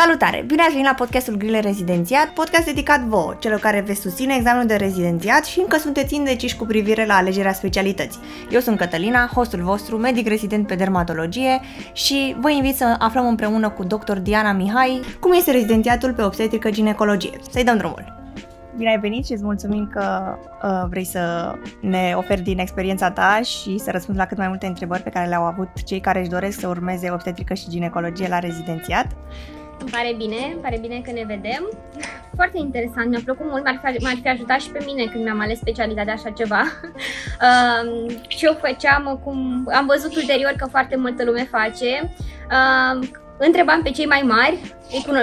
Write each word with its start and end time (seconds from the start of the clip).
Salutare! 0.00 0.44
Bine 0.46 0.62
ați 0.62 0.70
venit 0.70 0.86
la 0.86 0.94
podcastul 0.94 1.36
Grile 1.36 1.60
Rezidențiat, 1.60 2.28
podcast 2.28 2.64
dedicat 2.64 3.00
vouă, 3.00 3.34
celor 3.38 3.58
care 3.58 3.80
veți 3.80 4.00
susține 4.00 4.34
examenul 4.34 4.66
de 4.66 4.76
rezidențiat 4.76 5.44
și 5.44 5.60
încă 5.60 5.76
sunteți 5.76 6.14
indeciși 6.14 6.56
cu 6.56 6.64
privire 6.64 7.06
la 7.06 7.14
alegerea 7.14 7.52
specialității. 7.52 8.20
Eu 8.50 8.60
sunt 8.60 8.78
Cătălina, 8.78 9.30
hostul 9.34 9.62
vostru, 9.62 9.96
medic 9.96 10.28
rezident 10.28 10.66
pe 10.66 10.74
dermatologie 10.74 11.60
și 11.92 12.36
vă 12.40 12.50
invit 12.50 12.76
să 12.76 12.94
aflăm 12.98 13.26
împreună 13.26 13.70
cu 13.70 13.84
dr. 13.84 14.16
Diana 14.16 14.52
Mihai 14.52 15.00
cum 15.20 15.32
este 15.32 15.50
rezidențiatul 15.50 16.12
pe 16.12 16.22
obstetrică 16.22 16.70
ginecologie. 16.70 17.38
Să-i 17.50 17.64
dăm 17.64 17.76
drumul! 17.76 18.16
Bine 18.76 18.90
ai 18.90 18.98
venit 18.98 19.26
și 19.26 19.32
îți 19.32 19.44
mulțumim 19.44 19.90
că 19.92 20.36
uh, 20.62 20.88
vrei 20.88 21.04
să 21.04 21.54
ne 21.80 22.14
oferi 22.16 22.40
din 22.42 22.58
experiența 22.58 23.10
ta 23.10 23.40
și 23.42 23.78
să 23.78 23.90
răspunzi 23.90 24.20
la 24.20 24.26
cât 24.26 24.36
mai 24.36 24.48
multe 24.48 24.66
întrebări 24.66 25.02
pe 25.02 25.10
care 25.10 25.28
le-au 25.28 25.44
avut 25.44 25.68
cei 25.84 26.00
care 26.00 26.20
își 26.20 26.28
doresc 26.28 26.60
să 26.60 26.68
urmeze 26.68 27.10
obstetrică 27.10 27.54
și 27.54 27.70
ginecologie 27.70 28.28
la 28.28 28.38
rezidențiat. 28.38 29.06
Îmi 29.80 29.90
pare 29.90 30.14
bine, 30.16 30.36
îmi 30.52 30.60
pare 30.62 30.78
bine 30.80 31.00
că 31.00 31.10
ne 31.12 31.24
vedem. 31.26 31.68
Foarte 32.38 32.58
interesant, 32.58 33.08
mi-a 33.08 33.20
plăcut 33.24 33.46
mult, 33.50 33.64
m-ar 33.64 33.80
fi, 33.84 34.02
m-ar 34.02 34.16
fi 34.22 34.28
ajutat 34.28 34.60
și 34.60 34.70
pe 34.70 34.82
mine 34.84 35.04
când 35.04 35.24
mi-am 35.24 35.40
ales 35.40 35.58
specialitatea 35.58 36.12
așa 36.12 36.30
ceva. 36.30 36.62
Uh, 37.46 38.14
și 38.36 38.44
eu 38.44 38.58
făceam 38.60 39.20
cum 39.24 39.68
am 39.72 39.86
văzut 39.86 40.16
ulterior 40.16 40.52
că 40.56 40.66
foarte 40.70 40.96
multă 40.96 41.24
lume 41.24 41.44
face. 41.44 42.14
Uh, 42.50 43.08
întrebam 43.38 43.82
pe 43.82 43.90
cei 43.90 44.06
mai 44.06 44.22
mari, 44.24 44.58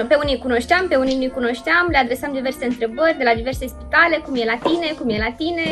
pe 0.08 0.18
unii 0.22 0.38
cunoșteam, 0.38 0.86
pe 0.88 0.96
unii 0.96 1.26
nu 1.26 1.32
cunoșteam, 1.32 1.86
le 1.90 1.98
adresam 1.98 2.32
diverse 2.32 2.64
întrebări 2.64 3.16
de 3.18 3.24
la 3.24 3.34
diverse 3.34 3.66
spitale, 3.66 4.16
cum 4.24 4.34
e 4.34 4.44
la 4.44 4.58
tine, 4.68 4.86
cum 4.98 5.08
e 5.08 5.18
la 5.18 5.32
tine, 5.36 5.64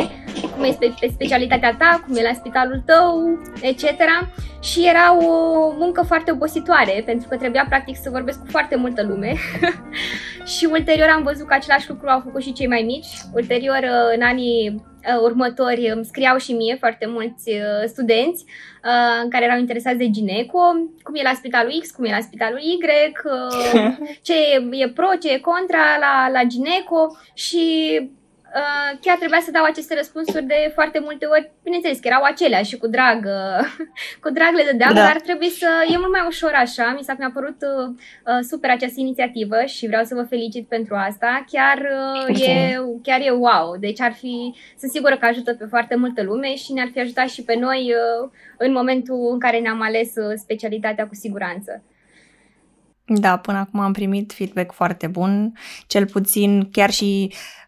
cum 0.55 0.65
e 0.65 0.77
pe 1.01 1.09
specialitatea 1.13 1.77
ta, 1.79 2.03
cum 2.07 2.17
e 2.17 2.23
la 2.23 2.33
spitalul 2.33 2.83
tău, 2.87 3.39
etc. 3.61 3.85
Și 4.63 4.89
era 4.89 5.17
o 5.17 5.31
muncă 5.79 6.03
foarte 6.03 6.31
obositoare, 6.33 7.03
pentru 7.07 7.29
că 7.29 7.37
trebuia 7.37 7.67
practic 7.69 7.97
să 7.97 8.11
vorbesc 8.11 8.39
cu 8.39 8.47
foarte 8.49 8.77
multă 8.77 9.03
lume. 9.03 9.35
și 10.57 10.69
ulterior 10.71 11.09
am 11.09 11.23
văzut 11.23 11.47
că 11.47 11.55
același 11.55 11.89
lucru 11.89 12.09
au 12.09 12.21
făcut 12.21 12.43
și 12.43 12.53
cei 12.53 12.67
mai 12.69 12.83
mici. 12.87 13.07
Ulterior, 13.33 13.81
în 14.15 14.23
anii 14.23 14.75
uh, 14.75 14.94
următori 15.23 15.91
îmi 15.95 16.05
scriau 16.05 16.37
și 16.37 16.53
mie 16.53 16.77
foarte 16.79 17.07
mulți 17.07 17.51
uh, 17.51 17.87
studenți 17.87 18.45
uh, 18.85 19.29
care 19.31 19.45
erau 19.45 19.59
interesați 19.59 19.99
de 19.99 20.11
gineco, 20.11 20.59
cum 21.03 21.15
e 21.15 21.23
la 21.23 21.33
spitalul 21.35 21.81
X, 21.81 21.91
cum 21.91 22.05
e 22.05 22.11
la 22.11 22.21
spitalul 22.21 22.59
Y, 22.59 22.79
uh, 23.25 23.97
ce 24.27 24.35
e 24.71 24.89
pro, 24.89 25.09
ce 25.21 25.33
e 25.33 25.39
contra 25.39 25.99
la, 26.01 26.29
la 26.33 26.45
gineco 26.45 27.17
și 27.35 27.65
Uh, 28.61 28.99
chiar 29.01 29.17
trebuia 29.17 29.41
să 29.41 29.51
dau 29.51 29.65
aceste 29.65 29.95
răspunsuri 29.95 30.45
de 30.45 30.71
foarte 30.75 30.99
multe 30.99 31.27
ori. 31.27 31.51
Bineînțeles 31.63 31.99
că 31.99 32.09
erau 32.09 32.23
acelea 32.23 32.63
și 32.63 32.77
cu 32.77 32.87
drag, 32.87 33.25
uh, 33.25 33.67
cu 34.23 34.31
drag 34.31 34.53
le 34.55 34.69
dădeam, 34.71 34.95
da. 34.95 35.03
dar 35.03 35.21
trebuie 35.21 35.49
să... 35.49 35.69
E 35.93 35.99
mult 35.99 36.13
mai 36.13 36.25
ușor 36.27 36.53
așa. 36.55 36.95
Mi 36.97 37.05
s-a 37.05 37.15
mi-a 37.19 37.31
părut 37.35 37.59
uh, 37.63 37.87
uh, 38.31 38.41
super 38.51 38.71
această 38.71 39.01
inițiativă 39.01 39.65
și 39.65 39.87
vreau 39.87 40.05
să 40.05 40.15
vă 40.15 40.23
felicit 40.23 40.69
pentru 40.69 40.95
asta. 40.95 41.45
Chiar, 41.53 41.79
uh, 42.29 42.41
e, 42.49 42.79
chiar 43.03 43.21
e 43.21 43.31
wow. 43.31 43.77
Deci 43.81 44.01
ar 44.01 44.13
fi... 44.13 44.55
Sunt 44.79 44.91
sigură 44.91 45.17
că 45.17 45.27
ajută 45.27 45.55
pe 45.55 45.65
foarte 45.65 45.97
multă 45.97 46.23
lume 46.23 46.55
și 46.55 46.73
ne-ar 46.73 46.89
fi 46.93 47.01
ajutat 47.01 47.29
și 47.29 47.43
pe 47.43 47.55
noi 47.55 47.95
uh, 47.95 48.31
în 48.59 48.73
momentul 48.73 49.29
în 49.33 49.39
care 49.39 49.59
ne-am 49.59 49.83
ales 49.83 50.09
uh, 50.17 50.33
specialitatea 50.37 51.07
cu 51.07 51.15
siguranță. 51.15 51.83
Da, 53.07 53.39
până 53.39 53.59
acum 53.59 53.81
am 53.81 53.93
primit 53.93 54.33
feedback 54.33 54.73
foarte 54.73 55.07
bun, 55.07 55.53
cel 55.87 56.07
puțin 56.07 56.69
chiar 56.71 56.91
și 56.91 57.29
uh, 57.31 57.64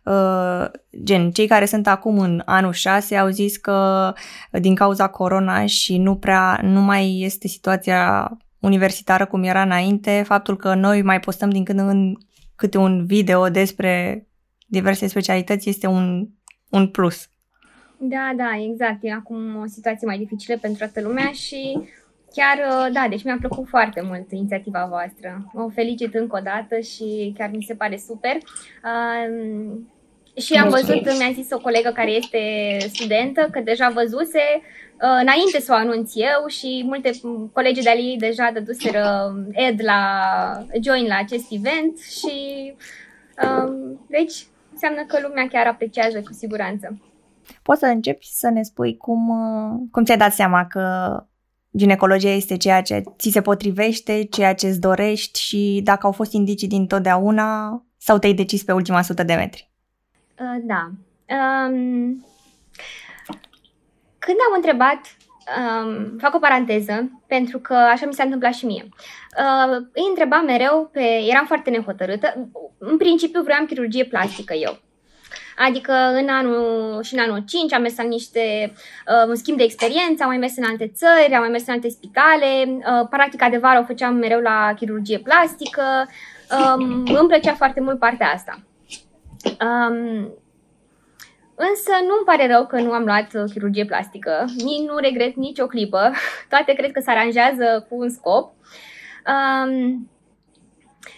gen 1.05 1.31
cei 1.31 1.47
care 1.47 1.65
sunt 1.65 1.87
acum 1.87 2.19
în 2.19 2.43
anul 2.45 2.73
6 2.73 3.17
au 3.17 3.29
zis 3.29 3.57
că 3.57 4.13
din 4.51 4.75
cauza 4.75 5.09
corona 5.09 5.67
și 5.67 5.99
nu 5.99 6.17
prea 6.17 6.61
nu 6.63 6.81
mai 6.81 7.21
este 7.21 7.49
situația 7.49 8.31
universitară 8.61 9.27
cum 9.27 9.43
era 9.43 9.63
înainte, 9.63 10.23
faptul 10.27 10.57
că 10.57 10.75
noi 10.75 11.03
mai 11.03 11.21
postăm 11.21 11.51
din 11.51 11.65
când 11.65 11.79
în 11.79 12.15
câte 12.57 12.79
un 12.79 13.07
video 13.07 13.49
despre 13.49 14.27
diverse 14.67 15.07
specialități 15.07 15.69
este 15.69 15.87
un, 15.87 16.29
un 16.71 16.89
plus. 16.89 17.29
Da, 17.99 18.33
da, 18.37 18.51
exact. 18.71 18.99
E 19.01 19.13
acum 19.13 19.57
o 19.57 19.67
situație 19.67 20.07
mai 20.07 20.19
dificilă 20.19 20.59
pentru 20.61 20.79
toată 20.79 21.09
lumea 21.09 21.31
și 21.33 21.79
Chiar, 22.37 22.59
uh, 22.69 22.93
da, 22.93 23.07
deci 23.09 23.25
mi-a 23.25 23.37
plăcut 23.41 23.69
foarte 23.69 24.01
mult 24.01 24.31
inițiativa 24.31 24.87
voastră. 24.89 25.51
O 25.55 25.69
felicit 25.69 26.15
încă 26.15 26.37
o 26.37 26.43
dată 26.43 26.81
și 26.81 27.33
chiar 27.39 27.51
mi 27.51 27.63
se 27.63 27.75
pare 27.75 27.97
super. 27.97 28.37
Uh, 28.37 29.79
și 30.37 30.55
am 30.55 30.69
văzut, 30.69 31.05
mi-a 31.05 31.31
zis 31.35 31.51
o 31.51 31.59
colegă 31.59 31.91
care 31.95 32.11
este 32.11 32.39
studentă, 32.93 33.49
că 33.51 33.61
deja 33.61 33.89
văzuse 33.95 34.45
uh, 34.57 35.19
înainte 35.21 35.61
să 35.61 35.73
o 35.73 35.75
anunț 35.75 36.13
eu 36.15 36.47
și 36.49 36.83
multe 36.87 37.11
colegi 37.53 37.83
de-al 37.83 37.99
ei 37.99 38.17
deja 38.19 38.51
dăduseră 38.53 39.35
ed 39.53 39.81
la 39.85 40.01
join 40.83 41.07
la 41.07 41.17
acest 41.17 41.47
event 41.51 41.99
și 41.99 42.75
uh, 43.43 43.73
deci 44.09 44.47
înseamnă 44.73 45.05
că 45.07 45.19
lumea 45.23 45.49
chiar 45.49 45.67
apreciază 45.67 46.21
cu 46.21 46.33
siguranță. 46.33 46.99
Poți 47.63 47.81
să 47.81 47.87
începi 47.87 48.27
să 48.31 48.51
ne 48.51 48.63
spui 48.63 48.97
cum, 48.97 49.29
uh, 49.29 49.89
cum 49.91 50.05
ți-ai 50.05 50.19
dat 50.19 50.33
seama 50.33 50.67
că 50.67 51.17
ginecologia 51.77 52.31
este 52.31 52.57
ceea 52.57 52.83
ce 52.83 53.03
ți 53.19 53.31
se 53.31 53.41
potrivește, 53.41 54.25
ceea 54.25 54.55
ce 54.55 54.67
îți 54.67 54.81
dorești 54.81 55.41
și 55.41 55.81
dacă 55.85 56.07
au 56.07 56.13
fost 56.13 56.33
indicii 56.33 56.69
din 56.69 56.87
totdeauna 56.87 57.83
sau 57.97 58.19
te-ai 58.19 58.33
decis 58.33 58.63
pe 58.63 58.73
ultima 58.73 59.03
sută 59.03 59.23
de 59.23 59.35
metri? 59.35 59.71
Uh, 60.41 60.57
da. 60.63 60.91
Um, 61.29 62.25
când 64.19 64.37
am 64.49 64.55
întrebat, 64.55 65.01
um, 65.59 66.19
fac 66.19 66.35
o 66.35 66.39
paranteză, 66.39 67.11
pentru 67.27 67.59
că 67.59 67.75
așa 67.75 68.07
mi 68.07 68.15
s-a 68.15 68.23
întâmplat 68.23 68.55
și 68.55 68.67
mie. 68.67 68.89
Uh, 69.39 69.77
îi 69.93 70.07
întrebam 70.09 70.45
mereu, 70.45 70.89
pe, 70.93 71.05
eram 71.31 71.47
foarte 71.47 71.71
nehotărâtă, 71.71 72.49
în 72.79 72.97
principiu 72.97 73.43
vreau 73.43 73.65
chirurgie 73.65 74.05
plastică 74.05 74.55
eu. 74.55 74.79
Adică 75.59 75.93
în 75.93 76.29
anul 76.29 77.03
și 77.03 77.15
în 77.15 77.21
anul 77.21 77.43
5 77.47 77.73
am 77.73 77.83
mers 77.83 77.97
la 77.97 78.03
niște 78.03 78.73
uh, 79.27 79.33
schimb 79.33 79.57
de 79.57 79.63
experiență, 79.63 80.23
am 80.23 80.29
mai 80.29 80.39
mers 80.39 80.57
în 80.57 80.65
alte 80.65 80.89
țări, 80.89 81.35
am 81.35 81.41
mai 81.41 81.49
mers 81.49 81.67
în 81.67 81.73
alte 81.73 81.89
spitale. 81.89 82.47
Uh, 82.67 83.07
practica 83.11 83.49
de 83.49 83.57
vară 83.57 83.79
o 83.81 83.85
făceam 83.85 84.15
mereu 84.15 84.41
la 84.41 84.73
chirurgie 84.77 85.19
plastică. 85.19 86.09
Um, 86.51 86.83
îmi 87.05 87.29
plăcea 87.29 87.55
foarte 87.55 87.81
mult 87.81 87.99
partea 87.99 88.31
asta. 88.35 88.61
Um, 89.61 90.33
Însă 91.59 91.93
nu-mi 92.01 92.25
pare 92.25 92.47
rău 92.47 92.67
că 92.67 92.81
nu 92.81 92.93
am 92.93 93.05
luat 93.05 93.35
uh, 93.35 93.51
chirurgie 93.53 93.85
plastică, 93.85 94.45
nici 94.57 94.87
nu 94.89 94.97
regret 94.97 95.35
nici 95.35 95.59
o 95.59 95.67
clipă, 95.67 96.11
toate 96.53 96.73
cred 96.73 96.93
că 96.93 97.01
se 97.01 97.11
aranjează 97.11 97.87
cu 97.89 97.97
un 97.99 98.11
scop. 98.11 98.53
Um, 99.33 100.11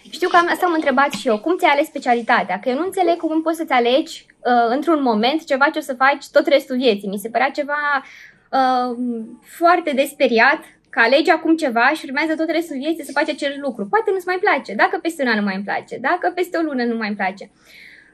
știu 0.09 0.29
că 0.29 0.35
am, 0.37 0.47
asta 0.49 0.65
am 0.65 0.73
întrebat 0.73 1.11
și 1.11 1.27
eu, 1.27 1.39
cum 1.39 1.57
ți-ai 1.57 1.71
ales 1.71 1.85
specialitatea? 1.85 2.59
Că 2.59 2.69
eu 2.69 2.75
nu 2.75 2.85
înțeleg 2.85 3.17
cum 3.17 3.41
poți 3.41 3.57
să-ți 3.57 3.71
alegi 3.71 4.25
uh, 4.39 4.69
într-un 4.69 5.01
moment 5.01 5.45
ceva 5.45 5.69
ce 5.69 5.79
o 5.79 5.81
să 5.81 5.93
faci 5.93 6.29
tot 6.31 6.47
restul 6.47 6.75
vieții. 6.75 7.09
Mi 7.09 7.17
se 7.17 7.29
părea 7.29 7.49
ceva 7.49 8.03
uh, 8.51 8.97
foarte 9.41 9.91
desperiat 9.95 10.59
că 10.89 10.99
alegi 10.99 11.29
acum 11.29 11.55
ceva 11.55 11.89
și 11.93 12.05
urmează 12.05 12.35
tot 12.35 12.49
restul 12.49 12.77
vieții 12.77 13.03
să 13.03 13.11
faci 13.11 13.29
acel 13.29 13.57
lucru. 13.61 13.87
Poate 13.87 14.11
nu-ți 14.11 14.27
mai 14.27 14.37
place, 14.37 14.73
dacă 14.73 14.99
peste 15.01 15.21
un 15.21 15.29
an 15.29 15.37
nu 15.37 15.43
mai 15.43 15.55
îmi 15.55 15.63
place, 15.63 15.97
dacă 15.97 16.31
peste 16.35 16.57
o 16.57 16.61
lună 16.61 16.83
nu 16.83 16.97
mai 16.97 17.07
îmi 17.07 17.17
place. 17.17 17.51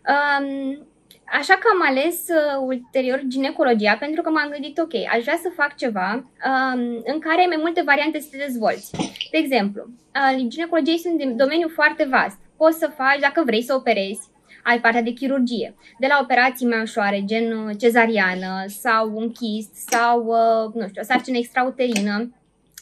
Um, 0.07 0.87
Așa 1.31 1.53
că 1.53 1.67
am 1.73 1.87
ales 1.89 2.15
uh, 2.29 2.65
ulterior 2.65 3.21
ginecologia 3.27 3.95
pentru 3.99 4.21
că 4.21 4.29
m-am 4.29 4.49
gândit, 4.49 4.77
ok, 4.77 4.93
aș 5.13 5.21
vrea 5.21 5.39
să 5.41 5.51
fac 5.55 5.75
ceva 5.75 6.13
um, 6.13 6.81
în 7.05 7.19
care 7.19 7.39
ai 7.39 7.45
mai 7.47 7.59
multe 7.59 7.81
variante 7.85 8.19
să 8.19 8.27
te 8.31 8.37
dezvolți. 8.37 8.91
De 9.31 9.37
exemplu, 9.37 9.83
uh, 9.87 10.45
ginecologia 10.47 10.91
este 10.91 11.09
un 11.09 11.37
domeniu 11.37 11.67
foarte 11.67 12.07
vast. 12.09 12.37
Poți 12.57 12.77
să 12.77 12.91
faci, 12.95 13.19
dacă 13.19 13.43
vrei 13.45 13.61
să 13.61 13.73
operezi, 13.73 14.29
ai 14.63 14.79
partea 14.79 15.01
de 15.01 15.11
chirurgie. 15.11 15.75
De 15.99 16.07
la 16.07 16.19
operații 16.21 16.67
mai 16.67 16.81
ușoare, 16.81 17.23
gen 17.25 17.51
uh, 17.51 17.75
cezariană 17.79 18.63
sau 18.67 19.11
un 19.15 19.31
chist 19.31 19.75
sau, 19.75 20.25
uh, 20.25 20.73
nu 20.73 20.87
știu, 20.87 21.01
o 21.01 21.05
sarcină 21.05 21.37
extrauterină, 21.37 22.34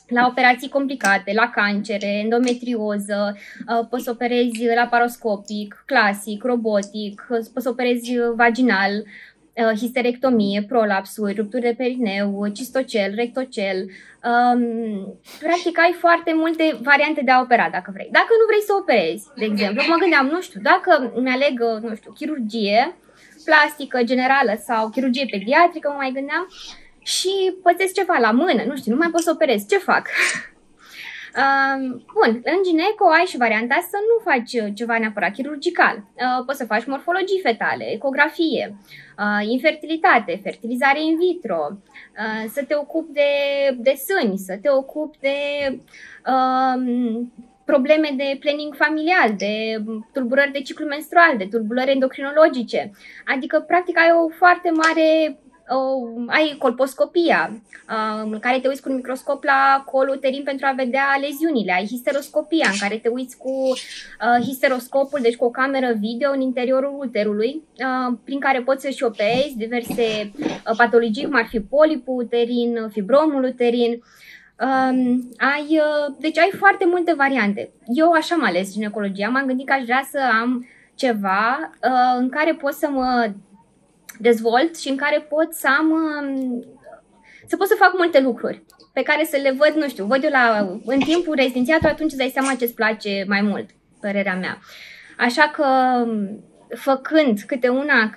la 0.07 0.25
operații 0.27 0.69
complicate, 0.69 1.33
la 1.33 1.49
cancere, 1.49 2.07
endometrioză, 2.07 3.37
uh, 3.37 3.87
poți 3.89 4.03
să 4.03 4.09
operezi 4.09 4.65
laparoscopic, 4.75 5.83
clasic, 5.85 6.43
robotic, 6.43 7.27
uh, 7.29 7.37
poți 7.53 7.63
să 7.63 7.69
operezi 7.69 8.11
vaginal, 8.35 8.91
uh, 8.93 9.77
histerectomie, 9.77 10.63
prolapsuri, 10.67 11.35
rupturi 11.35 11.61
de 11.61 11.73
perineu, 11.77 12.47
cistocel, 12.47 13.15
rectocel. 13.15 13.85
Um, 14.23 15.19
practic 15.39 15.79
ai 15.79 15.95
foarte 15.99 16.33
multe 16.35 16.77
variante 16.81 17.21
de 17.21 17.31
a 17.31 17.41
opera 17.41 17.69
dacă 17.71 17.91
vrei. 17.93 18.09
Dacă 18.11 18.27
nu 18.39 18.45
vrei 18.47 18.61
să 18.61 18.73
operezi, 18.79 19.27
de 19.35 19.45
exemplu, 19.45 19.83
mă 19.87 19.95
gândeam, 19.99 20.27
nu 20.27 20.41
știu, 20.41 20.59
dacă 20.61 21.13
mi-aleg, 21.15 21.59
nu 21.81 21.95
știu, 21.95 22.11
chirurgie 22.11 22.95
plastică 23.45 24.03
generală 24.03 24.53
sau 24.65 24.89
chirurgie 24.89 25.25
pediatrică, 25.31 25.89
mă 25.89 25.95
mai 25.97 26.11
gândeam, 26.13 26.47
și 27.03 27.53
pățesc 27.63 27.93
ceva 27.93 28.17
la 28.19 28.31
mână, 28.31 28.63
nu 28.67 28.75
știu, 28.75 28.91
nu 28.91 28.97
mai 28.97 29.09
pot 29.09 29.21
să 29.21 29.31
operez, 29.33 29.67
ce 29.67 29.77
fac? 29.77 30.07
Uh, 31.37 32.01
bun, 32.13 32.41
în 32.43 32.63
gineco 32.65 33.07
ai 33.07 33.25
și 33.25 33.37
varianta 33.37 33.87
să 33.89 33.97
nu 34.09 34.31
faci 34.31 34.73
ceva 34.75 34.97
neapărat 34.97 35.33
chirurgical. 35.33 35.95
Uh, 35.97 36.45
poți 36.45 36.57
să 36.57 36.65
faci 36.65 36.85
morfologii 36.85 37.39
fetale, 37.43 37.91
ecografie, 37.91 38.75
uh, 39.17 39.47
infertilitate, 39.49 40.39
fertilizare 40.43 41.01
in 41.03 41.17
vitro, 41.17 41.67
uh, 41.71 42.49
să 42.49 42.63
te 42.67 42.75
ocupi 42.75 43.13
de, 43.13 43.21
de 43.77 43.93
sâni, 43.93 44.37
să 44.37 44.57
te 44.61 44.69
ocupi 44.69 45.17
de 45.19 45.37
uh, 46.25 47.21
probleme 47.65 48.09
de 48.17 48.37
planning 48.39 48.75
familial, 48.75 49.35
de 49.37 49.83
tulburări 50.11 50.51
de 50.51 50.61
ciclu 50.61 50.85
menstrual, 50.85 51.37
de 51.37 51.47
tulburări 51.51 51.91
endocrinologice. 51.91 52.91
Adică, 53.25 53.59
practic, 53.59 53.97
ai 53.97 54.11
o 54.23 54.29
foarte 54.29 54.69
mare 54.69 55.37
uh, 55.69 56.23
ai 56.27 56.55
colposcopia, 56.59 57.61
uh, 57.89 58.21
în 58.31 58.39
care 58.39 58.59
te 58.59 58.67
uiți 58.67 58.81
cu 58.81 58.89
un 58.89 58.95
microscop 58.95 59.43
la 59.43 59.83
colul 59.85 60.15
uterin 60.15 60.43
pentru 60.43 60.65
a 60.65 60.73
vedea 60.75 61.17
leziunile, 61.21 61.73
ai 61.73 61.85
histeroscopia, 61.85 62.67
în 62.71 62.77
care 62.79 62.97
te 62.97 63.09
uiți 63.09 63.37
cu 63.37 63.51
uh, 63.51 64.45
histeroscopul, 64.45 65.19
deci 65.21 65.35
cu 65.35 65.45
o 65.45 65.49
cameră 65.49 65.93
video 65.99 66.31
în 66.31 66.41
interiorul 66.41 66.95
uterului, 66.99 67.61
uh, 67.77 68.17
prin 68.23 68.39
care 68.39 68.61
poți 68.61 68.81
să-și 68.81 69.03
operezi 69.03 69.57
diverse 69.57 70.31
uh, 70.37 70.75
patologii, 70.77 71.25
cum 71.25 71.35
ar 71.35 71.45
fi 71.45 71.59
polipul 71.59 72.23
uterin, 72.23 72.89
fibromul 72.91 73.43
uterin, 73.43 74.01
Um, 74.59 75.29
ai, 75.37 75.67
uh, 75.69 76.15
deci 76.19 76.37
ai 76.37 76.51
foarte 76.57 76.85
multe 76.85 77.13
variante. 77.13 77.71
Eu 77.85 78.11
așa 78.11 78.35
am 78.35 78.43
ales 78.43 78.73
ginecologia, 78.73 79.29
m-am 79.29 79.45
gândit 79.45 79.67
că 79.67 79.73
aș 79.73 79.83
vrea 79.83 80.07
să 80.11 80.19
am 80.41 80.67
ceva 80.95 81.71
uh, 81.83 82.17
în 82.17 82.29
care 82.29 82.53
pot 82.53 82.73
să 82.73 82.89
mă 82.89 83.31
dezvolt 84.19 84.77
și 84.77 84.89
în 84.89 84.95
care 84.95 85.19
pot 85.29 85.53
să 85.53 85.67
am 85.79 85.91
um, 85.91 86.63
să 87.47 87.57
pot 87.57 87.67
să 87.67 87.75
fac 87.77 87.93
multe 87.97 88.19
lucruri 88.19 88.63
pe 88.93 89.01
care 89.01 89.23
să 89.23 89.37
le 89.37 89.51
văd, 89.51 89.83
nu 89.83 89.87
știu, 89.87 90.05
văd 90.05 90.23
eu 90.23 90.29
la, 90.29 90.77
în 90.85 90.99
timpul 90.99 91.35
rezidențiatului, 91.35 91.91
atunci 91.91 92.09
îți 92.09 92.19
dai 92.19 92.31
seama 92.33 92.55
ce 92.55 92.63
îți 92.63 92.73
place 92.73 93.25
mai 93.27 93.41
mult, 93.41 93.69
părerea 94.01 94.35
mea. 94.35 94.59
Așa 95.17 95.51
că, 95.55 95.65
um, 96.05 96.43
făcând 96.75 97.39
câte 97.39 97.67
una, 97.67 98.13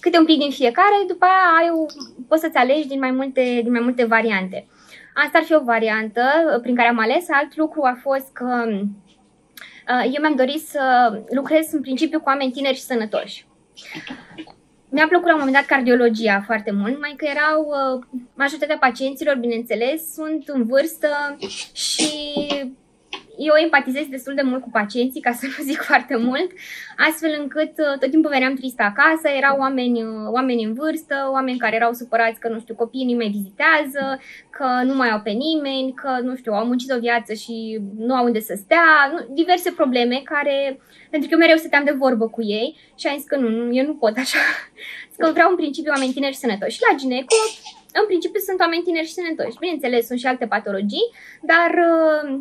câte 0.00 0.18
un 0.18 0.24
pic 0.24 0.38
din 0.38 0.50
fiecare, 0.50 1.04
după 1.06 1.24
aia 1.24 1.56
ai 1.60 1.70
o, 1.70 1.86
poți 2.28 2.40
să-ți 2.40 2.56
alegi 2.56 2.88
din 2.88 2.98
mai, 2.98 3.10
multe, 3.10 3.60
din 3.62 3.70
mai 3.70 3.80
multe 3.80 4.04
variante. 4.04 4.66
Asta 5.14 5.38
ar 5.38 5.44
fi 5.44 5.54
o 5.54 5.64
variantă 5.64 6.22
prin 6.62 6.74
care 6.74 6.88
am 6.88 6.98
ales. 6.98 7.26
Alt 7.30 7.56
lucru 7.56 7.82
a 7.82 7.98
fost 8.02 8.32
că 8.32 8.64
uh, 8.68 10.04
eu 10.04 10.20
mi-am 10.20 10.36
dorit 10.36 10.60
să 10.60 11.12
lucrez 11.30 11.72
în 11.72 11.80
principiu 11.80 12.20
cu 12.20 12.28
oameni 12.28 12.52
tineri 12.52 12.76
și 12.76 12.82
sănătoși. 12.82 13.46
Mi-a 14.94 15.08
plăcut 15.08 15.26
la 15.26 15.32
un 15.32 15.38
moment 15.38 15.56
dat 15.56 15.66
cardiologia 15.66 16.42
foarte 16.46 16.70
mult, 16.70 17.00
mai 17.00 17.14
că 17.16 17.26
erau 17.34 17.60
uh, 17.66 18.04
majoritatea 18.34 18.78
pacienților, 18.78 19.36
bineînțeles, 19.36 20.12
sunt 20.12 20.48
în 20.48 20.64
vârstă 20.64 21.36
și 21.72 22.10
eu 23.38 23.54
empatizez 23.62 24.06
destul 24.06 24.34
de 24.34 24.42
mult 24.42 24.62
cu 24.62 24.70
pacienții, 24.70 25.20
ca 25.20 25.32
să 25.32 25.46
nu 25.46 25.64
zic 25.64 25.80
foarte 25.90 26.16
mult, 26.16 26.50
astfel 27.08 27.36
încât 27.40 27.72
uh, 27.78 27.98
tot 28.00 28.10
timpul 28.10 28.30
veneam 28.30 28.54
tristă 28.54 28.82
acasă, 28.82 29.28
erau 29.36 29.58
oameni, 29.58 30.02
uh, 30.02 30.08
oameni 30.30 30.64
în 30.64 30.74
vârstă, 30.74 31.28
oameni 31.32 31.58
care 31.58 31.74
erau 31.74 31.92
supărați 31.92 32.40
că, 32.40 32.48
nu 32.48 32.60
știu, 32.60 32.74
copiii 32.74 33.12
nu 33.12 33.16
mai 33.16 33.28
vizitează, 33.28 34.20
că 34.50 34.66
nu 34.84 34.94
mai 34.94 35.10
au 35.10 35.20
pe 35.20 35.30
nimeni, 35.30 35.94
că, 35.94 36.18
nu 36.22 36.36
știu, 36.36 36.52
au 36.52 36.66
muncit 36.66 36.90
o 36.92 36.98
viață 36.98 37.32
și 37.32 37.80
nu 37.96 38.14
au 38.14 38.24
unde 38.24 38.40
să 38.40 38.54
stea, 38.56 38.86
diverse 39.30 39.70
probleme 39.70 40.20
care, 40.24 40.80
pentru 41.10 41.28
că 41.28 41.34
eu 41.34 41.40
mereu 41.40 41.56
stăteam 41.56 41.84
de 41.84 41.94
vorbă 41.98 42.28
cu 42.28 42.42
ei 42.42 42.78
și 42.98 43.06
am 43.06 43.16
zis 43.16 43.26
că 43.26 43.36
nu, 43.36 43.48
nu 43.48 43.76
eu 43.76 43.86
nu 43.86 43.94
pot 43.94 44.16
așa, 44.16 44.38
că 45.18 45.30
vreau 45.32 45.50
în 45.50 45.56
principiu 45.56 45.92
oameni 45.94 46.12
tineri 46.12 46.32
și 46.32 46.38
sănătoși. 46.38 46.76
Și 46.76 46.84
la 46.90 46.96
gineco, 46.96 47.36
în 48.00 48.06
principiu 48.06 48.40
sunt 48.40 48.60
oameni 48.60 48.82
tineri 48.82 49.06
și 49.06 49.12
sănătoși. 49.12 49.58
Bineînțeles, 49.58 50.06
sunt 50.06 50.18
și 50.18 50.26
alte 50.26 50.46
patologii, 50.46 51.08
dar 51.50 51.70
uh, 51.90 52.40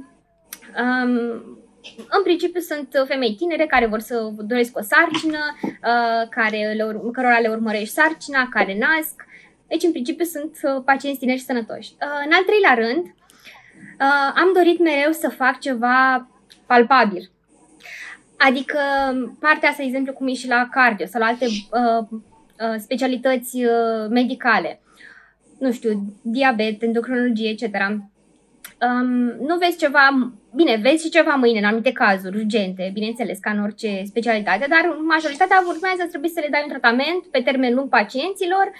Um, 0.84 1.62
în 2.10 2.24
principiu 2.24 2.62
sunt 2.62 2.88
femei 3.08 3.36
tinere 3.36 3.66
care 3.66 3.86
vor 3.86 4.00
să 4.00 4.32
doresc 4.38 4.78
o 4.78 4.82
sarcină, 4.82 5.40
uh, 5.64 6.30
care 6.30 6.74
le 6.76 6.84
ur- 6.84 7.12
cărora 7.12 7.40
le 7.40 7.48
urmărești 7.48 7.94
sarcina, 7.94 8.48
care 8.52 8.78
nasc. 8.78 9.26
Deci, 9.68 9.84
în 9.84 9.92
principiu, 9.92 10.26
sunt 10.26 10.60
uh, 10.62 10.82
pacienți 10.86 11.20
tineri 11.20 11.38
și 11.38 11.46
sănătoși. 11.46 11.92
Uh, 11.92 12.22
în 12.26 12.32
al 12.32 12.44
treilea 12.44 12.74
rând, 12.74 13.06
uh, 13.06 14.32
am 14.36 14.52
dorit 14.54 14.80
mereu 14.80 15.12
să 15.12 15.30
fac 15.30 15.60
ceva 15.60 16.28
palpabil. 16.66 17.32
Adică 18.38 18.80
partea 19.40 19.70
asta, 19.70 19.84
exemplu, 19.84 20.14
cum 20.14 20.28
e 20.28 20.34
și 20.34 20.48
la 20.48 20.68
cardio 20.72 21.06
sau 21.06 21.22
la 21.22 21.28
alte 21.28 21.46
uh, 21.46 22.08
uh, 22.12 22.76
specialități 22.78 23.64
uh, 23.64 24.08
medicale. 24.10 24.82
Nu 25.60 25.72
știu, 25.72 26.20
diabet, 26.22 26.82
endocrinologie, 26.82 27.50
etc 27.50 27.72
um, 28.86 29.10
nu 29.48 29.58
vezi 29.58 29.78
ceva, 29.78 30.32
bine, 30.56 30.80
vezi 30.82 31.04
și 31.04 31.10
ceva 31.10 31.36
mâine 31.36 31.60
în 31.60 31.66
anumite 31.66 31.92
cazuri 31.92 32.38
urgente, 32.38 32.90
bineînțeles, 32.94 33.40
ca 33.40 33.52
în 33.52 33.64
orice 33.64 34.02
specialitate, 34.06 34.66
dar 34.70 34.98
majoritatea 35.08 35.64
urmează 35.68 36.02
să 36.02 36.08
trebuie 36.08 36.30
să 36.30 36.40
le 36.40 36.48
dai 36.52 36.64
un 36.64 36.70
tratament 36.70 37.22
pe 37.32 37.42
termen 37.42 37.74
lung 37.74 37.90
pacienților 37.90 38.72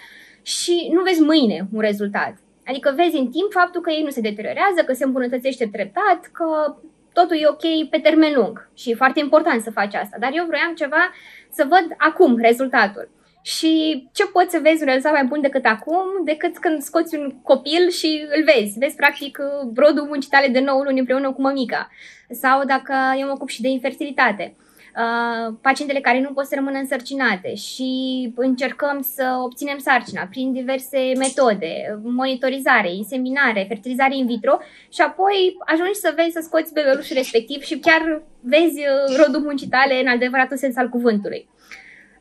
și 0.42 0.90
nu 0.92 1.02
vezi 1.02 1.20
mâine 1.20 1.68
un 1.72 1.80
rezultat. 1.80 2.34
Adică 2.66 2.92
vezi 2.96 3.16
în 3.16 3.28
timp 3.30 3.52
faptul 3.52 3.80
că 3.80 3.90
ei 3.90 4.02
nu 4.02 4.10
se 4.10 4.20
deteriorează, 4.20 4.80
că 4.86 4.92
se 4.92 5.04
îmbunătățește 5.04 5.66
treptat, 5.72 6.20
că 6.32 6.76
totul 7.12 7.36
e 7.36 7.48
ok 7.48 7.88
pe 7.90 7.98
termen 7.98 8.32
lung 8.34 8.68
și 8.74 8.90
e 8.90 9.02
foarte 9.02 9.20
important 9.20 9.62
să 9.62 9.70
faci 9.70 9.94
asta. 9.94 10.16
Dar 10.20 10.30
eu 10.34 10.44
vroiam 10.46 10.74
ceva 10.74 11.12
să 11.50 11.66
văd 11.68 11.86
acum 11.96 12.36
rezultatul. 12.38 13.08
Și 13.46 14.08
ce 14.12 14.26
poți 14.26 14.50
să 14.50 14.58
vezi 14.62 14.82
un 14.82 14.88
rezultat 14.88 15.12
mai 15.12 15.24
bun 15.24 15.40
decât 15.40 15.64
acum, 15.64 16.04
decât 16.24 16.58
când 16.58 16.82
scoți 16.82 17.16
un 17.16 17.34
copil 17.42 17.90
și 17.90 18.26
îl 18.36 18.44
vezi. 18.44 18.78
Vezi, 18.78 18.96
practic, 18.96 19.38
rodul 19.74 20.06
muncii 20.06 20.30
tale 20.30 20.48
de 20.48 20.60
9 20.60 20.82
luni 20.82 20.98
împreună 20.98 21.32
cu 21.32 21.40
mămica. 21.40 21.90
Sau 22.30 22.64
dacă 22.64 22.94
eu 23.18 23.26
mă 23.26 23.32
ocup 23.32 23.48
și 23.48 23.60
de 23.60 23.68
infertilitate. 23.68 24.54
Uh, 24.96 25.54
pacientele 25.60 26.00
care 26.00 26.20
nu 26.20 26.32
pot 26.32 26.46
să 26.46 26.54
rămână 26.54 26.78
însărcinate 26.78 27.54
și 27.54 28.32
încercăm 28.36 29.08
să 29.14 29.40
obținem 29.42 29.78
sarcina 29.78 30.28
prin 30.30 30.52
diverse 30.52 31.12
metode, 31.18 32.00
monitorizare, 32.02 32.94
inseminare, 32.94 33.64
fertilizare 33.68 34.16
in 34.16 34.26
vitro 34.26 34.58
și 34.92 35.00
apoi 35.00 35.56
ajungi 35.64 35.94
să 35.94 36.12
vezi 36.16 36.32
să 36.32 36.40
scoți 36.42 36.72
bebelușul 36.72 37.16
respectiv 37.16 37.62
și 37.62 37.78
chiar 37.78 38.22
vezi 38.40 38.80
rodul 39.16 39.40
muncii 39.40 39.68
tale 39.68 40.00
în 40.00 40.06
adevăratul 40.06 40.56
sens 40.56 40.76
al 40.76 40.88
cuvântului. 40.88 41.48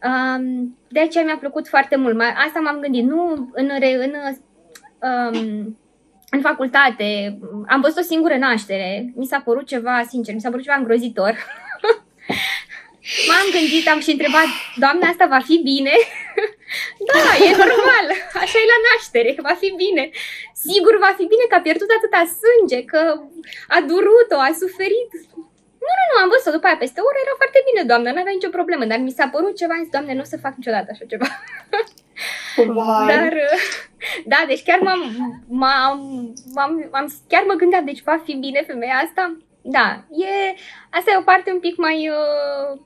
Um, 0.04 0.78
de 0.88 1.00
aceea 1.00 1.24
mi-a 1.24 1.38
plăcut 1.38 1.68
foarte 1.68 1.96
mult. 1.96 2.22
Asta 2.22 2.60
m-am 2.60 2.80
gândit. 2.80 3.04
Nu 3.04 3.50
în, 3.54 3.70
în, 3.80 4.14
um, 5.00 5.78
în 6.30 6.42
facultate 6.42 7.40
am 7.68 7.82
văzut 7.82 7.98
o 7.98 8.10
singură 8.12 8.36
naștere. 8.38 9.14
Mi 9.16 9.26
s-a 9.26 9.40
părut 9.40 9.68
ceva, 9.68 10.04
sincer, 10.08 10.34
mi 10.34 10.42
s-a 10.42 10.50
părut 10.50 10.64
ceva 10.64 10.78
îngrozitor. 10.78 11.34
M-am 13.28 13.48
gândit, 13.58 13.86
am 13.90 14.00
și 14.06 14.12
întrebat, 14.16 14.50
doamna, 14.84 15.08
asta 15.08 15.26
va 15.36 15.42
fi 15.50 15.56
bine? 15.72 15.96
da, 17.12 17.26
e 17.46 17.50
normal, 17.64 18.08
așa 18.44 18.58
e 18.64 18.72
la 18.74 18.80
naștere, 18.88 19.36
va 19.50 19.56
fi 19.62 19.70
bine. 19.84 20.04
Sigur 20.66 20.94
va 21.06 21.12
fi 21.18 21.26
bine 21.34 21.46
că 21.50 21.56
a 21.56 21.66
pierdut 21.66 21.90
atâta 21.98 22.22
sânge, 22.42 22.80
că 22.92 23.02
a 23.76 23.80
durut-o, 23.92 24.38
a 24.48 24.52
suferit. 24.62 25.12
Nu, 25.85 25.91
nu, 26.00 26.06
nu, 26.09 26.18
am 26.21 26.30
văzut-o 26.33 26.56
după 26.56 26.68
aia 26.68 26.83
peste 26.83 26.99
oră, 27.07 27.18
era 27.19 27.35
foarte 27.42 27.59
bine, 27.68 27.81
doamnă, 27.90 28.09
nu 28.09 28.21
avea 28.21 28.37
nicio 28.37 28.57
problemă, 28.57 28.83
dar 28.92 28.99
mi 28.99 29.18
s-a 29.18 29.28
părut 29.35 29.56
ceva, 29.61 29.75
zis, 29.81 29.94
doamne, 29.95 30.13
nu 30.13 30.25
o 30.25 30.31
să 30.31 30.44
fac 30.45 30.54
niciodată 30.56 30.90
așa 30.92 31.06
ceva. 31.13 31.28
Wow. 32.57 33.06
Dar, 33.11 33.33
da, 34.31 34.40
deci 34.47 34.63
chiar 34.68 34.80
m-am, 34.80 35.02
m-am, 35.61 35.97
m-am, 36.56 36.71
m-am, 36.92 37.07
chiar 37.31 37.44
mă 37.47 37.54
gândeam, 37.54 37.85
deci 37.85 38.04
va 38.09 38.18
fi 38.25 38.33
bine 38.45 38.63
femeia 38.68 38.97
asta? 39.06 39.37
Da, 39.61 39.87
e, 40.25 40.56
asta 40.90 41.11
e 41.11 41.18
o 41.18 41.30
parte 41.31 41.52
un 41.52 41.59
pic 41.59 41.75
mai, 41.78 42.09
uh, 42.09 42.80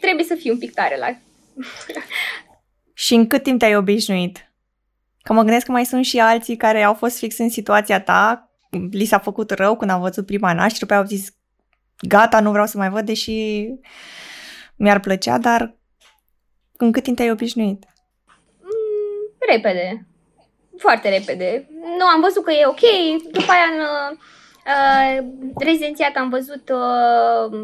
trebuie 0.00 0.24
să 0.24 0.34
fii 0.34 0.50
un 0.50 0.58
pic 0.58 0.72
tare 0.74 0.96
la... 0.96 1.08
Și 3.04 3.14
în 3.14 3.26
cât 3.26 3.42
timp 3.42 3.58
te-ai 3.58 3.76
obișnuit? 3.76 4.52
Că 5.22 5.32
mă 5.32 5.42
gândesc 5.42 5.66
că 5.66 5.72
mai 5.72 5.84
sunt 5.84 6.04
și 6.04 6.18
alții 6.18 6.56
care 6.56 6.82
au 6.82 6.94
fost 6.94 7.18
fix 7.18 7.38
în 7.38 7.50
situația 7.50 8.00
ta, 8.00 8.50
li 8.90 9.04
s-a 9.04 9.18
făcut 9.18 9.50
rău 9.50 9.76
când 9.76 9.90
au 9.90 10.00
văzut 10.00 10.26
prima 10.26 10.52
naștere, 10.52 10.78
după 10.80 10.94
au 10.94 11.04
zis 11.04 11.28
gata, 12.08 12.40
nu 12.40 12.50
vreau 12.50 12.66
să 12.66 12.78
mai 12.78 12.88
văd, 12.88 13.06
deși 13.06 13.68
mi-ar 14.76 15.00
plăcea, 15.00 15.38
dar 15.38 15.74
în 16.76 16.92
cât 16.92 17.02
timp 17.02 17.16
te-ai 17.16 17.30
obișnuit? 17.30 17.84
Mm, 18.60 19.52
repede. 19.52 20.06
Foarte 20.78 21.08
repede. 21.08 21.68
Nu, 21.98 22.06
am 22.06 22.20
văzut 22.20 22.44
că 22.44 22.52
e 22.52 22.66
ok. 22.66 22.84
După 23.32 23.52
aia 23.52 23.68
în 23.74 23.80
uh, 23.80 24.18
rezidențiat 25.58 26.16
am 26.16 26.28
văzut 26.28 26.68
uh, 26.68 27.58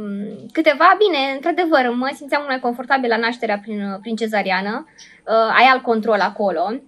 câteva. 0.52 0.97
Bine, 0.99 1.32
într-adevăr, 1.35 1.94
mă 1.94 2.11
simțeam 2.14 2.40
mult 2.40 2.52
mai 2.52 2.61
confortabil 2.61 3.09
la 3.09 3.16
nașterea 3.16 3.59
prin, 3.59 3.99
prin 4.00 4.16
cezariană. 4.16 4.87
Uh, 5.26 5.54
ai 5.59 5.64
alt 5.64 5.82
control 5.82 6.20
acolo 6.20 6.80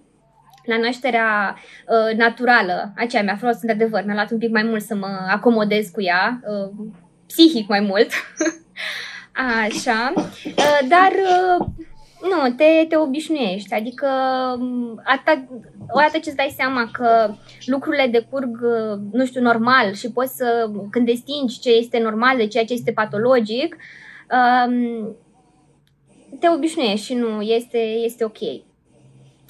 la 0.65 0.77
nașterea 0.77 1.55
uh, 1.87 2.17
naturală, 2.17 2.93
aceea 2.95 3.23
mi-a 3.23 3.35
fost 3.35 3.61
într-adevăr, 3.61 4.03
mi-a 4.05 4.13
luat 4.13 4.31
un 4.31 4.37
pic 4.37 4.51
mai 4.51 4.63
mult 4.63 4.81
să 4.81 4.95
mă 4.95 5.27
acomodez 5.29 5.87
cu 5.87 6.01
ea. 6.01 6.39
Uh, 6.43 6.85
psihic 7.33 7.67
mai 7.67 7.79
mult. 7.79 8.09
Așa. 9.65 10.13
Uh, 10.15 10.79
dar 10.87 11.11
uh, 11.11 11.65
nu, 12.29 12.53
te, 12.55 12.85
te 12.89 12.95
obișnuiești. 12.95 13.73
Adică 13.73 14.07
um, 14.59 15.01
atât, 15.03 15.39
odată 15.89 16.17
ce 16.17 16.29
îți 16.29 16.35
dai 16.35 16.53
seama 16.57 16.89
că 16.91 17.33
lucrurile 17.65 18.07
decurg, 18.07 18.61
uh, 18.61 18.99
nu 19.11 19.25
știu, 19.25 19.41
normal 19.41 19.93
și 19.93 20.11
poți 20.11 20.35
să, 20.35 20.71
când 20.91 21.05
distingi 21.05 21.59
ce 21.59 21.69
este 21.69 21.99
normal 21.99 22.37
de 22.37 22.47
ceea 22.47 22.65
ce 22.65 22.73
este 22.73 22.91
patologic, 22.91 23.75
um, 24.65 25.15
te 26.39 26.49
obișnuiești 26.49 27.05
și 27.05 27.13
nu, 27.13 27.41
este, 27.41 27.77
este 27.77 28.23
ok. 28.23 28.39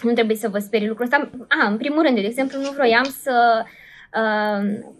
Nu 0.04 0.14
trebuie 0.14 0.36
să 0.36 0.50
vă 0.50 0.58
sperii 0.60 0.88
lucrul 0.88 1.06
ăsta. 1.06 1.30
A, 1.48 1.68
în 1.68 1.78
primul 1.78 2.04
rând, 2.04 2.16
de 2.16 2.22
exemplu, 2.22 2.60
nu 2.60 2.72
vroiam 2.72 3.04
să 3.04 3.64
uh, 4.14 4.92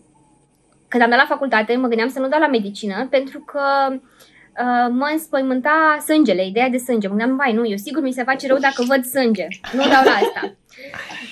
când 0.94 1.06
am 1.06 1.10
dat 1.10 1.20
la 1.20 1.34
facultate, 1.36 1.76
mă 1.76 1.88
gândeam 1.88 2.10
să 2.10 2.20
nu 2.20 2.28
dau 2.28 2.40
la 2.40 2.48
medicină, 2.48 3.08
pentru 3.10 3.40
că 3.40 3.64
uh, 3.92 4.88
mă 5.00 5.10
înspăimânta 5.12 5.98
sângele, 6.08 6.46
ideea 6.46 6.70
de 6.70 6.78
sânge. 6.78 7.08
Mă 7.08 7.16
gândeam, 7.16 7.38
vai, 7.38 7.54
nu, 7.54 7.68
eu 7.68 7.78
sigur 7.78 8.02
mi 8.02 8.12
se 8.12 8.24
face 8.24 8.48
rău 8.48 8.58
dacă 8.58 8.84
văd 8.88 9.04
sânge. 9.06 9.48
Nu 9.72 9.84
dau 9.94 10.04
la 10.10 10.16
asta. 10.22 10.42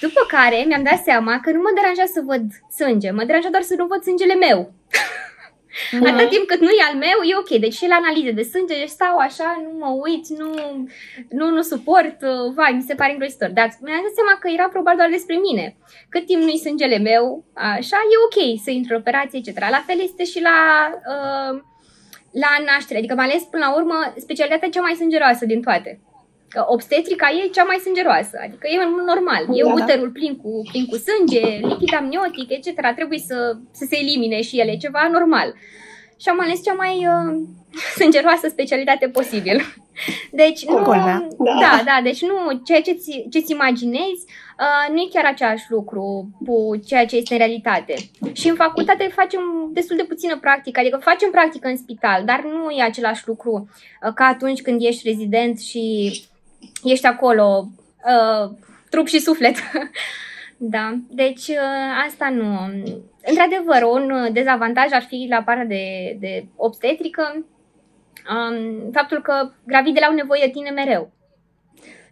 După 0.05 0.21
care 0.27 0.63
mi-am 0.67 0.83
dat 0.83 0.99
seama 1.03 1.39
că 1.43 1.51
nu 1.51 1.61
mă 1.61 1.71
deranja 1.75 2.05
să 2.05 2.21
văd 2.25 2.43
sânge, 2.77 3.11
mă 3.11 3.23
deranja 3.23 3.49
doar 3.51 3.61
să 3.61 3.73
nu 3.77 3.85
văd 3.85 4.01
sângele 4.03 4.35
meu. 4.35 4.71
Mm-hmm. 5.71 6.07
Atât 6.09 6.29
timp 6.29 6.45
cât 6.47 6.59
nu 6.59 6.71
e 6.79 6.87
al 6.89 6.97
meu, 7.05 7.17
e 7.29 7.41
ok. 7.43 7.51
Deci 7.65 7.77
și 7.79 7.87
la 7.87 7.95
analize 7.95 8.31
de 8.31 8.49
sânge 8.51 8.85
stau 8.85 9.17
așa, 9.17 9.47
nu 9.65 9.71
mă 9.83 9.91
uit, 10.05 10.25
nu, 10.27 10.49
nu, 11.29 11.45
nu 11.55 11.61
suport, 11.61 12.17
uh, 12.21 12.53
vai, 12.55 12.71
mi 12.71 12.87
se 12.89 12.95
pare 12.95 13.11
îngrozitor. 13.11 13.49
Dar 13.49 13.67
mi-am 13.81 14.05
dat 14.05 14.17
seama 14.19 14.33
că 14.39 14.47
era 14.49 14.67
probabil 14.67 14.99
doar 15.01 15.11
despre 15.17 15.35
mine. 15.47 15.65
Cât 16.09 16.25
timp 16.25 16.41
nu-i 16.41 16.65
sângele 16.65 16.97
meu, 16.97 17.23
așa, 17.53 17.97
e 18.13 18.25
ok 18.27 18.37
să 18.63 18.69
intru 18.71 18.93
în 18.93 18.99
operație, 18.99 19.39
etc. 19.39 19.59
La 19.59 19.83
fel 19.87 19.99
este 20.01 20.23
și 20.31 20.39
la, 20.49 20.57
uh, 21.13 21.53
la 22.43 22.51
naștere. 22.69 22.99
Adică 22.99 23.15
mai 23.15 23.27
ales, 23.29 23.43
până 23.43 23.65
la 23.65 23.75
urmă, 23.79 23.97
specialitatea 24.25 24.69
cea 24.69 24.81
mai 24.81 24.99
sângeroasă 25.01 25.45
din 25.45 25.61
toate. 25.61 25.91
Că 26.53 26.65
obstetrica 26.67 27.27
e 27.29 27.47
cea 27.47 27.63
mai 27.63 27.79
sângeroasă, 27.85 28.35
adică 28.45 28.67
e 28.67 28.75
normal. 29.05 29.43
E 29.57 29.63
da, 29.63 29.73
uterul 29.73 30.09
plin 30.09 30.35
cu, 30.35 30.61
plin 30.71 30.85
cu 30.85 30.97
sânge, 31.05 31.45
lichid 31.67 31.93
amniotic, 31.93 32.49
etc. 32.49 32.93
Trebuie 32.95 33.19
să, 33.19 33.57
să 33.71 33.85
se 33.89 33.97
elimine 33.97 34.41
și 34.41 34.59
ele, 34.59 34.77
ceva 34.77 35.09
normal. 35.11 35.55
Și 36.21 36.29
am 36.29 36.39
ales 36.41 36.63
cea 36.63 36.73
mai 36.73 37.07
uh, 37.13 37.31
sângeroasă 37.99 38.47
specialitate 38.47 39.07
posibil. 39.07 39.57
Deci 40.31 40.65
nu, 40.65 40.83
da. 40.83 41.27
da, 41.37 41.81
da, 41.85 41.99
deci 42.03 42.21
nu, 42.21 42.61
ceea 42.63 42.81
ce 42.81 42.91
ți, 42.91 43.25
ce-ți 43.31 43.51
imaginezi 43.51 44.23
uh, 44.59 44.93
nu 44.93 44.97
e 44.97 45.07
chiar 45.13 45.25
același 45.25 45.65
lucru 45.69 46.29
cu 46.45 46.79
ceea 46.85 47.05
ce 47.05 47.15
este 47.15 47.33
în 47.33 47.39
realitate. 47.39 47.93
Și 48.33 48.49
în 48.49 48.55
facultate 48.55 49.11
facem 49.15 49.41
destul 49.71 49.95
de 49.95 50.03
puțină 50.03 50.37
practică, 50.37 50.79
adică 50.79 50.99
facem 51.01 51.29
practică 51.29 51.67
în 51.67 51.77
spital, 51.77 52.23
dar 52.25 52.43
nu 52.43 52.69
e 52.69 52.83
același 52.83 53.27
lucru 53.27 53.69
uh, 54.05 54.13
ca 54.13 54.25
atunci 54.25 54.61
când 54.61 54.81
ești 54.83 55.07
rezident 55.07 55.59
și 55.59 56.13
ești 56.83 57.05
acolo, 57.05 57.67
uh, 58.05 58.51
trup 58.89 59.07
și 59.07 59.19
suflet. 59.19 59.55
da, 60.57 60.93
deci 61.09 61.47
uh, 61.47 62.05
asta 62.07 62.29
nu. 62.29 62.57
Într-adevăr, 63.25 63.83
un 63.91 64.33
dezavantaj 64.33 64.91
ar 64.91 65.03
fi 65.03 65.27
la 65.29 65.43
partea 65.43 65.65
de, 65.65 66.17
de 66.19 66.45
obstetrică 66.55 67.45
um, 68.29 68.91
faptul 68.91 69.21
că 69.21 69.51
gravidele 69.65 70.05
au 70.05 70.13
nevoie 70.13 70.41
de 70.45 70.51
tine 70.51 70.69
mereu. 70.69 71.11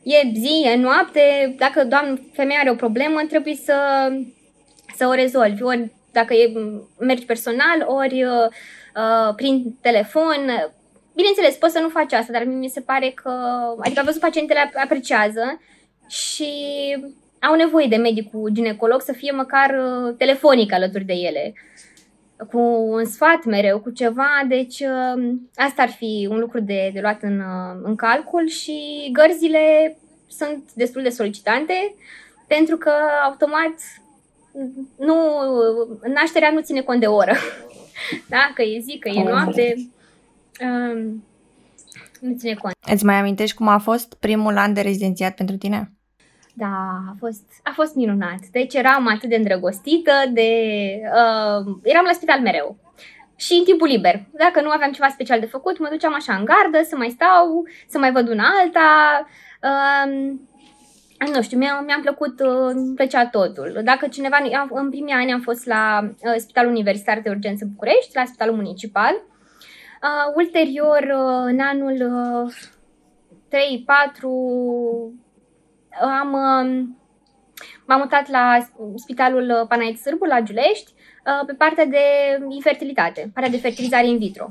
E 0.04 0.32
zi, 0.34 0.66
e 0.66 0.76
noapte, 0.76 1.56
dacă 1.58 1.84
doamnă 1.84 2.20
femeia 2.34 2.60
are 2.60 2.70
o 2.70 2.76
problemă, 2.76 3.22
trebuie 3.28 3.56
să, 3.56 4.10
să 4.96 5.08
o 5.08 5.14
rezolvi. 5.14 5.64
Ori 5.64 5.92
dacă 6.12 6.34
e, 6.34 6.52
mergi 7.00 7.26
personal, 7.26 7.86
ori 7.86 8.24
uh, 8.24 8.48
uh 8.96 9.36
prin 9.36 9.78
telefon, 9.82 10.72
Bineînțeles, 11.20 11.56
poți 11.56 11.74
să 11.74 11.80
nu 11.80 11.90
faci 11.90 12.14
asta, 12.14 12.32
dar 12.32 12.44
mi 12.44 12.70
se 12.70 12.82
pare 12.82 13.10
că, 13.10 13.30
adică 13.80 14.00
am 14.00 14.06
văzut 14.06 14.22
pacientele 14.22 14.72
apreciază 14.84 15.62
și 16.08 16.52
au 17.40 17.56
nevoie 17.56 17.88
de 17.88 17.96
medicul 17.96 18.50
ginecolog 18.50 19.02
să 19.02 19.14
fie 19.14 19.32
măcar 19.32 19.70
uh, 19.70 20.16
telefonic 20.18 20.74
alături 20.74 21.04
de 21.04 21.14
ele, 21.14 21.54
cu 22.52 22.60
un 22.90 23.06
sfat 23.06 23.46
mereu, 23.46 23.80
cu 23.80 23.90
ceva, 23.90 24.30
deci 24.48 24.80
uh, 24.80 25.36
asta 25.56 25.82
ar 25.82 25.90
fi 25.90 26.28
un 26.32 26.40
lucru 26.40 26.60
de, 26.60 26.90
de 26.94 27.00
luat 27.00 27.22
în, 27.22 27.40
uh, 27.40 27.80
în 27.84 27.96
calcul 27.96 28.48
și 28.48 29.10
gărzile 29.14 29.98
sunt 30.28 30.74
destul 30.74 31.02
de 31.02 31.10
solicitante 31.10 31.96
pentru 32.48 32.78
că 32.78 32.92
automat 33.24 33.74
nu, 34.98 35.16
nașterea 36.14 36.52
nu 36.52 36.62
ține 36.62 36.82
cont 36.82 37.00
de 37.00 37.08
oră. 37.08 37.34
Da? 38.30 38.52
Că 38.54 38.62
e 38.62 38.80
zi, 38.80 38.98
că 39.00 39.10
e 39.10 39.24
noapte. 39.24 39.76
Um, 40.62 41.24
nu 42.20 42.36
ține 42.38 42.54
cont. 42.54 42.74
Îți 42.94 43.06
mai 43.06 43.16
amintești 43.16 43.56
cum 43.56 43.68
a 43.68 43.78
fost 43.78 44.14
primul 44.14 44.58
an 44.58 44.74
de 44.74 44.82
rezidențiat 44.82 45.36
pentru 45.36 45.58
tine? 45.58 45.94
Da, 46.54 47.04
a 47.10 47.16
fost, 47.20 47.44
a 47.64 47.72
fost 47.74 47.96
minunat. 47.96 48.40
Deci 48.52 48.74
eram 48.74 49.08
atât 49.08 49.30
de 49.30 49.36
îndrăgostită, 49.36 50.12
de, 50.34 50.50
uh, 51.04 51.76
eram 51.84 52.04
la 52.06 52.12
spital 52.14 52.40
mereu. 52.40 52.78
Și 53.36 53.54
în 53.54 53.64
timpul 53.64 53.88
liber. 53.88 54.24
Dacă 54.32 54.62
nu 54.62 54.70
aveam 54.70 54.92
ceva 54.92 55.08
special 55.08 55.40
de 55.40 55.46
făcut, 55.46 55.80
mă 55.80 55.88
duceam 55.92 56.14
așa 56.14 56.34
în 56.34 56.46
gardă 56.46 56.88
să 56.88 56.96
mai 56.96 57.10
stau, 57.10 57.68
să 57.88 57.98
mai 57.98 58.12
văd 58.12 58.30
una 58.30 58.44
alta. 58.62 58.90
Uh, 59.64 60.38
nu 61.34 61.42
știu, 61.42 61.58
mi-a, 61.58 61.84
mi-a 61.86 62.00
plăcut, 62.02 62.40
uh, 62.40 62.70
îmi 62.74 62.96
plăcea 62.96 63.28
totul. 63.28 63.82
Dacă 63.84 64.08
cineva, 64.08 64.38
în 64.70 64.90
primii 64.90 65.14
ani 65.14 65.32
am 65.32 65.42
fost 65.42 65.66
la 65.66 66.00
uh, 66.04 66.34
Spitalul 66.38 66.72
Universitar 66.72 67.20
de 67.20 67.30
Urgență 67.30 67.66
București, 67.70 68.12
la 68.16 68.26
Spitalul 68.26 68.56
Municipal, 68.56 69.14
Uh, 70.04 70.34
ulterior, 70.36 71.02
uh, 71.02 71.44
în 71.46 71.60
anul 71.60 71.98
uh, 72.46 72.54
3-4, 73.48 73.54
am, 76.02 76.34
uh, 76.34 76.88
m-am 77.86 78.00
mutat 78.00 78.30
la 78.30 78.58
Spitalul 78.96 79.66
Panait 79.68 79.98
Sârbu, 79.98 80.26
la 80.26 80.42
Giulești, 80.42 80.94
uh, 80.94 81.46
pe 81.46 81.54
partea 81.54 81.86
de 81.86 82.00
infertilitate, 82.50 83.32
partea 83.34 83.52
de 83.52 83.58
fertilizare 83.58 84.08
in 84.08 84.18
vitro. 84.18 84.50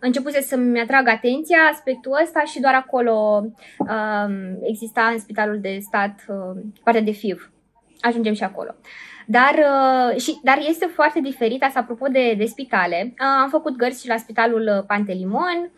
Începuse 0.00 0.40
să-mi 0.40 0.80
atrag 0.80 1.08
atenția 1.08 1.58
aspectul 1.72 2.18
ăsta 2.22 2.44
și 2.44 2.60
doar 2.60 2.74
acolo 2.74 3.46
uh, 3.78 4.54
exista 4.62 5.02
în 5.12 5.18
spitalul 5.18 5.60
de 5.60 5.78
stat 5.80 6.24
uh, 6.28 6.62
partea 6.82 7.02
de 7.02 7.10
FIV. 7.10 7.52
Ajungem 8.00 8.34
și 8.34 8.44
acolo. 8.44 8.74
Uh, 8.78 9.13
dar, 9.26 9.54
uh, 9.54 10.20
și, 10.20 10.38
dar 10.42 10.58
este 10.68 10.86
foarte 10.86 11.20
diferit, 11.20 11.62
asta 11.62 11.80
apropo 11.80 12.06
de, 12.06 12.34
de 12.38 12.44
spitale. 12.44 13.04
Uh, 13.04 13.26
am 13.42 13.48
făcut 13.48 13.76
gărzi 13.76 14.02
și 14.02 14.08
la 14.08 14.16
Spitalul 14.16 14.72
uh, 14.76 14.84
Pantelimon, 14.86 15.70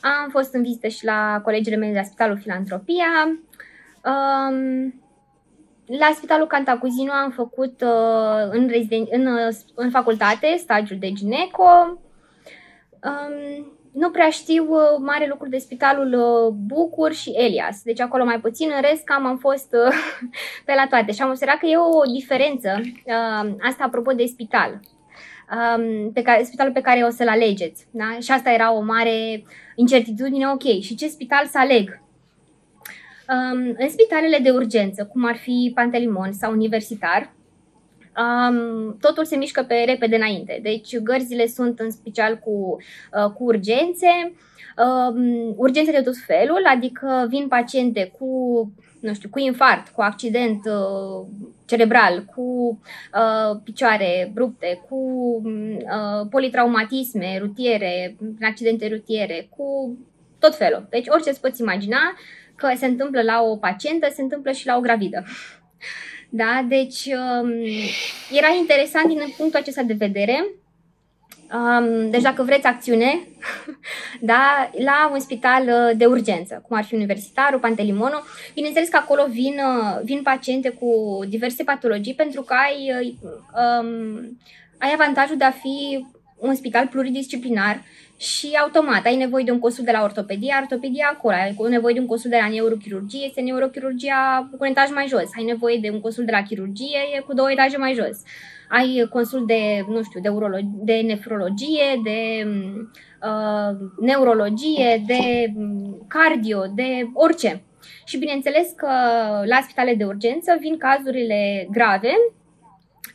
am 0.00 0.28
fost 0.30 0.54
în 0.54 0.62
vizită 0.62 0.88
și 0.88 1.04
la 1.04 1.40
colegile 1.44 1.76
mele 1.76 1.92
de 1.92 1.98
la 1.98 2.04
Spitalul 2.04 2.38
Filantropia. 2.38 3.38
Um, 4.04 5.02
la 5.86 6.10
Spitalul 6.14 6.46
Cantacuzino 6.46 7.12
am 7.12 7.30
făcut 7.30 7.84
în, 8.50 8.68
reziden- 8.68 9.08
în, 9.10 9.28
în 9.74 9.90
facultate 9.90 10.54
stagiul 10.58 10.98
de 10.98 11.12
gineco. 11.12 11.98
Um, 13.02 13.73
nu 13.94 14.10
prea 14.10 14.30
știu 14.30 14.66
uh, 14.68 14.80
mare 14.98 15.26
lucru 15.26 15.48
de 15.48 15.58
spitalul 15.58 16.12
uh, 16.12 16.54
Bucur 16.66 17.12
și 17.12 17.30
Elias. 17.30 17.82
Deci 17.82 18.00
acolo 18.00 18.24
mai 18.24 18.40
puțin, 18.40 18.70
în 18.74 18.80
rest 18.80 19.04
cam 19.04 19.26
am 19.26 19.38
fost 19.38 19.74
uh, 19.86 19.94
pe 20.66 20.72
la 20.74 20.86
toate. 20.90 21.12
Și 21.12 21.22
am 21.22 21.28
observat 21.28 21.58
că 21.58 21.66
e 21.66 21.76
o 21.76 22.12
diferență, 22.12 22.80
asta 23.60 23.84
apropo 23.84 24.12
de 24.12 24.24
spital, 24.24 24.80
um, 25.50 26.12
pe 26.12 26.22
care, 26.22 26.42
spitalul 26.42 26.72
pe 26.72 26.80
care 26.80 27.02
o 27.02 27.10
să-l 27.10 27.28
alegeți. 27.28 27.86
Da? 27.90 28.16
Și 28.20 28.30
asta 28.30 28.50
era 28.50 28.72
o 28.72 28.80
mare 28.80 29.44
incertitudine, 29.74 30.48
ok, 30.48 30.80
și 30.80 30.94
ce 30.94 31.08
spital 31.08 31.46
să 31.46 31.58
aleg? 31.58 32.02
Um, 33.28 33.74
în 33.78 33.88
spitalele 33.88 34.38
de 34.38 34.50
urgență, 34.50 35.04
cum 35.04 35.26
ar 35.26 35.36
fi 35.36 35.72
Pantelimon 35.74 36.32
sau 36.32 36.52
Universitar, 36.52 37.33
um, 38.18 38.96
totul 39.00 39.24
se 39.24 39.36
mișcă 39.36 39.62
pe 39.62 39.74
repede 39.86 40.16
înainte. 40.16 40.58
Deci 40.62 40.98
gărzile 40.98 41.46
sunt 41.46 41.78
în 41.78 41.90
special 41.90 42.38
cu, 42.38 42.76
uh, 43.24 43.30
cu 43.30 43.44
urgențe, 43.44 44.32
um, 44.76 45.54
urgențe 45.56 45.90
de 45.90 46.00
tot 46.00 46.16
felul, 46.16 46.62
adică 46.66 47.26
vin 47.28 47.48
paciente 47.48 48.12
cu 48.18 48.28
nu 49.04 49.14
știu, 49.14 49.28
cu 49.28 49.38
infart, 49.38 49.88
cu 49.88 50.00
accident 50.00 50.60
uh, 50.66 51.26
cerebral, 51.64 52.24
cu 52.24 52.42
uh, 53.14 53.60
picioare 53.64 54.32
rupte, 54.36 54.80
cu 54.88 54.96
uh, 55.44 56.26
politraumatisme 56.30 57.38
rutiere, 57.38 58.16
accidente 58.42 58.88
rutiere, 58.88 59.48
cu 59.56 59.98
tot 60.38 60.56
felul. 60.56 60.86
Deci 60.90 61.06
orice 61.08 61.30
îți 61.30 61.40
poți 61.40 61.60
imagina 61.60 61.98
că 62.54 62.72
se 62.76 62.86
întâmplă 62.86 63.22
la 63.22 63.42
o 63.42 63.56
pacientă, 63.56 64.08
se 64.14 64.22
întâmplă 64.22 64.50
și 64.50 64.66
la 64.66 64.76
o 64.76 64.80
gravidă. 64.80 65.24
Da? 66.36 66.64
Deci 66.68 67.04
um, 67.06 67.50
era 68.30 68.54
interesant 68.58 69.08
din 69.08 69.34
punctul 69.36 69.60
acesta 69.60 69.82
de 69.82 69.94
vedere. 69.98 70.46
Um, 71.52 72.10
deci 72.10 72.22
dacă 72.22 72.42
vreți 72.42 72.66
acțiune, 72.66 73.26
da, 74.20 74.70
la 74.84 75.10
un 75.12 75.20
spital 75.20 75.62
uh, 75.62 75.96
de 75.96 76.06
urgență, 76.06 76.64
cum 76.68 76.76
ar 76.76 76.84
fi 76.84 76.94
Universitarul, 76.94 77.58
Pantelimono, 77.58 78.22
bineînțeles 78.54 78.88
că 78.88 78.96
acolo 78.96 79.26
vin, 79.30 79.54
uh, 79.54 80.00
vin 80.04 80.22
paciente 80.22 80.68
cu 80.68 81.20
diverse 81.28 81.62
patologii 81.62 82.14
pentru 82.14 82.42
că 82.42 82.54
ai, 82.54 82.92
uh, 83.00 83.12
um, 83.80 84.38
ai 84.78 84.92
avantajul 84.92 85.36
de 85.36 85.44
a 85.44 85.50
fi 85.50 86.06
un 86.38 86.54
spital 86.54 86.86
pluridisciplinar 86.86 87.82
și 88.16 88.50
automat 88.60 89.04
ai 89.04 89.16
nevoie 89.16 89.44
de 89.44 89.50
un 89.50 89.58
consult 89.58 89.86
de 89.86 89.92
la 89.92 90.02
ortopedie, 90.02 90.54
ortopedia 90.60 91.10
acolo, 91.12 91.34
ai 91.34 91.56
nevoie 91.68 91.94
de 91.94 92.00
un 92.00 92.06
consult 92.06 92.32
de 92.32 92.38
la 92.40 92.48
neurochirurgie, 92.48 93.24
este 93.24 93.40
neurochirurgia 93.40 94.48
cu 94.50 94.56
un 94.60 94.66
etaj 94.66 94.90
mai 94.90 95.06
jos, 95.08 95.28
ai 95.36 95.44
nevoie 95.44 95.78
de 95.78 95.90
un 95.90 96.00
consult 96.00 96.26
de 96.26 96.32
la 96.32 96.42
chirurgie, 96.42 96.98
e 97.16 97.20
cu 97.20 97.34
două 97.34 97.50
etaje 97.50 97.76
mai 97.76 97.94
jos. 97.94 98.22
Ai 98.68 99.06
consult 99.10 99.46
de, 99.46 99.84
nu 99.88 100.02
știu, 100.02 100.20
de, 100.20 100.28
urologie, 100.28 100.70
de 100.72 101.00
nefrologie, 101.00 102.00
de 102.02 102.46
uh, 103.22 103.76
neurologie, 104.00 105.02
de 105.06 105.52
cardio, 106.08 106.64
de 106.74 107.08
orice. 107.12 107.62
Și 108.04 108.18
bineînțeles 108.18 108.72
că 108.76 108.88
la 109.44 109.60
spitale 109.62 109.94
de 109.94 110.04
urgență 110.04 110.56
vin 110.60 110.76
cazurile 110.76 111.68
grave, 111.70 112.12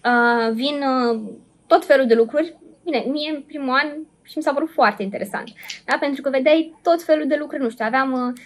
uh, 0.05 0.53
vin 0.53 0.75
uh, 0.75 1.19
tot 1.67 1.85
felul 1.85 2.05
de 2.07 2.13
lucruri 2.13 2.57
bine, 2.89 3.05
mie 3.11 3.31
în 3.35 3.41
primul 3.41 3.69
an 3.69 3.87
și 4.23 4.37
mi 4.37 4.43
s-a 4.43 4.53
părut 4.53 4.69
foarte 4.69 5.03
interesant, 5.03 5.49
da? 5.85 5.97
pentru 5.99 6.21
că 6.21 6.29
vedeai 6.29 6.75
tot 6.81 7.03
felul 7.03 7.27
de 7.27 7.35
lucruri, 7.39 7.63
nu 7.63 7.69
știu, 7.69 7.85
aveam 7.85 8.11
uh, 8.11 8.41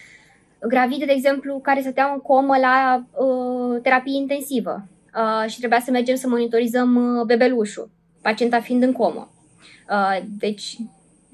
gravide, 0.67 1.05
de 1.05 1.11
exemplu, 1.11 1.59
care 1.59 1.81
stăteau 1.81 2.13
în 2.13 2.19
comă 2.19 2.57
la 2.57 3.05
uh, 3.11 3.81
terapie 3.81 4.17
intensivă 4.17 4.87
uh, 5.15 5.49
și 5.49 5.57
trebuia 5.57 5.79
să 5.79 5.91
mergem 5.91 6.15
să 6.15 6.27
monitorizăm 6.27 6.95
uh, 6.95 7.25
bebelușul, 7.25 7.89
pacienta 8.21 8.59
fiind 8.59 8.83
în 8.83 8.91
comă. 8.91 9.31
Uh, 9.89 10.17
deci, 10.39 10.77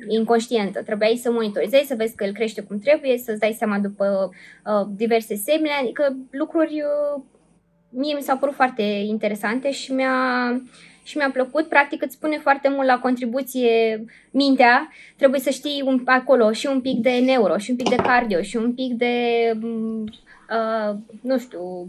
inconștientă. 0.08 0.84
Trebuia 0.84 1.10
să 1.16 1.32
monitorizezi, 1.32 1.88
să 1.88 1.96
vezi 1.96 2.16
că 2.16 2.24
el 2.24 2.34
crește 2.34 2.62
cum 2.62 2.80
trebuie, 2.80 3.18
să-ți 3.18 3.40
dai 3.40 3.56
seama 3.58 3.80
după 3.80 4.30
uh, 4.66 4.88
diverse 4.96 5.36
semne, 5.36 5.70
adică 5.82 6.16
lucruri 6.32 6.82
uh, 6.82 7.22
mie 7.90 8.16
mi 8.16 8.22
s-au 8.22 8.38
părut 8.38 8.56
foarte 8.56 8.82
interesante 8.82 9.72
și 9.72 9.92
mi-a, 9.92 10.50
și 11.10 11.18
mi-a 11.18 11.30
plăcut. 11.32 11.68
Practic 11.68 12.02
îți 12.02 12.16
spune 12.16 12.38
foarte 12.38 12.70
mult 12.70 12.88
la 12.88 13.00
contribuție 13.00 14.06
mintea. 14.32 14.92
Trebuie 15.18 15.40
să 15.40 15.50
știi 15.50 15.82
un, 15.86 16.02
acolo 16.06 16.52
și 16.52 16.68
un 16.68 16.82
pic 16.82 16.98
de 16.98 17.20
neuro, 17.20 17.58
și 17.58 17.70
un 17.70 17.76
pic 17.76 17.90
de 17.90 17.96
cardio, 17.96 18.42
și 18.42 18.58
un 18.58 18.74
pic 18.74 18.94
de, 18.94 19.16
uh, 19.62 20.96
nu 21.22 21.38
știu, 21.38 21.88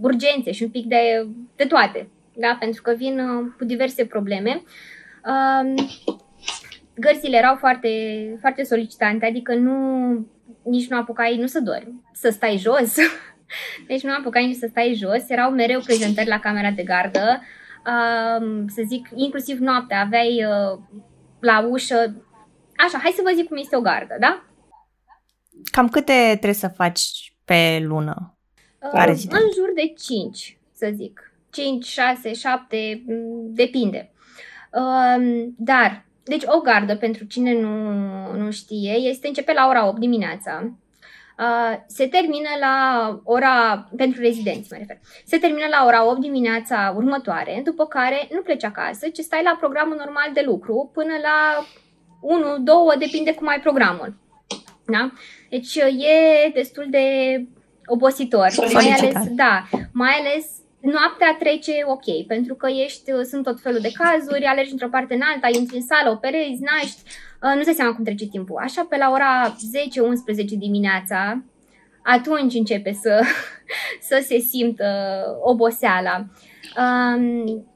urgențe, 0.00 0.52
și 0.52 0.62
un 0.62 0.68
pic 0.68 0.84
de, 0.86 1.26
de 1.56 1.64
toate. 1.64 2.08
Da? 2.34 2.56
Pentru 2.60 2.82
că 2.82 2.94
vin 2.96 3.18
uh, 3.18 3.46
cu 3.58 3.64
diverse 3.64 4.04
probleme. 4.04 4.62
Uh, 5.24 5.84
gărzile 6.94 7.36
erau 7.36 7.56
foarte, 7.56 7.88
foarte 8.40 8.62
solicitante, 8.62 9.26
adică 9.26 9.54
nu, 9.54 9.76
nici 10.62 10.88
nu 10.88 10.96
apucai, 10.98 11.36
nu 11.36 11.46
să 11.46 11.60
dormi, 11.60 12.02
să 12.12 12.28
stai 12.30 12.56
jos. 12.56 12.94
Deci 13.88 14.02
nu 14.02 14.12
apucai 14.18 14.46
nici 14.46 14.56
să 14.56 14.66
stai 14.70 14.94
jos, 14.96 15.28
erau 15.28 15.50
mereu 15.50 15.80
prezentări 15.80 16.28
la 16.28 16.38
camera 16.38 16.70
de 16.70 16.82
gardă, 16.82 17.40
uh, 17.40 17.64
să 18.66 18.82
zic, 18.86 19.08
inclusiv 19.14 19.58
noaptea 19.58 20.00
aveai 20.00 20.44
uh, 20.44 20.78
la 21.40 21.66
ușă, 21.66 22.14
așa, 22.76 22.98
hai 22.98 23.12
să 23.16 23.22
vă 23.24 23.32
zic 23.34 23.48
cum 23.48 23.56
este 23.56 23.76
o 23.76 23.80
gardă, 23.80 24.16
da? 24.20 24.44
Cam 25.70 25.88
câte 25.88 26.26
trebuie 26.28 26.52
să 26.52 26.68
faci 26.68 27.34
pe 27.44 27.78
lună? 27.82 28.38
Uh, 28.92 29.06
în 29.08 29.50
jur 29.54 29.72
de 29.74 29.92
5, 29.98 30.58
să 30.72 30.90
zic. 30.94 31.32
5, 31.50 31.84
6, 31.84 32.32
7, 32.32 33.04
depinde. 33.44 34.12
Uh, 34.72 35.46
dar 35.56 36.06
deci 36.22 36.42
o 36.46 36.60
gardă, 36.60 36.96
pentru 36.96 37.24
cine 37.24 37.60
nu, 37.60 38.32
nu 38.32 38.50
știe, 38.50 38.92
este 38.92 39.26
începe 39.26 39.52
la 39.52 39.66
ora 39.68 39.88
8 39.88 39.98
dimineața. 39.98 40.72
Uh, 41.38 41.76
se 41.86 42.06
termină 42.06 42.48
la 42.60 42.76
ora, 43.24 43.88
pentru 43.96 44.20
rezidenți 44.20 44.68
mă 44.72 44.78
refer, 44.78 44.98
se 45.26 45.38
termină 45.38 45.66
la 45.70 45.84
ora 45.86 46.10
8 46.10 46.20
dimineața 46.20 46.92
următoare, 46.96 47.60
după 47.64 47.86
care 47.86 48.28
nu 48.30 48.40
pleci 48.40 48.64
acasă, 48.64 49.08
ci 49.08 49.18
stai 49.18 49.42
la 49.42 49.56
programul 49.58 49.96
normal 49.96 50.30
de 50.32 50.42
lucru 50.44 50.90
până 50.94 51.12
la 51.22 51.66
1, 52.20 52.58
2, 52.58 52.76
depinde 52.98 53.34
cum 53.34 53.48
ai 53.48 53.60
programul. 53.60 54.14
Da? 54.86 55.12
Deci 55.50 55.74
e 55.74 56.50
destul 56.54 56.86
de 56.90 57.06
obositor. 57.86 58.48
Mai 58.72 58.94
ales, 58.98 59.28
da, 59.30 59.68
mai 59.92 60.12
ales 60.12 60.46
noaptea 60.80 61.36
trece 61.38 61.72
ok, 61.86 62.26
pentru 62.26 62.54
că 62.54 62.68
ești, 62.84 63.12
uh, 63.12 63.22
sunt 63.30 63.44
tot 63.44 63.60
felul 63.60 63.80
de 63.80 63.92
cazuri, 63.92 64.44
alergi 64.44 64.72
într-o 64.72 64.88
parte 64.88 65.14
în 65.14 65.20
alta, 65.32 65.58
intri 65.58 65.76
în 65.76 65.86
sală, 65.86 66.10
operezi, 66.10 66.62
naști, 66.62 67.00
uh, 67.04 67.25
nu 67.40 67.62
se 67.62 67.72
seama 67.72 67.94
cum 67.94 68.04
trece 68.04 68.26
timpul. 68.26 68.60
Așa 68.62 68.86
pe 68.88 68.96
la 68.96 69.10
ora 69.10 69.56
10-11 70.42 70.44
dimineața, 70.58 71.42
atunci 72.02 72.54
începe 72.54 72.92
să, 72.92 73.20
să 74.08 74.24
se 74.26 74.38
simtă 74.38 74.86
oboseala. 75.42 76.26
Um, 76.78 77.66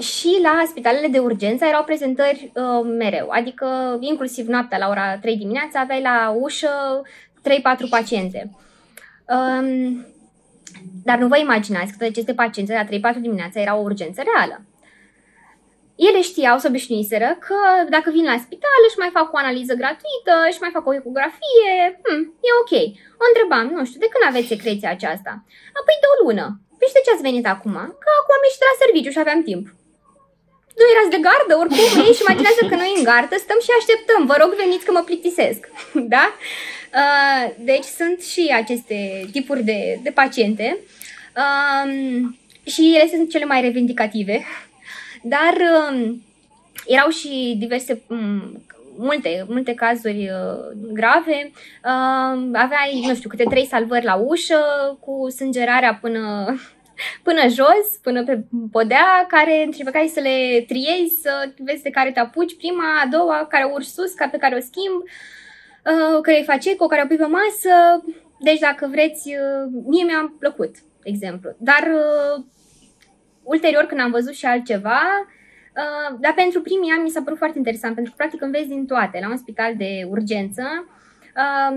și 0.00 0.38
la 0.42 0.62
spitalele 0.66 1.08
de 1.08 1.18
urgență 1.18 1.64
erau 1.64 1.84
prezentări 1.84 2.52
uh, 2.54 2.94
mereu, 2.98 3.28
adică 3.30 3.96
inclusiv 4.00 4.46
noaptea 4.46 4.78
la 4.78 4.88
ora 4.88 5.18
3 5.18 5.36
dimineața 5.36 5.80
aveai 5.80 6.02
la 6.02 6.36
ușă 6.40 7.02
3-4 7.40 7.88
paciente. 7.90 8.50
Um, 9.28 10.06
dar 11.04 11.18
nu 11.18 11.26
vă 11.26 11.38
imaginați 11.38 11.90
că 11.90 11.96
toate 11.98 12.12
aceste 12.12 12.34
paciente 12.34 12.88
la 13.00 13.12
3-4 13.14 13.20
dimineața 13.20 13.60
era 13.60 13.76
o 13.76 13.82
urgență 13.82 14.22
reală. 14.22 14.62
Ele 16.06 16.20
știau, 16.30 16.56
să 16.58 16.66
obișnuiseră, 16.70 17.30
că 17.46 17.58
dacă 17.94 18.08
vin 18.16 18.26
la 18.32 18.38
spital 18.44 18.80
își 18.88 19.00
mai 19.02 19.10
fac 19.16 19.26
o 19.32 19.40
analiză 19.44 19.74
gratuită, 19.80 20.34
își 20.50 20.62
mai 20.62 20.74
fac 20.76 20.84
o 20.86 20.96
ecografie, 21.00 21.72
hmm, 22.04 22.22
e 22.48 22.50
ok. 22.62 22.74
O 23.22 23.24
întrebam, 23.30 23.66
nu 23.76 23.84
știu, 23.88 24.02
de 24.04 24.10
când 24.12 24.24
aveți 24.24 24.52
secreția 24.52 24.90
aceasta? 24.92 25.32
Apoi 25.78 25.96
de 26.02 26.08
o 26.12 26.16
lună. 26.22 26.46
Păi 26.78 26.88
și 26.88 26.96
de 26.96 27.04
ce 27.04 27.12
ați 27.12 27.26
venit 27.28 27.46
acum? 27.54 27.76
Că 28.02 28.08
acum 28.18 28.34
am 28.36 28.46
ieșit 28.46 28.62
de 28.62 28.68
la 28.70 28.80
serviciu 28.82 29.12
și 29.14 29.22
aveam 29.22 29.40
timp. 29.48 29.64
Nu 30.78 30.84
erați 30.92 31.14
de 31.14 31.24
gardă, 31.26 31.52
oricum, 31.62 31.86
ei 32.06 32.16
și 32.16 32.24
imaginează 32.24 32.62
că 32.70 32.76
noi 32.82 32.92
în 32.96 33.04
gardă 33.10 33.34
stăm 33.38 33.60
și 33.66 33.76
așteptăm. 33.78 34.20
Vă 34.30 34.36
rog, 34.40 34.50
veniți 34.62 34.86
că 34.86 34.92
mă 34.94 35.02
plictisesc. 35.08 35.60
da? 36.14 36.24
Uh, 37.00 37.44
deci 37.70 37.88
sunt 38.00 38.18
și 38.32 38.44
aceste 38.62 38.98
tipuri 39.34 39.62
de, 39.70 39.78
de 40.06 40.12
paciente 40.20 40.66
um, 41.42 41.92
și 42.72 42.82
ele 42.96 43.08
sunt 43.14 43.30
cele 43.30 43.44
mai 43.44 43.60
revendicative, 43.60 44.44
dar 45.28 45.54
um, 45.90 46.22
erau 46.86 47.08
și 47.08 47.56
diverse 47.58 48.02
um, 48.08 48.62
multe, 48.96 49.44
multe 49.48 49.74
cazuri 49.74 50.30
uh, 50.30 50.90
grave. 50.92 51.50
Uh, 51.84 52.50
aveai, 52.52 53.04
nu 53.06 53.14
știu, 53.14 53.28
câte 53.28 53.44
trei 53.44 53.66
salvări 53.66 54.04
la 54.04 54.14
ușă, 54.14 54.60
cu 55.00 55.30
sângerarea 55.30 55.98
până, 56.00 56.54
până 57.26 57.48
jos, 57.48 57.96
până 58.02 58.24
pe 58.24 58.44
podea, 58.72 59.26
care 59.28 59.62
încercai 59.64 60.10
să 60.14 60.20
le 60.20 60.64
triezi, 60.68 61.20
să 61.22 61.52
vezi 61.58 61.82
de 61.82 61.90
care 61.90 62.12
te 62.12 62.20
apuci, 62.20 62.56
prima, 62.56 63.00
a 63.04 63.06
doua, 63.06 63.46
care 63.50 63.70
urci 63.72 63.86
sus, 63.86 64.12
ca 64.12 64.28
pe 64.28 64.38
care 64.38 64.56
o 64.56 64.60
schimb. 64.60 65.02
Uh, 65.02 65.10
uh, 65.88 66.20
care 66.22 66.38
îi 66.38 66.44
face 66.44 66.76
cu 66.76 66.86
care 66.86 67.02
o 67.02 67.06
pui 67.06 67.16
pe 67.16 67.26
masă. 67.26 68.04
Deci 68.40 68.58
dacă 68.58 68.88
vreți, 68.90 69.28
uh, 69.28 69.82
mie 69.86 70.04
mi-a 70.04 70.34
plăcut, 70.38 70.74
exemplu. 71.02 71.50
Dar 71.58 71.82
uh, 71.94 72.44
ulterior 73.48 73.84
când 73.84 74.00
am 74.00 74.10
văzut 74.10 74.34
și 74.34 74.46
altceva, 74.46 75.00
uh, 75.24 76.18
dar 76.20 76.32
pentru 76.34 76.60
primii 76.60 76.92
ani 76.94 77.02
mi 77.02 77.10
s-a 77.10 77.22
părut 77.22 77.38
foarte 77.38 77.58
interesant, 77.58 77.94
pentru 77.94 78.12
că 78.12 78.18
practic 78.22 78.42
înveți 78.42 78.68
din 78.68 78.86
toate. 78.86 79.18
La 79.22 79.28
un 79.28 79.36
spital 79.36 79.76
de 79.76 80.06
urgență 80.08 80.64
uh, 81.36 81.76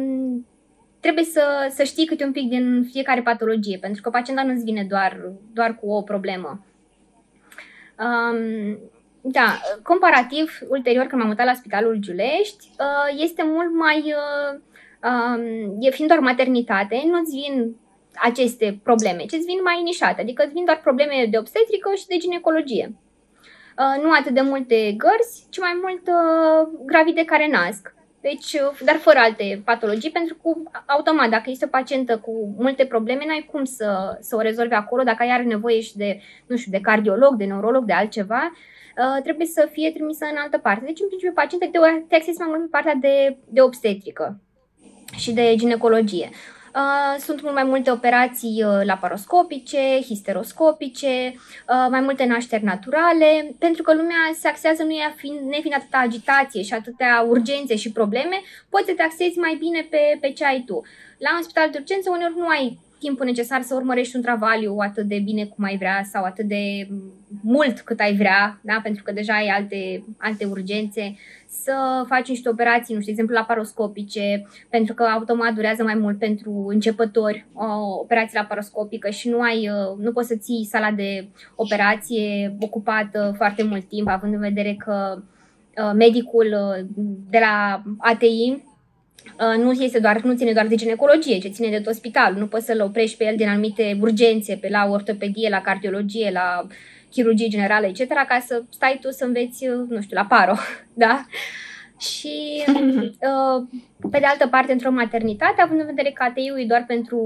trebuie 0.99 1.23
să, 1.23 1.43
să 1.69 1.83
știi 1.83 2.05
câte 2.05 2.23
un 2.23 2.31
pic 2.31 2.49
din 2.49 2.87
fiecare 2.91 3.21
patologie, 3.21 3.77
pentru 3.77 4.01
că 4.01 4.09
pacienta 4.09 4.43
nu-ți 4.43 4.63
vine 4.63 4.85
doar, 4.89 5.31
doar 5.53 5.75
cu 5.75 5.89
o 5.89 6.01
problemă. 6.01 6.65
Um, 7.99 8.79
da, 9.21 9.59
comparativ, 9.83 10.59
ulterior, 10.69 11.05
când 11.05 11.21
m-am 11.21 11.29
mutat 11.29 11.45
la 11.45 11.53
Spitalul 11.53 11.95
Giulești, 11.95 12.69
uh, 12.79 13.21
este 13.23 13.43
mult 13.45 13.73
mai, 13.73 13.97
uh, 13.97 14.59
um, 15.09 15.77
e 15.79 15.89
fiind 15.89 16.09
doar 16.09 16.21
maternitate, 16.21 17.03
nu-ți 17.05 17.35
vin 17.35 17.75
aceste 18.15 18.79
probleme, 18.83 19.25
ci 19.25 19.33
îți 19.33 19.45
vin 19.45 19.59
mai 19.63 19.81
nișate, 19.83 20.21
adică 20.21 20.43
îți 20.43 20.53
vin 20.53 20.65
doar 20.65 20.79
probleme 20.81 21.27
de 21.29 21.37
obstetrică 21.37 21.91
și 21.95 22.07
de 22.07 22.17
ginecologie. 22.17 22.95
Uh, 23.77 24.03
nu 24.03 24.11
atât 24.11 24.33
de 24.33 24.41
multe 24.41 24.95
gărzi, 24.97 25.45
ci 25.49 25.59
mai 25.59 25.79
mult 25.81 26.09
gravide 26.85 27.25
care 27.25 27.47
nasc. 27.47 27.93
Deci, 28.21 28.55
dar 28.85 28.95
fără 28.95 29.19
alte 29.19 29.61
patologii, 29.65 30.11
pentru 30.11 30.35
că 30.35 30.49
automat, 30.85 31.29
dacă 31.29 31.49
este 31.49 31.65
o 31.65 31.67
pacientă 31.77 32.17
cu 32.17 32.55
multe 32.57 32.85
probleme, 32.85 33.23
n-ai 33.25 33.47
cum 33.51 33.63
să, 33.63 34.17
să 34.19 34.35
o 34.35 34.41
rezolvi 34.41 34.73
acolo, 34.73 35.03
dacă 35.03 35.23
ea 35.23 35.33
are 35.33 35.43
nevoie 35.43 35.79
și 35.79 35.97
de, 35.97 36.21
nu 36.45 36.55
știu, 36.55 36.71
de 36.71 36.79
cardiolog, 36.79 37.35
de 37.35 37.45
neurolog, 37.45 37.85
de 37.85 37.93
altceva, 37.93 38.51
Uh, 38.97 39.21
trebuie 39.23 39.47
să 39.47 39.69
fie 39.71 39.91
trimisă 39.91 40.25
în 40.31 40.37
altă 40.37 40.57
parte. 40.57 40.85
Deci, 40.85 40.99
în 40.99 41.07
principiu, 41.07 41.33
pacientul 41.33 41.69
te, 41.69 41.79
te 42.07 42.15
axezi 42.15 42.39
mai 42.39 42.47
mult 42.49 42.61
pe 42.61 42.67
partea 42.71 42.95
de, 42.95 43.37
de 43.49 43.61
obstetrică 43.61 44.39
și 45.15 45.33
de 45.33 45.55
ginecologie. 45.55 46.29
Uh, 46.75 47.19
sunt 47.19 47.41
mult 47.41 47.53
mai 47.53 47.63
multe 47.63 47.91
operații 47.91 48.63
uh, 48.63 48.81
laparoscopice, 48.83 49.99
histeroscopice, 50.01 51.33
uh, 51.35 51.87
mai 51.89 52.01
multe 52.01 52.25
nașteri 52.25 52.63
naturale, 52.63 53.55
pentru 53.59 53.83
că 53.83 53.93
lumea 53.93 54.31
se 54.39 54.47
axează, 54.47 54.83
nu 54.83 54.91
e 54.91 55.13
fiind, 55.15 55.39
nefiind 55.39 55.75
atâta 55.77 55.97
agitație 55.97 56.61
și 56.61 56.73
atâtea 56.73 57.25
urgențe 57.27 57.75
și 57.75 57.91
probleme, 57.91 58.41
poți 58.69 58.85
să 58.85 58.93
te 58.95 59.01
axezi 59.01 59.37
mai 59.37 59.55
bine 59.59 59.87
pe, 59.89 60.17
pe 60.21 60.31
ce 60.31 60.45
ai 60.45 60.63
tu. 60.65 60.81
La 61.17 61.35
un 61.35 61.43
spital 61.43 61.69
de 61.71 61.77
urgență 61.77 62.09
uneori 62.09 62.37
nu 62.37 62.47
ai 62.47 62.79
timpul 63.01 63.25
necesar 63.25 63.61
să 63.61 63.75
urmărești 63.75 64.15
un 64.15 64.21
travaliu 64.21 64.75
atât 64.77 65.05
de 65.05 65.19
bine 65.23 65.45
cum 65.45 65.63
ai 65.63 65.77
vrea 65.77 66.01
sau 66.11 66.23
atât 66.23 66.45
de 66.45 66.87
mult 67.41 67.79
cât 67.79 67.99
ai 67.99 68.15
vrea, 68.15 68.59
da? 68.63 68.79
pentru 68.83 69.03
că 69.03 69.11
deja 69.11 69.33
ai 69.33 69.47
alte, 69.47 70.03
alte 70.17 70.45
urgențe, 70.45 71.15
să 71.47 72.03
faci 72.07 72.27
niște 72.27 72.49
operații, 72.49 72.93
nu 72.93 73.01
știu, 73.01 73.13
de 73.13 73.21
exemplu, 73.21 73.35
laparoscopice, 73.35 74.47
pentru 74.69 74.93
că 74.93 75.03
automat 75.03 75.53
durează 75.53 75.83
mai 75.83 75.95
mult 75.95 76.17
pentru 76.17 76.65
începători 76.67 77.45
o 77.53 77.99
operație 77.99 78.39
laparoscopică 78.39 79.09
și 79.09 79.29
nu 79.29 79.41
ai, 79.41 79.69
uh, 79.69 79.97
nu 79.97 80.11
poți 80.11 80.27
să 80.27 80.35
ții 80.35 80.67
sala 80.69 80.91
de 80.91 81.27
operație 81.55 82.55
ocupată 82.59 83.33
foarte 83.37 83.63
mult 83.63 83.87
timp, 83.87 84.07
având 84.07 84.33
în 84.33 84.39
vedere 84.39 84.75
că 84.85 85.17
uh, 85.17 85.91
medicul 85.93 86.47
uh, 86.53 86.85
de 87.29 87.39
la 87.39 87.83
ATI 87.97 88.49
Uh, 88.53 88.70
nu 89.57 89.71
este 89.71 89.99
doar, 89.99 90.21
nu 90.21 90.35
ține 90.35 90.51
doar 90.51 90.67
de 90.67 90.75
ginecologie, 90.75 91.37
ci 91.37 91.51
ține 91.51 91.69
de 91.69 91.79
tot 91.79 91.93
spitalul. 91.93 92.39
Nu 92.39 92.47
poți 92.47 92.65
să-l 92.65 92.81
oprești 92.81 93.17
pe 93.17 93.25
el 93.25 93.35
din 93.35 93.47
anumite 93.47 93.97
urgențe, 94.01 94.55
pe 94.55 94.69
la 94.69 94.87
ortopedie, 94.89 95.49
la 95.49 95.61
cardiologie, 95.61 96.29
la 96.33 96.67
chirurgie 97.11 97.47
generală, 97.47 97.85
etc., 97.85 98.07
ca 98.07 98.39
să 98.45 98.63
stai 98.69 98.97
tu 99.01 99.09
să 99.11 99.25
înveți, 99.25 99.65
nu 99.65 100.01
știu, 100.01 100.17
la 100.17 100.25
paro, 100.25 100.53
da? 100.93 101.25
Și, 101.99 102.63
uh, 103.29 103.67
pe 104.11 104.19
de 104.19 104.25
altă 104.25 104.47
parte, 104.47 104.71
într-o 104.71 104.91
maternitate, 104.91 105.61
având 105.61 105.79
în 105.79 105.85
vedere 105.85 106.11
că 106.11 106.23
ATI-ul 106.23 106.59
e 106.59 106.65
doar 106.65 106.83
pentru, 106.87 107.19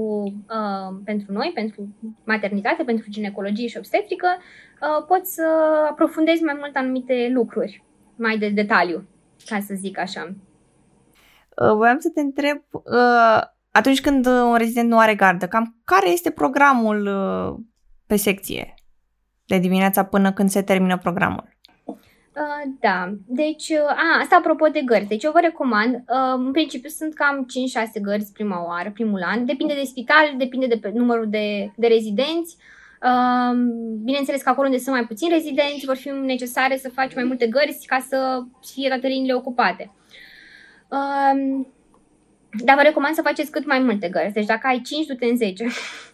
uh, 0.48 0.98
pentru 1.04 1.32
noi, 1.32 1.50
pentru 1.54 1.88
maternitate, 2.24 2.82
pentru 2.82 3.06
ginecologie 3.10 3.66
și 3.66 3.76
obstetrică, 3.76 4.26
uh, 4.36 5.04
poți 5.08 5.34
să 5.34 5.46
aprofundezi 5.90 6.42
mai 6.42 6.56
mult 6.58 6.76
anumite 6.76 7.30
lucruri, 7.32 7.82
mai 8.16 8.38
de 8.38 8.48
detaliu, 8.48 9.08
ca 9.46 9.60
să 9.60 9.74
zic 9.74 9.98
așa. 9.98 10.34
Voiam 11.76 11.98
să 11.98 12.10
te 12.14 12.20
întreb, 12.20 12.62
atunci 13.70 14.00
când 14.00 14.26
un 14.26 14.54
rezident 14.54 14.88
nu 14.88 14.98
are 14.98 15.14
gardă, 15.14 15.46
cam 15.46 15.76
care 15.84 16.10
este 16.10 16.30
programul 16.30 17.10
pe 18.06 18.16
secție 18.16 18.74
de 19.46 19.58
dimineața 19.58 20.04
până 20.04 20.32
când 20.32 20.50
se 20.50 20.62
termină 20.62 20.98
programul? 20.98 21.56
Uh, 22.36 22.72
da, 22.80 23.12
deci, 23.26 23.68
uh, 23.68 23.88
a, 23.88 24.20
asta 24.20 24.36
apropo 24.36 24.66
de 24.66 24.80
gărzi. 24.80 25.08
Deci 25.08 25.24
eu 25.24 25.32
vă 25.32 25.40
recomand, 25.40 25.94
uh, 25.94 26.34
în 26.36 26.52
principiu 26.52 26.88
sunt 26.88 27.14
cam 27.14 27.46
5-6 27.98 28.00
gărzi 28.02 28.32
prima 28.32 28.66
oară, 28.66 28.90
primul 28.90 29.22
an. 29.22 29.46
Depinde 29.46 29.74
de 29.74 29.82
spital, 29.84 30.34
depinde 30.36 30.66
de 30.66 30.90
numărul 30.94 31.26
de, 31.28 31.72
de 31.76 31.86
rezidenți. 31.86 32.56
Uh, 33.02 33.56
bineînțeles 34.04 34.42
că 34.42 34.48
acolo 34.48 34.66
unde 34.66 34.78
sunt 34.78 34.94
mai 34.94 35.06
puțini 35.06 35.32
rezidenți 35.32 35.86
vor 35.86 35.96
fi 35.96 36.08
necesare 36.08 36.76
să 36.76 36.88
faci 36.88 37.14
mai 37.14 37.24
multe 37.24 37.46
gărzi 37.46 37.86
ca 37.86 37.98
să 38.08 38.42
fie 38.72 38.88
toate 38.88 39.06
liniile 39.06 39.34
ocupate. 39.34 39.92
Uh, 40.88 41.66
dar 42.50 42.76
vă 42.76 42.82
recomand 42.82 43.14
să 43.14 43.22
faceți 43.22 43.50
cât 43.50 43.66
mai 43.66 43.78
multe 43.78 44.08
gărzi. 44.08 44.32
Deci 44.32 44.46
dacă 44.46 44.66
ai 44.66 44.80
5, 44.80 45.06
du-te 45.06 45.26
în 45.26 45.36
10. 45.36 45.66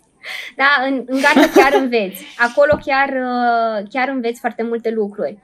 da, 0.60 0.84
în, 0.86 1.04
în 1.06 1.20
gardă 1.20 1.50
chiar 1.54 1.80
înveți. 1.80 2.26
Acolo 2.38 2.78
chiar, 2.84 3.08
uh, 3.08 3.88
chiar 3.90 4.08
înveți 4.08 4.40
foarte 4.40 4.62
multe 4.62 4.90
lucruri. 4.90 5.38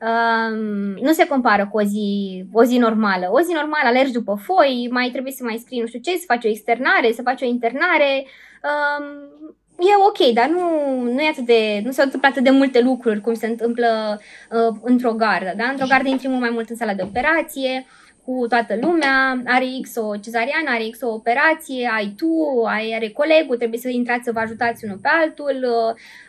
Um, 0.00 0.56
nu 1.00 1.12
se 1.12 1.26
compară 1.26 1.68
cu 1.72 1.78
o 1.78 1.82
zi, 1.82 2.44
o 2.52 2.64
zi 2.64 2.78
normală. 2.78 3.28
O 3.30 3.40
zi 3.40 3.52
normală 3.52 3.84
alergi 3.84 4.12
după 4.12 4.40
foi, 4.42 4.88
mai 4.90 5.08
trebuie 5.08 5.32
să 5.32 5.44
mai 5.44 5.56
scrii 5.64 5.80
nu 5.80 5.86
știu 5.86 6.00
ce, 6.00 6.10
să 6.10 6.24
faci 6.26 6.44
o 6.44 6.48
externare, 6.48 7.12
să 7.12 7.22
faci 7.22 7.42
o 7.42 7.46
internare. 7.46 8.26
Um, 8.62 9.04
e 9.78 9.92
ok, 10.08 10.32
dar 10.34 10.48
nu, 10.48 11.00
nu, 11.00 11.20
e 11.20 11.28
atât 11.28 11.46
de, 11.46 11.80
nu 11.84 11.90
se 11.90 12.02
întâmplă 12.02 12.28
atât 12.28 12.42
de 12.44 12.50
multe 12.50 12.80
lucruri 12.80 13.20
cum 13.20 13.34
se 13.34 13.46
întâmplă 13.46 14.20
uh, 14.50 14.76
într-o 14.82 15.12
gardă. 15.12 15.52
Da? 15.56 15.64
Într-o 15.64 15.86
gardă 15.88 16.08
intri 16.08 16.28
mult 16.28 16.40
mai 16.40 16.50
mult 16.50 16.68
în 16.68 16.76
sala 16.76 16.94
de 16.94 17.02
operație, 17.02 17.86
cu 18.24 18.46
toată 18.48 18.78
lumea, 18.80 19.42
are 19.44 19.66
X 19.82 19.96
o 19.96 20.16
cezariană, 20.16 20.70
are 20.70 20.88
X 20.90 21.00
o 21.00 21.12
operație, 21.12 21.90
ai 21.94 22.14
tu, 22.16 22.62
ai, 22.66 22.92
are 22.94 23.08
colegul, 23.08 23.56
trebuie 23.56 23.78
să 23.80 23.88
intrați 23.88 24.24
să 24.24 24.32
vă 24.32 24.38
ajutați 24.38 24.84
unul 24.84 24.98
pe 25.02 25.08
altul, 25.08 25.66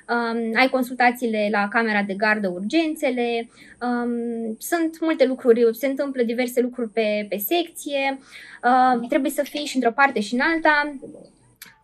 um, 0.10 0.52
ai 0.56 0.70
consultațiile 0.70 1.48
la 1.52 1.68
camera 1.68 2.02
de 2.02 2.14
gardă, 2.14 2.48
urgențele, 2.48 3.50
um, 3.82 4.56
sunt 4.60 5.00
multe 5.02 5.26
lucruri, 5.26 5.76
se 5.76 5.88
întâmplă 5.88 6.24
diverse 6.24 6.62
lucruri 6.62 6.90
pe, 6.90 7.26
pe 7.30 7.38
secție, 7.38 8.20
uh, 8.64 9.08
trebuie 9.10 9.32
să 9.32 9.44
fii 9.44 9.66
și 9.66 9.76
într-o 9.76 9.92
parte 9.92 10.20
și 10.20 10.34
în 10.34 10.40
alta. 10.40 10.96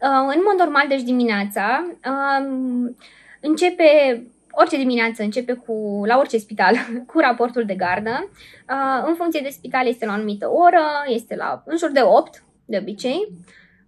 Uh, 0.01 0.33
în 0.35 0.41
mod 0.47 0.57
normal, 0.57 0.87
deci 0.87 1.01
dimineața, 1.01 1.87
um, 2.05 2.95
începe 3.41 4.21
orice 4.51 4.77
dimineață 4.77 5.23
începe 5.23 5.53
cu, 5.53 6.01
la 6.05 6.17
orice 6.17 6.37
spital 6.37 6.75
cu 7.11 7.19
raportul 7.19 7.65
de 7.65 7.75
gardă. 7.75 8.29
Uh, 8.69 9.03
în 9.07 9.15
funcție 9.15 9.41
de 9.43 9.49
spital 9.49 9.87
este 9.87 10.05
la 10.05 10.11
o 10.11 10.15
anumită 10.15 10.49
oră, 10.49 10.83
este 11.07 11.35
la 11.35 11.63
în 11.65 11.77
jur 11.77 11.91
de 11.91 12.01
8 12.03 12.43
de 12.65 12.77
obicei, 12.77 13.27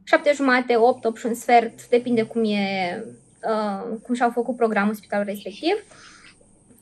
7 0.04 0.32
jumate, 0.34 0.76
8, 0.78 1.06
8 1.06 1.17
și 1.17 1.26
un 1.26 1.34
sfert, 1.34 1.88
depinde 1.88 2.23
cum 2.23 2.43
e 2.43 3.04
uh, 3.43 3.97
cum 4.04 4.15
și-au 4.15 4.30
făcut 4.30 4.56
programul 4.56 4.93
spitalul 4.93 5.26
respectiv. 5.26 5.76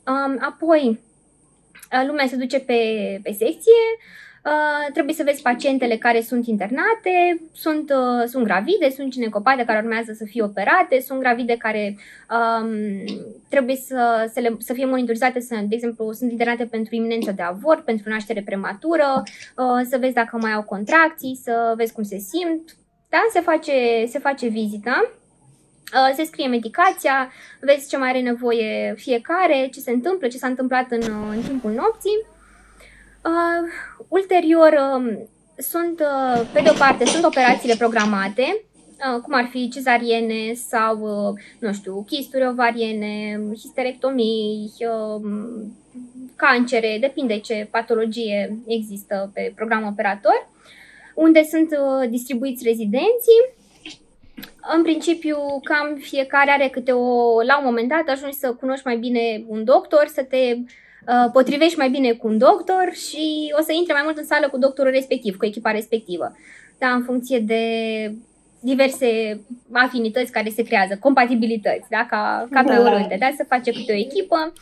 Um, 0.06 0.38
apoi, 0.40 1.00
uh, 1.92 2.06
lumea 2.06 2.26
se 2.26 2.36
duce 2.36 2.60
pe, 2.60 2.80
pe 3.22 3.32
secție, 3.32 3.82
Uh, 4.44 4.92
trebuie 4.92 5.14
să 5.14 5.22
vezi 5.22 5.42
pacientele 5.42 5.96
care 5.96 6.20
sunt 6.20 6.46
internate, 6.46 7.40
sunt, 7.52 7.90
uh, 7.90 8.26
sunt 8.26 8.44
gravide, 8.44 8.90
sunt 8.90 9.10
ginecopate 9.10 9.64
care 9.64 9.78
urmează 9.78 10.12
să 10.12 10.24
fie 10.24 10.42
operate, 10.42 11.00
sunt 11.00 11.20
gravide 11.20 11.56
care 11.56 11.96
um, 12.30 12.70
trebuie 13.48 13.76
să, 13.76 14.30
să, 14.32 14.40
le, 14.40 14.56
să 14.58 14.72
fie 14.72 14.84
monitorizate, 14.84 15.40
să, 15.40 15.54
de 15.68 15.74
exemplu, 15.74 16.12
sunt 16.12 16.30
internate 16.30 16.64
pentru 16.64 16.94
iminență 16.94 17.32
de 17.32 17.42
avort, 17.42 17.84
pentru 17.84 18.10
naștere 18.10 18.42
prematură, 18.42 19.22
uh, 19.24 19.86
să 19.90 19.96
vezi 20.00 20.14
dacă 20.14 20.36
mai 20.40 20.52
au 20.52 20.62
contracții, 20.62 21.40
să 21.42 21.72
vezi 21.76 21.92
cum 21.92 22.02
se 22.02 22.18
simt. 22.18 22.76
Da? 23.08 23.18
Se 23.32 23.40
face, 23.40 24.04
se 24.06 24.18
face 24.18 24.48
vizita. 24.48 25.10
Uh, 25.94 26.14
se 26.16 26.24
scrie 26.24 26.46
medicația, 26.46 27.32
vezi 27.60 27.88
ce 27.88 27.96
mai 27.96 28.08
are 28.08 28.20
nevoie 28.20 28.94
fiecare, 28.96 29.68
ce 29.72 29.80
se 29.80 29.90
întâmplă, 29.90 30.28
ce 30.28 30.38
s-a 30.38 30.46
întâmplat 30.46 30.90
în, 30.90 31.02
în 31.30 31.42
timpul 31.42 31.70
nopții. 31.70 32.30
Uh, 33.24 33.68
ulterior, 34.08 34.72
uh, 34.72 35.18
sunt, 35.56 36.00
uh, 36.00 36.46
pe 36.52 36.60
de 36.60 36.70
o 36.70 36.72
parte, 36.78 37.04
sunt 37.04 37.24
operațiile 37.24 37.74
programate, 37.78 38.64
uh, 39.14 39.20
cum 39.22 39.34
ar 39.34 39.48
fi 39.50 39.68
cezariene 39.68 40.52
sau, 40.54 40.98
uh, 41.00 41.40
nu 41.58 41.72
știu, 41.72 42.02
chisturi 42.06 42.46
ovariene, 42.46 43.40
histerectomii, 43.54 44.72
uh, 44.78 45.22
cancere, 46.36 46.98
depinde 47.00 47.38
ce 47.38 47.68
patologie 47.70 48.58
există 48.66 49.30
pe 49.34 49.52
program 49.56 49.86
operator, 49.86 50.48
unde 51.14 51.42
sunt 51.42 51.70
uh, 51.70 52.08
distribuiți 52.08 52.64
rezidenții. 52.64 53.40
În 54.76 54.82
principiu, 54.82 55.36
cam 55.64 55.96
fiecare 56.00 56.50
are 56.50 56.68
câte 56.68 56.92
o, 56.92 57.42
la 57.42 57.58
un 57.58 57.64
moment 57.64 57.88
dat, 57.88 58.08
ajungi 58.08 58.36
să 58.36 58.52
cunoști 58.52 58.86
mai 58.86 58.96
bine 58.96 59.44
un 59.48 59.64
doctor, 59.64 60.06
să 60.06 60.22
te 60.22 60.56
Uh, 60.56 60.81
potrivești 61.32 61.78
mai 61.78 61.90
bine 61.90 62.12
cu 62.12 62.26
un 62.26 62.38
doctor 62.38 62.92
și 62.92 63.54
o 63.58 63.62
să 63.62 63.72
intre 63.72 63.92
mai 63.92 64.02
mult 64.04 64.18
în 64.18 64.24
sală 64.24 64.48
cu 64.48 64.58
doctorul 64.58 64.92
respectiv, 64.92 65.36
cu 65.36 65.44
echipa 65.44 65.70
respectivă. 65.70 66.36
Da, 66.78 66.88
în 66.88 67.02
funcție 67.02 67.38
de 67.38 67.64
diverse 68.60 69.40
afinități 69.72 70.32
care 70.32 70.48
se 70.48 70.62
creează, 70.62 70.96
compatibilități, 71.00 71.88
da, 71.90 72.06
ca, 72.10 72.48
ca 72.50 72.62
pe 72.62 72.72
da. 72.72 72.80
oriunde, 72.80 73.16
da, 73.18 73.30
să 73.36 73.44
face 73.48 73.70
câte 73.70 73.92
o 73.92 73.96
echipă 73.96 74.52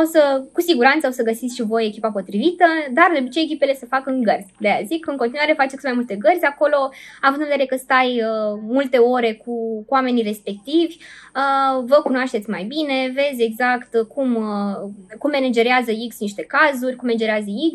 o 0.00 0.04
să, 0.04 0.42
cu 0.52 0.60
siguranță 0.60 1.06
o 1.06 1.10
să 1.10 1.22
găsiți 1.22 1.54
și 1.54 1.62
voi 1.62 1.86
echipa 1.86 2.10
potrivită, 2.10 2.64
dar 2.90 3.10
de 3.12 3.18
obicei 3.20 3.42
echipele 3.42 3.74
se 3.74 3.86
fac 3.86 4.06
în 4.06 4.22
gărzi. 4.22 4.54
De 4.58 4.68
aia 4.68 4.82
zic, 4.86 5.06
în 5.06 5.16
continuare 5.16 5.52
faceți 5.56 5.84
mai 5.84 5.92
multe 5.92 6.16
gărzi 6.16 6.44
acolo, 6.44 6.90
având 7.20 7.40
în 7.40 7.48
vedere 7.48 7.66
că 7.66 7.76
stai 7.76 8.22
uh, 8.22 8.60
multe 8.62 8.98
ore 8.98 9.32
cu, 9.32 9.84
cu 9.86 9.94
oamenii 9.94 10.22
respectivi, 10.22 10.96
uh, 10.98 11.84
vă 11.84 12.00
cunoașteți 12.02 12.50
mai 12.50 12.64
bine, 12.64 13.12
vezi 13.14 13.42
exact 13.42 14.02
cum, 14.08 14.34
uh, 14.34 14.90
cum 15.18 15.30
managerează 15.30 15.92
X 16.08 16.20
niște 16.20 16.42
cazuri, 16.42 16.96
cum 16.96 17.06
managerează 17.06 17.48
Y, 17.48 17.70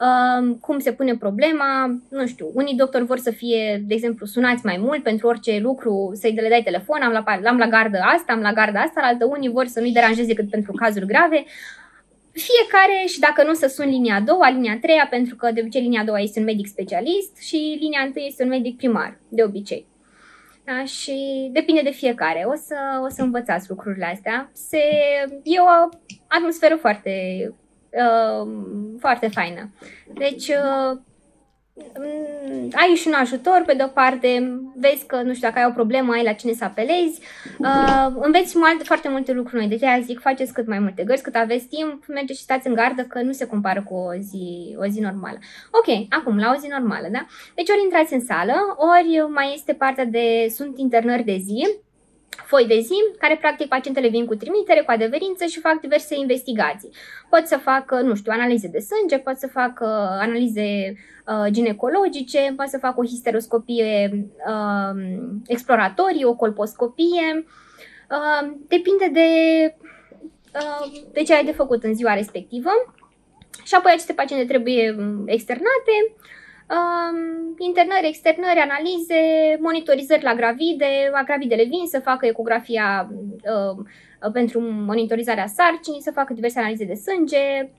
uh, 0.00 0.56
cum 0.60 0.78
se 0.78 0.92
pune 0.92 1.16
problema, 1.16 2.00
nu 2.08 2.26
știu, 2.26 2.50
unii 2.54 2.76
doctori 2.76 3.04
vor 3.04 3.18
să 3.18 3.30
fie, 3.30 3.82
de 3.86 3.94
exemplu, 3.94 4.26
sunați 4.26 4.64
mai 4.64 4.76
mult 4.80 5.02
pentru 5.02 5.26
orice 5.26 5.58
lucru, 5.62 6.10
să-i 6.14 6.34
le 6.34 6.48
dai 6.48 6.62
telefon, 6.62 7.02
am 7.02 7.12
la, 7.12 7.48
am 7.48 7.58
la 7.58 7.66
gardă 7.66 7.98
asta, 7.98 8.32
am 8.32 8.40
la 8.40 8.52
gardă 8.52 8.78
asta, 8.78 9.00
la 9.00 9.06
altă 9.06 9.24
unii 9.24 9.50
vor 9.50 9.66
să 9.66 9.80
nu-i 9.80 9.92
deranjeze 9.92 10.28
decât 10.28 10.50
pentru 10.50 10.72
cazuri 10.72 11.06
grave, 11.06 11.44
fiecare 12.32 13.04
și 13.06 13.18
dacă 13.18 13.44
nu 13.44 13.52
să 13.52 13.66
sun 13.66 13.88
linia 13.88 14.14
a 14.14 14.20
doua, 14.20 14.50
linia 14.50 14.72
a 14.72 14.78
treia, 14.78 15.06
pentru 15.10 15.36
că 15.36 15.50
de 15.52 15.60
obicei 15.60 15.82
linia 15.82 16.00
a 16.00 16.04
doua 16.04 16.20
este 16.20 16.38
un 16.38 16.44
medic 16.44 16.66
specialist 16.66 17.36
și 17.36 17.78
linia 17.80 18.00
a 18.00 18.04
întâi 18.04 18.26
este 18.26 18.42
un 18.42 18.48
medic 18.48 18.76
primar, 18.76 19.18
de 19.28 19.42
obicei. 19.42 19.86
Da? 20.64 20.84
Și 20.84 21.48
depinde 21.52 21.80
de 21.82 21.90
fiecare. 21.90 22.44
O 22.46 22.54
să, 22.54 22.76
o 23.04 23.08
să 23.08 23.22
învățați 23.22 23.68
lucrurile 23.68 24.04
astea. 24.04 24.50
Se, 24.52 24.78
e 25.42 25.60
o 25.60 25.88
atmosferă 26.26 26.74
foarte, 26.74 27.10
uh, 27.94 28.48
foarte 29.00 29.28
faină. 29.28 29.70
Deci, 30.14 30.48
uh, 30.48 30.98
Mm, 31.76 32.68
ai 32.72 32.94
și 32.94 33.06
un 33.06 33.12
ajutor, 33.12 33.62
pe 33.66 33.74
de-o 33.74 33.86
parte, 33.86 34.60
vezi 34.76 35.06
că, 35.06 35.22
nu 35.22 35.34
știu, 35.34 35.48
dacă 35.48 35.58
ai 35.60 35.66
o 35.68 35.74
problemă, 35.74 36.12
ai 36.12 36.22
la 36.22 36.32
cine 36.32 36.52
să 36.52 36.64
apelezi, 36.64 37.20
uh, 37.58 38.06
înveți 38.20 38.58
mult, 38.58 38.84
foarte 38.84 39.08
multe 39.08 39.32
lucruri 39.32 39.66
noi, 39.66 39.78
de 39.78 40.02
zic, 40.02 40.20
faceți 40.20 40.52
cât 40.52 40.66
mai 40.66 40.78
multe 40.78 41.04
gărzi, 41.04 41.22
cât 41.22 41.34
aveți 41.34 41.66
timp, 41.66 42.06
mergeți 42.06 42.38
și 42.38 42.44
stați 42.44 42.66
în 42.66 42.74
gardă, 42.74 43.02
că 43.02 43.22
nu 43.22 43.32
se 43.32 43.46
compară 43.46 43.82
cu 43.82 43.94
o 43.94 44.14
zi, 44.18 44.76
o 44.78 44.86
zi 44.86 45.00
normală. 45.00 45.38
Ok, 45.70 46.06
acum, 46.08 46.38
la 46.38 46.52
o 46.56 46.60
zi 46.60 46.66
normală, 46.68 47.08
da? 47.12 47.26
Deci 47.54 47.68
ori 47.68 47.82
intrați 47.82 48.12
în 48.12 48.24
sală, 48.24 48.54
ori 48.76 49.32
mai 49.32 49.52
este 49.54 49.72
partea 49.72 50.04
de, 50.04 50.46
sunt 50.54 50.78
internări 50.78 51.24
de 51.24 51.36
zi, 51.36 51.68
foi 52.46 52.66
de 52.66 52.80
zi, 52.80 52.94
care 53.18 53.36
practic 53.36 53.68
pacientele 53.68 54.08
vin 54.08 54.26
cu 54.26 54.34
trimitere, 54.34 54.80
cu 54.80 54.90
adeverință 54.90 55.44
și 55.44 55.60
fac 55.60 55.80
diverse 55.80 56.14
investigații. 56.14 56.90
Pot 57.30 57.46
să 57.46 57.56
facă, 57.56 58.00
nu 58.00 58.14
știu, 58.14 58.32
analize 58.34 58.68
de 58.68 58.78
sânge, 58.78 59.18
pot 59.18 59.36
să 59.36 59.46
facă 59.46 59.84
analize 60.20 60.94
uh, 61.26 61.50
ginecologice, 61.50 62.52
pot 62.56 62.68
să 62.68 62.78
facă 62.78 63.00
o 63.00 63.04
histeroscopie 63.04 64.10
uh, 64.46 65.02
exploratorie, 65.46 66.24
o 66.24 66.34
colposcopie. 66.34 67.44
Uh, 68.10 68.52
depinde 68.68 69.08
de, 69.12 69.28
uh, 70.54 70.92
de 71.12 71.22
ce 71.22 71.34
ai 71.34 71.44
de 71.44 71.52
făcut 71.52 71.84
în 71.84 71.94
ziua 71.94 72.14
respectivă. 72.14 72.70
Și 73.64 73.74
apoi 73.74 73.92
aceste 73.92 74.12
paciente 74.12 74.44
trebuie 74.44 74.96
externate, 75.26 76.14
Um, 76.14 76.43
internări, 77.58 78.06
externări, 78.06 78.58
analize, 78.58 79.20
monitorizări 79.60 80.22
la 80.22 80.34
gravide, 80.34 81.08
la 81.12 81.22
gravidele 81.22 81.64
vin 81.64 81.86
să 81.86 82.00
facă 82.00 82.26
ecografia 82.26 83.10
uh, 83.10 83.86
pentru 84.32 84.60
monitorizarea 84.60 85.46
sarcinii, 85.46 86.02
să 86.02 86.10
facă 86.10 86.32
diverse 86.32 86.58
analize 86.58 86.84
de 86.84 86.94
sânge, 86.94 87.70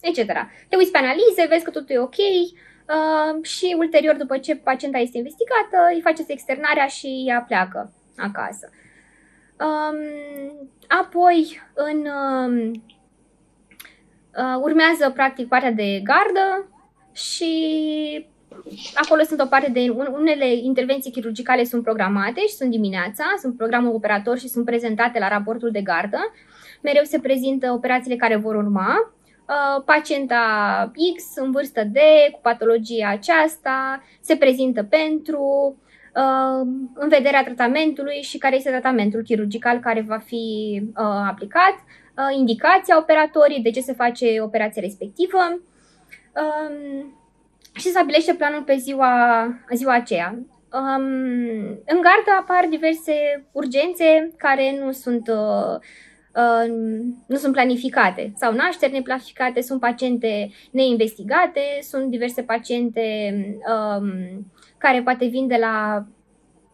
etc. 0.00 0.32
Te 0.68 0.76
uiți 0.76 0.90
pe 0.90 0.98
analize, 0.98 1.46
vezi 1.48 1.64
că 1.64 1.70
totul 1.70 1.94
e 1.94 1.98
ok 1.98 2.16
uh, 2.18 3.44
și 3.44 3.74
ulterior, 3.78 4.16
după 4.16 4.38
ce 4.38 4.56
pacienta 4.56 4.98
este 4.98 5.16
investigată, 5.16 5.76
îi 5.94 6.00
faceți 6.00 6.32
externarea 6.32 6.86
și 6.86 7.24
ea 7.26 7.44
pleacă 7.46 7.92
acasă. 8.16 8.70
Um, 9.60 9.98
apoi, 10.88 11.60
în, 11.74 12.06
um, 12.06 12.70
uh, 14.36 14.60
urmează 14.60 15.10
practic 15.10 15.48
partea 15.48 15.70
de 15.70 16.00
gardă 16.04 16.75
și 17.16 18.26
acolo 18.94 19.22
sunt 19.22 19.40
o 19.40 19.46
parte 19.46 19.70
de 19.70 19.88
unele 20.12 20.54
intervenții 20.54 21.10
chirurgicale 21.10 21.64
sunt 21.64 21.82
programate 21.82 22.40
și 22.40 22.54
sunt 22.54 22.70
dimineața, 22.70 23.24
sunt 23.40 23.56
programul 23.56 23.94
operator 23.94 24.38
și 24.38 24.48
sunt 24.48 24.64
prezentate 24.64 25.18
la 25.18 25.28
raportul 25.28 25.70
de 25.70 25.80
gardă. 25.80 26.18
Mereu 26.82 27.02
se 27.04 27.18
prezintă 27.18 27.72
operațiile 27.72 28.16
care 28.16 28.36
vor 28.36 28.54
urma. 28.54 29.12
Uh, 29.48 29.82
pacienta 29.84 30.42
X 31.16 31.36
în 31.36 31.50
vârstă 31.50 31.84
D 31.84 31.96
cu 32.32 32.38
patologia 32.42 33.08
aceasta 33.08 34.02
se 34.20 34.36
prezintă 34.36 34.82
pentru 34.82 35.76
uh, 36.14 36.66
în 36.94 37.08
vederea 37.08 37.44
tratamentului 37.44 38.22
și 38.22 38.38
care 38.38 38.56
este 38.56 38.70
tratamentul 38.70 39.22
chirurgical 39.22 39.78
care 39.78 40.00
va 40.00 40.18
fi 40.18 40.44
uh, 40.82 41.04
aplicat, 41.28 41.74
indicația 42.36 42.98
operatorii, 42.98 43.62
de 43.62 43.70
ce 43.70 43.80
se 43.80 43.92
face 43.92 44.40
operația 44.40 44.82
respectivă. 44.82 45.38
Um, 46.36 47.14
și 47.74 47.88
stabilește 47.88 48.34
planul 48.34 48.62
pe 48.62 48.76
ziua, 48.76 49.46
ziua 49.74 49.94
aceea. 49.94 50.38
Um, 50.72 51.04
în 51.86 52.00
gardă 52.00 52.30
apar 52.40 52.66
diverse 52.70 53.46
urgențe 53.52 54.32
care 54.36 54.78
nu 54.80 54.92
sunt, 54.92 55.28
uh, 55.28 55.78
uh, 56.34 56.74
nu 57.26 57.36
sunt 57.36 57.52
planificate. 57.52 58.32
Sau 58.36 58.52
nașteri 58.52 58.92
neplanificate, 58.92 59.60
sunt 59.60 59.80
paciente 59.80 60.50
neinvestigate, 60.70 61.60
sunt 61.80 62.10
diverse 62.10 62.42
paciente 62.42 63.34
um, 63.66 64.12
care 64.78 65.02
poate 65.02 65.26
vin 65.26 65.46
de 65.46 65.56
la 65.56 66.06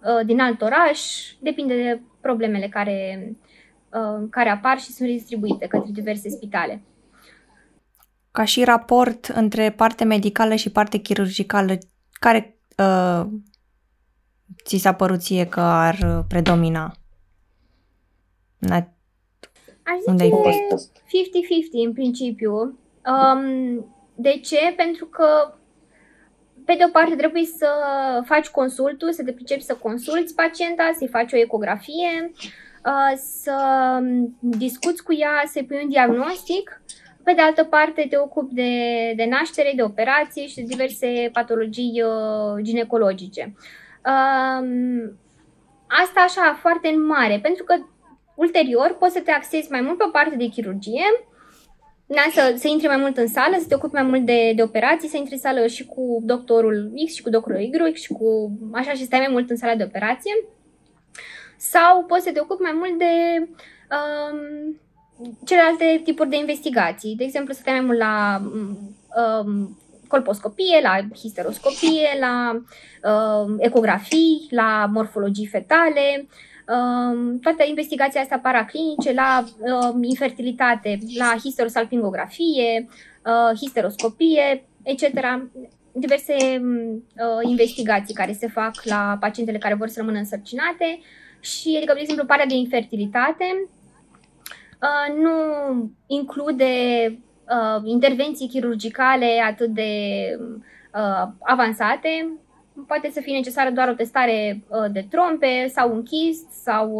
uh, 0.02 0.26
din 0.26 0.40
alt 0.40 0.62
oraș, 0.62 1.00
depinde 1.40 1.74
de 1.74 2.00
problemele 2.20 2.68
care, 2.68 3.32
uh, 3.92 4.26
care 4.30 4.48
apar 4.48 4.78
și 4.78 4.92
sunt 4.92 5.08
distribuite 5.08 5.66
către 5.66 5.90
diverse 5.92 6.28
spitale 6.28 6.82
ca 8.32 8.44
și 8.44 8.64
raport 8.64 9.24
între 9.24 9.70
parte 9.70 10.04
medicală 10.04 10.54
și 10.54 10.70
parte 10.70 10.98
chirurgicală, 10.98 11.78
care 12.12 12.58
uh, 12.78 13.26
ți 14.64 14.76
s-a 14.76 14.94
părut 14.94 15.20
ție 15.20 15.46
că 15.46 15.60
ar 15.60 16.24
predomina? 16.28 16.94
Aș 19.82 19.98
zice 19.98 20.30
50-50 21.82 21.86
în 21.86 21.92
principiu. 21.92 22.52
Um, 23.06 23.86
de 24.14 24.40
ce? 24.42 24.72
Pentru 24.76 25.06
că 25.06 25.54
pe 26.64 26.74
de 26.74 26.84
o 26.86 26.90
parte 26.90 27.14
trebuie 27.14 27.44
să 27.44 27.68
faci 28.24 28.48
consultul, 28.48 29.12
să 29.12 29.24
te 29.24 29.32
pricepi 29.32 29.62
să 29.62 29.74
consulți 29.74 30.34
pacienta, 30.34 30.90
să-i 30.98 31.08
faci 31.08 31.32
o 31.32 31.36
ecografie, 31.36 32.32
uh, 32.84 33.16
să 33.16 33.56
discuți 34.40 35.02
cu 35.02 35.14
ea, 35.14 35.42
să-i 35.46 35.64
pui 35.64 35.80
un 35.82 35.88
diagnostic 35.88 36.82
pe 37.24 37.32
de 37.32 37.40
altă 37.40 37.64
parte, 37.64 38.06
te 38.10 38.16
ocupi 38.16 38.54
de, 38.54 38.72
de 39.16 39.24
naștere, 39.24 39.72
de 39.76 39.82
operații 39.82 40.46
și 40.46 40.54
de 40.54 40.62
diverse 40.62 41.30
patologii 41.32 42.02
uh, 42.02 42.62
ginecologice. 42.62 43.54
Um, 44.06 45.18
asta 45.86 46.20
așa, 46.20 46.58
foarte 46.60 46.88
în 46.88 47.06
mare, 47.06 47.38
pentru 47.42 47.64
că 47.64 47.74
ulterior 48.34 48.96
poți 48.98 49.12
să 49.12 49.20
te 49.20 49.30
axezi 49.30 49.70
mai 49.70 49.80
mult 49.80 49.98
pe 49.98 50.04
o 50.06 50.10
parte 50.10 50.36
de 50.36 50.46
chirurgie, 50.46 51.04
da, 52.06 52.22
să, 52.32 52.54
să 52.56 52.68
intri 52.68 52.86
mai 52.86 52.96
mult 52.96 53.16
în 53.16 53.26
sală, 53.26 53.56
să 53.58 53.66
te 53.68 53.74
ocupi 53.74 53.94
mai 53.94 54.02
mult 54.02 54.24
de, 54.24 54.52
de 54.56 54.62
operații, 54.62 55.08
să 55.08 55.16
intri 55.16 55.32
în 55.32 55.38
sală 55.38 55.66
și 55.66 55.86
cu 55.86 56.18
doctorul 56.22 56.92
X 57.06 57.14
și 57.14 57.22
cu 57.22 57.30
doctorul 57.30 57.60
Y 57.60 57.94
și 57.94 58.12
cu 58.12 58.50
așa 58.72 58.92
și 58.92 59.04
stai 59.04 59.18
mai 59.18 59.28
mult 59.30 59.50
în 59.50 59.56
sala 59.56 59.74
de 59.74 59.84
operație. 59.84 60.32
Sau 61.56 62.04
poți 62.04 62.24
să 62.24 62.32
te 62.32 62.40
ocupi 62.40 62.62
mai 62.62 62.72
mult 62.74 62.98
de 62.98 63.48
um, 63.96 64.80
celelalte 65.44 66.00
tipuri 66.04 66.28
de 66.28 66.36
investigații. 66.36 67.16
De 67.16 67.24
exemplu, 67.24 67.52
stai 67.52 67.72
mai 67.72 67.84
mult 67.84 67.98
la 67.98 68.42
um, 69.40 69.76
colposcopie, 70.06 70.80
la 70.82 71.00
histeroscopie, 71.22 72.08
la 72.20 72.62
um, 73.10 73.56
ecografii, 73.58 74.46
la 74.50 74.90
morfologii 74.92 75.46
fetale, 75.46 76.28
um, 76.68 77.38
toate 77.38 77.64
investigațiile 77.68 78.20
astea 78.20 78.38
paraclinice, 78.38 79.12
la 79.12 79.44
um, 79.58 80.02
infertilitate, 80.02 80.98
la 81.18 81.36
histerosalpingografie, 81.42 82.88
uh, 83.24 83.58
histeroscopie, 83.58 84.64
etc. 84.82 85.02
Diverse 85.92 86.36
uh, 86.62 87.42
investigații 87.42 88.14
care 88.14 88.32
se 88.32 88.48
fac 88.48 88.74
la 88.84 89.16
pacientele 89.20 89.58
care 89.58 89.74
vor 89.74 89.88
să 89.88 89.98
rămână 89.98 90.18
însărcinate 90.18 91.00
și, 91.40 91.74
adică, 91.76 91.92
de 91.92 92.00
exemplu, 92.00 92.24
partea 92.24 92.46
de 92.46 92.54
infertilitate, 92.54 93.44
Uh, 93.46 93.81
nu 95.16 95.30
include 96.06 96.64
uh, 97.48 97.82
intervenții 97.84 98.48
chirurgicale 98.48 99.42
atât 99.48 99.68
de 99.68 99.90
uh, 100.94 101.32
avansate. 101.40 102.36
Poate 102.86 103.10
să 103.10 103.20
fie 103.20 103.36
necesară 103.36 103.70
doar 103.70 103.88
o 103.88 103.94
testare 103.94 104.64
uh, 104.68 104.92
de 104.92 105.06
trompe 105.10 105.66
sau 105.74 105.94
un 105.94 106.02
chist 106.02 106.50
sau 106.50 106.90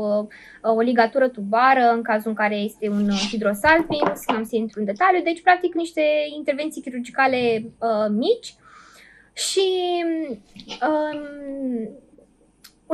uh, 0.62 0.74
o 0.74 0.80
ligatură 0.80 1.28
tubară 1.28 1.92
în 1.94 2.02
cazul 2.02 2.30
în 2.30 2.36
care 2.36 2.56
este 2.56 2.88
un 2.88 3.08
hidrosalping, 3.30 4.12
să 4.14 4.32
nu 4.38 4.44
se 4.44 4.56
intru 4.56 4.78
în 4.78 4.84
detaliu. 4.84 5.22
Deci, 5.22 5.42
practic, 5.42 5.74
niște 5.74 6.02
intervenții 6.36 6.82
chirurgicale 6.82 7.62
uh, 7.78 8.06
mici 8.10 8.54
și 9.32 9.68
um, 10.82 11.20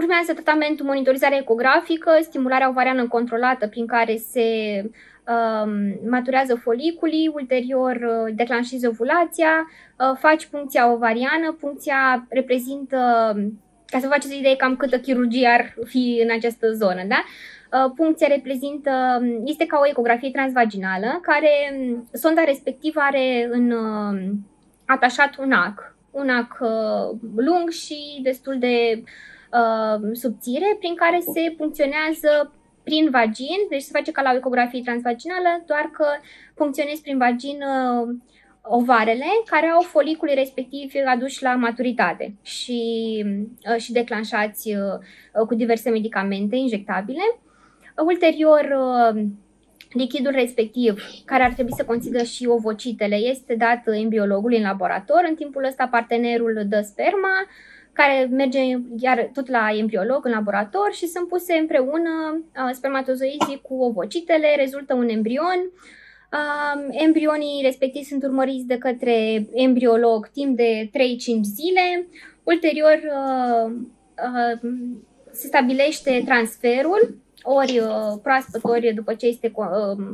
Urmează 0.00 0.32
tratamentul 0.32 0.86
monitorizarea 0.86 1.38
ecografică, 1.38 2.10
stimularea 2.20 2.68
ovariană 2.68 3.08
controlată 3.08 3.68
prin 3.68 3.86
care 3.86 4.16
se 4.16 4.46
um, 4.84 5.70
maturează 6.10 6.54
foliculii, 6.54 7.30
ulterior 7.34 7.94
uh, 7.94 8.34
declanșezi 8.34 8.86
ovulația, 8.86 9.50
uh, 9.96 10.16
faci 10.18 10.46
puncția 10.46 10.92
ovariană, 10.92 11.56
puncția 11.60 12.26
reprezintă, 12.28 12.96
ca 13.86 13.98
să 13.98 14.06
vă 14.06 14.12
faceți 14.12 14.38
idee 14.38 14.56
cam 14.56 14.76
câtă 14.76 14.98
chirurgie 14.98 15.48
ar 15.48 15.74
fi 15.84 16.20
în 16.22 16.30
această 16.30 16.72
zonă, 16.72 17.02
da? 17.08 17.22
Uh, 17.24 17.92
puncția 17.96 18.26
reprezintă, 18.26 18.90
este 19.44 19.66
ca 19.66 19.78
o 19.82 19.88
ecografie 19.88 20.30
transvaginală, 20.30 21.18
care 21.22 21.50
um, 21.78 22.08
sonda 22.12 22.44
respectivă 22.44 23.00
are 23.00 23.48
în 23.50 23.70
uh, 23.70 24.20
atașat 24.86 25.36
un 25.38 25.52
ac, 25.52 25.94
un 26.10 26.28
ac 26.28 26.58
uh, 26.60 27.18
lung 27.36 27.68
și 27.68 28.20
destul 28.22 28.58
de 28.58 29.02
uh, 29.02 29.08
subțire 30.12 30.76
prin 30.78 30.94
care 30.94 31.20
se 31.20 31.54
funcționează 31.56 32.52
prin 32.82 33.10
vagin, 33.10 33.60
deci 33.68 33.82
se 33.82 33.90
face 33.92 34.12
ca 34.12 34.22
la 34.22 34.32
o 34.32 34.36
ecografie 34.36 34.80
transvaginală, 34.84 35.62
doar 35.66 35.90
că 35.92 36.06
funcționezi 36.54 37.02
prin 37.02 37.18
vagin 37.18 37.58
uh, 37.62 38.08
ovarele 38.62 39.24
care 39.46 39.66
au 39.66 39.80
foliculii 39.80 40.34
respectivi 40.34 40.98
aduși 40.98 41.42
la 41.42 41.54
maturitate 41.54 42.34
și, 42.42 42.80
uh, 43.72 43.80
și 43.80 43.92
declanșați 43.92 44.74
uh, 44.74 45.46
cu 45.46 45.54
diverse 45.54 45.90
medicamente 45.90 46.56
injectabile. 46.56 47.38
Ulterior, 48.06 48.64
uh, 48.78 49.22
lichidul 49.92 50.32
respectiv, 50.32 51.02
care 51.24 51.42
ar 51.42 51.52
trebui 51.52 51.72
să 51.72 51.84
conțină 51.84 52.22
și 52.22 52.46
ovocitele, 52.46 53.16
este 53.16 53.54
dat 53.54 53.82
embriologului 53.86 54.56
în 54.56 54.62
laborator. 54.62 55.24
În 55.28 55.34
timpul 55.34 55.64
ăsta 55.64 55.86
partenerul 55.86 56.62
dă 56.68 56.80
sperma, 56.80 57.46
care 57.98 58.28
merge 58.30 58.60
iar 58.96 59.30
tot 59.32 59.48
la 59.48 59.68
embriolog 59.72 60.24
în 60.24 60.30
laborator 60.30 60.92
și 60.92 61.06
sunt 61.06 61.28
puse 61.28 61.54
împreună 61.54 62.12
uh, 62.34 62.70
spermatozoizii 62.72 63.60
cu 63.62 63.74
ovocitele, 63.74 64.56
rezultă 64.56 64.94
un 64.94 65.08
embrion. 65.08 65.60
Uh, 66.32 66.86
embrionii 66.90 67.62
respectiv 67.62 68.02
sunt 68.02 68.22
urmăriți 68.22 68.66
de 68.66 68.78
către 68.78 69.46
embriolog 69.52 70.28
timp 70.28 70.56
de 70.56 70.90
3-5 70.90 70.90
zile. 71.42 72.08
Ulterior 72.42 73.00
uh, 73.04 73.72
uh, 74.26 74.70
se 75.32 75.46
stabilește 75.46 76.22
transferul, 76.24 77.16
ori 77.42 77.78
uh, 77.78 78.18
proaspăt, 78.22 78.64
ori 78.64 78.92
după 78.94 79.14
ce 79.14 79.26
este 79.26 79.52
uh, 79.54 79.66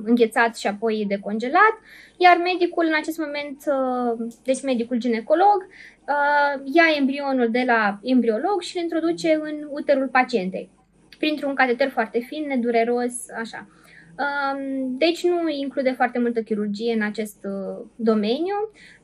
înghețat 0.04 0.56
și 0.56 0.66
apoi 0.66 1.04
decongelat, 1.08 1.74
iar 2.16 2.36
medicul 2.36 2.84
în 2.86 2.94
acest 2.94 3.18
moment, 3.18 3.62
uh, 3.66 4.26
deci 4.44 4.62
medicul 4.62 4.96
ginecolog, 4.96 5.66
uh, 6.08 6.62
ia 6.64 6.84
embrionul 6.98 7.50
de 7.50 7.62
la 7.66 7.98
embriolog 8.02 8.60
și 8.60 8.76
îl 8.76 8.82
introduce 8.82 9.40
în 9.42 9.68
uterul 9.70 10.08
pacientei, 10.08 10.70
printr-un 11.18 11.54
cateter 11.54 11.90
foarte 11.90 12.18
fin, 12.18 12.46
nedureros, 12.46 13.30
așa. 13.38 13.68
Uh, 14.18 14.84
deci 14.88 15.24
nu 15.24 15.48
include 15.48 15.92
foarte 15.92 16.18
multă 16.18 16.42
chirurgie 16.42 16.92
în 16.92 17.02
acest 17.02 17.44
uh, 17.44 17.84
domeniu. 17.96 18.54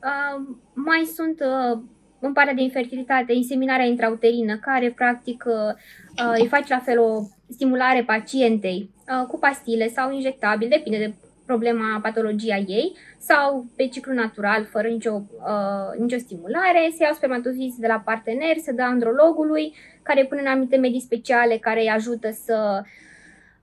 Uh, 0.03 0.41
mai 0.73 1.03
sunt 1.15 1.39
uh, 1.39 1.79
în 2.19 2.33
partea 2.33 2.53
de 2.53 2.61
infertilitate, 2.61 3.33
inseminarea 3.33 3.85
intrauterină, 3.85 4.57
care 4.57 4.91
practic 4.91 5.43
uh, 5.47 6.33
îi 6.39 6.47
face 6.47 6.73
la 6.73 6.79
fel 6.79 6.99
o 6.99 7.21
stimulare 7.51 8.03
pacientei 8.03 8.89
uh, 9.07 9.27
cu 9.27 9.37
pastile 9.37 9.89
sau 9.89 10.11
injectabil, 10.11 10.69
depinde 10.69 10.97
de 10.97 11.13
problema, 11.45 11.99
patologia 12.01 12.57
ei, 12.67 12.97
sau 13.17 13.65
pe 13.75 13.87
ciclu 13.87 14.13
natural, 14.13 14.65
fără 14.65 14.87
nicio, 14.87 15.21
uh, 15.31 15.99
nicio 15.99 16.17
stimulare, 16.17 16.91
se 16.95 17.03
iau 17.03 17.13
spermatozizi 17.13 17.79
de 17.79 17.87
la 17.87 18.01
partener, 18.05 18.57
se 18.57 18.71
dă 18.71 18.81
andrologului, 18.81 19.73
care 20.01 20.25
pune 20.25 20.41
în 20.41 20.47
anumite 20.47 20.77
medii 20.77 21.01
speciale 21.01 21.57
care 21.57 21.81
îi 21.81 21.89
ajută 21.89 22.29
să, 22.45 22.81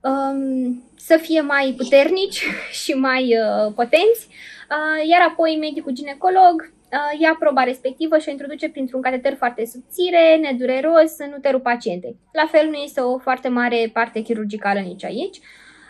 um, 0.01 0.83
să 0.97 1.17
fie 1.21 1.41
mai 1.41 1.73
puternici 1.77 2.43
și 2.83 2.91
mai 2.93 3.23
uh, 3.23 3.73
potenți, 3.75 4.27
uh, 4.29 5.07
iar 5.09 5.21
apoi 5.29 5.57
medicul 5.59 5.91
ginecolog 5.91 6.55
uh, 6.61 6.78
ia 7.19 7.35
proba 7.39 7.63
respectivă 7.63 8.17
și 8.17 8.27
o 8.27 8.31
introduce 8.31 8.69
printr-un 8.69 9.01
cateter 9.01 9.35
foarte 9.35 9.65
subțire, 9.65 10.39
nedureros, 10.41 11.17
în 11.17 11.33
uterul 11.37 11.59
pacientei. 11.59 12.15
La 12.31 12.45
fel 12.51 12.67
nu 12.69 12.75
este 12.75 12.99
o 12.99 13.17
foarte 13.17 13.47
mare 13.47 13.89
parte 13.93 14.21
chirurgicală 14.21 14.79
nici 14.79 15.03
aici. 15.03 15.39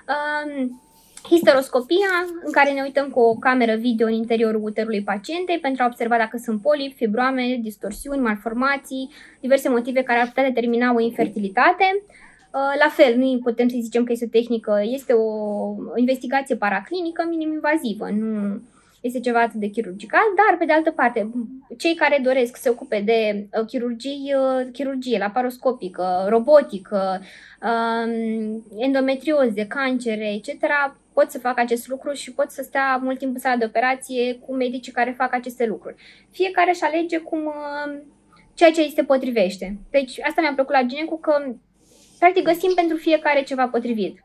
Um, 0.07 0.81
Histeroscopia, 1.29 2.11
în 2.43 2.51
care 2.51 2.71
ne 2.71 2.81
uităm 2.81 3.09
cu 3.09 3.19
o 3.19 3.35
cameră 3.35 3.75
video 3.75 4.07
în 4.07 4.13
interiorul 4.13 4.63
uterului 4.63 5.03
pacientei 5.03 5.59
pentru 5.59 5.83
a 5.83 5.85
observa 5.85 6.17
dacă 6.17 6.37
sunt 6.37 6.61
polipi, 6.61 6.95
fibroame, 6.95 7.59
distorsiuni, 7.61 8.21
malformații, 8.21 9.09
diverse 9.39 9.69
motive 9.69 10.03
care 10.03 10.19
ar 10.19 10.27
putea 10.27 10.43
determina 10.43 10.93
o 10.93 10.99
infertilitate. 10.99 12.03
Uh, 12.51 12.73
la 12.79 12.89
fel, 12.89 13.15
nu 13.15 13.39
putem 13.43 13.67
să 13.67 13.75
zicem 13.81 14.03
că 14.03 14.11
este 14.11 14.25
o 14.25 14.39
tehnică, 14.39 14.81
este 14.83 15.13
o 15.13 15.73
investigație 15.95 16.55
paraclinică 16.55 17.25
minim-invazivă, 17.29 18.09
nu 18.09 18.61
este 19.01 19.19
ceva 19.19 19.41
atât 19.41 19.59
de 19.59 19.67
chirurgical, 19.67 20.23
dar 20.35 20.57
pe 20.57 20.65
de 20.65 20.73
altă 20.73 20.91
parte, 20.91 21.29
cei 21.77 21.95
care 21.95 22.19
doresc 22.23 22.55
să 22.55 22.61
se 22.61 22.69
ocupe 22.69 23.01
de 23.05 23.47
uh, 23.59 23.65
chirurgie, 23.65 24.37
uh, 24.37 24.67
chirurgie 24.71 25.17
laparoscopică, 25.17 26.25
robotică, 26.29 27.21
um, 27.61 28.63
endometrioze, 28.77 29.67
cancere, 29.67 30.33
etc., 30.33 30.65
pot 31.13 31.31
să 31.31 31.39
facă 31.39 31.61
acest 31.61 31.87
lucru 31.87 32.11
și 32.13 32.33
pot 32.33 32.51
să 32.51 32.61
stea 32.61 32.99
mult 33.01 33.17
timp 33.17 33.33
în 33.33 33.39
sala 33.39 33.55
de 33.55 33.65
operație 33.65 34.33
cu 34.33 34.55
medicii 34.55 34.91
care 34.91 35.15
fac 35.17 35.33
aceste 35.33 35.65
lucruri. 35.65 35.95
Fiecare 36.31 36.69
își 36.69 36.83
alege 36.83 37.17
cum 37.17 37.45
uh, 37.45 37.99
ceea 38.53 38.71
ce 38.71 38.81
îi 38.81 38.93
se 38.95 39.03
potrivește. 39.03 39.77
Deci 39.89 40.19
asta 40.21 40.41
mi-a 40.41 40.53
plăcut 40.53 40.73
la 40.73 40.83
Ginecu 40.83 41.19
că 41.19 41.55
practic 42.19 42.43
găsim 42.43 42.71
pentru 42.75 42.97
fiecare 42.97 43.43
ceva 43.43 43.67
potrivit. 43.67 44.23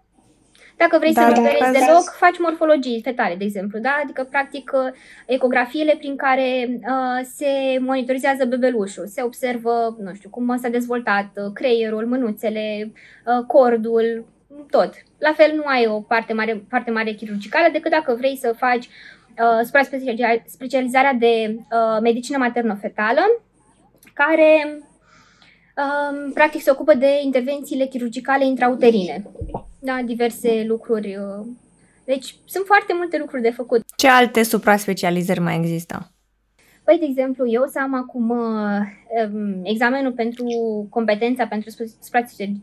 Dacă 0.77 0.99
vrei 0.99 1.13
Dar 1.13 1.35
să 1.35 1.41
nu 1.41 1.47
operezi 1.47 1.87
deloc, 1.87 2.15
faci 2.17 2.39
morfologii 2.39 3.01
fetale, 3.03 3.35
de 3.35 3.45
exemplu, 3.45 3.79
da? 3.79 4.01
Adică, 4.03 4.27
practic, 4.31 4.71
uh, 4.75 4.93
ecografiile 5.27 5.95
prin 5.99 6.17
care 6.17 6.69
uh, 6.71 7.27
se 7.35 7.79
monitorizează 7.81 8.45
bebelușul, 8.45 9.07
se 9.07 9.23
observă, 9.23 9.97
nu 10.03 10.15
știu, 10.15 10.31
cum 10.31 10.57
s-a 10.57 10.69
dezvoltat 10.69 11.31
uh, 11.37 11.53
creierul, 11.55 12.07
mânuțele, 12.07 12.93
uh, 13.27 13.45
cordul, 13.47 14.25
tot. 14.71 14.93
La 15.19 15.33
fel 15.33 15.53
nu 15.57 15.63
ai 15.67 15.87
o 15.87 16.01
parte 16.01 16.33
mare, 16.33 16.65
parte 16.69 16.91
mare 16.91 17.13
chirurgicală 17.13 17.69
decât 17.73 17.91
dacă 17.91 18.15
vrei 18.15 18.37
să 18.37 18.55
faci 18.57 18.89
uh, 18.89 20.41
specializarea 20.47 21.13
de 21.13 21.57
uh, 21.57 22.01
medicină 22.03 22.39
maternofetală, 22.39 23.21
care 24.13 24.83
uh, 25.77 26.31
practic 26.35 26.63
se 26.63 26.71
ocupă 26.71 26.95
de 26.95 27.21
intervențiile 27.23 27.87
chirurgicale 27.87 28.45
intrauterine. 28.45 29.25
Da, 29.85 30.01
diverse 30.05 30.65
lucruri. 30.67 31.17
Uh. 31.17 31.47
Deci 32.05 32.35
sunt 32.45 32.65
foarte 32.67 32.93
multe 32.97 33.19
lucruri 33.19 33.43
de 33.43 33.51
făcut. 33.51 33.83
Ce 33.97 34.09
alte 34.09 34.43
supra-specializări 34.43 35.41
mai 35.41 35.57
există? 35.57 36.13
Păi, 36.85 36.99
de 36.99 37.05
exemplu, 37.05 37.51
eu 37.51 37.65
să 37.67 37.79
am 37.83 37.95
acum 37.95 38.31
uh, 38.31 38.81
um, 39.33 39.61
examenul 39.63 40.13
pentru 40.13 40.47
competența 40.91 41.47
pentru 41.47 41.71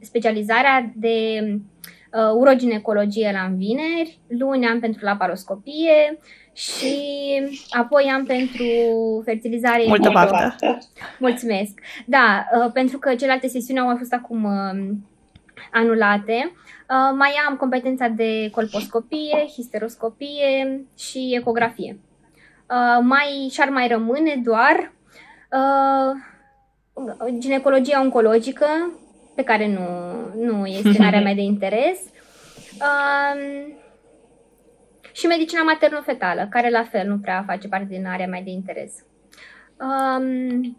specializarea 0.02 0.92
de 0.96 1.40
uh, 1.48 2.32
uroginecologie 2.36 3.32
la 3.34 3.54
vineri, 3.56 4.20
luni 4.28 4.66
am 4.66 4.80
pentru 4.80 5.06
laparoscopie 5.06 6.18
și 6.54 6.96
apoi 7.70 8.12
am 8.14 8.26
pentru 8.26 8.66
fertilizare. 9.26 9.84
Multă 9.88 10.10
baftă! 10.14 10.58
Mulțumesc! 11.20 11.80
Da, 12.06 12.46
uh, 12.58 12.72
pentru 12.74 12.98
că 12.98 13.16
celelalte 13.16 13.48
sesiuni 13.48 13.80
au 13.80 13.98
fost 13.98 14.14
acum 14.14 14.44
uh, 14.44 14.94
anulate. 15.72 16.52
Uh, 16.56 17.16
mai 17.18 17.32
am 17.48 17.56
competența 17.56 18.08
de 18.08 18.50
colposcopie, 18.52 19.46
histeroscopie 19.48 20.86
și 20.98 21.36
ecografie. 21.40 22.00
Uh, 22.70 23.00
mai 23.02 23.50
și-ar 23.52 23.70
mai 23.70 23.88
rămâne 23.88 24.42
doar 24.44 24.92
uh, 25.52 26.12
ginecologia 27.40 28.02
oncologică, 28.02 28.66
pe 29.36 29.44
care 29.44 29.68
nu, 29.68 29.88
nu 30.46 30.66
este 30.66 30.90
în 30.98 31.06
area 31.06 31.22
mea 31.22 31.34
de 31.34 31.42
interes. 31.54 32.00
Um, 32.82 33.76
și 35.12 35.26
medicina 35.26 35.62
materno-fetală, 35.62 36.48
care 36.50 36.70
la 36.70 36.84
fel 36.84 37.08
nu 37.08 37.18
prea 37.18 37.44
face 37.48 37.68
parte 37.68 37.88
din 37.90 38.06
area 38.06 38.28
mea 38.28 38.42
de 38.42 38.50
interes. 38.50 38.94
Um, 39.80 40.78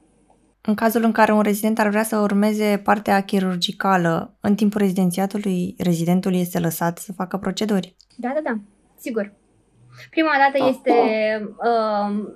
în 0.62 0.74
cazul 0.74 1.02
în 1.04 1.12
care 1.12 1.32
un 1.32 1.42
rezident 1.42 1.78
ar 1.78 1.88
vrea 1.88 2.02
să 2.02 2.18
urmeze 2.18 2.80
partea 2.84 3.22
chirurgicală, 3.22 4.36
în 4.40 4.54
timpul 4.54 4.80
rezidențiatului, 4.80 5.74
rezidentul 5.78 6.34
este 6.34 6.58
lăsat 6.58 6.98
să 6.98 7.12
facă 7.12 7.36
proceduri? 7.36 7.96
Da, 8.16 8.28
da, 8.34 8.40
da, 8.42 8.58
sigur. 8.98 9.32
Prima 10.10 10.32
dată 10.38 10.68
este 10.68 10.92
uh, 11.56 12.32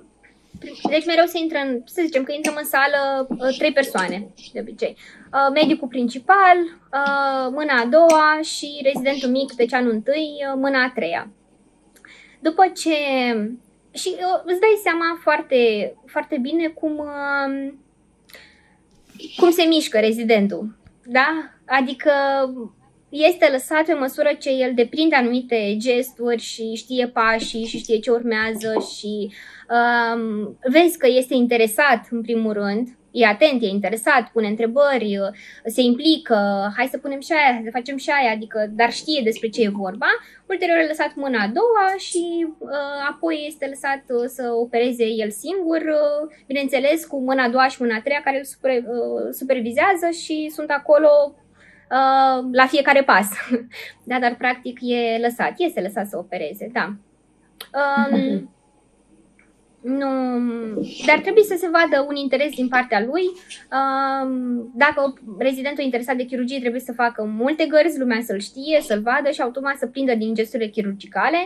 deci 0.89 1.05
mereu 1.05 1.25
se 1.25 1.39
intră 1.39 1.57
în, 1.57 1.81
să 1.85 2.01
zicem 2.05 2.23
că 2.23 2.31
intrăm 2.31 2.55
în 2.57 2.65
sală 2.65 3.27
uh, 3.29 3.57
trei 3.57 3.71
persoane, 3.71 4.27
de 4.53 4.59
obicei. 4.59 4.97
Uh, 5.33 5.49
medicul 5.53 5.87
principal, 5.87 6.57
uh, 6.57 7.47
mâna 7.51 7.75
a 7.81 7.85
doua 7.85 8.39
și 8.41 8.81
rezidentul 8.83 9.29
mic, 9.29 9.53
deci 9.53 9.73
anul 9.73 9.91
întâi, 9.91 10.29
uh, 10.47 10.53
mâna 10.55 10.83
a 10.83 10.91
treia. 10.95 11.29
După 12.39 12.63
ce... 12.67 12.95
Și 13.91 14.09
uh, 14.09 14.41
îți 14.45 14.59
dai 14.59 14.79
seama 14.83 15.19
foarte, 15.21 15.57
foarte 16.05 16.37
bine 16.37 16.67
cum, 16.67 16.97
uh, 16.97 17.73
cum 19.37 19.51
se 19.51 19.63
mișcă 19.63 19.99
rezidentul. 19.99 20.77
Da? 21.05 21.51
Adică 21.65 22.11
este 23.09 23.49
lăsat 23.51 23.85
pe 23.85 23.93
măsură 23.93 24.29
ce 24.39 24.49
el 24.49 24.71
deprinde 24.75 25.15
anumite 25.15 25.75
gesturi 25.77 26.41
și 26.41 26.73
știe 26.75 27.07
pașii 27.07 27.65
și 27.65 27.77
știe 27.77 27.99
ce 27.99 28.11
urmează 28.11 28.73
și 28.97 29.31
um, 29.69 30.57
vezi 30.71 30.97
că 30.97 31.07
este 31.09 31.33
interesat 31.33 32.07
în 32.09 32.21
primul 32.21 32.53
rând, 32.53 32.97
e 33.17 33.25
atent, 33.25 33.61
e 33.61 33.67
interesat, 33.67 34.29
pune 34.33 34.47
întrebări, 34.47 35.19
se 35.65 35.81
implică, 35.81 36.71
hai 36.75 36.87
să 36.91 36.97
punem 36.97 37.19
și 37.19 37.31
aia, 37.31 37.53
hai 37.53 37.61
să 37.63 37.77
facem 37.79 37.97
și 37.97 38.09
aia, 38.09 38.31
adică, 38.31 38.67
dar 38.71 38.91
știe 38.91 39.21
despre 39.23 39.47
ce 39.47 39.61
e 39.61 39.69
vorba. 39.69 40.05
Ulterior 40.45 40.77
e 40.77 40.87
lăsat 40.87 41.11
mâna 41.15 41.41
a 41.43 41.51
doua 41.59 41.87
și 41.97 42.47
uh, 42.57 42.99
apoi 43.09 43.45
este 43.47 43.65
lăsat 43.67 44.03
uh, 44.07 44.25
să 44.27 44.43
opereze 44.63 45.05
el 45.05 45.29
singur, 45.29 45.81
uh, 45.81 46.35
bineînțeles 46.47 47.05
cu 47.05 47.19
mâna 47.19 47.43
a 47.43 47.49
doua 47.49 47.67
și 47.67 47.81
mâna 47.81 47.95
a 47.95 48.01
treia 48.01 48.21
care 48.23 48.37
îl 48.37 48.43
super, 48.43 48.77
uh, 48.77 49.27
supervizează 49.31 50.09
și 50.23 50.49
sunt 50.53 50.69
acolo 50.69 51.09
uh, 51.91 52.45
la 52.51 52.65
fiecare 52.67 53.03
pas. 53.03 53.27
da, 54.09 54.19
dar 54.19 54.35
practic 54.35 54.79
e 54.81 55.17
lăsat, 55.21 55.53
este 55.57 55.81
lăsat 55.81 56.07
să 56.07 56.17
opereze, 56.17 56.69
da. 56.73 56.93
Um, 57.79 58.49
nu, 59.87 60.07
dar 61.05 61.19
trebuie 61.19 61.43
să 61.43 61.55
se 61.57 61.69
vadă 61.71 62.05
un 62.09 62.15
interes 62.15 62.55
din 62.55 62.67
partea 62.67 62.99
lui. 62.99 63.23
Um, 63.77 64.71
dacă 64.75 65.13
rezidentul 65.37 65.83
interesat 65.83 66.15
de 66.15 66.23
chirurgie 66.23 66.59
trebuie 66.59 66.81
să 66.81 66.93
facă 66.93 67.23
multe 67.37 67.65
gărzi, 67.65 67.99
lumea 67.99 68.21
să-l 68.21 68.39
știe, 68.39 68.81
să-l 68.81 69.01
vadă 69.01 69.29
și 69.29 69.41
automat 69.41 69.77
să 69.77 69.87
prindă 69.87 70.15
din 70.15 70.33
gesturile 70.33 70.69
chirurgicale 70.69 71.37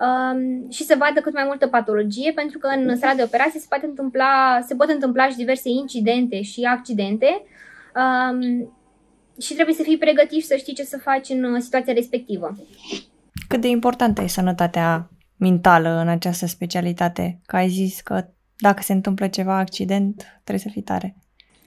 um, 0.00 0.70
și 0.70 0.82
să 0.84 0.94
vadă 0.98 1.20
cât 1.20 1.34
mai 1.34 1.44
multă 1.46 1.66
patologie, 1.66 2.32
pentru 2.32 2.58
că 2.58 2.68
în 2.76 2.96
sala 2.96 3.14
de 3.14 3.22
operație 3.22 3.60
se, 3.60 3.66
poate 3.68 3.86
întâmpla, 3.86 4.58
se 4.66 4.74
pot 4.74 4.88
întâmpla 4.88 5.28
și 5.28 5.36
diverse 5.36 5.68
incidente 5.68 6.42
și 6.42 6.62
accidente 6.62 7.42
um, 7.94 8.72
și 9.40 9.54
trebuie 9.54 9.74
să 9.74 9.82
fii 9.82 9.98
pregătit 9.98 10.40
și 10.40 10.46
să 10.46 10.56
știi 10.56 10.74
ce 10.74 10.82
să 10.82 10.98
faci 10.98 11.28
în 11.28 11.44
uh, 11.44 11.60
situația 11.60 11.92
respectivă. 11.92 12.56
Cât 13.48 13.60
de 13.60 13.68
importantă 13.68 14.22
e 14.22 14.26
sănătatea 14.26 15.10
mentală 15.38 15.88
în 15.88 16.08
această 16.08 16.46
specialitate? 16.46 17.40
Că 17.46 17.56
ai 17.56 17.68
zis 17.68 18.00
că 18.00 18.26
dacă 18.56 18.82
se 18.82 18.92
întâmplă 18.92 19.26
ceva 19.26 19.58
accident, 19.58 20.40
trebuie 20.44 20.58
să 20.58 20.68
fii 20.68 20.82
tare. 20.82 21.16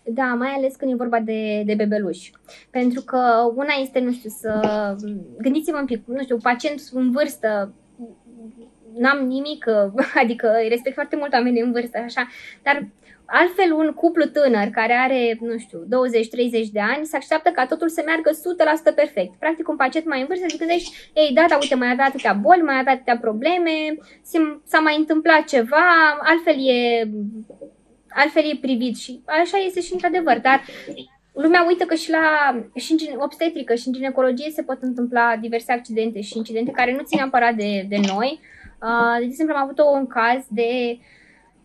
Da, 0.04 0.24
mai 0.24 0.50
ales 0.50 0.76
când 0.76 0.92
e 0.92 0.96
vorba 0.96 1.20
de, 1.20 1.64
de 1.66 1.74
bebeluși. 1.74 2.32
Pentru 2.70 3.02
că 3.02 3.52
una 3.56 3.74
este, 3.82 4.00
nu 4.00 4.12
știu, 4.12 4.30
să... 4.30 4.96
Gândiți-vă 5.38 5.78
un 5.78 5.86
pic, 5.86 6.06
nu 6.06 6.22
știu, 6.24 6.38
pacient 6.38 6.82
în 6.92 7.12
vârstă, 7.12 7.74
n-am 8.98 9.26
nimic, 9.26 9.66
adică 10.24 10.52
respect 10.70 10.96
foarte 10.96 11.16
mult 11.16 11.34
oamenii 11.34 11.62
în 11.62 11.72
vârstă, 11.72 11.98
așa, 11.98 12.28
dar 12.64 12.88
Altfel, 13.34 13.74
un 13.74 13.92
cuplu 13.92 14.26
tânăr 14.26 14.68
care 14.68 14.94
are, 14.94 15.38
nu 15.42 15.58
știu, 15.58 15.80
20-30 15.80 15.88
de 16.72 16.80
ani, 16.80 17.06
se 17.06 17.18
așteaptă 17.18 17.50
ca 17.50 17.66
totul 17.66 17.90
să 17.90 18.02
meargă 18.06 18.30
100% 18.92 18.96
perfect. 18.96 19.34
Practic, 19.40 19.68
un 19.68 19.76
pacient 19.76 20.08
mai 20.08 20.20
în 20.20 20.28
vârstă, 20.28 20.46
zic, 20.50 20.60
gândești, 20.60 21.12
ei, 21.14 21.32
da, 21.34 21.46
da, 21.50 21.58
uite, 21.62 21.76
mai 21.76 21.92
avea 21.92 22.06
atâtea 22.06 22.34
boli, 22.34 22.62
mai 22.62 22.80
avea 22.80 22.94
atâtea 22.94 23.18
probleme, 23.18 23.76
s-a 24.64 24.80
mai 24.80 24.96
întâmplat 24.98 25.44
ceva, 25.44 25.86
altfel 26.22 26.68
e, 26.68 27.10
altfel 28.10 28.44
e 28.44 28.58
privit 28.62 28.98
și 28.98 29.22
așa 29.26 29.58
este 29.58 29.82
și 29.82 29.94
într-adevăr, 29.94 30.40
dar 30.40 30.62
lumea 31.34 31.66
uită 31.68 31.86
că 31.86 31.96
și 31.96 32.10
la 32.10 32.26
și 32.76 32.92
în 32.92 33.20
obstetrică 33.20 33.76
și 33.76 33.88
în 33.88 33.94
ginecologie 33.94 34.50
se 34.50 34.64
pot 34.64 34.82
întâmpla 34.82 35.38
diverse 35.42 35.72
accidente 35.72 36.22
și 36.22 36.38
incidente 36.38 36.72
care 36.72 36.92
nu 36.92 37.04
țin 37.04 37.18
neapărat 37.18 37.54
de, 37.54 37.86
de 37.90 37.98
noi. 38.08 38.40
Uh, 38.82 39.18
de 39.20 39.26
exemplu, 39.26 39.56
am 39.56 39.62
avut 39.62 39.80
un 39.80 40.08
caz 40.08 40.46
de 40.50 40.98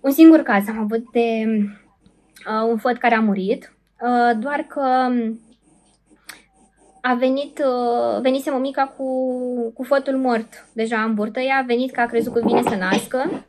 un 0.06 0.12
singur 0.12 0.42
caz 0.42 0.68
am 0.68 0.78
avut 0.78 1.10
de 1.12 1.44
uh, 2.46 2.68
un 2.68 2.76
făt 2.76 2.98
care 2.98 3.14
a 3.14 3.20
murit, 3.20 3.72
uh, 4.00 4.38
doar 4.38 4.60
că 4.68 5.08
a 7.00 7.14
venit, 7.14 7.58
uh, 7.58 8.20
venise 8.20 8.50
mămica 8.50 8.86
cu, 8.96 9.06
cu 9.74 9.82
fătul 9.82 10.16
mort 10.16 10.68
deja 10.72 11.02
în 11.02 11.14
burtă, 11.14 11.40
ea 11.40 11.56
a 11.56 11.66
venit 11.66 11.92
că 11.92 12.00
a 12.00 12.06
crezut 12.06 12.32
că 12.32 12.40
vine 12.44 12.62
să 12.62 12.74
nască. 12.74 13.44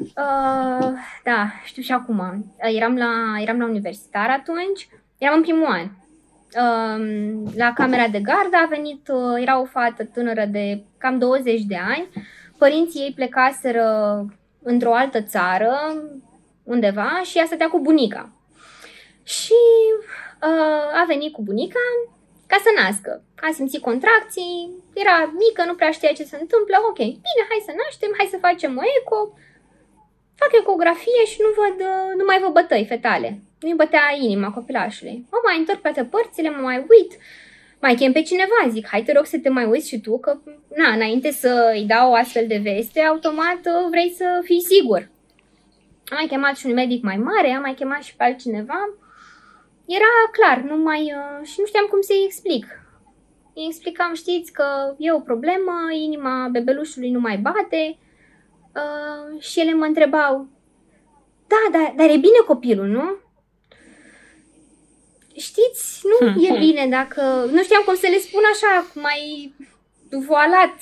Uh, 0.00 0.92
da, 1.24 1.50
știu 1.64 1.82
și 1.82 1.92
acum. 1.92 2.18
Uh, 2.18 2.74
eram 2.74 2.96
la, 2.96 3.40
eram 3.40 3.58
la 3.58 3.66
universitar 3.66 4.30
atunci, 4.30 4.88
eram 5.18 5.36
în 5.36 5.42
primul 5.42 5.66
an. 5.66 5.86
Uh, 6.56 7.52
la 7.56 7.72
camera 7.72 8.08
de 8.08 8.20
gardă 8.20 8.56
a 8.64 8.68
venit, 8.68 9.08
uh, 9.08 9.42
era 9.42 9.60
o 9.60 9.64
fată 9.64 10.04
tânără 10.04 10.44
de 10.44 10.84
cam 10.98 11.18
20 11.18 11.62
de 11.62 11.76
ani. 11.76 12.08
Părinții 12.58 13.00
ei 13.00 13.12
plecaseră 13.14 13.84
într-o 14.62 14.94
altă 14.94 15.22
țară, 15.22 15.74
undeva, 16.64 17.20
și 17.24 17.38
ea 17.38 17.44
stătea 17.44 17.68
cu 17.68 17.80
bunica. 17.80 18.32
Și 19.22 19.60
uh, 20.42 21.00
a 21.00 21.04
venit 21.06 21.32
cu 21.32 21.42
bunica 21.42 21.80
ca 22.46 22.56
să 22.64 22.70
nască. 22.80 23.12
A 23.46 23.50
simțit 23.52 23.82
contracții, 23.82 24.70
era 25.02 25.16
mică, 25.42 25.62
nu 25.66 25.74
prea 25.74 25.90
știa 25.90 26.12
ce 26.12 26.24
se 26.30 26.36
întâmplă. 26.40 26.76
Ok, 26.88 27.00
bine, 27.26 27.42
hai 27.50 27.66
să 27.66 27.72
naștem, 27.80 28.12
hai 28.18 28.28
să 28.30 28.44
facem 28.46 28.72
o 28.82 28.84
eco. 28.98 29.20
Fac 30.40 30.52
ecografie 30.60 31.24
și 31.32 31.38
nu 31.44 31.50
văd, 31.60 31.76
uh, 31.90 32.10
nu 32.18 32.24
mai 32.26 32.38
văd 32.42 32.52
bătăi 32.52 32.90
fetale. 32.92 33.30
Nu-i 33.60 33.80
bătea 33.82 34.06
inima 34.20 34.56
copilașului. 34.56 35.26
Mă 35.30 35.38
mai 35.46 35.58
întorc 35.58 35.80
toate 35.80 36.04
părțile, 36.04 36.50
mă 36.50 36.62
mai 36.68 36.78
uit 36.94 37.12
mai 37.80 37.94
chem 37.94 38.12
pe 38.12 38.22
cineva, 38.22 38.68
zic, 38.68 38.86
hai 38.86 39.02
te 39.02 39.12
rog 39.12 39.24
să 39.24 39.38
te 39.38 39.48
mai 39.48 39.64
uiți 39.64 39.88
și 39.88 40.00
tu, 40.00 40.18
că, 40.18 40.38
na, 40.76 40.92
înainte 40.94 41.30
să 41.30 41.70
îi 41.74 41.84
dau 41.84 42.10
o 42.10 42.14
astfel 42.14 42.46
de 42.46 42.60
veste, 42.62 43.00
automat 43.00 43.60
uh, 43.64 43.88
vrei 43.90 44.10
să 44.16 44.40
fii 44.42 44.62
sigur. 44.62 45.10
Am 46.10 46.16
mai 46.16 46.26
chemat 46.26 46.56
și 46.56 46.66
un 46.66 46.72
medic 46.72 47.02
mai 47.02 47.16
mare, 47.16 47.50
am 47.50 47.60
mai 47.60 47.74
chemat 47.74 48.02
și 48.02 48.16
pe 48.16 48.24
altcineva. 48.24 48.94
Era 49.86 50.12
clar, 50.32 50.62
nu 50.70 50.76
mai, 50.76 51.00
uh, 51.00 51.46
și 51.46 51.54
nu 51.58 51.66
știam 51.66 51.86
cum 51.90 52.00
să-i 52.00 52.24
explic. 52.24 52.66
Îi 53.54 53.66
explicam, 53.68 54.14
știți, 54.14 54.52
că 54.52 54.94
e 54.98 55.12
o 55.12 55.20
problemă, 55.20 55.72
inima 56.02 56.48
bebelușului 56.50 57.10
nu 57.10 57.20
mai 57.20 57.36
bate 57.36 57.98
uh, 58.74 59.40
și 59.40 59.60
ele 59.60 59.74
mă 59.74 59.84
întrebau, 59.84 60.48
da, 61.52 61.78
dar, 61.78 61.92
dar 61.96 62.06
e 62.06 62.26
bine 62.26 62.40
copilul, 62.46 62.86
nu? 62.86 63.16
Știți, 65.40 66.00
nu 66.10 66.26
hmm. 66.26 66.44
e 66.44 66.58
bine 66.58 66.86
dacă... 66.90 67.22
Nu 67.52 67.62
știam 67.62 67.82
cum 67.84 67.94
să 67.94 68.06
le 68.10 68.18
spun 68.18 68.42
așa, 68.52 68.86
mai 68.94 69.54
voalat. 70.26 70.76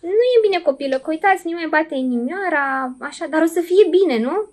Nu 0.00 0.22
e 0.34 0.46
bine 0.46 0.60
copilă, 0.62 0.96
că 0.98 1.10
uitați, 1.10 1.46
nu 1.46 1.52
mai 1.52 1.66
bate 1.68 1.94
inimioara, 1.94 2.96
așa, 3.00 3.26
dar 3.26 3.42
o 3.42 3.46
să 3.46 3.60
fie 3.60 3.84
bine, 3.90 4.18
nu? 4.18 4.50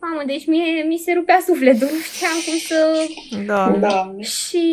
Mamă, 0.00 0.22
deci 0.26 0.46
mie, 0.46 0.82
mi 0.82 0.98
se 0.98 1.12
rupea 1.12 1.40
sufletul, 1.46 1.88
nu 1.92 1.98
știam 1.98 2.38
cum 2.46 2.56
să... 2.68 3.08
Da, 3.46 3.70
da. 3.70 4.14
Și 4.20 4.64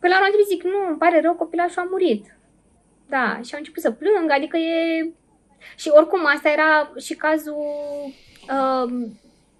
pe 0.00 0.08
la 0.08 0.18
un 0.20 0.44
zic, 0.48 0.62
nu, 0.62 0.88
îmi 0.88 0.98
pare 0.98 1.20
rău, 1.20 1.34
copilașul 1.34 1.82
a 1.82 1.88
murit. 1.90 2.36
Da, 3.08 3.40
și 3.44 3.52
au 3.52 3.58
început 3.58 3.82
să 3.82 3.90
plâng, 3.90 4.30
adică 4.30 4.56
e... 4.56 5.12
Și 5.76 5.88
oricum, 5.88 6.26
asta 6.26 6.48
era 6.48 6.92
și 7.00 7.14
cazul 7.14 7.54
uh, 8.48 8.92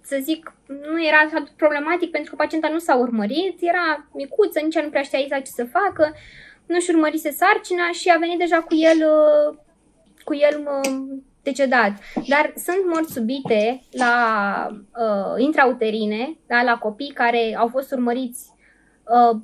să 0.05 0.17
zic, 0.21 0.53
nu 0.91 1.05
era 1.05 1.17
atât 1.17 1.55
problematic 1.55 2.11
pentru 2.11 2.29
că 2.29 2.35
pacienta 2.43 2.69
nu 2.69 2.79
s-a 2.79 2.95
urmărit, 2.95 3.57
era 3.59 4.07
micuță, 4.13 4.59
nici 4.59 4.79
nu 4.79 4.89
prea 4.89 5.01
știa 5.01 5.19
exact 5.19 5.45
ce 5.45 5.51
să 5.51 5.65
facă, 5.65 6.13
nu-și 6.65 6.89
urmărise 6.89 7.31
sarcina 7.31 7.91
și 7.91 8.09
a 8.09 8.17
venit 8.17 8.39
deja 8.39 8.59
cu 8.61 8.75
el, 8.75 8.97
uh, 8.97 9.57
cu 10.23 10.33
el 10.33 10.67
uh, 10.67 11.17
decedat. 11.43 11.91
Dar 12.27 12.53
sunt 12.55 12.77
morți 12.93 13.13
subite 13.13 13.81
la 13.91 14.13
uh, 14.71 15.43
intrauterine, 15.43 16.37
da, 16.47 16.61
la 16.61 16.77
copii 16.77 17.11
care 17.13 17.55
au 17.57 17.67
fost 17.67 17.91
urmăriți 17.91 18.49
uh, 19.03 19.39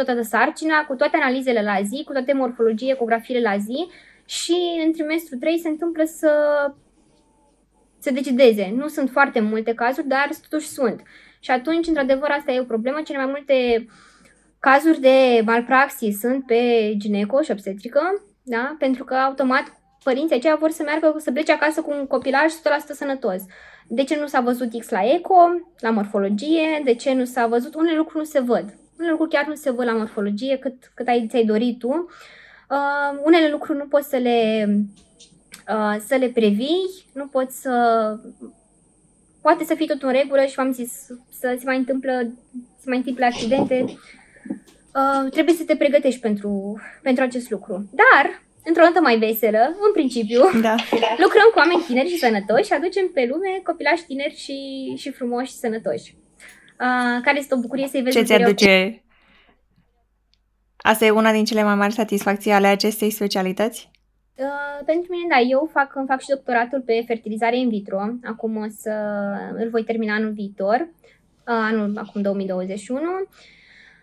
100% 0.00 0.04
toată 0.04 0.22
sarcina, 0.22 0.84
cu 0.84 0.94
toate 0.94 1.16
analizele 1.16 1.62
la 1.62 1.82
zi, 1.82 2.04
cu 2.04 2.12
toate 2.12 2.32
morfologie, 2.32 2.92
ecografiile 2.92 3.40
la 3.40 3.56
zi 3.56 3.88
și 4.24 4.56
în 4.84 4.92
trimestru 4.92 5.36
3 5.36 5.58
se 5.58 5.68
întâmplă 5.68 6.04
să 6.04 6.32
se 8.00 8.10
decideze. 8.10 8.72
Nu 8.76 8.88
sunt 8.88 9.10
foarte 9.10 9.40
multe 9.40 9.74
cazuri, 9.74 10.08
dar 10.08 10.28
totuși 10.48 10.68
sunt. 10.68 11.02
Și 11.40 11.50
atunci, 11.50 11.86
într-adevăr, 11.86 12.30
asta 12.30 12.52
e 12.52 12.60
o 12.60 12.64
problemă. 12.64 13.00
Cele 13.04 13.18
mai 13.18 13.26
multe 13.26 13.86
cazuri 14.60 15.00
de 15.00 15.42
malpraxis 15.44 16.18
sunt 16.18 16.46
pe 16.46 16.92
gineco 16.96 17.42
și 17.42 17.50
obstetrică, 17.50 18.00
da? 18.42 18.76
pentru 18.78 19.04
că 19.04 19.14
automat 19.14 19.80
părinții 20.02 20.36
aceia 20.36 20.56
vor 20.56 20.70
să 20.70 20.82
meargă, 20.82 21.14
să 21.18 21.32
plece 21.32 21.52
acasă 21.52 21.82
cu 21.82 21.90
un 21.98 22.06
copilaj 22.06 22.52
100% 22.52 22.56
sănătos. 22.92 23.42
De 23.88 24.04
ce 24.04 24.16
nu 24.16 24.26
s-a 24.26 24.40
văzut 24.40 24.78
X 24.78 24.88
la 24.88 25.14
eco, 25.14 25.34
la 25.78 25.90
morfologie, 25.90 26.80
de 26.84 26.94
ce 26.94 27.12
nu 27.12 27.24
s-a 27.24 27.46
văzut, 27.46 27.74
unele 27.74 27.96
lucruri 27.96 28.18
nu 28.18 28.24
se 28.24 28.40
văd. 28.40 28.64
Unele 28.96 29.10
lucruri 29.10 29.30
chiar 29.30 29.46
nu 29.46 29.54
se 29.54 29.70
văd 29.70 29.86
la 29.86 29.92
morfologie 29.92 30.56
cât, 30.56 30.90
cât 30.94 31.08
ai, 31.08 31.26
ți-ai 31.28 31.44
dorit 31.44 31.78
tu. 31.78 31.88
Uh, 32.70 33.20
unele 33.24 33.48
lucruri 33.48 33.78
nu 33.78 33.86
poți 33.86 34.08
să 34.08 34.16
le 34.16 34.66
Uh, 34.66 35.09
să 36.06 36.16
le 36.18 36.28
previi, 36.28 37.04
nu 37.12 37.26
poți 37.26 37.60
să... 37.60 37.72
Poate 39.42 39.64
să 39.64 39.74
fie 39.74 39.86
tot 39.86 40.02
în 40.02 40.12
regulă 40.12 40.44
și 40.44 40.54
v-am 40.54 40.72
zis 40.72 40.92
să 41.38 41.56
se 41.58 41.62
mai 41.64 41.76
întâmplă, 41.76 42.32
se 42.78 42.84
mai 42.86 42.96
întâmplă 42.96 43.24
accidente. 43.24 43.84
Uh, 44.94 45.30
trebuie 45.30 45.54
să 45.54 45.64
te 45.64 45.76
pregătești 45.76 46.20
pentru, 46.20 46.80
pentru 47.02 47.24
acest 47.24 47.50
lucru. 47.50 47.90
Dar, 47.92 48.42
într-o 48.64 48.84
notă 48.84 49.00
mai 49.00 49.18
veselă, 49.18 49.58
în 49.58 49.92
principiu, 49.92 50.40
da. 50.60 50.74
lucrăm 51.24 51.48
cu 51.52 51.58
oameni 51.58 51.84
tineri 51.86 52.08
și 52.08 52.18
sănătoși 52.18 52.64
și 52.64 52.72
aducem 52.72 53.10
pe 53.14 53.26
lume 53.30 53.60
copilași 53.64 54.04
tineri 54.04 54.36
și, 54.36 54.56
și 54.96 55.10
frumoși 55.10 55.50
și 55.50 55.56
sănătoși. 55.56 56.14
Uh, 56.80 57.22
care 57.22 57.38
este 57.38 57.54
o 57.54 57.58
bucurie 57.58 57.88
să-i 57.88 58.02
vezi 58.02 58.16
Ce 58.16 58.22
ți-aduce? 58.22 59.04
Asta 60.76 61.04
e 61.04 61.10
una 61.10 61.32
din 61.32 61.44
cele 61.44 61.62
mai 61.62 61.74
mari 61.74 61.92
satisfacții 61.92 62.50
ale 62.50 62.66
acestei 62.66 63.10
specialități? 63.10 63.90
Uh, 64.40 64.84
pentru 64.84 65.12
mine, 65.12 65.26
da, 65.28 65.38
eu 65.38 65.68
fac, 65.72 65.94
îmi 65.94 66.06
fac 66.06 66.20
și 66.20 66.28
doctoratul 66.28 66.80
pe 66.80 67.04
fertilizare 67.06 67.58
in 67.58 67.68
vitro. 67.68 68.00
Acum 68.24 68.56
o 68.56 68.66
să 68.68 68.92
îl 69.54 69.68
voi 69.70 69.84
termina 69.84 70.14
anul 70.14 70.32
viitor, 70.32 70.78
uh, 70.80 71.44
anul 71.44 71.98
acum 71.98 72.22
2021. 72.22 73.00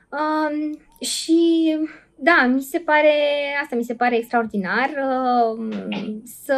Uh, 0.10 0.78
și 1.00 1.78
da, 2.20 2.50
mi 2.54 2.62
se 2.62 2.80
pare, 2.80 3.14
asta 3.62 3.76
mi 3.76 3.84
se 3.84 3.94
pare 3.94 4.18
extraordinar, 4.18 4.90
uh, 4.90 5.68
să 6.46 6.56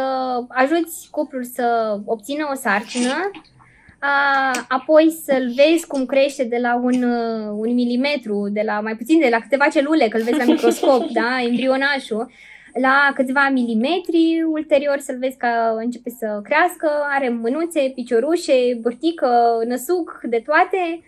ajuți 0.48 1.08
cuplul 1.10 1.44
să 1.44 1.98
obțină 2.04 2.48
o 2.52 2.54
sarcină, 2.54 3.30
uh, 3.34 4.62
apoi 4.68 5.10
să-l 5.24 5.52
vezi 5.56 5.86
cum 5.86 6.06
crește 6.06 6.44
de 6.44 6.58
la 6.58 6.74
un, 6.76 7.02
uh, 7.02 7.48
un 7.50 7.74
milimetru, 7.74 8.48
de 8.52 8.62
la 8.64 8.80
mai 8.80 8.96
puțin, 8.96 9.18
de 9.20 9.28
la 9.28 9.38
câteva 9.38 9.68
celule, 9.68 10.08
că 10.08 10.16
îl 10.16 10.22
vezi 10.22 10.38
la 10.38 10.44
microscop, 10.44 11.10
da, 11.20 11.42
embrionașul, 11.42 12.30
la 12.74 13.12
câțiva 13.14 13.48
milimetri, 13.48 14.42
ulterior 14.52 14.98
să-l 14.98 15.18
vezi 15.18 15.36
că 15.36 15.74
începe 15.76 16.10
să 16.10 16.40
crească, 16.42 16.90
are 17.10 17.28
mânuțe, 17.28 17.92
piciorușe, 17.94 18.78
bârtică, 18.80 19.62
năsuc, 19.66 20.20
de 20.22 20.42
toate, 20.46 21.02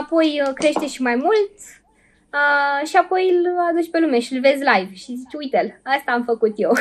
apoi 0.00 0.42
uh, 0.46 0.52
crește 0.54 0.86
și 0.86 1.02
mai 1.02 1.14
mult 1.14 1.52
uh, 2.32 2.88
și 2.88 2.96
apoi 2.96 3.30
îl 3.30 3.58
aduci 3.70 3.90
pe 3.90 3.98
lume 3.98 4.20
și 4.20 4.32
îl 4.32 4.40
vezi 4.40 4.62
live 4.62 4.94
și 4.94 5.14
zici, 5.16 5.34
uite-l, 5.38 5.80
asta 5.82 6.12
am 6.12 6.24
făcut 6.24 6.52
eu. 6.56 6.72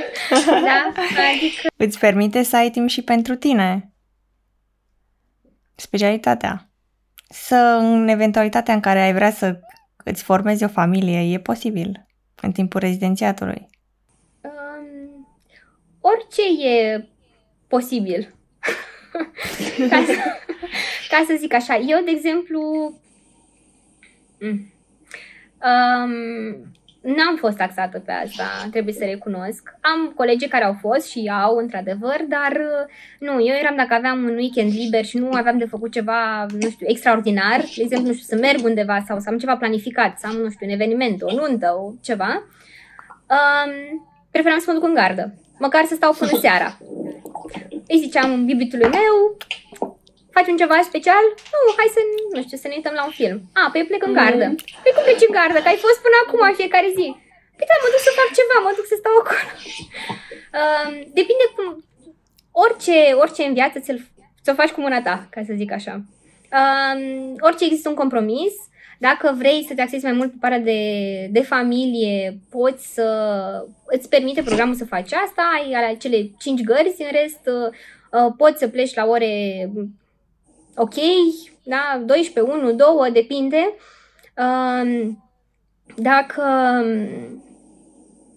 da? 0.68 0.92
Adică... 1.34 1.68
Îți 1.76 1.98
permite 1.98 2.42
să 2.42 2.56
ai 2.56 2.70
timp 2.70 2.88
și 2.88 3.02
pentru 3.02 3.34
tine. 3.34 3.90
Specialitatea. 5.74 6.70
Să, 7.28 7.78
în 7.80 8.08
eventualitatea 8.08 8.74
în 8.74 8.80
care 8.80 9.00
ai 9.00 9.12
vrea 9.12 9.30
să 9.30 9.60
îți 10.04 10.22
formezi 10.22 10.64
o 10.64 10.68
familie, 10.68 11.32
e 11.32 11.38
posibil 11.38 12.05
în 12.46 12.52
timpul 12.52 12.80
rezidențiatului? 12.80 13.68
Um, 14.40 15.28
orice 16.00 16.66
e 16.68 17.08
posibil. 17.68 18.34
ca, 19.90 20.04
să, 20.06 20.12
ca 21.08 21.24
să 21.26 21.34
zic 21.38 21.54
așa. 21.54 21.76
Eu, 21.76 22.04
de 22.04 22.10
exemplu, 22.10 22.60
mm, 24.40 24.72
um, 25.62 26.72
N-am 27.14 27.36
fost 27.36 27.56
taxată 27.56 27.98
pe 27.98 28.12
asta, 28.12 28.68
trebuie 28.70 28.94
să 28.94 29.04
recunosc. 29.04 29.76
Am 29.80 30.12
colegi 30.14 30.48
care 30.48 30.64
au 30.64 30.76
fost 30.80 31.08
și 31.08 31.30
au, 31.44 31.56
într-adevăr, 31.56 32.16
dar 32.28 32.60
nu, 33.18 33.32
eu 33.32 33.54
eram 33.62 33.76
dacă 33.76 33.94
aveam 33.94 34.24
un 34.24 34.34
weekend 34.34 34.72
liber 34.72 35.04
și 35.04 35.18
nu 35.18 35.30
aveam 35.32 35.58
de 35.58 35.64
făcut 35.64 35.92
ceva, 35.92 36.46
nu 36.60 36.70
știu, 36.70 36.86
extraordinar, 36.88 37.60
de 37.60 37.82
exemplu, 37.82 38.06
nu 38.06 38.14
știu, 38.14 38.36
să 38.36 38.42
merg 38.42 38.64
undeva 38.64 39.04
sau 39.06 39.18
să 39.18 39.28
am 39.28 39.38
ceva 39.38 39.56
planificat, 39.56 40.18
să 40.18 40.26
am, 40.26 40.36
nu 40.36 40.50
știu, 40.50 40.66
un 40.66 40.72
eveniment, 40.72 41.22
o 41.22 41.34
nuntă, 41.34 41.76
o 41.78 41.92
ceva, 42.02 42.42
um, 43.30 43.72
preferam 44.30 44.58
să 44.58 44.64
mă 44.66 44.72
duc 44.72 44.88
în 44.88 44.94
gardă, 44.94 45.34
măcar 45.58 45.84
să 45.84 45.94
stau 45.94 46.12
până 46.12 46.38
seara. 46.40 46.78
Îi 47.88 47.98
ziceam 47.98 48.48
iubitului 48.48 48.88
meu, 48.88 49.36
Facem 50.38 50.56
ceva 50.62 50.78
special? 50.90 51.24
Nu, 51.54 51.60
hai 51.78 51.94
să, 51.96 52.00
nu 52.36 52.40
știu, 52.46 52.58
să 52.62 52.66
ne 52.68 52.76
uităm 52.78 52.94
la 52.98 53.04
un 53.08 53.14
film. 53.20 53.38
A, 53.60 53.62
păi 53.72 53.88
plec 53.90 54.02
în 54.08 54.16
gardă. 54.20 54.46
Mm. 54.48 54.58
Păi 54.82 54.94
cum 54.94 55.02
pleci 55.06 55.26
în 55.28 55.36
gardă? 55.38 55.58
Că 55.60 55.70
ai 55.70 55.84
fost 55.86 55.98
până 56.04 56.16
acum 56.20 56.42
fiecare 56.60 56.88
zi. 56.98 57.06
Păi 57.56 57.68
da, 57.70 57.76
mă 57.82 57.88
duc 57.92 58.02
să 58.06 58.18
fac 58.20 58.28
ceva, 58.38 58.56
mă 58.66 58.72
duc 58.78 58.86
să 58.92 58.96
stau 58.98 59.14
acolo. 59.20 59.50
Uh, 60.58 60.88
depinde 61.18 61.46
cum... 61.54 61.66
Orice, 62.64 62.98
orice 63.22 63.42
în 63.46 63.54
viață 63.58 63.76
ți-l, 63.84 63.98
ți-o 64.42 64.58
faci 64.60 64.74
cu 64.74 64.80
mâna 64.86 65.00
ta, 65.06 65.16
ca 65.34 65.40
să 65.48 65.58
zic 65.60 65.70
așa. 65.78 65.94
Uh, 66.60 66.96
orice 67.46 67.64
există 67.64 67.88
un 67.88 68.00
compromis, 68.02 68.54
dacă 69.06 69.26
vrei 69.40 69.60
să 69.68 69.74
te 69.74 69.82
accesi 69.82 70.08
mai 70.08 70.18
mult 70.18 70.30
pe 70.30 70.42
partea 70.42 70.66
de, 70.70 70.80
de 71.36 71.42
familie, 71.54 72.18
poți 72.56 72.82
să 72.96 73.06
îți 73.94 74.08
permite 74.14 74.48
programul 74.48 74.80
să 74.80 74.92
faci 74.94 75.12
asta, 75.24 75.42
ai 75.54 75.96
cele 76.02 76.18
cinci 76.44 76.68
gărzi, 76.70 77.06
în 77.06 77.12
rest 77.20 77.44
uh, 77.46 78.32
poți 78.40 78.58
să 78.62 78.68
pleci 78.68 78.98
la 79.00 79.04
ore 79.14 79.32
ok, 80.76 80.94
da, 81.62 82.02
12, 82.06 82.52
1, 82.52 82.72
2, 82.72 83.10
depinde. 83.12 83.74
Uh, 84.36 85.08
dacă 85.96 86.42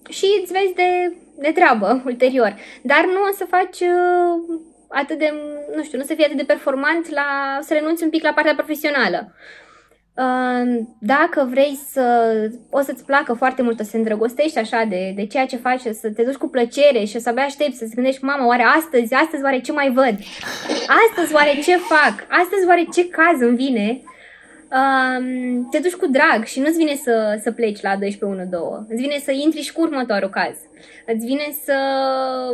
și 0.09 0.25
îți 0.41 0.51
vezi 0.51 0.73
de, 0.73 1.13
de 1.37 1.51
treabă 1.51 2.01
ulterior. 2.05 2.55
Dar 2.81 3.05
nu 3.05 3.21
o 3.29 3.33
să 3.35 3.45
faci 3.49 3.79
uh, 3.79 4.59
atât 4.87 5.17
de, 5.17 5.33
nu 5.75 5.83
știu, 5.83 5.97
nu 5.97 6.03
să 6.03 6.13
fii 6.13 6.23
atât 6.23 6.37
de 6.37 6.43
performant 6.43 7.09
la, 7.09 7.59
să 7.61 7.73
renunți 7.73 8.03
un 8.03 8.09
pic 8.09 8.23
la 8.23 8.33
partea 8.33 8.55
profesională. 8.55 9.27
Uh, 9.27 9.68
dacă 10.99 11.47
vrei 11.49 11.80
să, 11.91 12.34
o 12.70 12.82
să-ți 12.82 13.05
placă 13.05 13.34
foarte 13.34 13.61
mult, 13.61 13.80
o 13.80 13.84
să 13.84 13.89
te 13.91 13.97
îndrăgostești 13.97 14.57
așa 14.57 14.86
de, 14.89 15.13
de 15.15 15.26
ceea 15.26 15.45
ce 15.45 15.57
faci, 15.57 15.82
să 15.82 16.11
te 16.15 16.24
duci 16.24 16.36
cu 16.36 16.47
plăcere 16.47 17.03
și 17.03 17.15
o 17.15 17.20
să 17.20 17.30
abia 17.30 17.43
aștepți 17.43 17.78
să-ți 17.78 17.95
gândești, 17.95 18.24
mama, 18.24 18.47
oare 18.47 18.63
astăzi, 18.63 19.13
astăzi 19.13 19.43
oare 19.43 19.59
ce 19.59 19.72
mai 19.72 19.91
văd? 19.91 20.15
Astăzi 21.07 21.34
oare 21.34 21.53
ce 21.63 21.76
fac? 21.76 22.15
Astăzi 22.41 22.67
oare 22.67 22.88
ce 22.93 23.07
caz 23.07 23.41
îmi 23.41 23.55
vine? 23.55 24.01
um, 24.70 25.67
te 25.72 25.80
duci 25.80 25.93
cu 25.93 26.07
drag 26.07 26.45
și 26.45 26.59
nu-ți 26.59 26.78
vine 26.78 26.95
să, 26.95 27.39
să 27.43 27.51
pleci 27.51 27.82
la 27.82 27.95
12-1-2. 27.95 27.99
Îți 28.88 29.01
vine 29.01 29.20
să 29.24 29.32
intri 29.32 29.61
și 29.61 29.74
cu 29.74 29.82
următorul 29.82 30.30
caz. 30.30 30.55
Îți 31.05 31.26
vine 31.26 31.47
să 31.63 31.76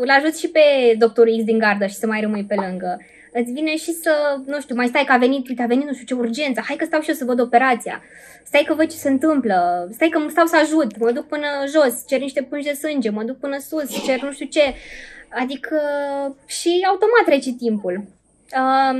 îl 0.01 0.09
ajuți 0.09 0.39
și 0.39 0.49
pe 0.49 0.95
doctorul 0.97 1.38
X 1.38 1.43
din 1.43 1.57
gardă 1.57 1.86
și 1.86 1.95
să 1.95 2.07
mai 2.07 2.22
rămâi 2.22 2.43
pe 2.43 2.55
lângă. 2.55 2.97
Îți 3.38 3.51
vine 3.51 3.75
și 3.75 3.93
să, 3.93 4.39
nu 4.45 4.59
știu, 4.59 4.75
mai 4.75 4.88
stai 4.88 5.03
că 5.03 5.11
a 5.11 5.17
venit, 5.17 5.47
uite, 5.47 5.61
a 5.61 5.65
venit 5.65 5.86
nu 5.86 5.93
știu 5.93 6.05
ce 6.05 6.13
urgență, 6.13 6.61
hai 6.67 6.75
că 6.75 6.86
stau 6.86 7.01
și 7.01 7.09
eu 7.09 7.15
să 7.15 7.25
văd 7.25 7.39
operația. 7.39 8.01
Stai 8.43 8.63
că 8.67 8.73
văd 8.73 8.89
ce 8.89 8.97
se 8.97 9.09
întâmplă, 9.09 9.88
stai 9.91 10.09
că 10.09 10.25
stau 10.29 10.45
să 10.45 10.55
ajut, 10.55 10.97
mă 10.97 11.11
duc 11.11 11.27
până 11.27 11.47
jos, 11.67 12.07
cer 12.07 12.19
niște 12.19 12.41
pungi 12.41 12.67
de 12.67 12.73
sânge, 12.73 13.09
mă 13.09 13.23
duc 13.23 13.38
până 13.38 13.57
sus, 13.59 14.03
cer 14.05 14.21
nu 14.21 14.31
știu 14.31 14.45
ce. 14.45 14.73
Adică 15.29 15.81
și 16.45 16.86
automat 16.88 17.23
trece 17.25 17.51
timpul. 17.51 18.03
Um, 18.61 18.99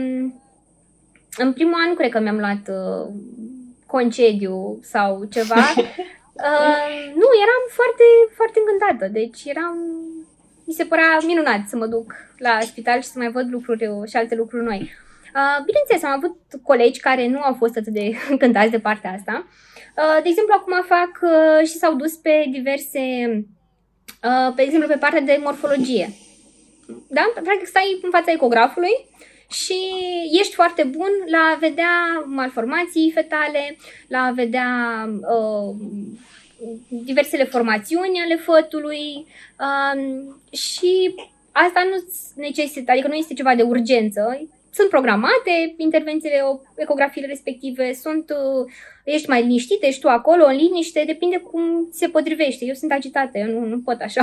în 1.38 1.54
primul 1.54 1.80
an 1.84 1.90
nu 1.90 1.94
cred 1.94 2.12
că 2.12 2.20
mi-am 2.20 2.40
luat 2.40 2.64
uh, 2.68 3.14
concediu 3.86 4.80
sau 4.84 5.24
ceva. 5.24 5.64
uh, 6.48 6.96
nu, 7.20 7.28
eram 7.44 7.64
foarte, 7.78 8.06
foarte 8.36 8.60
încântată. 8.60 9.12
Deci 9.12 9.44
eram... 9.46 9.78
Mi 10.66 10.74
se 10.74 10.86
părea 10.86 11.18
minunat 11.26 11.68
să 11.68 11.76
mă 11.76 11.86
duc 11.86 12.14
la 12.38 12.60
spital 12.62 13.02
și 13.02 13.08
să 13.08 13.20
mai 13.20 13.32
văd 13.32 13.52
lucruri 13.52 13.90
și 14.08 14.16
alte 14.16 14.36
lucruri 14.36 14.64
noi. 14.64 14.80
Uh, 15.36 15.64
bineînțeles, 15.66 16.04
am 16.04 16.12
avut 16.12 16.38
colegi 16.64 17.00
care 17.00 17.28
nu 17.28 17.42
au 17.42 17.54
fost 17.54 17.78
atât 17.78 17.94
de 17.94 18.12
încântați 18.34 18.72
de 18.72 18.80
partea 18.80 19.12
asta. 19.12 19.48
Uh, 19.98 20.20
de 20.24 20.30
exemplu, 20.30 20.54
acum 20.58 20.74
fac 20.88 21.14
uh, 21.22 21.68
și 21.68 21.78
s-au 21.78 21.96
dus 21.96 22.14
pe 22.14 22.46
diverse, 22.52 23.02
uh, 24.24 24.54
pe 24.56 24.62
exemplu, 24.62 24.88
pe 24.88 24.98
partea 24.98 25.22
de 25.22 25.40
morfologie. 25.44 26.10
Da? 27.08 27.32
Practic 27.34 27.68
stai 27.68 28.00
în 28.02 28.10
fața 28.10 28.32
ecografului 28.32 29.08
și 29.50 29.80
ești 30.40 30.56
foarte 30.56 30.84
bun 30.84 31.10
la 31.26 31.52
a 31.54 31.58
vedea 31.60 32.24
malformații 32.26 33.12
fetale, 33.14 33.78
la 34.08 34.20
a 34.20 34.32
vedea 34.32 34.70
uh, 35.22 35.76
diversele 36.88 37.44
formațiuni 37.44 38.22
ale 38.24 38.36
fătului 38.36 39.26
uh, 39.60 40.02
și 40.52 41.16
asta 41.52 41.84
nu 41.90 42.04
necesită, 42.36 42.92
adică 42.92 43.08
nu 43.08 43.14
este 43.14 43.34
ceva 43.34 43.56
de 43.56 43.62
urgență. 43.62 44.48
Sunt 44.74 44.90
programate 44.90 45.74
intervențiile, 45.78 46.42
ecografiile 46.76 47.28
respective, 47.28 47.94
sunt, 47.94 48.30
uh, 48.30 48.72
ești 49.04 49.30
mai 49.30 49.42
liniștit, 49.42 49.84
ești 49.84 50.02
tu 50.02 50.08
acolo 50.08 50.46
în 50.46 50.56
liniște, 50.56 51.04
depinde 51.06 51.38
cum 51.38 51.90
se 51.92 52.08
potrivește. 52.08 52.66
Eu 52.66 52.74
sunt 52.74 52.92
agitată, 52.92 53.38
eu 53.38 53.60
nu, 53.60 53.66
nu 53.66 53.80
pot 53.80 54.02
așa. 54.02 54.22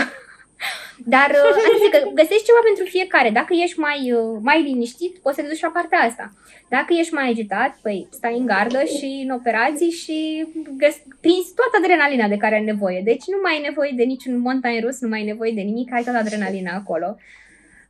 Dar 1.04 1.30
adică 1.74 2.10
găsești 2.14 2.44
ceva 2.48 2.62
pentru 2.64 2.84
fiecare. 2.84 3.30
Dacă 3.30 3.52
ești 3.64 3.78
mai, 3.78 4.12
uh, 4.12 4.38
mai 4.42 4.62
liniștit, 4.62 5.18
poți 5.18 5.36
să 5.36 5.42
te 5.42 5.48
duci 5.48 5.60
la 5.60 5.70
partea 5.70 5.98
asta. 5.98 6.32
Dacă 6.68 6.92
ești 6.98 7.14
mai 7.14 7.28
agitat, 7.28 7.78
păi 7.82 8.08
stai 8.10 8.38
în 8.38 8.46
gardă 8.46 8.84
și 8.84 9.22
în 9.24 9.30
operații 9.30 9.90
și 9.90 10.46
găs- 10.76 11.02
prinzi 11.20 11.54
toată 11.54 11.74
adrenalina 11.78 12.28
de 12.28 12.36
care 12.36 12.54
ai 12.54 12.64
nevoie. 12.64 13.00
Deci 13.04 13.24
nu 13.26 13.38
mai 13.42 13.52
ai 13.52 13.60
nevoie 13.68 13.92
de 13.96 14.02
niciun 14.02 14.38
montan 14.38 14.80
rus, 14.80 15.00
nu 15.00 15.08
mai 15.08 15.18
ai 15.18 15.26
nevoie 15.26 15.52
de 15.52 15.60
nimic, 15.60 15.92
ai 15.92 16.02
toată 16.02 16.18
adrenalina 16.18 16.72
acolo. 16.74 17.16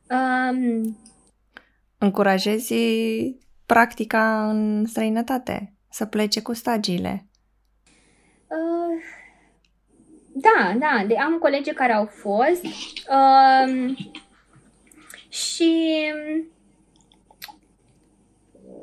Um... 0.09 0.97
Încurajezi 1.97 2.75
practica 3.65 4.49
în 4.49 4.85
străinătate, 4.85 5.73
să 5.89 6.05
plece 6.05 6.41
cu 6.41 6.53
stagiile. 6.53 7.25
Uh, 8.47 9.01
da, 10.33 10.73
da, 10.79 11.03
de, 11.07 11.15
am 11.17 11.37
colegi 11.37 11.73
care 11.73 11.93
au 11.93 12.05
fost 12.05 12.63
uh, 13.09 13.93
și 15.29 16.11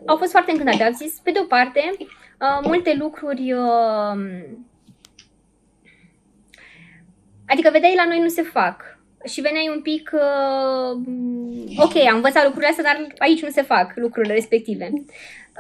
au 0.07 0.17
fost 0.17 0.31
foarte 0.31 0.51
încântate. 0.51 0.83
Au 0.83 0.93
zis, 0.93 1.19
pe 1.23 1.31
de 1.31 1.39
o 1.43 1.45
parte, 1.45 1.95
uh, 1.99 2.61
multe 2.63 2.95
lucruri 2.99 3.53
uh, 3.53 4.49
Adică 7.51 7.71
vedeai 7.73 7.95
la 7.97 8.07
noi 8.07 8.21
nu 8.21 8.29
se 8.29 8.43
fac. 8.43 8.99
Și 9.25 9.41
veneai 9.41 9.73
un 9.75 9.81
pic, 9.83 10.11
uh, 10.13 11.03
ok, 11.77 11.97
am 11.97 12.15
învățat 12.15 12.45
lucrurile 12.45 12.71
astea, 12.71 12.85
dar 12.85 13.07
aici 13.19 13.43
nu 13.43 13.51
se 13.51 13.63
fac 13.63 13.93
lucrurile 13.95 14.35
respective. 14.35 14.91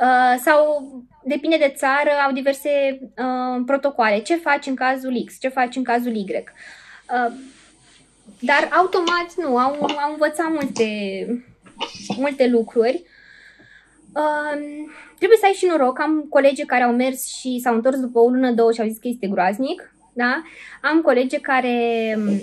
Uh, 0.00 0.40
sau 0.44 0.92
depinde 1.24 1.56
de 1.56 1.72
țară, 1.76 2.10
au 2.26 2.32
diverse 2.32 2.98
uh, 3.00 3.62
protocoale. 3.66 4.18
Ce 4.18 4.36
faci 4.36 4.66
în 4.66 4.74
cazul 4.74 5.22
X, 5.26 5.40
ce 5.40 5.48
faci 5.48 5.76
în 5.76 5.82
cazul 5.82 6.14
Y. 6.14 6.26
Uh, 6.26 7.32
dar 8.40 8.68
automat 8.72 9.34
nu, 9.36 9.56
au, 9.56 9.72
au 9.82 10.10
învățat 10.10 10.48
multe, 10.48 10.86
multe 12.16 12.48
lucruri. 12.48 13.02
Uh, 14.14 14.60
trebuie 15.16 15.38
să 15.38 15.46
ai 15.46 15.52
și 15.52 15.66
noroc. 15.66 16.00
Am 16.00 16.26
colegi 16.28 16.64
care 16.64 16.82
au 16.82 16.92
mers 16.92 17.26
și 17.26 17.60
s-au 17.62 17.74
întors 17.74 18.00
după 18.00 18.18
o 18.18 18.28
lună, 18.28 18.50
două 18.50 18.72
și 18.72 18.80
au 18.80 18.86
zis 18.86 18.98
că 18.98 19.08
este 19.08 19.26
groaznic. 19.26 19.94
Da? 20.12 20.42
Am 20.82 21.00
colegi 21.00 21.40
care 21.40 22.14
um, 22.16 22.40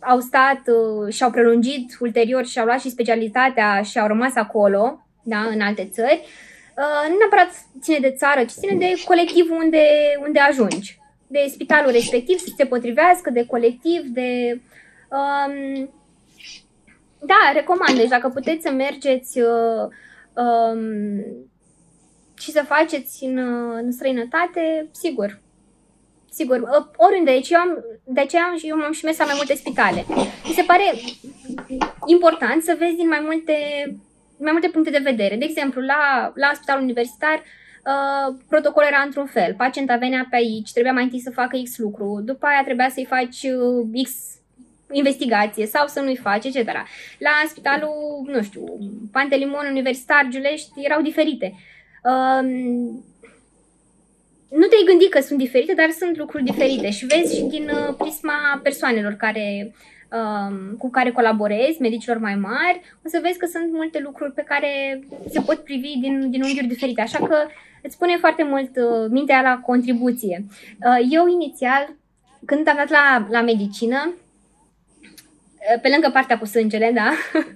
au 0.00 0.20
stat 0.20 0.60
uh, 0.66 1.12
și 1.12 1.22
au 1.22 1.30
prelungit 1.30 1.96
ulterior 2.00 2.46
și 2.46 2.58
au 2.58 2.64
luat 2.64 2.80
și 2.80 2.90
specialitatea 2.90 3.82
și 3.82 3.98
au 3.98 4.06
rămas 4.06 4.34
acolo, 4.34 5.06
da, 5.22 5.40
în 5.40 5.60
alte 5.60 5.88
țări. 5.92 6.20
Uh, 6.22 6.26
Uh, 6.26 6.47
nu 7.08 7.16
neapărat 7.18 7.50
ține 7.80 7.98
de 7.98 8.10
țară, 8.10 8.44
ci 8.44 8.50
ține 8.50 8.74
de 8.74 8.92
colectivul 9.04 9.56
unde, 9.56 9.84
unde 10.26 10.38
ajungi. 10.38 10.98
De 11.26 11.46
spitalul 11.50 11.90
respectiv 11.90 12.38
să 12.38 12.48
se 12.56 12.66
potrivească, 12.66 13.30
de 13.30 13.46
colectiv, 13.46 14.00
de... 14.02 14.60
Um, 15.10 15.90
da, 17.18 17.52
recomand. 17.52 17.96
Deci 17.96 18.08
dacă 18.08 18.28
puteți 18.28 18.62
să 18.62 18.70
mergeți 18.70 19.40
uh, 19.40 19.88
um, 20.34 21.24
și 22.38 22.50
să 22.50 22.64
faceți 22.66 23.24
în, 23.24 23.38
în 23.74 23.92
străinătate, 23.92 24.88
sigur. 24.90 25.40
Sigur, 26.30 26.56
uh, 26.56 26.86
oriunde. 26.96 27.30
Deci 27.30 27.50
eu 27.50 27.60
am, 27.60 27.84
de 28.04 28.20
aceea 28.20 28.42
am, 28.42 28.58
eu 28.62 28.76
am 28.76 28.92
și 28.92 29.04
mers 29.04 29.18
la 29.18 29.24
mai 29.24 29.34
multe 29.36 29.54
spitale. 29.54 30.04
Mi 30.46 30.54
se 30.54 30.62
pare 30.66 30.94
important 32.06 32.62
să 32.62 32.76
vezi 32.78 32.96
din 32.96 33.08
mai 33.08 33.20
multe 33.20 33.54
mai 34.38 34.52
multe 34.52 34.68
puncte 34.68 34.90
de 34.90 35.10
vedere. 35.10 35.36
De 35.36 35.44
exemplu, 35.44 35.80
la, 35.82 36.32
la 36.34 36.50
spitalul 36.54 36.82
universitar, 36.82 37.42
uh, 37.84 38.34
protocolul 38.48 38.88
era 38.92 39.02
într-un 39.04 39.26
fel. 39.26 39.54
Pacienta 39.54 39.96
venea 39.96 40.26
pe 40.30 40.36
aici, 40.36 40.72
trebuia 40.72 40.92
mai 40.92 41.02
întâi 41.02 41.20
să 41.20 41.30
facă 41.30 41.60
X 41.64 41.78
lucru, 41.78 42.20
după 42.24 42.46
aia 42.46 42.62
trebuia 42.64 42.88
să-i 42.88 43.04
faci 43.04 43.42
uh, 43.42 44.02
X 44.02 44.10
investigație 44.90 45.66
sau 45.66 45.86
să 45.86 46.00
nu-i 46.00 46.16
faci, 46.16 46.44
etc. 46.44 46.66
La 47.18 47.30
spitalul, 47.48 48.24
nu 48.26 48.42
știu, 48.42 48.64
Pantelimon 49.12 49.66
Universitar, 49.70 50.26
Giulești, 50.28 50.70
erau 50.76 51.02
diferite. 51.02 51.54
Uh, 52.02 52.42
nu 54.48 54.66
te-ai 54.66 54.84
gândit 54.86 55.10
că 55.10 55.20
sunt 55.20 55.38
diferite, 55.38 55.74
dar 55.74 55.90
sunt 55.90 56.16
lucruri 56.16 56.44
diferite 56.44 56.90
și 56.90 57.06
vezi 57.06 57.36
și 57.36 57.42
din 57.42 57.70
uh, 57.72 57.94
prisma 57.98 58.60
persoanelor 58.62 59.12
care 59.12 59.74
um, 60.12 60.76
cu 60.78 60.90
care 60.90 61.10
colaborezi, 61.10 61.80
medicilor 61.80 62.18
mai 62.18 62.34
mari, 62.34 62.80
o 63.04 63.08
să 63.08 63.18
vezi 63.22 63.38
că 63.38 63.46
sunt 63.46 63.72
multe 63.72 63.98
lucruri 63.98 64.32
pe 64.32 64.44
care 64.46 65.00
se 65.28 65.40
pot 65.40 65.64
privi 65.64 65.98
din, 66.00 66.30
din 66.30 66.42
unghiuri 66.42 66.66
diferite. 66.66 67.00
Așa 67.00 67.18
că 67.18 67.36
îți 67.82 67.98
pune 67.98 68.16
foarte 68.16 68.42
mult 68.42 68.76
uh, 68.76 69.06
mintea 69.10 69.42
la 69.42 69.60
contribuție. 69.66 70.44
Uh, 70.48 71.06
eu 71.10 71.28
inițial, 71.28 71.94
când 72.44 72.68
am 72.68 72.76
dat 72.76 72.90
la, 72.90 73.26
la 73.30 73.40
medicină, 73.42 74.14
pe 75.82 75.88
lângă 75.88 76.10
partea 76.12 76.38
cu 76.38 76.44
sângele, 76.44 76.90
da, 76.94 77.10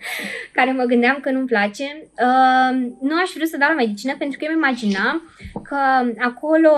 care 0.56 0.72
mă 0.72 0.82
gândeam 0.82 1.18
că 1.20 1.30
nu-mi 1.30 1.46
place, 1.46 1.84
uh, 2.02 2.90
nu 3.00 3.14
aș 3.22 3.30
vrea 3.34 3.46
să 3.46 3.56
dau 3.56 3.68
la 3.68 3.74
medicină 3.74 4.14
pentru 4.18 4.38
că 4.38 4.44
eu 4.44 4.52
îmi 4.52 4.62
imaginam 4.62 5.22
că 5.62 5.76
acolo 6.18 6.70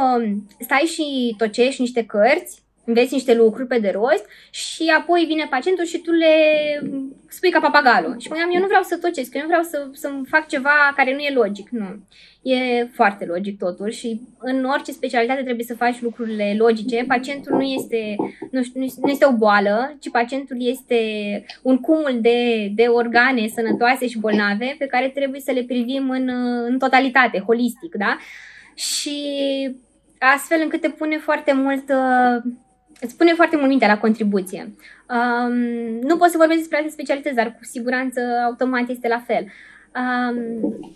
stai 0.59 0.91
și 0.95 1.35
tocești 1.39 1.81
niște 1.81 2.05
cărți 2.05 2.64
înveți 2.85 3.13
niște 3.13 3.35
lucruri 3.35 3.69
pe 3.69 3.79
de 3.79 3.91
rost 3.91 4.27
și 4.51 4.93
apoi 4.99 5.25
vine 5.27 5.47
pacientul 5.51 5.85
și 5.85 5.99
tu 5.99 6.11
le 6.11 6.35
spui 7.29 7.51
ca 7.51 7.61
papagalul. 7.61 8.19
Și 8.19 8.29
mă 8.29 8.37
eu 8.55 8.61
nu 8.61 8.67
vreau 8.67 8.83
să 8.83 8.97
tocesc, 8.97 9.35
eu 9.35 9.41
nu 9.41 9.47
vreau 9.47 9.63
să, 9.63 9.89
să 9.93 10.11
fac 10.29 10.49
ceva 10.49 10.93
care 10.97 11.13
nu 11.13 11.19
e 11.19 11.33
logic. 11.35 11.69
Nu. 11.69 11.97
E 12.43 12.85
foarte 12.93 13.25
logic 13.25 13.59
totul 13.59 13.91
și 13.91 14.21
în 14.39 14.65
orice 14.65 14.93
specialitate 14.93 15.43
trebuie 15.43 15.65
să 15.65 15.75
faci 15.75 16.01
lucrurile 16.01 16.55
logice. 16.59 17.05
Pacientul 17.09 17.53
nu 17.57 17.63
este, 17.63 18.17
nu, 18.51 18.63
știu, 18.63 18.81
nu 19.03 19.11
este 19.11 19.27
o 19.27 19.33
boală, 19.33 19.97
ci 20.01 20.11
pacientul 20.11 20.57
este 20.59 20.99
un 21.63 21.79
cumul 21.79 22.19
de, 22.21 22.71
de 22.75 22.83
organe 22.83 23.47
sănătoase 23.47 24.07
și 24.07 24.19
bolnave 24.19 24.75
pe 24.79 24.87
care 24.87 25.09
trebuie 25.09 25.41
să 25.41 25.53
le 25.53 25.63
privim 25.63 26.11
în, 26.11 26.29
în 26.69 26.79
totalitate, 26.79 27.39
holistic, 27.39 27.95
da? 27.95 28.17
Și 28.75 29.17
astfel 30.19 30.61
încât 30.63 30.81
te 30.81 30.89
pune 30.89 31.19
foarte 31.19 31.53
mult 31.53 31.89
uh, 31.89 32.53
îți 33.05 33.17
pune 33.17 33.33
foarte 33.33 33.57
mult 33.57 33.69
mintea 33.69 33.89
la 33.89 33.99
contribuție. 33.99 34.75
Um, 35.17 35.55
nu 36.09 36.17
pot 36.17 36.29
să 36.29 36.37
vorbesc 36.37 36.59
despre 36.59 36.77
alte 36.77 36.91
specialități, 36.91 37.35
dar 37.35 37.47
cu 37.47 37.65
siguranță 37.65 38.21
automat 38.45 38.89
este 38.89 39.09
la 39.09 39.23
fel. 39.27 39.45
Um, 40.03 40.37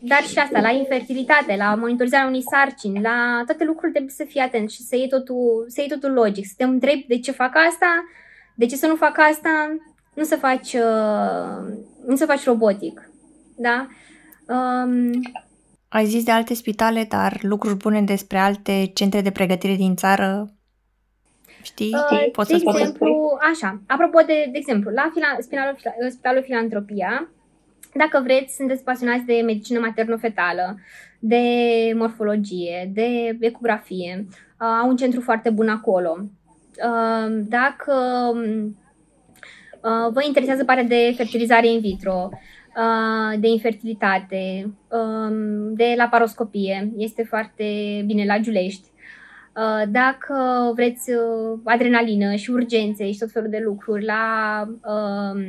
dar 0.03 0.23
și 0.23 0.39
asta, 0.39 0.61
la 0.61 0.71
infertilitate, 0.71 1.57
la 1.57 1.75
monitorizarea 1.75 2.27
unui 2.27 2.43
sarcini, 2.43 3.01
la 3.01 3.43
toate 3.47 3.65
lucrurile 3.65 3.93
trebuie 3.93 4.15
să 4.17 4.25
fii 4.29 4.41
atent 4.41 4.71
și 4.71 4.83
să 4.83 4.97
iei 4.97 5.09
totul, 5.09 5.65
să 5.69 5.81
iei 5.81 5.89
totul 5.89 6.13
logic, 6.13 6.47
să 6.47 6.53
te 6.57 6.65
întrebi 6.65 7.05
de 7.09 7.19
ce 7.19 7.31
fac 7.31 7.53
asta, 7.69 8.05
de 8.55 8.67
ce 8.67 8.77
să 8.77 8.87
nu 8.87 8.97
fac 8.97 9.19
asta, 9.31 9.77
nu 10.15 10.23
să 10.25 10.37
faci, 10.37 10.73
uh, 10.73 11.75
nu 12.07 12.17
să 12.17 12.27
faci 12.27 12.45
robotic. 12.45 13.11
Da? 13.57 13.87
Um, 14.49 15.11
Ai 15.89 16.07
zis 16.07 16.25
de 16.25 16.31
alte 16.31 16.55
spitale, 16.55 17.07
dar 17.09 17.39
lucruri 17.43 17.77
bune 17.77 18.03
despre 18.03 18.39
alte 18.39 18.91
centre 18.95 19.21
de 19.21 19.31
pregătire 19.31 19.75
din 19.75 19.97
țară 19.97 20.58
Știi? 21.69 21.95
Uh, 21.95 22.31
Poți 22.33 22.53
de 22.53 22.59
să 22.59 22.65
exemplu, 22.69 23.39
așa, 23.53 23.81
apropo 23.87 24.19
de, 24.19 24.49
de 24.53 24.59
exemplu, 24.59 24.91
la 24.91 25.11
fila, 25.15 25.37
spinalul, 25.41 25.77
Spitalul 26.09 26.43
Filantropia, 26.43 27.29
dacă 27.95 28.21
vreți, 28.23 28.55
sunteți 28.55 28.85
pasionați 28.85 29.25
de 29.25 29.43
medicină 29.45 29.81
materno-fetală, 29.81 30.79
de 31.19 31.43
morfologie, 31.95 32.91
de 32.95 33.37
ecografie, 33.41 34.27
uh, 34.29 34.79
au 34.83 34.89
un 34.89 34.97
centru 34.97 35.21
foarte 35.21 35.51
bun 35.51 35.69
acolo. 35.69 36.19
Uh, 36.21 37.43
dacă 37.49 37.95
uh, 39.83 40.13
vă 40.13 40.25
interesează 40.27 40.65
partea 40.65 40.85
de 40.85 41.13
fertilizare 41.17 41.69
in 41.69 41.81
vitro, 41.81 42.29
uh, 42.33 43.41
de 43.41 43.49
infertilitate, 43.49 44.75
um, 44.89 45.75
de 45.75 45.95
laparoscopie, 45.97 46.93
este 46.97 47.23
foarte 47.23 47.65
bine 48.07 48.25
la 48.25 48.39
Giulești. 48.39 48.89
Uh, 49.59 49.83
dacă 49.91 50.71
vreți 50.75 51.11
uh, 51.11 51.59
adrenalină 51.65 52.35
și 52.35 52.51
urgențe 52.51 53.13
și 53.13 53.19
tot 53.19 53.31
felul 53.31 53.51
de 53.51 53.61
lucruri 53.65 54.05
la 54.05 54.65
um, 54.69 55.43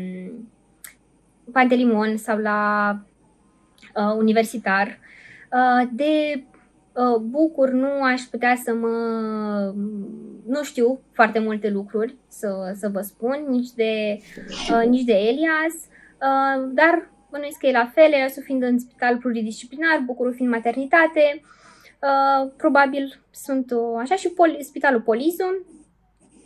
Pantelimon 1.52 2.18
sau 2.18 2.38
la 2.38 2.92
uh, 3.96 4.16
universitar, 4.18 4.88
uh, 5.52 5.88
de 5.92 6.44
uh, 6.94 7.20
bucur 7.22 7.70
nu 7.70 8.02
aș 8.04 8.22
putea 8.22 8.56
să 8.64 8.74
mă... 8.74 8.94
Nu 10.46 10.64
știu 10.64 11.00
foarte 11.12 11.40
multe 11.40 11.70
lucruri 11.70 12.16
să, 12.28 12.74
să 12.76 12.90
vă 12.94 13.02
spun, 13.02 13.46
nici 13.50 13.72
de, 13.72 14.20
uh, 14.72 14.88
nici 14.88 15.04
de 15.04 15.14
Elias, 15.14 15.74
uh, 15.74 16.70
dar 16.74 17.10
bănuiesc 17.32 17.58
că 17.58 17.68
e 17.68 17.72
la 17.72 17.92
fel, 17.94 18.14
Eliasul 18.14 18.44
fiind 18.44 18.64
în 18.64 18.80
spital 18.80 19.18
pluridisciplinar, 19.18 20.02
bucurul 20.06 20.34
fiind 20.34 20.52
maternitate, 20.52 21.42
uh, 21.42 21.58
Uh, 22.02 22.52
probabil 22.58 23.22
sunt 23.32 23.72
uh, 23.72 23.98
așa 23.98 24.16
și 24.16 24.30
poli, 24.30 24.64
Spitalul 24.64 25.02
Polizu, 25.02 25.66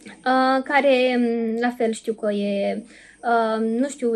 uh, 0.06 0.64
care 0.64 1.16
um, 1.18 1.60
la 1.60 1.70
fel 1.70 1.92
știu 1.92 2.14
că 2.14 2.32
e, 2.32 2.84
uh, 3.24 3.60
nu 3.60 3.88
știu 3.88 4.12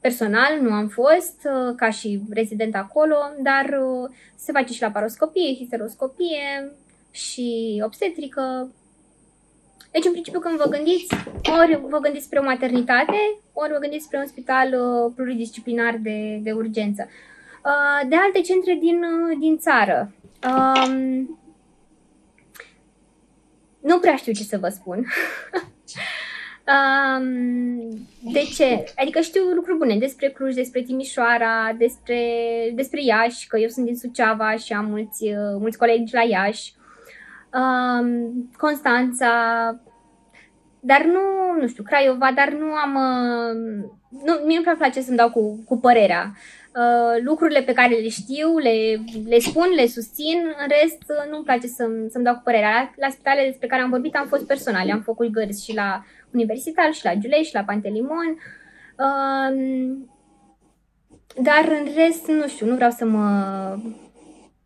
personal, 0.00 0.60
nu 0.60 0.72
am 0.72 0.88
fost 0.88 1.40
uh, 1.44 1.74
ca 1.76 1.90
și 1.90 2.20
rezident 2.30 2.74
acolo, 2.74 3.16
dar 3.42 3.64
uh, 3.64 4.10
se 4.36 4.52
face 4.52 4.72
și 4.72 4.82
la 4.82 4.90
paroscopie, 4.90 5.54
histeroscopie 5.54 6.72
și 7.10 7.82
obstetrică. 7.84 8.72
Deci, 9.90 10.04
în 10.04 10.12
principiu, 10.12 10.40
când 10.40 10.56
vă 10.56 10.68
gândiți, 10.68 11.14
ori 11.60 11.80
vă 11.88 11.98
gândiți 11.98 12.24
spre 12.24 12.38
o 12.38 12.42
maternitate, 12.42 13.18
ori 13.52 13.72
vă 13.72 13.78
gândiți 13.78 14.04
spre 14.04 14.18
un 14.18 14.26
spital 14.26 14.68
uh, 14.72 15.12
pluridisciplinar 15.14 15.98
de, 16.02 16.40
de 16.42 16.52
urgență. 16.52 17.08
Uh, 17.64 18.08
de 18.08 18.16
alte 18.16 18.40
centre 18.40 18.74
din, 18.80 19.02
uh, 19.02 19.36
din 19.38 19.58
țară, 19.58 20.12
Um, 20.48 21.38
nu 23.80 23.98
prea 23.98 24.16
știu 24.16 24.32
ce 24.32 24.42
să 24.42 24.58
vă 24.58 24.68
spun. 24.68 24.96
um, 26.74 28.06
de 28.32 28.40
ce? 28.54 28.84
Adică 28.96 29.20
știu 29.20 29.42
lucruri 29.42 29.78
bune 29.78 29.96
despre 29.96 30.28
Cluj, 30.28 30.54
despre 30.54 30.82
Timișoara, 30.82 31.72
despre, 31.78 32.20
despre 32.74 33.04
Iași, 33.04 33.46
că 33.46 33.58
eu 33.58 33.68
sunt 33.68 33.86
din 33.86 33.96
Suceava 33.96 34.56
și 34.56 34.72
am 34.72 34.84
mulți, 34.84 35.24
mulți 35.58 35.78
colegi 35.78 36.14
la 36.14 36.22
Iași. 36.22 36.74
Um, 37.52 38.50
Constanța, 38.56 39.30
dar 40.80 41.04
nu, 41.04 41.20
nu 41.60 41.66
știu, 41.68 41.82
Craiova, 41.82 42.32
dar 42.34 42.52
nu 42.52 42.72
am... 42.72 42.94
Uh, 42.94 43.84
nu, 44.24 44.32
mie 44.46 44.56
nu 44.56 44.62
prea 44.62 44.74
place 44.78 45.00
să-mi 45.00 45.16
dau 45.16 45.30
cu, 45.30 45.62
cu 45.64 45.78
părerea. 45.78 46.32
Uh, 46.74 47.22
lucrurile 47.24 47.62
pe 47.62 47.72
care 47.72 47.94
le 47.94 48.08
știu, 48.08 48.58
le, 48.58 49.00
le 49.26 49.38
spun, 49.38 49.68
le 49.74 49.86
susțin, 49.86 50.38
în 50.62 50.68
rest 50.68 51.02
uh, 51.08 51.30
nu-mi 51.30 51.44
place 51.44 51.66
să-mi, 51.66 52.10
să-mi 52.10 52.24
dau 52.24 52.34
cu 52.34 52.40
părerea. 52.44 52.70
La, 52.70 52.90
la 52.96 53.08
spitalele 53.10 53.48
despre 53.48 53.66
care 53.66 53.82
am 53.82 53.90
vorbit 53.90 54.16
am 54.16 54.26
fost 54.26 54.46
personale, 54.46 54.92
am 54.92 55.00
făcut 55.00 55.28
gărzi 55.28 55.64
și 55.64 55.74
la 55.74 56.04
Universitar, 56.30 56.92
și 56.92 57.04
la 57.04 57.14
Giulești, 57.14 57.46
și 57.46 57.54
la 57.54 57.62
Pantelimon. 57.62 58.38
Uh, 58.98 59.96
dar 61.42 61.64
în 61.68 61.88
rest, 61.96 62.26
nu 62.26 62.48
știu, 62.48 62.66
nu 62.66 62.74
vreau 62.74 62.90
să 62.90 63.04
mă 63.04 63.76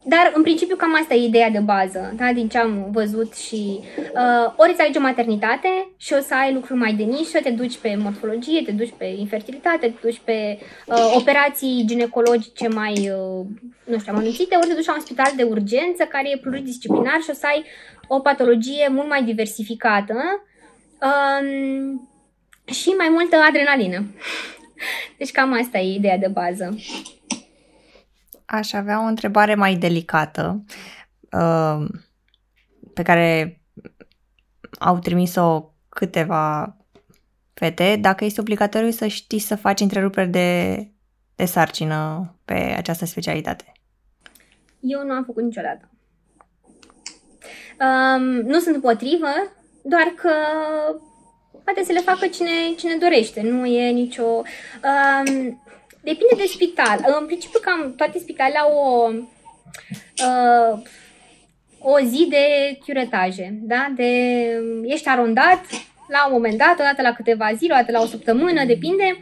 dar, 0.09 0.33
în 0.35 0.43
principiu, 0.43 0.77
cam 0.77 0.95
asta 0.95 1.15
e 1.15 1.27
ideea 1.27 1.51
de 1.51 1.59
bază, 1.59 2.13
da? 2.17 2.33
din 2.33 2.49
ce 2.49 2.59
am 2.59 2.89
văzut 2.91 3.35
și 3.35 3.81
uh, 4.15 4.53
ori 4.57 4.71
îți 4.71 4.81
alegi 4.81 4.99
o 4.99 5.01
maternitate 5.01 5.89
și 5.97 6.13
o 6.13 6.21
să 6.21 6.35
ai 6.35 6.53
lucruri 6.53 6.79
mai 6.79 6.93
de 6.93 7.03
nișă, 7.03 7.39
te 7.43 7.51
duci 7.51 7.79
pe 7.79 7.97
morfologie, 8.03 8.63
te 8.63 8.73
duci 8.73 8.95
pe 8.97 9.05
infertilitate, 9.05 9.87
te 9.87 10.07
duci 10.07 10.21
pe 10.25 10.59
uh, 10.87 11.15
operații 11.15 11.85
ginecologice 11.87 12.69
mai, 12.69 12.93
uh, 12.93 13.47
nu 13.85 13.99
știu, 13.99 14.13
amănunțite, 14.13 14.57
ori 14.57 14.67
te 14.67 14.75
duci 14.75 14.87
la 14.87 14.95
un 14.95 15.01
spital 15.01 15.33
de 15.37 15.43
urgență 15.43 16.05
care 16.05 16.31
e 16.31 16.39
pluridisciplinar 16.39 17.21
și 17.23 17.31
o 17.31 17.35
să 17.35 17.47
ai 17.47 17.65
o 18.09 18.21
patologie 18.21 18.89
mult 18.91 19.09
mai 19.09 19.25
diversificată 19.25 20.17
um, 21.07 22.09
și 22.65 22.89
mai 22.89 23.09
multă 23.09 23.37
adrenalină. 23.49 24.05
Deci 25.19 25.31
cam 25.31 25.53
asta 25.53 25.79
e 25.79 25.95
ideea 25.95 26.19
de 26.19 26.29
bază 26.33 26.77
aș 28.47 28.73
avea 28.73 29.03
o 29.03 29.07
întrebare 29.07 29.55
mai 29.55 29.75
delicată 29.75 30.65
uh, 31.33 31.85
pe 32.95 33.03
care 33.03 33.61
au 34.79 34.99
trimis-o 34.99 35.71
câteva 35.89 36.77
fete, 37.55 37.97
dacă 38.01 38.25
este 38.25 38.41
obligatoriu 38.41 38.91
să 38.91 39.07
știi 39.07 39.39
să 39.39 39.57
faci 39.57 39.81
întreruperi 39.81 40.29
de, 40.29 40.91
de 41.35 41.45
sarcină 41.45 42.31
pe 42.45 42.55
această 42.55 43.05
specialitate. 43.05 43.73
Eu 44.81 45.05
nu 45.05 45.13
am 45.13 45.25
făcut 45.25 45.43
niciodată. 45.43 45.91
Um, 47.81 48.23
nu 48.23 48.59
sunt 48.59 48.75
împotrivă, 48.75 49.29
doar 49.83 50.13
că 50.17 50.31
poate 51.65 51.85
să 51.85 51.93
le 51.93 52.01
facă 52.01 52.27
cine, 52.27 52.75
cine 52.77 52.97
dorește. 52.97 53.41
Nu 53.43 53.67
e 53.67 53.91
nicio... 53.91 54.25
Um, 54.25 55.63
Depinde 56.09 56.35
de 56.37 56.47
spital. 56.47 56.99
În 57.21 57.27
principiu, 57.27 57.61
cam 57.63 57.95
toate 57.97 58.19
spitalele 58.19 58.59
au 58.59 58.73
o, 58.73 59.11
uh, 60.27 60.79
o 61.79 61.99
zi 62.01 62.27
de 62.29 62.45
chiuretaje, 62.85 63.59
da? 63.63 63.93
De, 63.97 64.11
ești 64.85 65.09
arondat 65.09 65.61
la 66.09 66.27
un 66.27 66.33
moment 66.33 66.59
dat, 66.59 66.79
o 66.79 66.83
dată 66.83 67.03
la 67.03 67.13
câteva 67.13 67.53
zile, 67.57 67.73
o 67.75 67.77
dată 67.77 67.93
la 67.93 68.01
o 68.01 68.07
săptămână, 68.07 68.65
depinde, 68.65 69.19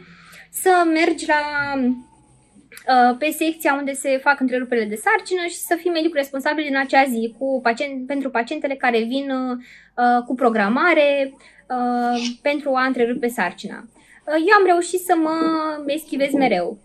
să 0.51 0.69
mergi 0.93 1.27
la 1.27 1.41
uh, 1.75 3.15
pe 3.19 3.29
secția 3.29 3.73
unde 3.73 3.93
se 3.93 4.17
fac 4.17 4.39
întreruperile 4.39 4.87
de 4.87 5.01
sarcină 5.05 5.45
și 5.45 5.57
să 5.57 5.75
fii 5.75 5.91
medicul 5.91 6.17
responsabil 6.17 6.65
în 6.69 6.77
acea 6.77 7.03
zi 7.03 7.35
cu 7.37 7.59
pacient, 7.63 8.07
pentru 8.07 8.29
pacientele 8.29 8.75
care 8.75 9.03
vin 9.03 9.31
uh, 9.31 10.23
cu 10.25 10.35
programare 10.35 11.33
uh, 11.33 12.21
pentru 12.41 12.73
a 12.73 12.85
întrerupe 12.85 13.27
sarcina. 13.27 13.85
Eu 14.27 14.55
am 14.59 14.65
reușit 14.65 14.99
să 14.99 15.15
mă 15.15 15.37
eschivez 15.85 16.31
mereu. 16.31 16.77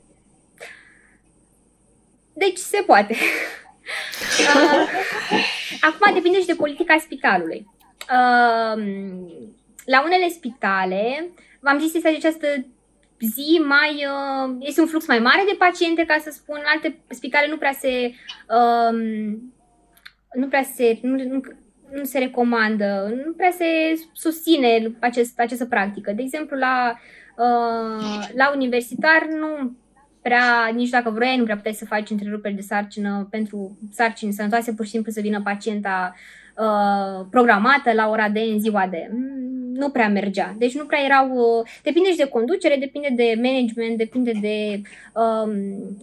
Deci 2.32 2.58
se 2.58 2.82
poate. 2.86 3.16
Uh, 4.38 4.88
acum 5.80 6.14
depinde 6.14 6.40
și 6.40 6.46
de 6.46 6.54
politica 6.54 6.96
spitalului. 6.98 7.66
Uh, 8.00 8.82
la 9.84 10.02
unele 10.04 10.28
spitale, 10.28 11.30
v-am 11.60 11.78
zis, 11.78 11.94
este 11.94 12.08
această 12.08 12.46
zi 13.20 13.60
mai, 13.66 14.06
uh, 14.06 14.56
este 14.58 14.80
un 14.80 14.86
flux 14.86 15.06
mai 15.06 15.18
mare 15.18 15.42
de 15.46 15.56
paciente, 15.58 16.04
ca 16.04 16.18
să 16.22 16.30
spun, 16.30 16.62
alte 16.64 17.00
spitale 17.08 17.46
nu 17.48 17.56
prea 17.56 17.72
se, 17.72 18.12
um, 18.48 18.98
nu 20.34 20.46
prea 20.48 20.62
se, 20.62 20.98
nu, 21.02 21.24
nu, 21.24 21.40
nu 21.92 22.04
se 22.04 22.18
recomandă, 22.18 23.12
nu 23.24 23.32
prea 23.32 23.50
se 23.50 24.00
susține 24.12 24.96
acest, 25.00 25.38
această 25.38 25.66
practică. 25.66 26.12
De 26.12 26.22
exemplu, 26.22 26.56
la, 26.56 26.94
uh, 26.94 27.00
la 28.34 28.52
universitar 28.54 29.26
nu 29.40 29.72
prea, 30.22 30.70
nici 30.74 30.88
dacă 30.88 31.10
vrei, 31.10 31.36
nu 31.36 31.44
prea 31.44 31.56
puteai 31.56 31.74
să 31.74 31.84
faci 31.84 32.10
întreruperi 32.10 32.54
de 32.54 32.60
sarcină 32.60 33.26
pentru 33.30 33.78
sarcini 33.92 34.32
sănătoase, 34.32 34.72
pur 34.72 34.84
și 34.84 34.90
simplu 34.90 35.12
să 35.12 35.20
vină 35.20 35.40
pacienta 35.44 36.14
uh, 36.56 37.26
programată 37.30 37.92
la 37.92 38.08
ora 38.08 38.28
de 38.28 38.40
în 38.40 38.60
ziua 38.60 38.86
de. 38.90 39.10
Mm, 39.12 39.48
nu 39.74 39.90
prea 39.90 40.08
mergea. 40.08 40.54
Deci 40.58 40.74
nu 40.74 40.84
prea 40.84 41.04
erau. 41.04 41.30
Uh, 41.30 41.68
depinde 41.82 42.10
și 42.10 42.16
de 42.16 42.28
conducere, 42.28 42.76
depinde 42.76 43.08
de 43.16 43.40
management, 43.42 43.96
depinde 43.96 44.32
de. 44.40 44.80
Um, 45.14 45.50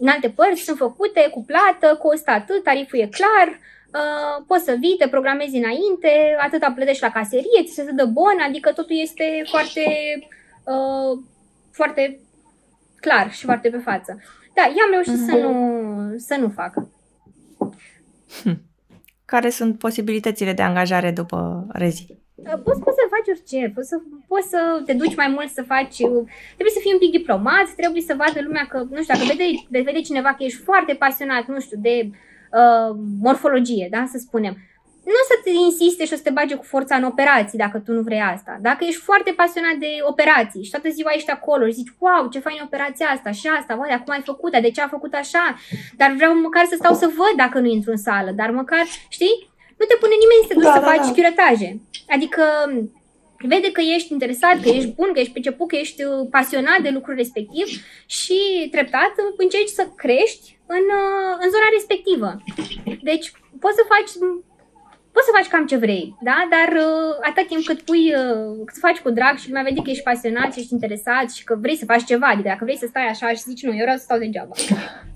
în 0.00 0.08
alte 0.08 0.28
părți 0.28 0.62
sunt 0.62 0.76
făcute 0.76 1.28
cu 1.30 1.44
plată, 1.44 1.96
costă 1.96 2.30
atât, 2.30 2.62
tariful 2.62 2.98
e 2.98 3.08
clar. 3.18 3.48
Uh, 3.94 4.44
poți 4.46 4.64
să 4.64 4.76
vii, 4.78 4.96
te 4.98 5.08
programezi 5.08 5.56
înainte, 5.56 6.36
atâta 6.38 6.72
plătești 6.74 7.02
la 7.02 7.10
caserie, 7.10 7.62
ți 7.64 7.74
se 7.74 7.92
dă 7.92 8.04
bon, 8.04 8.38
adică 8.48 8.72
totul 8.72 8.96
este 9.00 9.42
foarte, 9.50 9.82
uh, 10.18 10.37
foarte 11.70 12.20
clar 13.00 13.32
și 13.32 13.44
foarte 13.44 13.68
pe 13.68 13.78
față. 13.78 14.18
Da, 14.54 14.62
i-am 14.62 14.90
reușit 14.90 15.12
uh-huh. 15.12 15.28
să, 15.28 15.36
mhm. 15.36 15.42
nu, 15.42 16.18
să 16.18 16.36
nu 16.40 16.48
fac. 16.48 16.74
Hm. 18.42 18.62
Care 19.24 19.50
sunt 19.50 19.78
posibilitățile 19.78 20.52
de 20.52 20.62
angajare 20.62 21.10
după 21.10 21.66
rezi? 21.68 22.06
Uh, 22.34 22.60
poți, 22.64 22.80
poți 22.80 22.98
să 23.00 23.12
faci 23.14 23.28
orice, 23.34 23.72
poți 23.74 23.88
să, 23.88 23.96
poți 24.28 24.48
să 24.48 24.82
te 24.84 24.92
duci 24.92 25.16
mai 25.16 25.28
mult 25.28 25.48
să 25.48 25.62
faci, 25.62 25.98
uh, 25.98 26.24
trebuie 26.54 26.76
să 26.76 26.82
fii 26.82 26.92
un 26.92 26.98
pic 26.98 27.10
diplomat, 27.10 27.66
trebuie 27.76 28.02
să 28.02 28.14
vadă 28.18 28.40
lumea 28.42 28.66
că, 28.68 28.78
nu 28.90 29.02
știu, 29.02 29.14
dacă 29.14 29.26
vede, 29.26 29.82
vede 29.90 30.00
cineva 30.00 30.28
că 30.34 30.42
ești 30.44 30.62
foarte 30.62 30.94
pasionat, 30.94 31.46
nu 31.46 31.60
știu, 31.60 31.78
de 31.80 32.10
uh, 32.10 32.96
morfologie, 33.20 33.88
da, 33.90 34.04
să 34.12 34.18
spunem, 34.18 34.56
nu 35.12 35.18
o 35.22 35.24
să 35.30 35.36
te 35.44 35.52
insiste 35.66 36.04
și 36.04 36.12
o 36.12 36.16
să 36.16 36.26
te 36.26 36.36
bage 36.38 36.54
cu 36.54 36.66
forța 36.74 36.94
în 36.96 37.04
operații 37.12 37.62
dacă 37.64 37.78
tu 37.78 37.90
nu 37.92 38.02
vrei 38.08 38.20
asta. 38.34 38.52
Dacă 38.68 38.84
ești 38.84 39.06
foarte 39.08 39.30
pasionat 39.42 39.76
de 39.84 39.90
operații 40.12 40.64
și 40.64 40.70
toată 40.70 40.88
ziua 40.88 41.10
ești 41.14 41.30
acolo 41.30 41.66
și 41.66 41.78
zici, 41.80 41.96
wow, 41.98 42.22
ce 42.32 42.46
fain 42.46 42.60
operația 42.64 43.08
asta 43.16 43.30
și 43.30 43.46
asta, 43.58 43.76
vai, 43.78 43.90
acum 43.94 44.12
ai 44.12 44.28
făcut 44.30 44.52
de 44.60 44.70
ce 44.70 44.80
a 44.80 44.94
făcut 44.96 45.14
așa? 45.14 45.44
Dar 46.00 46.10
vreau 46.18 46.32
măcar 46.34 46.64
să 46.70 46.76
stau 46.78 46.94
să 46.94 47.06
văd 47.20 47.34
dacă 47.36 47.58
nu 47.58 47.68
intru 47.68 47.90
în 47.90 48.02
sală, 48.08 48.30
dar 48.40 48.50
măcar, 48.50 48.84
știi? 49.16 49.36
Nu 49.78 49.84
te 49.86 49.96
pune 50.02 50.16
nimeni 50.22 50.42
să 50.42 50.48
te 50.48 50.54
duci 50.54 50.70
da, 50.70 50.76
să 50.78 50.80
da, 50.80 50.90
faci 50.92 51.06
da. 51.06 51.12
chiuretaje. 51.12 51.68
Adică 52.16 52.44
vede 53.52 53.70
că 53.72 53.80
ești 53.94 54.12
interesat, 54.12 54.56
că 54.62 54.68
ești 54.68 54.94
bun, 54.98 55.10
că 55.12 55.20
ești 55.20 55.36
priceput, 55.36 55.68
că 55.68 55.76
ești 55.76 56.00
uh, 56.04 56.26
pasionat 56.30 56.80
de 56.82 56.90
lucrul 56.96 57.14
respectiv 57.14 57.66
și 58.06 58.68
treptat 58.70 59.12
încerci 59.36 59.78
să 59.78 59.84
crești 60.02 60.58
în, 60.76 60.84
uh, 61.02 61.32
în 61.42 61.48
zona 61.54 61.68
respectivă. 61.76 62.30
Deci 63.10 63.26
poți 63.62 63.78
să 63.80 63.90
faci 63.92 64.10
poți 65.18 65.30
să 65.30 65.36
faci 65.38 65.52
cam 65.52 65.66
ce 65.66 65.76
vrei, 65.76 66.14
da? 66.20 66.38
Dar 66.54 66.70
uh, 66.86 67.14
atât 67.28 67.46
timp 67.46 67.64
cât 67.64 67.80
pui, 67.80 68.04
uh, 68.20 68.66
să 68.72 68.78
faci 68.86 68.98
cu 68.98 69.10
drag 69.10 69.34
și 69.38 69.48
lumea 69.48 69.62
vede 69.62 69.80
că 69.82 69.90
ești 69.90 70.08
pasionat 70.10 70.52
și 70.52 70.60
ești 70.60 70.72
interesat 70.72 71.26
și 71.36 71.44
că 71.44 71.54
vrei 71.64 71.76
să 71.76 71.90
faci 71.92 72.04
ceva, 72.04 72.26
adică 72.26 72.48
dacă 72.48 72.64
vrei 72.64 72.82
să 72.82 72.86
stai 72.88 73.06
așa 73.08 73.28
și 73.28 73.48
zici 73.50 73.62
nu, 73.62 73.72
eu 73.78 73.86
vreau 73.86 73.96
să 73.96 74.02
stau 74.02 74.18
degeaba. 74.18 74.54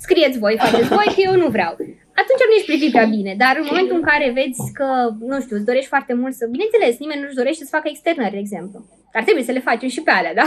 Scrieți 0.06 0.38
voi, 0.38 0.56
faceți 0.58 0.88
voi, 0.88 1.08
că 1.14 1.20
eu 1.28 1.36
nu 1.36 1.48
vreau. 1.48 1.76
Atunci 2.20 2.42
nu 2.46 2.54
ești 2.56 2.70
privit 2.70 2.90
prea 2.90 3.12
bine, 3.16 3.32
dar 3.38 3.54
în 3.60 3.66
momentul 3.70 3.96
în 3.96 4.08
care 4.10 4.36
vezi 4.38 4.72
că, 4.78 4.88
nu 5.30 5.40
știu, 5.40 5.56
îți 5.56 5.68
dorești 5.70 5.92
foarte 5.94 6.14
mult 6.14 6.34
să... 6.34 6.44
Bineînțeles, 6.50 6.98
nimeni 6.98 7.20
nu-și 7.22 7.40
dorește 7.42 7.64
să 7.64 7.76
facă 7.76 7.88
externări, 7.88 8.36
de 8.36 8.38
exemplu. 8.38 8.78
Ar 9.12 9.22
trebui 9.22 9.42
să 9.48 9.52
le 9.52 9.66
facem 9.68 9.88
și 9.88 10.00
pe 10.00 10.10
alea, 10.10 10.34
da? 10.34 10.46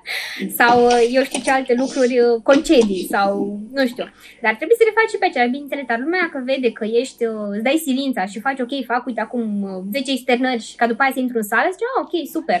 sau 0.58 0.84
uh, 0.84 1.08
eu 1.16 1.22
știu 1.22 1.40
ce 1.42 1.50
alte 1.50 1.74
lucruri, 1.82 2.20
uh, 2.20 2.42
concedii 2.42 3.06
sau 3.10 3.58
nu 3.72 3.86
știu. 3.86 4.06
Dar 4.44 4.54
trebuie 4.54 4.80
să 4.80 4.86
le 4.86 4.96
faci 4.98 5.10
și 5.10 5.18
pe 5.18 5.26
acelea, 5.26 5.46
bineînțeles, 5.54 5.86
dar 5.86 5.98
lumea 5.98 6.28
că 6.32 6.38
vede 6.44 6.70
că 6.72 6.84
ești, 6.84 7.24
uh, 7.24 7.50
îți 7.54 7.66
dai 7.68 7.82
silința 7.84 8.24
și 8.24 8.40
faci, 8.46 8.60
ok, 8.60 8.74
fac, 8.92 9.06
uite, 9.06 9.20
acum 9.20 9.44
10 9.92 10.10
externări 10.10 10.62
și 10.68 10.76
ca 10.76 10.86
după 10.86 11.02
aia 11.02 11.12
să 11.14 11.20
intru 11.20 11.36
în 11.36 11.48
sală, 11.52 11.68
zice, 11.72 11.84
ah, 11.88 12.04
ok, 12.04 12.14
super. 12.36 12.60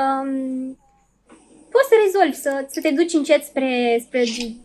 Um, 0.00 0.78
poți 1.74 1.88
să 1.88 1.96
rezolvi, 2.04 2.36
să, 2.44 2.64
să 2.74 2.80
te 2.80 2.90
duci 2.90 3.12
încet 3.12 3.42
spre, 3.44 3.98
spre 4.06 4.22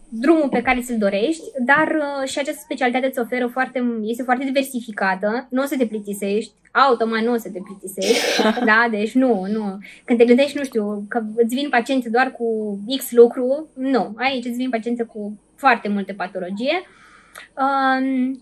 drumul 0.09 0.49
pe 0.49 0.61
care 0.61 0.81
ți-l 0.81 0.97
dorești, 0.97 1.43
dar 1.59 1.87
uh, 1.87 2.27
și 2.29 2.39
această 2.39 2.61
specialitate 2.63 3.05
îți 3.07 3.19
oferă 3.19 3.47
foarte, 3.47 3.79
este 4.01 4.23
foarte 4.23 4.45
diversificată, 4.45 5.47
nu 5.49 5.61
o 5.61 5.65
să 5.65 5.77
te 5.77 5.85
plictisești, 5.85 6.51
automat 6.71 7.21
nu 7.21 7.33
o 7.33 7.37
să 7.37 7.49
te 7.49 7.59
plictisești, 7.67 8.23
da, 8.69 8.87
deci 8.91 9.13
nu, 9.13 9.45
nu. 9.45 9.77
Când 10.05 10.19
te 10.19 10.25
gândești, 10.25 10.57
nu 10.57 10.63
știu, 10.63 11.05
că 11.07 11.21
îți 11.35 11.55
vin 11.55 11.69
pacienți 11.69 12.09
doar 12.09 12.31
cu 12.31 12.79
X 12.97 13.11
lucru, 13.11 13.67
nu, 13.75 14.13
aici 14.17 14.45
îți 14.45 14.57
vin 14.57 14.69
pacienți 14.69 15.03
cu 15.03 15.39
foarte 15.55 15.87
multe 15.87 16.13
patologie 16.13 16.81
um, 17.63 18.41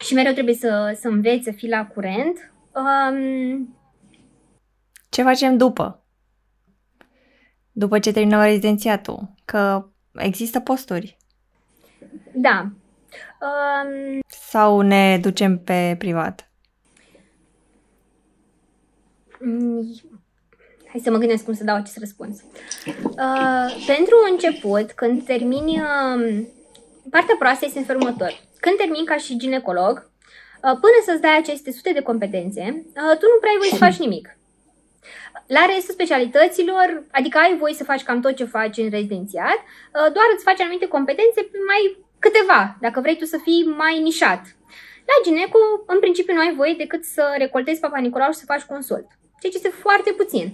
și 0.00 0.14
mereu 0.14 0.32
trebuie 0.32 0.54
să, 0.54 0.96
să 1.00 1.08
înveți, 1.08 1.44
să 1.44 1.50
fii 1.50 1.68
la 1.68 1.86
curent. 1.86 2.52
Um, 2.72 3.76
Ce 5.08 5.22
facem 5.22 5.56
după? 5.56 6.05
După 7.78 7.98
ce 7.98 8.12
terminăm 8.12 8.42
rezidențiatul? 8.42 9.34
Că 9.44 9.86
există 10.12 10.60
posturi. 10.60 11.16
Da. 12.32 12.70
Um... 13.40 14.20
Sau 14.26 14.80
ne 14.80 15.18
ducem 15.18 15.58
pe 15.58 15.94
privat? 15.98 16.50
Mm, 19.40 19.94
hai 20.88 21.00
să 21.04 21.10
mă 21.10 21.18
gândesc 21.18 21.44
cum 21.44 21.54
să 21.54 21.64
dau 21.64 21.76
acest 21.76 21.98
răspuns. 21.98 22.40
Uh, 22.86 23.84
pentru 23.86 24.16
început, 24.30 24.92
când 24.92 25.24
termini... 25.24 25.80
Uh, 25.80 26.44
partea 27.10 27.36
proastă 27.38 27.64
este 27.64 27.78
în 27.78 27.84
felul 27.84 28.02
următor. 28.02 28.40
Când 28.60 28.76
termin 28.76 29.04
ca 29.04 29.16
și 29.16 29.38
ginecolog, 29.38 30.10
uh, 30.62 30.78
până 30.80 30.98
să-ți 31.04 31.20
dai 31.20 31.36
aceste 31.38 31.72
sute 31.72 31.92
de 31.92 32.02
competențe, 32.02 32.62
uh, 32.86 33.18
tu 33.18 33.26
nu 33.32 33.38
prea 33.40 33.50
ai 33.50 33.58
voie 33.58 33.70
să 33.70 33.76
faci 33.76 33.98
nimic. 33.98 34.35
La 35.46 35.64
restul 35.74 35.94
specialităților, 35.94 37.04
adică 37.10 37.38
ai 37.38 37.56
voie 37.56 37.74
să 37.74 37.84
faci 37.84 38.02
cam 38.02 38.20
tot 38.20 38.34
ce 38.36 38.44
faci 38.44 38.76
în 38.76 38.90
rezidențiat, 38.90 39.58
uh, 39.64 40.12
doar 40.16 40.28
îți 40.34 40.44
faci 40.44 40.60
anumite 40.60 40.88
competențe 40.88 41.40
mai 41.70 41.82
câteva, 42.18 42.76
dacă 42.80 43.00
vrei 43.00 43.16
tu 43.16 43.24
să 43.24 43.38
fii 43.42 43.62
mai 43.76 44.00
nișat. 44.00 44.42
La 45.10 45.16
gineco, 45.24 45.58
în 45.86 45.98
principiu, 45.98 46.34
nu 46.34 46.40
ai 46.40 46.54
voie 46.54 46.74
decât 46.78 47.04
să 47.04 47.34
recoltezi 47.38 47.80
Papa 47.80 47.98
Nicolau 47.98 48.30
și 48.30 48.38
să 48.38 48.52
faci 48.52 48.62
consult, 48.62 49.06
ceea 49.40 49.52
ce 49.52 49.60
este 49.62 49.68
foarte 49.68 50.10
puțin. 50.10 50.46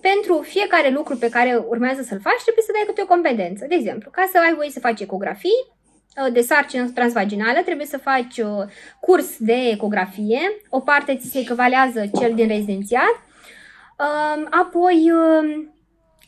Pentru 0.00 0.40
fiecare 0.42 0.90
lucru 0.90 1.16
pe 1.16 1.28
care 1.28 1.64
urmează 1.68 2.02
să-l 2.02 2.20
faci, 2.20 2.42
trebuie 2.42 2.64
să 2.64 2.72
dai 2.72 2.84
câte 2.86 3.02
o 3.02 3.12
competență. 3.14 3.64
De 3.68 3.74
exemplu, 3.74 4.10
ca 4.10 4.28
să 4.32 4.38
ai 4.38 4.54
voie 4.54 4.70
să 4.70 4.80
faci 4.80 5.00
ecografii, 5.00 5.64
uh, 5.68 6.32
de 6.32 6.40
sarcină 6.40 6.90
transvaginală, 6.94 7.60
trebuie 7.64 7.86
să 7.86 7.98
faci 7.98 8.38
uh, 8.38 8.64
curs 9.00 9.36
de 9.38 9.68
ecografie, 9.72 10.40
o 10.68 10.80
parte 10.80 11.16
ți 11.16 11.30
se 11.30 11.38
ecvalează 11.38 12.10
cel 12.18 12.34
din 12.34 12.48
rezidențiat 12.48 13.26
apoi 14.50 15.10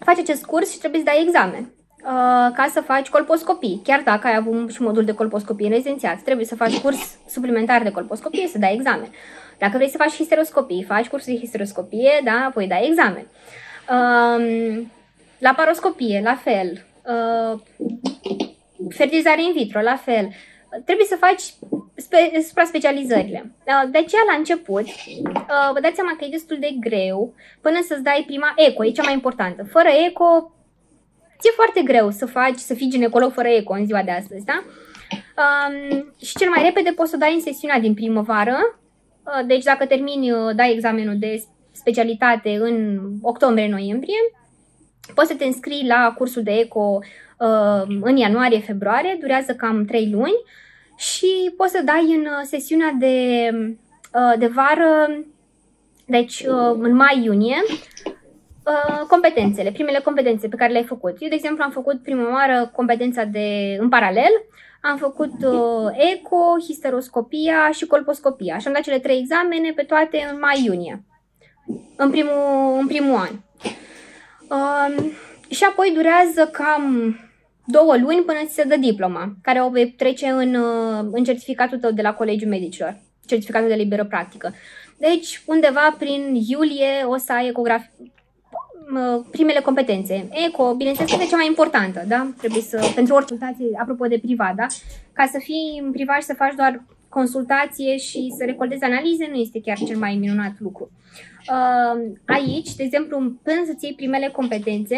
faci 0.04 0.18
acest 0.18 0.44
curs 0.44 0.72
și 0.72 0.78
trebuie 0.78 1.00
să 1.00 1.06
dai 1.06 1.22
examen 1.22 1.72
ca 2.54 2.66
să 2.72 2.80
faci 2.80 3.08
colposcopii. 3.08 3.80
Chiar 3.84 4.00
dacă 4.04 4.26
ai 4.26 4.36
avut 4.36 4.72
și 4.72 4.82
modul 4.82 5.04
de 5.04 5.14
colposcopie 5.14 5.66
în 5.66 5.72
rezidențiat, 5.72 6.22
trebuie 6.22 6.46
să 6.46 6.56
faci 6.56 6.78
curs 6.78 7.18
suplimentar 7.28 7.82
de 7.82 7.90
colposcopie, 7.90 8.46
să 8.46 8.58
dai 8.58 8.74
examen. 8.74 9.08
Dacă 9.58 9.76
vrei 9.76 9.88
să 9.88 9.96
faci 9.96 10.14
histeroscopie, 10.14 10.84
faci 10.84 11.08
cursul 11.08 11.32
de 11.32 11.38
histeroscopie, 11.38 12.20
da, 12.24 12.44
apoi 12.48 12.66
dai 12.66 12.86
examen. 12.88 13.26
La 15.38 15.54
paroscopie, 15.56 16.20
la 16.24 16.34
fel. 16.34 16.84
Fertilizare 18.88 19.42
in 19.42 19.52
vitro, 19.52 19.80
la 19.80 19.96
fel. 19.96 20.28
Trebuie 20.84 21.06
să 21.06 21.16
faci 21.16 21.42
spe, 21.96 22.42
supra-specializările. 22.46 23.52
De 23.64 23.98
aceea, 23.98 24.22
la 24.30 24.36
început, 24.36 24.84
uh, 24.84 25.70
vă 25.72 25.80
dați 25.80 25.94
seama 25.94 26.14
că 26.18 26.24
e 26.24 26.28
destul 26.38 26.56
de 26.60 26.76
greu 26.80 27.34
până 27.60 27.78
să-ți 27.82 28.02
dai 28.02 28.22
prima 28.26 28.52
eco, 28.56 28.84
e 28.84 28.90
cea 28.90 29.02
mai 29.02 29.12
importantă. 29.12 29.64
Fără 29.64 29.88
eco, 30.06 30.52
ți-e 31.38 31.50
foarte 31.54 31.82
greu 31.82 32.10
să 32.10 32.26
faci, 32.26 32.58
să 32.58 32.74
fii 32.74 32.90
ginecolog 32.90 33.32
fără 33.32 33.48
eco 33.48 33.72
în 33.72 33.86
ziua 33.86 34.02
de 34.02 34.10
astăzi, 34.10 34.44
da? 34.44 34.64
Um, 35.40 36.14
și 36.22 36.36
cel 36.36 36.48
mai 36.48 36.62
repede 36.62 36.92
poți 36.92 37.10
să 37.10 37.16
dai 37.16 37.34
în 37.34 37.40
sesiunea 37.40 37.78
din 37.78 37.94
primăvară, 37.94 38.80
uh, 39.24 39.46
deci 39.46 39.64
dacă 39.64 39.86
termini, 39.86 40.30
uh, 40.30 40.54
dai 40.54 40.72
examenul 40.72 41.18
de 41.18 41.44
specialitate 41.72 42.56
în 42.60 43.00
octombrie-noiembrie, 43.22 44.20
poți 45.14 45.28
să 45.28 45.34
te 45.34 45.44
înscrii 45.44 45.86
la 45.86 46.14
cursul 46.16 46.42
de 46.42 46.50
eco 46.50 46.98
uh, 47.40 47.98
în 48.00 48.16
ianuarie-februarie, 48.16 49.16
durează 49.20 49.54
cam 49.54 49.84
3 49.84 50.10
luni 50.12 50.42
și 51.00 51.52
poți 51.56 51.72
să 51.72 51.82
dai 51.84 52.14
în 52.16 52.20
uh, 52.20 52.42
sesiunea 52.42 52.96
de, 52.98 53.48
uh, 54.14 54.38
de 54.38 54.46
vară, 54.46 55.24
deci 56.06 56.40
uh, 56.40 56.76
în 56.78 56.94
mai-iunie, 56.94 57.56
competențele, 59.08 59.70
primele 59.70 59.98
competențe 59.98 60.48
pe 60.48 60.56
care 60.56 60.72
le-ai 60.72 60.84
făcut. 60.84 61.16
Eu, 61.18 61.28
de 61.28 61.34
exemplu, 61.34 61.62
am 61.64 61.70
făcut 61.70 62.02
prima 62.02 62.30
oară 62.30 62.70
competența 62.74 63.24
de 63.24 63.76
în 63.80 63.88
paralel, 63.88 64.30
am 64.82 64.96
făcut 64.96 65.32
eco, 66.12 66.58
histeroscopia 66.66 67.70
și 67.72 67.86
colposcopia 67.86 68.58
și 68.58 68.66
am 68.66 68.72
dat 68.72 68.82
cele 68.82 68.98
trei 68.98 69.18
examene 69.18 69.72
pe 69.72 69.82
toate 69.82 70.28
în 70.32 70.38
mai-iunie, 70.38 71.04
în 71.96 72.10
primul, 72.10 72.76
în 72.80 72.86
primul 72.86 73.16
an. 73.16 73.30
Um, 74.48 75.12
și 75.48 75.64
apoi 75.64 75.92
durează 75.94 76.50
cam 76.52 77.14
două 77.70 77.96
luni 77.96 78.22
până 78.26 78.38
ți 78.46 78.54
se 78.54 78.64
dă 78.64 78.76
diploma, 78.76 79.34
care 79.42 79.62
o 79.62 79.68
vei 79.68 79.90
trece 79.90 80.26
în, 80.26 80.54
uh, 80.54 81.08
în 81.12 81.24
certificatul 81.24 81.78
tău 81.78 81.90
de 81.90 82.02
la 82.02 82.14
Colegiul 82.14 82.50
Medicilor, 82.50 83.00
certificatul 83.26 83.68
de 83.68 83.74
liberă 83.74 84.04
practică. 84.04 84.54
Deci, 84.96 85.42
undeva 85.46 85.96
prin 85.98 86.34
iulie 86.48 87.04
o 87.06 87.16
să 87.16 87.32
ai 87.32 87.48
ecografie, 87.48 87.90
primele 89.30 89.60
competențe. 89.60 90.28
ECO, 90.46 90.74
bineînțeles, 90.74 91.12
este 91.12 91.26
cea 91.26 91.36
mai 91.36 91.46
importantă, 91.46 92.04
da? 92.08 92.30
Trebuie 92.38 92.62
să, 92.62 92.90
pentru 92.94 93.14
orice 93.14 93.28
consultație, 93.28 93.78
apropo 93.80 94.06
de 94.06 94.18
privat, 94.18 94.54
da? 94.54 94.66
Ca 95.12 95.28
să 95.32 95.38
fii 95.38 95.80
în 95.82 95.92
privat 95.92 96.16
și 96.16 96.22
să 96.22 96.34
faci 96.34 96.54
doar 96.56 96.82
consultație 97.08 97.96
și 97.96 98.34
să 98.36 98.44
recoltezi 98.44 98.82
analize, 98.82 99.28
nu 99.30 99.36
este 99.36 99.60
chiar 99.60 99.76
cel 99.76 99.98
mai 99.98 100.16
minunat 100.20 100.52
lucru. 100.58 100.90
Uh, 101.50 102.12
aici, 102.26 102.74
de 102.74 102.82
exemplu, 102.82 103.16
până 103.42 103.62
să-ți 103.66 103.84
iei 103.84 103.94
primele 103.94 104.28
competențe, 104.28 104.96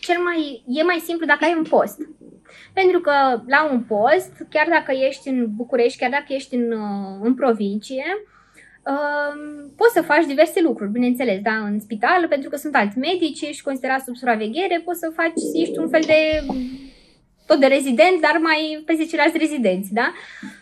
cel 0.00 0.18
mai, 0.22 0.62
e 0.66 0.82
mai 0.82 1.02
simplu 1.04 1.26
dacă 1.26 1.44
ai 1.44 1.54
un 1.56 1.62
post. 1.62 1.98
Pentru 2.72 3.00
că 3.00 3.12
la 3.46 3.70
un 3.72 3.80
post, 3.82 4.32
chiar 4.50 4.68
dacă 4.68 4.92
ești 4.92 5.28
în 5.28 5.46
București, 5.56 5.98
chiar 5.98 6.10
dacă 6.10 6.26
ești 6.28 6.54
în, 6.54 6.72
uh, 6.72 7.18
în 7.22 7.34
provincie, 7.34 8.04
uh, 8.86 9.70
poți 9.76 9.92
să 9.92 10.02
faci 10.02 10.26
diverse 10.26 10.60
lucruri, 10.62 10.90
bineînțeles, 10.90 11.40
da, 11.42 11.56
în 11.56 11.80
spital, 11.80 12.26
pentru 12.28 12.48
că 12.50 12.56
sunt 12.56 12.74
alți 12.74 12.98
medici, 12.98 13.40
ești 13.40 13.62
considerat 13.62 14.00
sub 14.00 14.16
supraveghere, 14.16 14.82
poți 14.84 14.98
să 14.98 15.12
faci, 15.14 15.40
ești 15.54 15.78
un 15.78 15.88
fel 15.88 16.02
de 16.06 16.44
tot 17.46 17.60
de 17.60 17.66
rezident, 17.66 18.20
dar 18.20 18.38
mai 18.42 18.82
pe 18.86 19.06
ceilalți 19.08 19.38
rezidenți, 19.38 19.92
da? 19.92 20.12
Uh, 20.12 20.59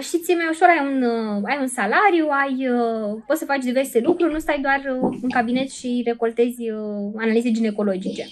și 0.00 0.18
ți-e 0.18 0.34
mai 0.34 0.48
ușor, 0.50 0.68
ai 0.68 0.86
un, 0.86 1.02
uh, 1.02 1.42
ai 1.44 1.58
un 1.60 1.66
salariu, 1.66 2.28
ai, 2.28 2.68
uh, 2.68 3.22
poți 3.26 3.38
să 3.38 3.44
faci 3.44 3.62
diverse 3.62 4.00
lucruri, 4.00 4.32
nu 4.32 4.38
stai 4.38 4.60
doar 4.60 4.96
uh, 4.96 5.18
în 5.22 5.28
cabinet 5.28 5.70
și 5.70 6.02
recoltezi 6.06 6.70
uh, 6.70 7.12
analize 7.16 7.50
ginecologice. 7.50 8.26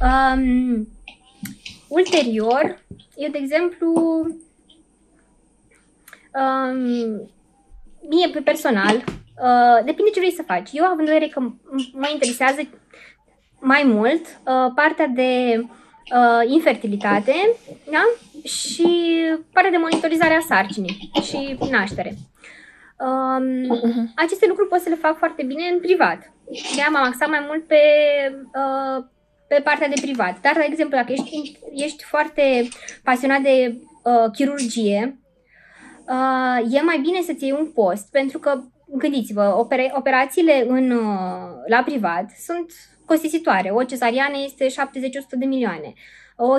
Um, 0.00 0.88
ulterior, 1.88 2.84
eu, 3.16 3.30
de 3.30 3.38
exemplu, 3.38 3.92
um, 6.34 7.30
mie 8.08 8.28
pe 8.32 8.40
personal, 8.40 8.96
uh, 8.96 9.84
depinde 9.84 10.10
ce 10.10 10.20
vrei 10.20 10.32
să 10.32 10.42
faci. 10.46 10.70
Eu, 10.72 10.84
având 10.84 11.08
în 11.08 11.14
vedere 11.14 11.30
că 11.30 11.40
mă 11.92 12.08
interesează 12.12 12.68
mai 13.60 13.82
mult 13.84 14.20
uh, 14.20 14.72
partea 14.74 15.06
de 15.06 15.64
uh, 16.14 16.52
infertilitate 16.52 17.34
da? 17.90 18.04
și 18.44 18.88
partea 19.52 19.70
de 19.70 19.76
monitorizare 19.76 20.34
a 20.34 20.40
sarcinii 20.40 21.10
și 21.22 21.58
naștere. 21.70 22.14
Um, 22.98 23.78
uh-huh. 23.78 24.12
Aceste 24.14 24.46
lucruri 24.48 24.68
pot 24.68 24.80
să 24.80 24.88
le 24.88 24.94
fac 24.94 25.16
foarte 25.16 25.42
bine 25.42 25.62
în 25.72 25.80
privat. 25.80 26.32
De 26.76 26.82
m-am 26.92 27.04
axat 27.04 27.28
mai 27.28 27.44
mult 27.48 27.66
pe, 27.66 27.80
uh, 28.34 29.04
pe 29.48 29.60
partea 29.64 29.88
de 29.88 30.00
privat. 30.00 30.40
Dar, 30.40 30.52
de 30.56 30.66
exemplu, 30.68 30.96
dacă 30.96 31.12
ești, 31.12 31.58
ești 31.74 32.04
foarte 32.04 32.68
pasionat 33.02 33.40
de 33.40 33.74
uh, 34.02 34.30
chirurgie, 34.32 35.20
uh, 36.08 36.72
e 36.72 36.82
mai 36.82 36.98
bine 36.98 37.20
să-ți 37.20 37.44
iei 37.44 37.56
un 37.58 37.70
post, 37.74 38.10
pentru 38.10 38.38
că, 38.38 38.60
gândiți-vă, 38.86 39.54
opera- 39.58 39.96
operațiile 39.96 40.64
în, 40.68 40.90
uh, 40.90 41.50
la 41.68 41.82
privat 41.84 42.30
sunt 42.46 42.72
costisitoare. 43.12 43.70
O 43.70 43.82
cezariană 43.82 44.36
este 44.44 44.66
70-100 44.66 44.70
de 45.30 45.44
milioane. 45.44 45.92
O 46.36 46.58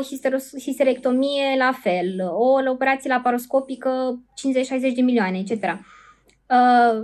histerectomie 0.59 1.55
la 1.57 1.71
fel, 1.81 2.21
o 2.31 2.71
operație 2.71 3.09
laparoscopică 3.09 4.19
50-60 4.89 4.93
de 4.95 5.01
milioane, 5.01 5.37
etc. 5.37 5.63
Uh, 5.63 7.03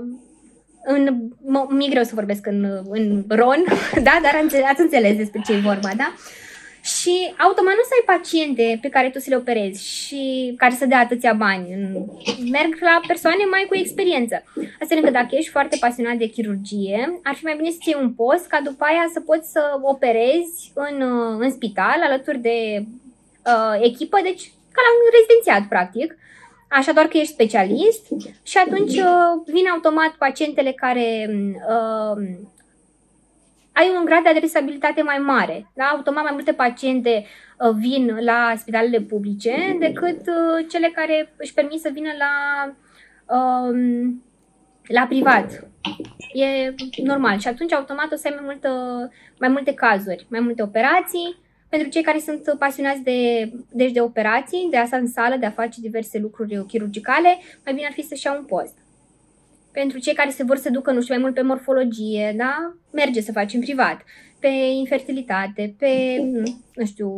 în, 0.83 1.29
mi-e 1.69 1.89
greu 1.89 2.03
să 2.03 2.15
vorbesc 2.15 2.45
în, 2.45 2.63
în 2.89 3.25
ron, 3.27 3.63
da? 4.07 4.19
dar 4.23 4.45
ați 4.71 4.81
înțeles 4.81 5.17
despre 5.17 5.41
ce 5.45 5.53
e 5.53 5.59
vorba, 5.59 5.89
da? 5.97 6.13
Și 6.97 7.33
automat 7.37 7.75
nu 7.75 7.85
să 7.89 7.95
ai 7.95 8.15
paciente 8.15 8.79
pe 8.81 8.89
care 8.89 9.09
tu 9.09 9.19
să 9.19 9.29
le 9.29 9.35
operezi 9.35 9.87
și 9.87 10.53
care 10.57 10.73
să 10.73 10.85
dea 10.85 10.99
atâția 10.99 11.33
bani. 11.33 11.65
Merg 12.51 12.77
la 12.79 12.99
persoane 13.07 13.43
mai 13.49 13.65
cu 13.69 13.75
experiență. 13.75 14.35
Astfel 14.79 14.97
încât 14.97 15.13
dacă 15.13 15.35
ești 15.35 15.49
foarte 15.49 15.77
pasionat 15.79 16.15
de 16.15 16.27
chirurgie, 16.35 17.19
ar 17.23 17.35
fi 17.35 17.43
mai 17.43 17.55
bine 17.55 17.69
să 17.69 17.77
iei 17.85 18.01
un 18.01 18.13
post 18.13 18.47
ca 18.47 18.59
după 18.63 18.83
aia 18.83 19.05
să 19.13 19.19
poți 19.19 19.51
să 19.51 19.61
operezi 19.81 20.71
în, 20.73 20.95
în 21.39 21.51
spital 21.51 21.99
alături 22.03 22.39
de 22.39 22.57
uh, 23.51 23.75
echipă, 23.81 24.17
deci 24.23 24.43
ca 24.75 24.81
la 24.85 24.91
un 24.95 25.09
rezidențiat, 25.17 25.63
practic. 25.69 26.17
Așa 26.69 26.91
doar 26.91 27.05
că 27.07 27.17
ești 27.17 27.33
specialist 27.33 28.03
și 28.43 28.57
atunci 28.57 28.95
uh, 28.97 29.31
vine 29.45 29.69
automat 29.69 30.11
pacientele 30.17 30.71
care 30.71 31.29
uh, 31.75 32.17
ai 33.73 33.93
un 33.97 34.05
grad 34.05 34.23
de 34.23 34.29
adresabilitate 34.29 35.01
mai 35.01 35.17
mare. 35.17 35.71
Da? 35.73 35.83
Automat 35.83 36.23
mai 36.23 36.33
multe 36.33 36.53
paciente 36.53 37.25
uh, 37.57 37.75
vin 37.79 38.17
la 38.19 38.53
spitalele 38.57 39.01
publice 39.01 39.77
decât 39.79 40.19
uh, 40.19 40.65
cele 40.69 40.91
care 40.95 41.33
își 41.37 41.53
permit 41.53 41.79
să 41.79 41.89
vină 41.93 42.09
la, 42.17 42.31
um, 43.35 44.23
la 44.87 45.05
privat. 45.05 45.67
E 46.33 46.73
normal. 47.03 47.39
Și 47.39 47.47
atunci 47.47 47.73
automat 47.73 48.11
o 48.11 48.15
să 48.15 48.27
ai 48.27 48.33
mai, 48.35 48.43
multă, 48.45 48.71
mai 49.39 49.49
multe 49.49 49.73
cazuri, 49.73 50.25
mai 50.29 50.39
multe 50.39 50.61
operații. 50.61 51.47
Pentru 51.69 51.89
cei 51.89 52.01
care 52.03 52.19
sunt 52.19 52.55
pasionați 52.59 53.01
de, 53.01 53.51
deci 53.71 53.91
de 53.91 54.01
operații, 54.01 54.67
de 54.69 54.77
a 54.77 54.85
sta 54.85 54.97
în 54.97 55.07
sală, 55.07 55.35
de 55.35 55.45
a 55.45 55.51
face 55.51 55.81
diverse 55.81 56.19
lucruri 56.19 56.65
chirurgicale, 56.67 57.37
mai 57.65 57.73
bine 57.73 57.85
ar 57.85 57.93
fi 57.93 58.01
să-și 58.01 58.25
ia 58.25 58.33
un 58.33 58.43
post 58.43 58.77
pentru 59.71 59.99
cei 59.99 60.13
care 60.13 60.29
se 60.29 60.43
vor 60.43 60.57
să 60.57 60.69
ducă, 60.69 60.91
nu 60.91 61.01
știu, 61.01 61.13
mai 61.13 61.23
mult 61.23 61.35
pe 61.35 61.41
morfologie, 61.41 62.33
da? 62.37 62.75
Merge 62.91 63.21
să 63.21 63.31
faci 63.31 63.53
în 63.53 63.59
privat. 63.59 64.01
Pe 64.39 64.47
infertilitate, 64.77 65.75
pe, 65.77 66.17
nu 66.75 66.85
știu, 66.85 67.09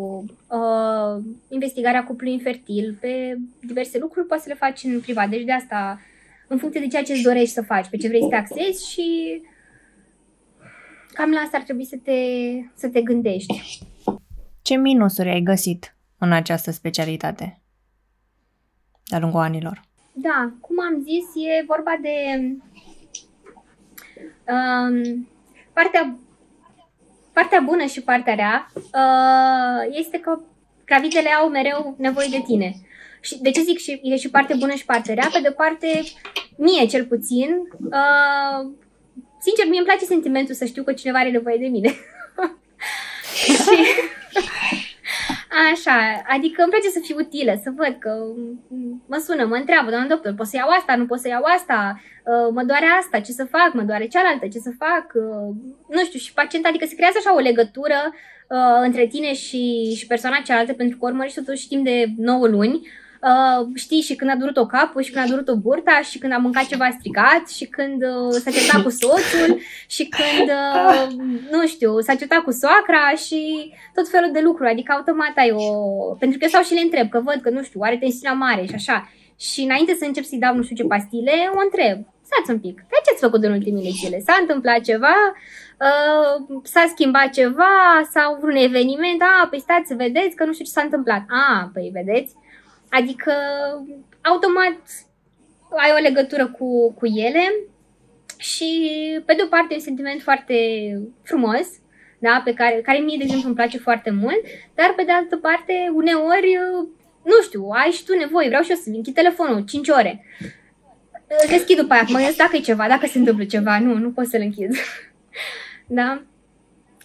uh, 0.47 1.23
investigarea 1.49 2.03
cuplului 2.03 2.33
infertil, 2.33 2.97
pe 3.01 3.37
diverse 3.61 3.97
lucruri 3.97 4.27
poți 4.27 4.43
să 4.43 4.49
le 4.49 4.55
faci 4.55 4.83
în 4.83 4.99
privat. 4.99 5.29
Deci 5.29 5.43
de 5.43 5.51
asta, 5.51 6.01
în 6.47 6.57
funcție 6.57 6.81
de 6.81 6.87
ceea 6.87 7.03
ce 7.03 7.13
îți 7.13 7.21
dorești 7.21 7.53
să 7.53 7.61
faci, 7.61 7.87
pe 7.89 7.97
ce 7.97 8.07
vrei 8.07 8.21
să 8.21 8.27
te 8.27 8.35
axezi 8.35 8.91
și 8.91 9.41
cam 11.13 11.31
la 11.31 11.39
asta 11.39 11.57
ar 11.57 11.63
trebui 11.63 11.85
să 11.85 11.97
te, 12.03 12.11
să 12.75 12.87
te 12.87 13.01
gândești. 13.01 13.83
Ce 14.61 14.75
minusuri 14.75 15.29
ai 15.29 15.41
găsit 15.41 15.95
în 16.17 16.31
această 16.31 16.71
specialitate 16.71 17.61
de-a 19.03 19.19
lungul 19.19 19.39
anilor? 19.39 19.89
Da, 20.13 20.51
cum 20.59 20.79
am 20.79 21.01
zis, 21.01 21.25
e 21.35 21.63
vorba 21.67 21.97
de 22.01 22.37
um, 24.51 25.27
partea, 25.73 26.17
partea 27.33 27.59
bună 27.59 27.85
și 27.85 28.01
partea 28.01 28.35
rea 28.35 28.71
uh, 28.75 29.97
este 29.97 30.19
că 30.19 30.39
gravidele 30.85 31.29
au 31.29 31.49
mereu 31.49 31.95
nevoie 31.97 32.27
de 32.31 32.41
tine. 32.45 32.75
Și 33.21 33.41
de 33.41 33.51
ce 33.51 33.61
zic 33.61 33.77
și 33.77 33.99
e 34.03 34.15
și 34.17 34.29
parte 34.29 34.55
bună 34.59 34.73
și 34.73 34.85
parte 34.85 35.13
rea? 35.13 35.29
Pe 35.33 35.39
de 35.41 35.51
parte, 35.51 36.03
mie 36.57 36.85
cel 36.85 37.05
puțin, 37.05 37.49
uh, 37.79 38.71
sincer, 39.41 39.65
mie 39.69 39.77
îmi 39.77 39.87
place 39.87 40.05
sentimentul 40.05 40.55
să 40.55 40.65
știu 40.65 40.83
că 40.83 40.93
cineva 40.93 41.19
are 41.19 41.31
nevoie 41.31 41.57
de 41.57 41.67
mine. 41.67 41.89
și 43.43 43.53
Așa, 45.71 45.97
adică 46.35 46.61
îmi 46.61 46.71
place 46.71 46.89
să 46.89 46.99
fiu 47.03 47.17
utilă, 47.17 47.53
să 47.63 47.69
văd 47.75 47.95
că 47.99 48.11
mă 49.11 49.17
sună, 49.25 49.45
mă 49.45 49.55
întreabă, 49.55 49.89
doamna 49.89 50.07
doctor, 50.07 50.33
pot 50.33 50.47
să 50.47 50.55
iau 50.55 50.69
asta, 50.69 50.95
nu 50.95 51.05
pot 51.05 51.19
să 51.19 51.27
iau 51.27 51.43
asta, 51.43 52.01
uh, 52.01 52.47
mă 52.53 52.63
doare 52.63 52.85
asta, 52.99 53.19
ce 53.19 53.31
să 53.31 53.45
fac, 53.45 53.69
mă 53.73 53.81
doare 53.81 54.07
cealaltă, 54.07 54.47
ce 54.47 54.59
să 54.59 54.71
fac, 54.83 55.05
uh, 55.13 55.55
nu 55.95 56.03
știu, 56.03 56.19
și 56.19 56.33
pacient, 56.33 56.65
adică 56.65 56.85
se 56.85 56.95
creează 56.95 57.17
așa 57.19 57.35
o 57.35 57.39
legătură 57.39 57.99
uh, 58.13 58.79
între 58.81 59.07
tine 59.07 59.33
și, 59.33 59.93
și 59.97 60.07
persoana 60.07 60.41
cealaltă, 60.45 60.73
pentru 60.73 60.97
că 60.97 61.05
urmărești 61.05 61.39
totuși 61.43 61.67
timp 61.67 61.83
de 61.83 62.05
9 62.17 62.47
luni, 62.47 62.75
Uh, 62.75 62.87
știi 63.75 64.01
și 64.01 64.15
când 64.15 64.29
a 64.31 64.35
durut 64.35 64.57
o 64.57 64.65
capul 64.65 65.01
și 65.01 65.11
când 65.11 65.25
a 65.25 65.29
durut 65.29 65.47
o 65.47 65.55
burta 65.55 66.01
și 66.09 66.17
când 66.17 66.33
a 66.33 66.37
mâncat 66.37 66.65
ceva 66.65 66.89
stricat 66.97 67.49
și 67.49 67.65
când 67.65 68.03
uh, 68.03 68.31
s-a 68.43 68.51
certat 68.51 68.81
cu 68.83 68.89
soțul 68.89 69.59
și 69.87 70.03
când, 70.07 70.49
uh, 70.49 71.07
nu 71.51 71.67
știu, 71.67 71.99
s-a 71.99 72.15
certat 72.15 72.39
cu 72.39 72.51
soacra 72.51 73.15
și 73.25 73.71
tot 73.93 74.09
felul 74.09 74.31
de 74.33 74.39
lucruri. 74.39 74.69
Adică 74.69 74.93
automat 74.95 75.33
ai 75.35 75.51
o... 75.51 75.65
Pentru 76.19 76.37
că 76.37 76.43
eu 76.43 76.49
stau 76.49 76.63
și 76.63 76.73
le 76.73 76.81
întreb, 76.81 77.09
că 77.09 77.19
văd 77.19 77.39
că, 77.41 77.49
nu 77.49 77.63
știu, 77.63 77.79
are 77.83 77.97
tensiunea 77.97 78.37
mare 78.37 78.65
și 78.65 78.73
așa. 78.75 79.09
Și 79.39 79.61
înainte 79.61 79.93
să 79.93 80.05
încep 80.05 80.23
să-i 80.23 80.39
dau 80.39 80.55
nu 80.55 80.63
știu 80.63 80.75
ce 80.75 80.83
pastile, 80.83 81.31
o 81.55 81.59
întreb. 81.63 81.97
Stați 82.29 82.51
un 82.51 82.59
pic, 82.59 82.75
de 82.75 82.97
ce 83.05 83.11
ați 83.11 83.21
făcut 83.21 83.43
în 83.43 83.51
ultimile 83.51 83.89
zile? 83.89 84.19
S-a 84.19 84.37
întâmplat 84.41 84.81
ceva? 84.81 85.15
Uh, 85.87 86.59
s-a 86.63 86.85
schimbat 86.93 87.29
ceva? 87.29 87.75
Sau 88.11 88.39
un 88.41 88.55
eveniment? 88.55 89.21
A, 89.21 89.47
păi 89.49 89.59
stați 89.59 89.87
să 89.87 89.95
vedeți 89.95 90.35
că 90.35 90.45
nu 90.45 90.53
știu 90.53 90.65
ce 90.65 90.71
s-a 90.71 90.81
întâmplat. 90.81 91.23
A, 91.27 91.69
păi 91.73 91.91
vedeți? 91.93 92.35
Adică, 92.91 93.33
automat, 94.21 94.81
ai 95.77 95.91
o 95.97 96.01
legătură 96.01 96.47
cu, 96.47 96.93
cu 96.93 97.05
ele 97.05 97.53
și, 98.37 98.91
pe 99.25 99.33
de 99.33 99.41
o 99.43 99.47
parte, 99.47 99.73
e 99.73 99.75
un 99.75 99.81
sentiment 99.81 100.21
foarte 100.21 100.55
frumos, 101.23 101.67
da, 102.19 102.41
pe 102.45 102.53
care, 102.53 102.81
care 102.83 102.97
mie, 102.97 103.17
de 103.17 103.23
exemplu, 103.23 103.47
îmi 103.47 103.57
place 103.57 103.77
foarte 103.77 104.11
mult, 104.11 104.41
dar, 104.75 104.93
pe 104.95 105.03
de 105.03 105.11
altă 105.11 105.37
parte, 105.37 105.91
uneori, 105.93 106.59
nu 107.23 107.41
știu, 107.43 107.67
ai 107.69 107.91
și 107.91 108.05
tu 108.05 108.17
nevoie, 108.17 108.47
vreau 108.47 108.63
și 108.63 108.69
eu 108.69 108.75
să 108.75 108.89
închid 108.89 109.13
telefonul 109.13 109.65
5 109.65 109.89
ore. 109.89 110.25
Deschid 111.49 111.77
după 111.77 111.93
aia, 111.93 112.05
mă 112.07 112.17
gândesc 112.17 112.37
dacă 112.37 112.55
e 112.55 112.59
ceva, 112.59 112.87
dacă 112.87 113.07
se 113.07 113.17
întâmplă 113.17 113.45
ceva, 113.45 113.79
nu, 113.79 113.97
nu 113.97 114.11
pot 114.11 114.25
să-l 114.25 114.41
închid. 114.41 114.75
da? 115.99 116.23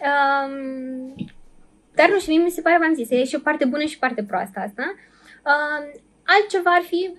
Um, 0.07 1.15
dar 1.95 2.09
nu 2.11 2.19
știu, 2.19 2.33
mie 2.35 2.45
mi 2.45 2.51
se 2.51 2.61
pare, 2.61 2.79
v-am 2.79 2.95
zis, 2.95 3.11
e 3.11 3.25
și 3.25 3.35
o 3.35 3.39
parte 3.39 3.65
bună 3.65 3.85
și 3.85 3.99
parte 3.99 4.23
proastă 4.23 4.61
asta. 4.61 4.95
Um, 5.47 6.01
altceva 6.25 6.71
ar 6.71 6.83
fi, 6.83 7.11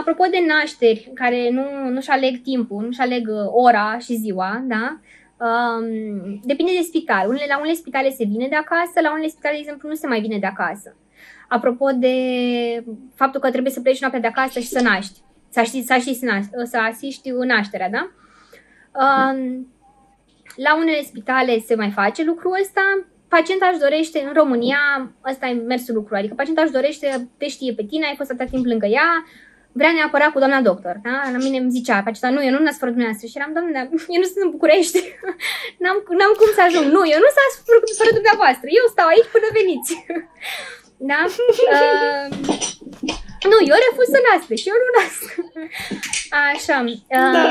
apropo 0.00 0.24
de 0.30 0.38
nașteri, 0.46 1.10
care 1.14 1.50
nu, 1.50 1.88
nu-și 1.88 2.10
aleg 2.10 2.42
timpul, 2.42 2.84
nu-și 2.84 3.00
aleg 3.00 3.28
uh, 3.28 3.48
ora 3.52 3.98
și 3.98 4.14
ziua, 4.14 4.64
da? 4.66 5.00
Um, 5.46 6.40
depinde 6.44 6.72
de 6.76 6.82
spital. 6.82 7.28
Unele, 7.28 7.44
la 7.48 7.58
unele 7.58 7.74
spitale 7.74 8.10
se 8.10 8.24
vine 8.24 8.48
de 8.48 8.54
acasă, 8.56 9.00
la 9.02 9.12
unele 9.12 9.28
spitale, 9.28 9.54
de 9.54 9.60
exemplu, 9.60 9.88
nu 9.88 9.94
se 9.94 10.06
mai 10.06 10.20
vine 10.20 10.38
de 10.38 10.46
acasă. 10.46 10.96
Apropo 11.48 11.90
de 11.90 12.14
faptul 13.14 13.40
că 13.40 13.50
trebuie 13.50 13.72
să 13.72 13.80
pleci 13.80 14.00
noaptea 14.00 14.20
de 14.20 14.26
acasă 14.26 14.58
și 14.60 14.66
să 14.66 14.80
naști, 14.82 15.18
să, 15.48 15.62
știi, 15.62 15.82
să, 15.82 15.96
știi, 16.00 16.14
să 16.64 16.78
asiști 16.78 17.30
nașterea, 17.30 17.90
da? 17.90 18.10
Um, 18.92 19.72
la 20.56 20.76
unele 20.76 21.02
spitale 21.02 21.58
se 21.58 21.74
mai 21.74 21.90
face 21.90 22.24
lucrul 22.24 22.56
ăsta, 22.60 23.06
pacienta 23.28 23.66
își 23.70 23.78
dorește, 23.78 24.18
în 24.26 24.32
România, 24.40 24.80
ăsta 25.30 25.46
e 25.46 25.52
mersul 25.52 25.94
lucru, 25.94 26.14
adică 26.14 26.34
pacienta 26.34 26.62
își 26.62 26.76
dorește, 26.78 27.28
te 27.38 27.48
știe 27.48 27.72
pe 27.72 27.84
tine, 27.90 28.06
ai 28.06 28.16
fost 28.16 28.30
atâta 28.30 28.50
timp 28.50 28.64
lângă 28.64 28.86
ea, 28.86 29.08
vrea 29.72 29.92
neapărat 29.92 30.30
cu 30.32 30.38
doamna 30.42 30.60
doctor, 30.60 30.96
da? 31.06 31.16
La 31.34 31.38
mine 31.44 31.58
îmi 31.58 31.74
zicea, 31.76 32.02
pacienta, 32.06 32.30
nu, 32.36 32.40
eu 32.46 32.52
nu 32.56 32.64
nasc 32.64 32.78
fără 32.82 32.90
dumneavoastră. 32.94 33.28
Și 33.28 33.38
eram, 33.38 33.52
doamne, 33.56 33.78
eu 34.14 34.20
nu 34.22 34.28
sunt 34.30 34.42
în 34.44 34.54
București, 34.56 34.98
n-am, 35.82 35.98
n-am 36.18 36.32
cum 36.40 36.50
să 36.56 36.62
ajung. 36.64 36.86
Nu, 36.96 37.02
eu 37.14 37.20
nu 37.24 37.30
sunt 37.36 37.96
fără 38.00 38.12
dumneavoastră, 38.18 38.66
eu 38.78 38.84
stau 38.94 39.06
aici 39.10 39.32
până 39.34 39.48
veniți. 39.58 39.92
da? 41.10 41.20
Uh, 41.26 42.26
nu, 43.50 43.58
eu 43.70 43.76
refuz 43.84 44.08
să 44.14 44.20
nasc, 44.26 44.48
și 44.62 44.70
eu 44.72 44.78
nu 44.84 44.90
nasc. 44.98 45.22
Așa. 46.50 46.76
Uh, 46.88 47.32
da. 47.36 47.44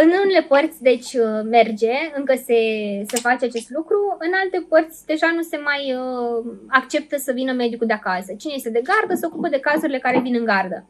În 0.00 0.08
unele 0.24 0.42
părți, 0.48 0.82
deci, 0.82 1.12
uh, 1.12 1.40
merge, 1.44 1.92
încă 2.14 2.34
se, 2.34 2.60
se 3.06 3.20
face 3.20 3.44
acest 3.44 3.70
lucru, 3.70 4.16
în 4.18 4.32
alte 4.42 4.66
părți 4.68 5.06
deja 5.06 5.32
nu 5.34 5.42
se 5.42 5.56
mai 5.56 5.94
uh, 5.94 6.52
acceptă 6.68 7.16
să 7.16 7.32
vină 7.32 7.52
medicul 7.52 7.86
de 7.86 7.92
acasă. 7.92 8.32
Cine 8.38 8.52
este 8.56 8.70
de 8.70 8.82
gardă 8.82 9.14
se 9.14 9.26
ocupă 9.26 9.48
de 9.48 9.60
cazurile 9.60 9.98
care 9.98 10.20
vin 10.20 10.34
în 10.34 10.44
gardă. 10.44 10.86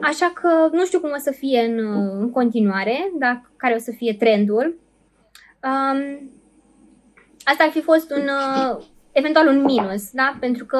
Așa 0.00 0.32
că 0.34 0.68
nu 0.72 0.84
știu 0.84 1.00
cum 1.00 1.10
o 1.16 1.18
să 1.18 1.30
fie 1.30 1.60
în, 1.60 1.78
uh, 1.78 2.12
în 2.18 2.30
continuare, 2.30 3.10
dar 3.18 3.50
care 3.56 3.74
o 3.74 3.78
să 3.78 3.90
fie 3.90 4.14
trendul. 4.14 4.78
Um, 5.62 6.30
asta 7.44 7.64
ar 7.64 7.70
fi 7.70 7.80
fost 7.80 8.10
un, 8.10 8.22
uh, 8.22 8.84
eventual 9.20 9.46
un 9.46 9.60
minus, 9.62 10.10
da? 10.20 10.36
Pentru 10.40 10.64
că, 10.64 10.78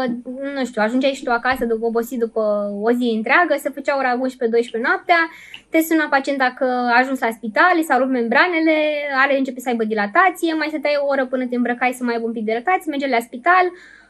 nu 0.54 0.64
știu, 0.64 0.82
ajungeai 0.82 1.12
și 1.12 1.24
tu 1.24 1.30
acasă 1.30 1.64
după 1.64 1.86
obosit 1.86 2.18
după 2.18 2.42
o 2.86 2.90
zi 2.90 3.08
întreagă, 3.16 3.54
se 3.58 3.74
făcea 3.76 3.96
ora 3.96 4.12
11-12 4.14 4.20
noaptea, 4.86 5.20
te 5.70 5.80
suna 5.80 6.06
pacienta 6.10 6.54
că 6.58 6.64
a 6.64 6.98
ajuns 6.98 7.18
la 7.20 7.30
spital, 7.30 7.76
s-au 7.82 7.98
rupt 7.98 8.10
membranele, 8.10 8.76
are 9.22 9.38
începe 9.38 9.60
să 9.60 9.68
aibă 9.68 9.84
dilatație, 9.84 10.54
mai 10.54 10.68
stăteai 10.68 11.00
o 11.02 11.06
oră 11.06 11.26
până 11.26 11.46
te 11.46 11.56
îmbrăcai 11.56 11.92
să 11.98 12.04
mai 12.04 12.14
aibă 12.14 12.26
un 12.26 12.32
pic 12.32 12.44
de 12.44 12.50
dilatație, 12.50 12.90
mergeai 12.90 13.10
la 13.10 13.26
spital, 13.28 13.66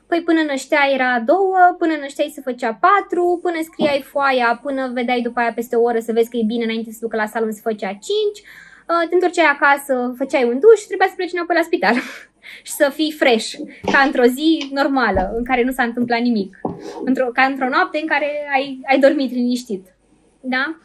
Păi 0.07 0.23
până 0.23 0.43
năștea 0.43 0.83
era 0.95 1.23
două, 1.27 1.59
până 1.79 1.95
nășteai 2.01 2.33
se 2.35 2.41
făcea 2.41 2.79
patru, 2.87 3.39
până 3.43 3.59
scriai 3.63 4.03
foaia, 4.13 4.61
până 4.63 4.91
vedeai 4.95 5.21
după 5.21 5.41
aia 5.41 5.53
peste 5.53 5.77
o 5.77 5.83
oră 5.83 5.99
să 5.99 6.13
vezi 6.13 6.31
că 6.31 6.37
e 6.37 6.43
bine 6.47 6.65
înainte 6.65 6.91
să 6.91 6.99
ducă 7.01 7.17
la 7.17 7.27
salon 7.27 7.53
se 7.53 7.61
făcea 7.63 7.89
cinci, 7.89 8.41
uh, 8.89 9.09
te 9.09 9.15
întorceai 9.15 9.47
acasă, 9.47 10.15
făceai 10.17 10.45
un 10.45 10.59
duș 10.61 10.81
și 10.81 10.87
trebuia 10.87 11.09
să 11.09 11.15
pleci 11.17 11.33
înapoi 11.33 11.57
la 11.57 11.63
spital. 11.63 11.95
și 12.63 12.73
să 12.73 12.91
fii 12.95 13.13
fresh, 13.13 13.55
ca 13.93 13.99
într-o 13.99 14.25
zi 14.25 14.71
normală, 14.73 15.33
în 15.37 15.45
care 15.45 15.63
nu 15.63 15.73
s-a 15.73 15.83
întâmplat 15.83 16.21
nimic. 16.21 16.61
Într-o, 17.05 17.27
ca 17.27 17.43
într-o 17.43 17.69
noapte 17.69 17.99
în 18.01 18.07
care 18.07 18.49
ai, 18.55 18.81
ai 18.89 18.99
dormit 18.99 19.33
liniștit. 19.33 19.95
Da? 20.41 20.79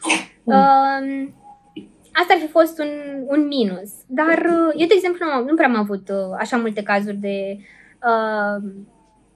Mm. 0.44 0.54
Uh, 0.54 1.28
asta 2.12 2.34
ar 2.34 2.40
fi 2.40 2.48
fost 2.48 2.80
un, 2.80 2.88
un 3.28 3.48
minus. 3.48 3.92
Dar 4.08 4.38
uh, 4.38 4.74
eu, 4.76 4.88
de 4.88 4.94
exemplu, 4.96 5.26
nu, 5.26 5.44
nu 5.44 5.56
prea 5.56 5.68
am 5.68 5.76
avut 5.76 6.10
uh, 6.10 6.36
așa 6.40 6.58
multe 6.58 6.84
cazuri 6.84 7.16
de 7.16 7.58
uh, 8.04 8.64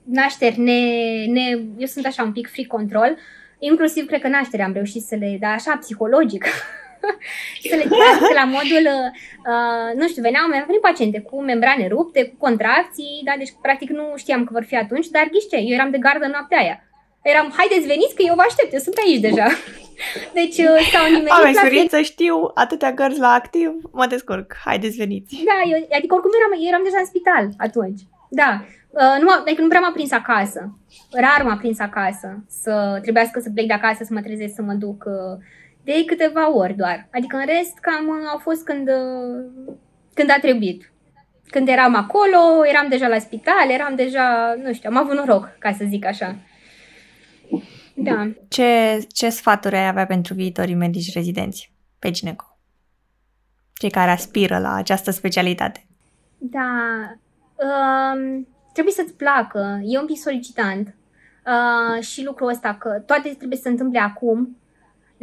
nașteri 0.04 0.60
ne, 0.60 0.82
ne... 1.26 1.50
Eu 1.78 1.86
sunt 1.86 2.06
așa 2.06 2.24
un 2.24 2.32
pic 2.32 2.48
free 2.48 2.66
control. 2.66 3.18
Inclusiv, 3.60 4.06
cred 4.06 4.22
că 4.22 4.28
nașterea 4.28 4.66
am 4.66 4.74
reușit 4.74 5.02
să 5.02 5.16
le... 5.16 5.38
Dar 5.40 5.52
așa, 5.52 5.78
psihologic. 5.80 6.46
să 7.70 7.76
le 7.76 7.86
trag 7.94 8.34
la 8.42 8.46
modul, 8.56 8.86
uh, 9.52 9.90
nu 10.00 10.08
știu, 10.08 10.22
veneau, 10.22 10.48
mi-au 10.48 10.66
venit 10.68 10.82
paciente 10.82 11.20
cu 11.20 11.36
membrane 11.42 11.88
rupte, 11.88 12.22
cu 12.26 12.36
contracții, 12.46 13.22
da, 13.28 13.34
deci 13.38 13.54
practic 13.62 13.90
nu 13.90 14.06
știam 14.16 14.44
că 14.44 14.50
vor 14.54 14.64
fi 14.64 14.76
atunci, 14.76 15.08
dar 15.08 15.30
ghiște, 15.32 15.58
eu 15.58 15.74
eram 15.78 15.92
de 15.92 15.98
gardă 15.98 16.26
noaptea 16.26 16.60
aia. 16.60 16.78
Eram, 17.22 17.54
haideți, 17.58 17.88
veniți 17.94 18.16
că 18.16 18.24
eu 18.26 18.36
vă 18.36 18.44
aștept, 18.48 18.74
eu 18.74 18.80
sunt 18.80 18.98
aici 19.04 19.26
deja. 19.28 19.48
Deci 20.40 20.58
uh, 20.58 20.80
s-au 20.92 21.06
nimerit. 21.06 21.38
Am 21.38 21.46
experiență, 21.46 22.02
știu, 22.02 22.36
atâtea 22.54 22.92
gărzi 22.92 23.20
la 23.20 23.32
activ, 23.42 23.72
mă 23.92 24.06
descurc, 24.06 24.48
haideți, 24.66 24.98
veniți. 24.98 25.44
Da, 25.50 25.58
eu, 25.72 25.78
adică 25.98 26.14
oricum 26.14 26.32
eram, 26.40 26.54
eu 26.62 26.68
eram 26.72 26.84
deja 26.84 27.00
în 27.00 27.12
spital 27.12 27.46
atunci. 27.58 28.02
Da, 28.30 28.52
Uh, 28.94 29.22
nu, 29.22 29.30
adică 29.42 29.62
nu 29.62 29.68
prea 29.68 29.80
m-a 29.80 29.92
prins 29.92 30.12
acasă. 30.12 30.78
Rar 31.12 31.46
m-a 31.46 31.58
prins 31.58 31.80
acasă 31.80 32.44
să 32.48 33.00
trebuiască 33.02 33.40
să 33.40 33.50
plec 33.54 33.68
de 33.68 33.74
acasă, 33.74 34.04
să 34.04 34.14
mă 34.14 34.22
trezesc, 34.22 34.54
să 34.54 34.62
mă 34.62 34.74
duc 34.74 35.04
uh, 35.06 35.38
de 35.84 36.04
câteva 36.06 36.56
ori 36.56 36.74
doar. 36.74 37.08
Adică 37.12 37.38
în 37.38 37.46
rest 37.46 37.78
cam 37.80 38.08
uh, 38.08 38.30
au 38.32 38.38
fost 38.38 38.64
când, 38.64 38.88
uh, 38.88 39.74
când 40.14 40.30
a 40.30 40.38
trebuit. 40.42 40.92
Când 41.50 41.68
eram 41.68 41.96
acolo, 41.96 42.66
eram 42.66 42.88
deja 42.90 43.08
la 43.08 43.20
spital, 43.20 43.70
eram 43.70 43.96
deja, 43.96 44.56
nu 44.64 44.74
știu, 44.74 44.90
am 44.90 44.98
avut 44.98 45.16
noroc, 45.16 45.56
ca 45.60 45.72
să 45.72 45.86
zic 45.88 46.06
așa. 46.06 46.36
Da. 47.96 48.32
Ce, 48.48 49.04
ce 49.12 49.30
sfaturi 49.30 49.76
ai 49.76 49.88
avea 49.88 50.06
pentru 50.06 50.34
viitorii 50.34 50.76
medici 50.76 51.14
rezidenți 51.14 51.74
pe 52.00 52.12
gineco? 52.12 52.58
Cei 53.74 53.90
care 53.90 54.12
aspiră 54.12 54.60
la 54.60 54.74
această 54.74 55.12
specialitate. 55.12 55.86
Da. 56.38 56.70
Um, 57.56 58.48
trebuie 58.74 58.94
să-ți 58.94 59.14
placă. 59.14 59.82
E 59.84 60.00
un 60.00 60.06
pic 60.06 60.18
solicitant. 60.18 60.96
Uh, 61.46 62.04
și 62.04 62.24
lucrul 62.24 62.48
ăsta 62.48 62.76
că 62.76 63.04
toate 63.06 63.30
trebuie 63.30 63.58
să 63.58 63.64
se 63.64 63.70
întâmple 63.70 64.00
acum. 64.00 64.58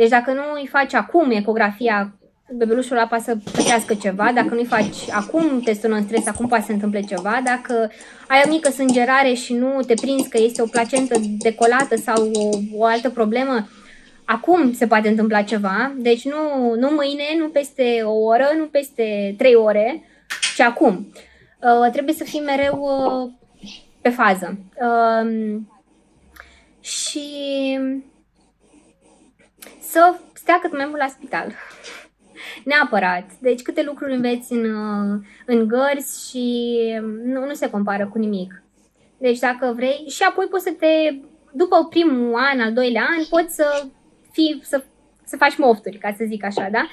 Deci 0.00 0.08
dacă 0.08 0.32
nu 0.32 0.42
îi 0.54 0.66
faci 0.66 0.94
acum 0.94 1.30
ecografia, 1.30 2.14
bebelușul 2.52 2.96
ăla 2.96 3.06
poate 3.06 3.24
să 3.24 3.36
plătească 3.52 3.94
ceva. 3.94 4.30
Dacă 4.34 4.48
nu 4.50 4.58
îi 4.58 4.66
faci 4.66 5.10
acum 5.10 5.60
testul 5.60 5.92
în 5.92 6.02
stres, 6.02 6.26
acum 6.26 6.48
poate 6.48 6.62
să 6.62 6.68
se 6.68 6.74
întâmple 6.74 7.00
ceva. 7.00 7.40
Dacă 7.44 7.90
ai 8.28 8.42
o 8.46 8.48
mică 8.48 8.70
sângerare 8.70 9.32
și 9.32 9.54
nu 9.54 9.80
te 9.86 9.94
prinzi 9.94 10.28
că 10.28 10.38
este 10.40 10.62
o 10.62 10.66
placentă 10.66 11.20
decolată 11.38 11.96
sau 11.96 12.30
o, 12.34 12.48
o 12.76 12.84
altă 12.84 13.10
problemă, 13.10 13.68
acum 14.24 14.72
se 14.72 14.86
poate 14.86 15.08
întâmpla 15.08 15.42
ceva. 15.42 15.92
Deci 15.96 16.24
nu, 16.24 16.74
nu 16.74 16.90
mâine, 16.90 17.24
nu 17.38 17.48
peste 17.48 18.00
o 18.04 18.12
oră, 18.12 18.50
nu 18.58 18.64
peste 18.64 19.34
trei 19.38 19.54
ore, 19.54 20.02
ci 20.56 20.60
acum. 20.60 21.12
Uh, 21.62 21.90
trebuie 21.92 22.14
să 22.14 22.24
fii 22.24 22.40
mereu 22.40 22.80
uh, 22.82 23.30
pe 24.00 24.08
fază. 24.08 24.58
Um, 24.80 25.68
și 26.80 27.20
să 29.90 30.18
stea 30.32 30.58
cât 30.62 30.76
mai 30.76 30.86
mult 30.86 31.00
la 31.00 31.06
spital. 31.06 31.52
Neapărat. 32.64 33.24
Deci 33.38 33.62
câte 33.62 33.82
lucruri 33.82 34.14
înveți 34.14 34.52
în, 34.52 34.64
în 35.46 35.68
gărzi 35.68 36.28
și 36.28 36.76
nu, 37.24 37.44
nu 37.44 37.54
se 37.54 37.70
compară 37.70 38.06
cu 38.06 38.18
nimic. 38.18 38.62
Deci 39.18 39.38
dacă 39.38 39.72
vrei, 39.76 40.06
și 40.08 40.22
apoi 40.22 40.46
poți 40.46 40.64
să 40.64 40.72
te, 40.78 41.14
după 41.52 41.86
primul 41.90 42.34
an, 42.34 42.60
al 42.60 42.72
doilea 42.72 43.02
an, 43.02 43.24
poți 43.30 43.54
să 43.54 43.86
fii, 44.32 44.60
să, 44.62 44.84
să 45.24 45.36
faci 45.36 45.56
mofturi, 45.56 45.98
ca 45.98 46.14
să 46.16 46.24
zic 46.28 46.44
așa, 46.44 46.68
da? 46.72 46.86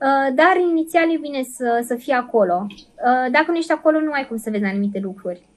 Uh, 0.00 0.34
dar 0.34 0.56
inițial 0.56 1.14
e 1.14 1.18
bine 1.18 1.42
să, 1.42 1.84
să 1.86 1.94
fii 1.94 2.12
acolo. 2.12 2.66
Uh, 2.68 3.30
dacă 3.30 3.50
nu 3.50 3.56
ești 3.56 3.72
acolo, 3.72 4.00
nu 4.00 4.12
ai 4.12 4.26
cum 4.26 4.36
să 4.36 4.50
vezi 4.50 4.64
anumite 4.64 4.98
lucruri 5.02 5.48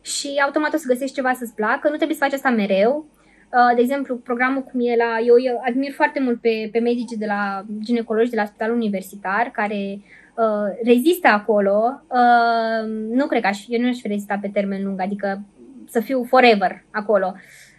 și 0.00 0.40
automat 0.44 0.74
o 0.74 0.76
să 0.76 0.86
găsești 0.86 1.14
ceva 1.14 1.32
să-ți 1.32 1.54
placă. 1.54 1.88
Nu 1.88 1.96
trebuie 1.96 2.16
să 2.16 2.24
faci 2.24 2.32
asta 2.32 2.50
mereu. 2.50 3.06
Uh, 3.54 3.74
de 3.74 3.80
exemplu, 3.80 4.16
programul 4.16 4.62
cum 4.62 4.80
e 4.80 4.96
la... 4.96 5.18
Eu, 5.26 5.34
eu 5.38 5.60
admir 5.64 5.92
foarte 5.92 6.20
mult 6.20 6.40
pe, 6.40 6.68
pe 6.72 6.78
medicii 6.78 7.16
de 7.16 7.26
la 7.26 7.64
ginecologi 7.82 8.30
de 8.30 8.36
la 8.36 8.44
spitalul 8.44 8.76
universitar 8.76 9.50
care 9.52 10.00
uh, 10.34 10.84
rezistă 10.84 11.28
acolo. 11.28 12.02
Uh, 12.08 12.88
nu 13.10 13.26
cred 13.26 13.42
că 13.42 13.48
aș, 13.48 13.64
eu 13.68 13.80
nu 13.80 13.88
aș 13.88 13.96
fi 13.96 14.08
rezistat 14.08 14.40
pe 14.40 14.50
termen 14.52 14.84
lung, 14.84 15.00
adică 15.00 15.42
să 15.88 16.00
fiu 16.00 16.24
forever 16.24 16.84
acolo. 16.90 17.34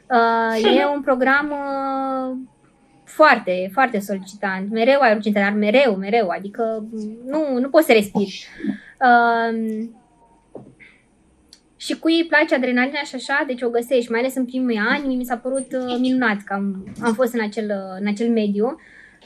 Uh, 0.10 0.78
e 0.78 0.86
un 0.96 1.02
program 1.02 1.52
uh, 1.52 2.38
foarte, 3.04 3.70
foarte 3.74 4.00
solicitant. 4.00 4.72
Mereu 4.72 5.00
ai 5.00 5.16
urgență, 5.16 5.40
dar 5.40 5.54
mereu, 5.54 5.96
mereu. 5.96 6.30
Adică 6.30 6.86
nu, 7.26 7.60
nu 7.60 7.70
poți 7.70 7.86
să 7.86 7.92
respiri. 7.92 8.48
Uh, 9.00 9.88
și 11.86 12.00
cui 12.00 12.14
îi 12.14 12.26
place 12.26 12.56
adrenalina 12.56 13.04
și 13.04 13.16
așa, 13.16 13.44
deci 13.48 13.62
o 13.62 13.70
găsești, 13.70 14.12
mai 14.12 14.20
ales 14.20 14.36
în 14.36 14.46
primii 14.46 14.82
ani, 14.90 15.16
mi 15.16 15.26
s-a 15.26 15.38
părut 15.38 15.68
uh, 15.72 15.98
minunat 16.00 16.38
că 16.46 16.54
am, 16.54 16.94
am 17.02 17.14
fost 17.14 17.34
în 17.34 17.42
acel, 17.42 17.66
uh, 17.66 17.98
în 18.00 18.08
acel 18.08 18.30
mediu. 18.30 18.80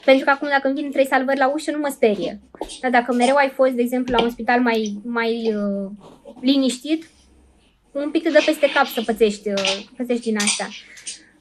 Pentru 0.04 0.24
că 0.24 0.30
acum 0.30 0.48
dacă 0.48 0.68
îmi 0.68 0.80
vin 0.80 0.90
trei 0.90 1.06
salvări 1.06 1.38
la 1.38 1.52
ușă, 1.52 1.70
nu 1.70 1.78
mă 1.78 1.88
sperie. 1.90 2.40
Dar 2.80 2.90
dacă 2.90 3.12
mereu 3.12 3.34
ai 3.34 3.48
fost, 3.48 3.70
de 3.70 3.82
exemplu, 3.82 4.14
la 4.16 4.22
un 4.22 4.30
spital 4.30 4.60
mai, 4.60 5.00
mai 5.04 5.54
uh, 5.54 5.90
liniștit, 6.40 7.08
un 7.92 8.10
pic 8.10 8.22
te 8.22 8.30
dă 8.30 8.42
peste 8.46 8.70
cap 8.74 8.86
să 8.86 9.02
pățești, 9.06 9.48
uh, 9.48 9.78
pățești 9.96 10.22
din 10.22 10.36
asta. 10.36 10.68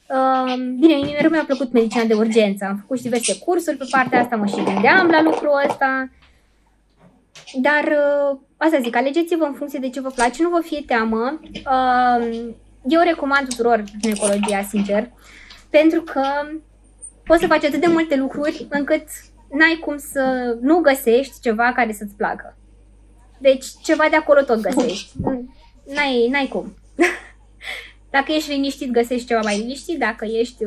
Uh, 0.10 0.54
bine, 0.80 0.96
mie 0.96 1.14
mereu 1.14 1.30
mi-a 1.30 1.44
plăcut 1.46 1.72
medicina 1.72 2.04
de 2.04 2.14
urgență. 2.14 2.66
Am 2.66 2.78
făcut 2.78 2.98
și 2.98 3.04
diverse 3.04 3.38
cursuri 3.38 3.78
pe 3.78 3.88
partea 3.92 4.20
asta, 4.20 4.36
mă 4.36 4.46
și 4.46 4.64
gândeam 4.64 5.08
la 5.08 5.22
lucrul 5.22 5.62
ăsta. 5.68 6.10
Dar 7.54 7.84
uh, 7.84 8.40
asta 8.58 8.80
zic, 8.80 8.96
alegeți-vă 8.96 9.44
în 9.44 9.54
funcție 9.54 9.80
de 9.80 9.90
ce 9.90 10.02
vă 10.02 10.10
place, 10.10 10.44
nu 10.44 10.50
vă 10.50 10.62
fie 10.62 10.84
teamă. 10.86 11.40
Uh, 11.54 12.50
eu 12.84 13.02
recomand 13.04 13.48
tuturor 13.48 13.84
ginecologia, 14.00 14.62
sincer, 14.70 15.12
pentru 15.70 16.02
că 16.02 16.22
poți 17.24 17.42
să 17.42 17.48
faci 17.48 17.64
atât 17.64 17.80
de 17.80 17.88
multe 17.88 18.16
lucruri 18.16 18.68
încât 18.70 19.04
n-ai 19.52 19.80
cum 19.82 19.98
să 19.98 20.58
nu 20.62 20.80
găsești 20.80 21.40
ceva 21.42 21.72
care 21.76 21.94
să-ți 21.94 22.16
placă. 22.16 22.58
Deci 23.38 23.66
ceva 23.84 24.06
de 24.10 24.16
acolo 24.16 24.42
tot 24.42 24.62
găsești. 24.62 25.12
N-ai, 25.86 26.28
n-ai 26.32 26.48
cum. 26.48 26.74
Dacă 28.16 28.32
ești 28.32 28.52
liniștit, 28.52 28.92
găsești 28.92 29.28
ceva 29.28 29.42
mai 29.42 29.58
liniștit. 29.58 30.00
Dacă 30.00 30.26
ești, 30.26 30.64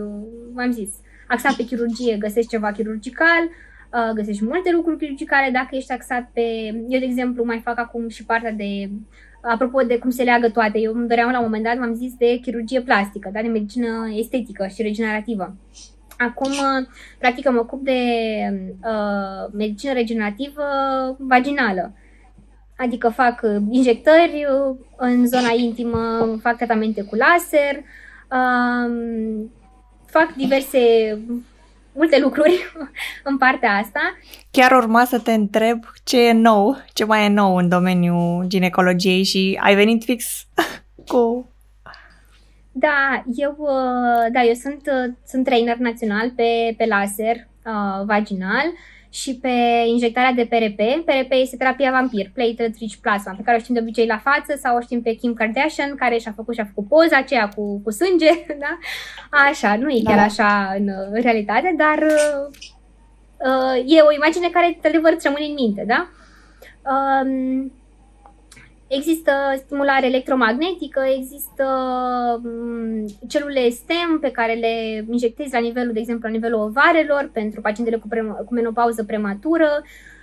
v-am 0.54 0.70
zis, 0.70 0.90
axat 1.28 1.54
pe 1.54 1.64
chirurgie, 1.64 2.16
găsești 2.16 2.50
ceva 2.50 2.72
chirurgical. 2.72 3.48
Uh, 3.94 4.10
găsești 4.14 4.44
multe 4.44 4.72
lucruri 4.72 4.98
chirurgicale 4.98 5.50
dacă 5.50 5.68
ești 5.70 5.92
axat 5.92 6.30
pe... 6.32 6.40
Eu, 6.88 6.98
de 6.98 7.04
exemplu, 7.04 7.44
mai 7.44 7.60
fac 7.64 7.78
acum 7.78 8.08
și 8.08 8.24
partea 8.24 8.52
de... 8.52 8.90
Apropo 9.42 9.80
de 9.80 9.98
cum 9.98 10.10
se 10.10 10.22
leagă 10.22 10.50
toate, 10.50 10.78
eu 10.78 10.92
îmi 10.94 11.08
doream 11.08 11.30
la 11.30 11.38
un 11.38 11.44
moment 11.44 11.64
dat, 11.64 11.78
m-am 11.78 11.94
zis, 11.94 12.14
de 12.14 12.38
chirurgie 12.42 12.80
plastică, 12.80 13.30
da, 13.32 13.42
de 13.42 13.48
medicină 13.48 14.08
estetică 14.16 14.66
și 14.66 14.82
regenerativă. 14.82 15.56
Acum, 16.18 16.50
uh, 16.50 16.86
practic, 17.18 17.50
mă 17.50 17.58
ocup 17.58 17.84
de 17.84 18.00
uh, 18.84 19.52
medicină 19.52 19.92
regenerativă 19.92 20.62
vaginală. 21.18 21.92
Adică 22.76 23.08
fac 23.08 23.40
uh, 23.42 23.56
injectări 23.70 24.46
în 24.96 25.26
zona 25.26 25.50
intimă, 25.56 26.38
fac 26.42 26.56
tratamente 26.56 27.02
cu 27.02 27.14
laser, 27.14 27.76
uh, 28.30 29.44
fac 30.06 30.34
diverse 30.34 30.78
multe 31.94 32.20
lucruri 32.20 32.72
în 33.30 33.38
partea 33.38 33.76
asta. 33.76 34.00
Chiar 34.50 34.72
urma 34.72 35.04
să 35.04 35.18
te 35.18 35.32
întreb 35.32 35.84
ce 36.04 36.26
e 36.26 36.32
nou, 36.32 36.76
ce 36.92 37.04
mai 37.04 37.24
e 37.24 37.28
nou 37.28 37.56
în 37.56 37.68
domeniul 37.68 38.44
ginecologiei 38.46 39.22
și 39.22 39.58
ai 39.62 39.74
venit 39.74 40.04
fix 40.04 40.46
cu... 41.12 41.46
Da, 42.72 43.24
eu, 43.36 43.56
uh, 43.58 44.32
da, 44.32 44.42
eu 44.42 44.54
sunt, 44.54 44.80
uh, 44.86 45.12
sunt 45.26 45.44
trainer 45.44 45.76
național 45.76 46.30
pe, 46.30 46.74
pe 46.76 46.84
laser 46.84 47.36
uh, 47.36 48.04
vaginal 48.04 48.64
și 49.12 49.38
pe 49.38 49.84
injectarea 49.86 50.32
de 50.32 50.46
PRP. 50.46 51.04
PRP 51.04 51.30
este 51.30 51.56
terapia 51.56 51.90
vampir, 51.90 52.30
platelet 52.34 52.76
rich 52.78 52.94
plasma, 53.00 53.32
pe 53.36 53.42
care 53.42 53.56
o 53.56 53.60
știm 53.60 53.74
de 53.74 53.80
obicei 53.80 54.06
la 54.06 54.18
față 54.18 54.58
sau 54.62 54.76
o 54.76 54.80
știm 54.80 55.02
pe 55.02 55.12
Kim 55.12 55.34
Kardashian, 55.34 55.94
care 55.94 56.18
și-a 56.18 56.32
făcut 56.36 56.54
și-a 56.54 56.64
făcut 56.64 56.88
poza 56.88 57.16
aceea 57.16 57.48
cu, 57.48 57.80
cu 57.84 57.90
sânge, 57.90 58.30
da? 58.64 58.78
Așa, 59.48 59.76
nu 59.76 59.90
e 59.90 60.00
chiar 60.04 60.16
da. 60.16 60.22
așa 60.22 60.74
în, 60.78 60.88
în 61.10 61.20
realitate, 61.20 61.74
dar 61.76 61.98
uh, 63.38 63.76
e 63.86 64.00
o 64.00 64.12
imagine 64.12 64.48
care, 64.48 64.66
într-adevăr, 64.66 65.12
îți 65.12 65.26
rămâne 65.26 65.44
în 65.44 65.54
minte, 65.54 65.84
da? 65.86 66.08
Uh, 66.92 67.70
Există 68.94 69.32
stimulare 69.56 70.06
electromagnetică, 70.06 71.00
există 71.16 71.64
mm, 72.44 73.06
celule 73.28 73.68
STEM 73.68 74.18
pe 74.20 74.30
care 74.30 74.54
le 74.54 75.04
injectezi 75.10 75.52
la 75.52 75.58
nivelul, 75.58 75.92
de 75.92 75.98
exemplu, 75.98 76.28
la 76.28 76.34
nivelul 76.34 76.60
ovarelor 76.60 77.30
pentru 77.32 77.60
pacientele 77.60 77.96
cu, 77.96 78.08
pre- 78.08 78.34
cu 78.44 78.54
menopauză 78.54 79.04
prematură. 79.04 79.68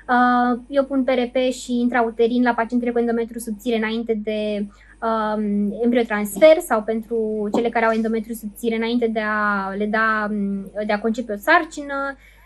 Uh, 0.08 0.60
eu 0.68 0.84
pun 0.84 1.04
PRP 1.04 1.36
și 1.52 1.80
intrauterin 1.80 2.44
la 2.44 2.54
pacientele 2.54 2.92
cu 2.92 3.00
endometriu 3.00 3.40
subțire 3.40 3.78
înainte 3.78 4.14
de 4.24 4.66
um, 5.02 5.80
embriotransfer 5.84 6.58
sau 6.60 6.84
pentru 6.84 7.50
cele 7.56 7.70
care 7.70 7.86
au 7.86 7.92
endometriu 7.92 8.34
subțire 8.34 8.76
înainte 8.76 9.08
de 9.08 9.22
a 9.24 9.70
le 9.78 9.86
da, 9.86 10.28
mm, 10.30 10.72
de 10.86 10.94
a 10.94 11.00
concepe 11.00 11.34
o 11.34 11.38
sarcină. 11.38 11.96
Uh, 12.14 12.39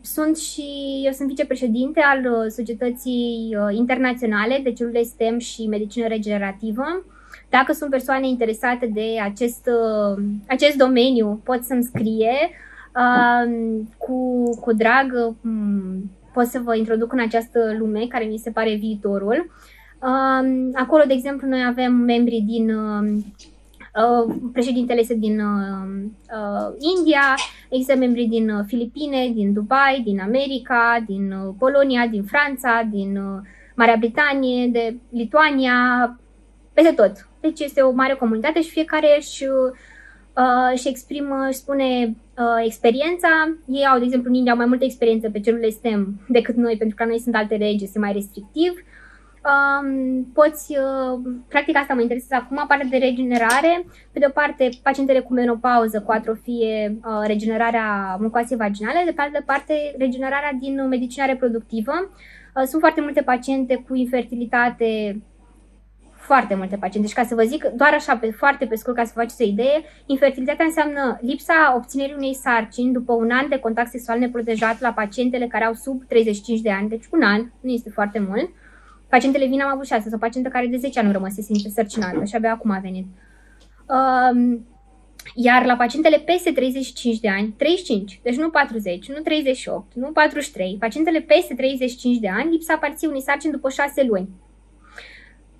sunt 0.00 0.36
și, 0.36 0.62
eu 1.04 1.12
sunt 1.12 1.28
vicepreședinte 1.28 2.00
al 2.00 2.18
uh, 2.18 2.50
Societății 2.50 3.56
uh, 3.60 3.76
Internaționale 3.76 4.60
de 4.62 4.72
Celule 4.72 5.02
STEM 5.02 5.38
și 5.38 5.66
Medicină 5.66 6.06
Regenerativă. 6.06 7.04
Dacă 7.50 7.72
sunt 7.72 7.90
persoane 7.90 8.28
interesate 8.28 8.86
de 8.86 9.20
acest, 9.22 9.68
acest 10.48 10.76
domeniu, 10.76 11.40
pot 11.44 11.64
să-mi 11.64 11.82
scrie. 11.82 12.50
Cu, 13.98 14.42
cu 14.60 14.72
drag 14.72 15.34
um, 15.44 16.10
pot 16.32 16.46
să 16.46 16.60
vă 16.64 16.76
introduc 16.76 17.12
în 17.12 17.20
această 17.20 17.74
lume 17.78 18.06
care 18.08 18.24
mi 18.24 18.38
se 18.38 18.50
pare 18.50 18.74
viitorul. 18.74 19.50
Acolo, 20.74 21.04
de 21.06 21.12
exemplu, 21.12 21.48
noi 21.48 21.64
avem 21.68 21.92
membri 21.92 22.44
din 22.46 22.70
Uh, 22.70 23.18
președintele 24.52 25.00
este 25.00 25.14
din 25.14 25.40
uh, 25.40 26.04
uh, 26.32 26.74
India, 26.96 27.34
există 27.68 27.96
membri 27.96 28.24
din 28.24 28.50
uh, 28.50 28.64
Filipine, 28.66 29.30
din 29.34 29.52
Dubai, 29.52 30.02
din 30.04 30.20
America, 30.20 31.04
din 31.06 31.32
uh, 31.32 31.54
Polonia, 31.58 32.06
din 32.06 32.22
Franța, 32.22 32.88
din 32.90 33.16
uh, 33.16 33.40
Marea 33.74 33.96
Britanie, 33.98 34.66
de 34.66 34.96
Lituania, 35.10 36.18
peste 36.72 36.92
tot. 36.92 37.28
Deci 37.40 37.60
este 37.60 37.80
o 37.80 37.90
mare 37.90 38.14
comunitate 38.14 38.62
și 38.62 38.70
fiecare 38.70 39.16
își, 39.18 39.44
uh, 39.44 40.70
își 40.72 40.88
exprimă, 40.88 41.46
își 41.48 41.58
spune 41.58 42.16
uh, 42.38 42.64
experiența. 42.64 43.28
Ei 43.66 43.86
au, 43.86 43.98
de 43.98 44.04
exemplu, 44.04 44.30
în 44.30 44.36
India 44.36 44.52
au 44.52 44.58
mai 44.58 44.66
multă 44.66 44.84
experiență 44.84 45.30
pe 45.30 45.40
celule 45.40 45.68
STEM 45.68 46.20
decât 46.28 46.54
noi, 46.54 46.76
pentru 46.76 46.96
că 46.96 47.04
noi 47.04 47.18
sunt 47.18 47.34
alte 47.34 47.56
regi, 47.56 47.84
este 47.84 47.98
mai 47.98 48.12
restrictiv. 48.12 48.70
Uh, 48.72 48.97
um, 49.48 50.24
poți, 50.32 50.76
uh, 50.78 51.20
practic 51.48 51.76
asta 51.76 51.94
mă 51.94 52.00
interesează 52.00 52.44
acum, 52.44 52.64
partea 52.68 52.86
de 52.90 52.96
regenerare. 52.96 53.84
Pe 54.12 54.18
de 54.18 54.26
o 54.28 54.30
parte, 54.30 54.68
pacientele 54.82 55.20
cu 55.20 55.32
menopauză, 55.32 56.00
cu 56.00 56.12
atrofie, 56.12 56.98
uh, 57.04 57.26
regenerarea 57.26 58.16
mucoasei 58.20 58.56
vaginale, 58.56 59.02
de 59.04 59.12
pe 59.12 59.28
de 59.32 59.42
parte, 59.46 59.94
regenerarea 59.98 60.52
din 60.60 60.88
medicina 60.88 61.24
reproductivă. 61.24 61.92
Uh, 62.54 62.62
sunt 62.62 62.80
foarte 62.80 63.00
multe 63.00 63.22
paciente 63.22 63.84
cu 63.88 63.94
infertilitate 63.94 65.22
foarte 66.12 66.54
multe 66.54 66.76
paciente. 66.76 67.06
Deci, 67.06 67.16
ca 67.16 67.24
să 67.24 67.34
vă 67.34 67.42
zic, 67.42 67.64
doar 67.64 67.94
așa, 67.94 68.16
pe, 68.16 68.30
foarte 68.30 68.66
pe 68.66 68.74
scurt, 68.74 68.96
ca 68.96 69.04
să 69.04 69.12
vă 69.14 69.20
faceți 69.20 69.42
o 69.42 69.46
idee, 69.46 69.82
infertilitatea 70.06 70.64
înseamnă 70.64 71.18
lipsa 71.20 71.72
obținerii 71.76 72.14
unei 72.16 72.34
sarcini 72.34 72.92
după 72.92 73.12
un 73.12 73.30
an 73.30 73.48
de 73.48 73.58
contact 73.58 73.90
sexual 73.90 74.18
neprotejat 74.18 74.80
la 74.80 74.92
pacientele 74.92 75.46
care 75.46 75.64
au 75.64 75.74
sub 75.74 76.02
35 76.08 76.60
de 76.60 76.70
ani, 76.70 76.88
deci 76.88 77.04
un 77.12 77.22
an, 77.22 77.50
nu 77.60 77.70
este 77.70 77.90
foarte 77.90 78.18
mult. 78.18 78.42
Uh, 78.42 78.67
Pacientele 79.08 79.46
vin 79.46 79.60
am 79.60 79.70
avut 79.70 79.86
șase, 79.86 80.08
sau 80.08 80.18
pacientă 80.18 80.48
care 80.48 80.66
de 80.66 80.76
10 80.76 80.98
ani 80.98 81.06
nu 81.06 81.12
rămăsese 81.12 81.52
însărcinată 81.64 82.24
și 82.24 82.34
abia 82.34 82.52
acum 82.52 82.70
a 82.70 82.78
venit. 82.78 83.06
Um, 83.86 84.66
iar 85.34 85.64
la 85.64 85.76
pacientele 85.76 86.18
peste 86.18 86.52
35 86.52 87.20
de 87.20 87.28
ani, 87.28 87.54
35, 87.56 88.20
deci 88.22 88.36
nu 88.36 88.50
40, 88.50 89.08
nu 89.08 89.20
38, 89.20 89.94
nu 89.94 90.10
43, 90.12 90.76
pacientele 90.80 91.20
peste 91.20 91.54
35 91.54 92.18
de 92.18 92.28
ani, 92.28 92.50
lipsa 92.50 92.74
aparții 92.74 93.08
unei 93.08 93.20
sarcini 93.20 93.52
după 93.52 93.68
6 93.68 94.02
luni. 94.02 94.28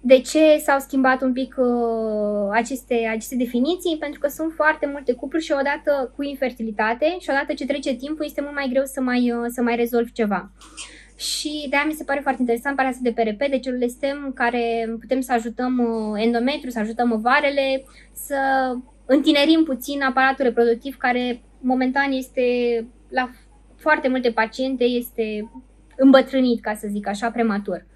De 0.00 0.20
ce 0.20 0.58
s-au 0.58 0.78
schimbat 0.78 1.22
un 1.22 1.32
pic 1.32 1.54
uh, 1.58 2.48
aceste, 2.50 3.08
aceste 3.10 3.36
definiții? 3.36 3.96
Pentru 3.98 4.20
că 4.20 4.28
sunt 4.28 4.52
foarte 4.52 4.86
multe 4.86 5.12
cupluri 5.12 5.44
și 5.44 5.52
odată 5.52 6.12
cu 6.16 6.22
infertilitate 6.22 7.16
și 7.20 7.30
odată 7.30 7.52
ce 7.52 7.66
trece 7.66 7.94
timpul 7.94 8.24
este 8.24 8.40
mult 8.40 8.54
mai 8.54 8.68
greu 8.70 8.84
să 8.84 9.00
mai, 9.00 9.32
uh, 9.32 9.44
să 9.48 9.62
mai 9.62 9.76
rezolvi 9.76 10.12
ceva. 10.12 10.50
Și 11.18 11.66
de-aia 11.70 11.84
mi 11.86 11.92
se 11.92 12.04
pare 12.04 12.20
foarte 12.20 12.40
interesant 12.40 12.76
partea 12.76 12.94
asta 12.94 13.10
de 13.10 13.22
PRP, 13.22 13.50
de 13.50 13.58
celule 13.58 13.86
STEM, 13.86 14.32
care 14.34 14.96
putem 15.00 15.20
să 15.20 15.32
ajutăm 15.32 15.78
uh, 15.78 16.22
endometriu, 16.22 16.70
să 16.70 16.78
ajutăm 16.78 17.12
ovarele, 17.12 17.84
să 18.12 18.36
întinerim 19.06 19.64
puțin 19.64 20.02
aparatul 20.02 20.44
reproductiv 20.44 20.96
care 20.96 21.42
momentan 21.60 22.12
este 22.12 22.42
la 23.08 23.30
foarte 23.76 24.08
multe 24.08 24.30
paciente 24.30 24.84
este 24.84 25.50
îmbătrânit, 25.96 26.60
ca 26.60 26.74
să 26.74 26.86
zic 26.90 27.06
așa, 27.06 27.30
prematur. 27.30 27.86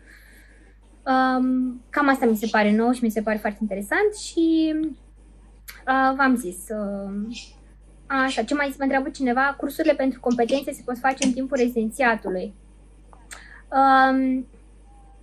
Um, 1.06 1.82
cam 1.90 2.08
asta 2.08 2.26
mi 2.26 2.36
se 2.36 2.48
pare 2.50 2.76
nou 2.76 2.92
și 2.92 3.04
mi 3.04 3.10
se 3.10 3.22
pare 3.22 3.36
foarte 3.36 3.58
interesant 3.60 4.14
și 4.14 4.74
uh, 4.76 6.14
v-am 6.16 6.36
zis, 6.36 6.56
uh, 6.68 7.36
așa, 8.06 8.42
ce 8.42 8.54
mai 8.54 8.66
mă 8.68 8.82
întreabă 8.82 9.08
cineva, 9.08 9.54
cursurile 9.58 9.94
pentru 9.94 10.20
competențe 10.20 10.72
se 10.72 10.82
pot 10.84 10.98
face 10.98 11.26
în 11.26 11.32
timpul 11.32 11.56
rezidențiatului. 11.56 12.54
Um, 13.72 14.46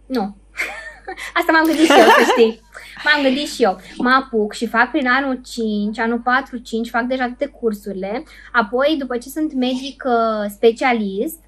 nu. 0.05 0.35
Asta 1.39 1.51
m-am 1.51 1.65
gândit 1.65 1.85
și 1.85 1.99
eu, 1.99 2.05
să 2.05 2.31
știi. 2.31 2.61
M-am 3.03 3.23
gândit 3.23 3.47
și 3.47 3.63
eu. 3.63 3.79
Mă 3.97 4.09
apuc 4.09 4.53
și 4.53 4.67
fac 4.67 4.91
prin 4.91 5.07
anul 5.07 5.41
5, 5.45 5.99
anul 5.99 6.21
4-5, 6.87 6.89
fac 6.89 7.03
deja 7.03 7.25
toate 7.25 7.45
cursurile. 7.45 8.23
Apoi, 8.51 8.95
după 8.99 9.17
ce 9.17 9.29
sunt 9.29 9.53
medic 9.53 10.03
uh, 10.05 10.49
specialist, 10.49 11.39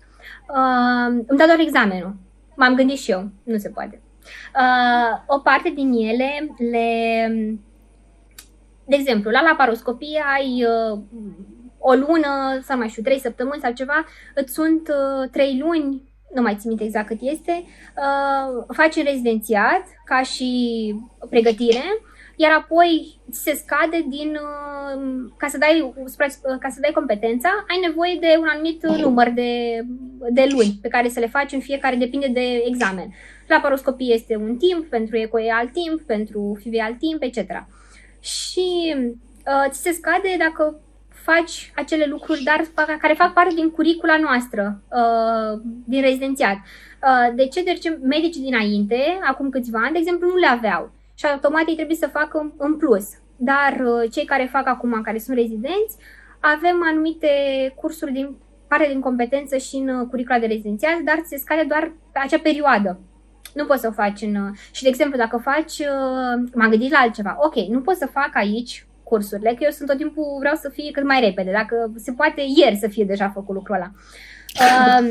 uh, 0.48 1.24
îmi 1.28 1.38
dau 1.38 1.48
doar 1.48 1.60
examenul. 1.60 2.16
M-am 2.56 2.76
gândit 2.76 3.00
și 3.00 3.12
eu. 3.12 3.30
Nu 3.44 3.58
se 3.58 3.70
poate. 3.70 4.02
Uh, 4.56 5.22
o 5.28 5.40
parte 5.40 5.70
din 5.70 5.92
ele 5.92 6.56
le... 6.72 7.60
De 8.86 8.96
exemplu, 8.96 9.30
la 9.30 9.42
laparoscopie 9.42 10.24
ai 10.36 10.66
uh, 10.66 11.00
o 11.78 11.94
lună 11.94 12.60
sau 12.64 12.78
mai 12.78 12.90
știu, 12.90 13.04
trei 13.04 13.20
săptămâni 13.20 13.62
sau 13.62 13.72
ceva, 13.72 14.06
îți 14.36 14.54
sunt 14.54 14.88
uh, 14.88 15.30
trei 15.30 15.58
luni 15.60 16.11
nu 16.34 16.42
mai 16.42 16.56
țin 16.60 16.70
minte 16.70 16.84
exact 16.84 17.08
cât 17.08 17.18
este, 17.22 17.64
uh, 17.98 18.64
faci 18.76 18.96
în 18.96 19.04
rezidențiat 19.04 19.84
ca 20.06 20.22
și 20.22 20.50
pregătire, 21.30 21.84
iar 22.36 22.52
apoi 22.52 23.20
se 23.32 23.54
scade 23.54 24.06
din, 24.08 24.30
uh, 24.30 25.32
ca 25.38 25.48
să 25.48 25.58
dai, 25.58 25.94
ca 26.60 26.70
să 26.70 26.80
dai 26.82 26.92
competența, 26.94 27.50
ai 27.70 27.80
nevoie 27.88 28.18
de 28.20 28.36
un 28.40 28.48
anumit 28.48 28.88
număr 28.88 29.30
de, 29.30 29.82
de 30.30 30.48
luni 30.52 30.80
pe 30.82 30.88
care 30.88 31.10
să 31.10 31.20
le 31.20 31.28
faci 31.28 31.52
în 31.52 31.60
fiecare, 31.60 31.96
depinde 31.96 32.28
de 32.28 32.64
examen. 32.66 33.14
La 33.48 33.60
paroscopie 33.60 34.14
este 34.14 34.36
un 34.36 34.58
timp, 34.58 34.86
pentru 34.90 35.18
eco 35.18 35.40
e 35.40 35.52
alt 35.52 35.72
timp, 35.72 36.02
pentru 36.02 36.58
FIV 36.62 36.74
alt 36.82 36.98
timp, 36.98 37.22
etc. 37.22 37.66
Și 38.20 38.96
uh, 38.96 39.70
ți 39.70 39.82
se 39.82 39.92
scade 39.92 40.36
dacă 40.38 40.80
faci 41.24 41.72
acele 41.76 42.06
lucruri, 42.06 42.44
dar 42.44 42.62
care 43.00 43.14
fac 43.14 43.34
parte 43.34 43.54
din 43.54 43.70
curicula 43.70 44.18
noastră, 44.18 44.82
uh, 44.92 45.60
din 45.86 46.02
rezidențiat. 46.02 46.56
Uh, 46.56 47.36
de 47.36 47.48
ce? 47.48 47.64
Deci 47.64 47.84
medicii 48.02 48.42
dinainte, 48.42 49.20
acum 49.24 49.50
câțiva 49.50 49.80
ani, 49.84 49.92
de 49.94 50.00
exemplu, 50.00 50.28
nu 50.28 50.36
le 50.36 50.48
aveau 50.48 50.92
și 51.16 51.26
automat 51.26 51.68
ei 51.68 51.76
trebuie 51.76 51.96
să 51.96 52.08
facă 52.08 52.54
în 52.58 52.78
plus. 52.78 53.06
Dar 53.36 53.82
uh, 53.86 54.12
cei 54.12 54.26
care 54.26 54.50
fac 54.52 54.68
acum, 54.68 55.02
care 55.02 55.20
sunt 55.20 55.38
rezidenți, 55.38 55.96
avem 56.40 56.82
anumite 56.92 57.28
cursuri 57.76 58.12
din 58.12 58.36
parte 58.68 58.88
din 58.88 59.00
competență 59.00 59.58
și 59.58 59.76
în 59.76 60.08
curicula 60.08 60.40
de 60.40 60.46
rezidențiat, 60.46 61.00
dar 61.00 61.22
se 61.26 61.38
scade 61.38 61.64
doar 61.68 61.92
pe 62.12 62.20
acea 62.24 62.40
perioadă. 62.40 63.00
Nu 63.54 63.66
poți 63.66 63.82
să 63.82 63.88
o 63.88 63.92
faci 63.92 64.22
în... 64.22 64.54
Și, 64.72 64.84
de 64.84 64.90
exemplu, 64.90 65.18
dacă 65.18 65.38
faci... 65.38 65.82
M-am 66.54 66.70
gândit 66.70 66.92
la 66.92 66.98
altceva. 66.98 67.38
Ok, 67.40 67.56
nu 67.56 67.82
poți 67.82 68.00
să 68.00 68.06
fac 68.06 68.30
aici 68.34 68.86
cursurile, 69.12 69.50
că 69.54 69.64
eu 69.64 69.70
sunt 69.78 69.88
tot 69.90 69.98
timpul, 69.98 70.38
vreau 70.40 70.56
să 70.56 70.70
fie 70.70 70.92
cât 70.92 71.06
mai 71.12 71.20
repede, 71.28 71.52
dacă 71.52 71.76
se 72.06 72.12
poate 72.12 72.42
ieri 72.60 72.82
să 72.84 72.88
fie 72.88 73.06
deja 73.06 73.30
făcut 73.38 73.56
lucrul 73.56 73.76
ăla. 73.76 73.90
Um, 74.66 75.08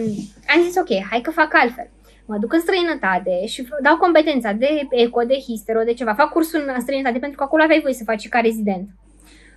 am 0.53 0.61
zis, 0.67 0.77
ok, 0.77 0.93
hai 1.11 1.21
că 1.21 1.31
fac 1.31 1.51
altfel. 1.55 1.89
Mă 2.27 2.37
duc 2.37 2.53
în 2.53 2.61
străinătate 2.61 3.47
și 3.47 3.69
dau 3.83 3.97
competența 3.97 4.53
de 4.53 4.87
eco, 4.91 5.21
de 5.23 5.39
histero, 5.47 5.83
de 5.83 5.93
ceva. 5.93 6.15
Fac 6.15 6.31
cursul 6.31 6.73
în 6.75 6.81
străinătate 6.81 7.19
pentru 7.19 7.39
că 7.39 7.45
acolo 7.45 7.63
aveai 7.63 7.81
voie 7.81 7.95
să 7.95 8.05
faci 8.05 8.29
ca 8.29 8.41
rezident. 8.41 8.89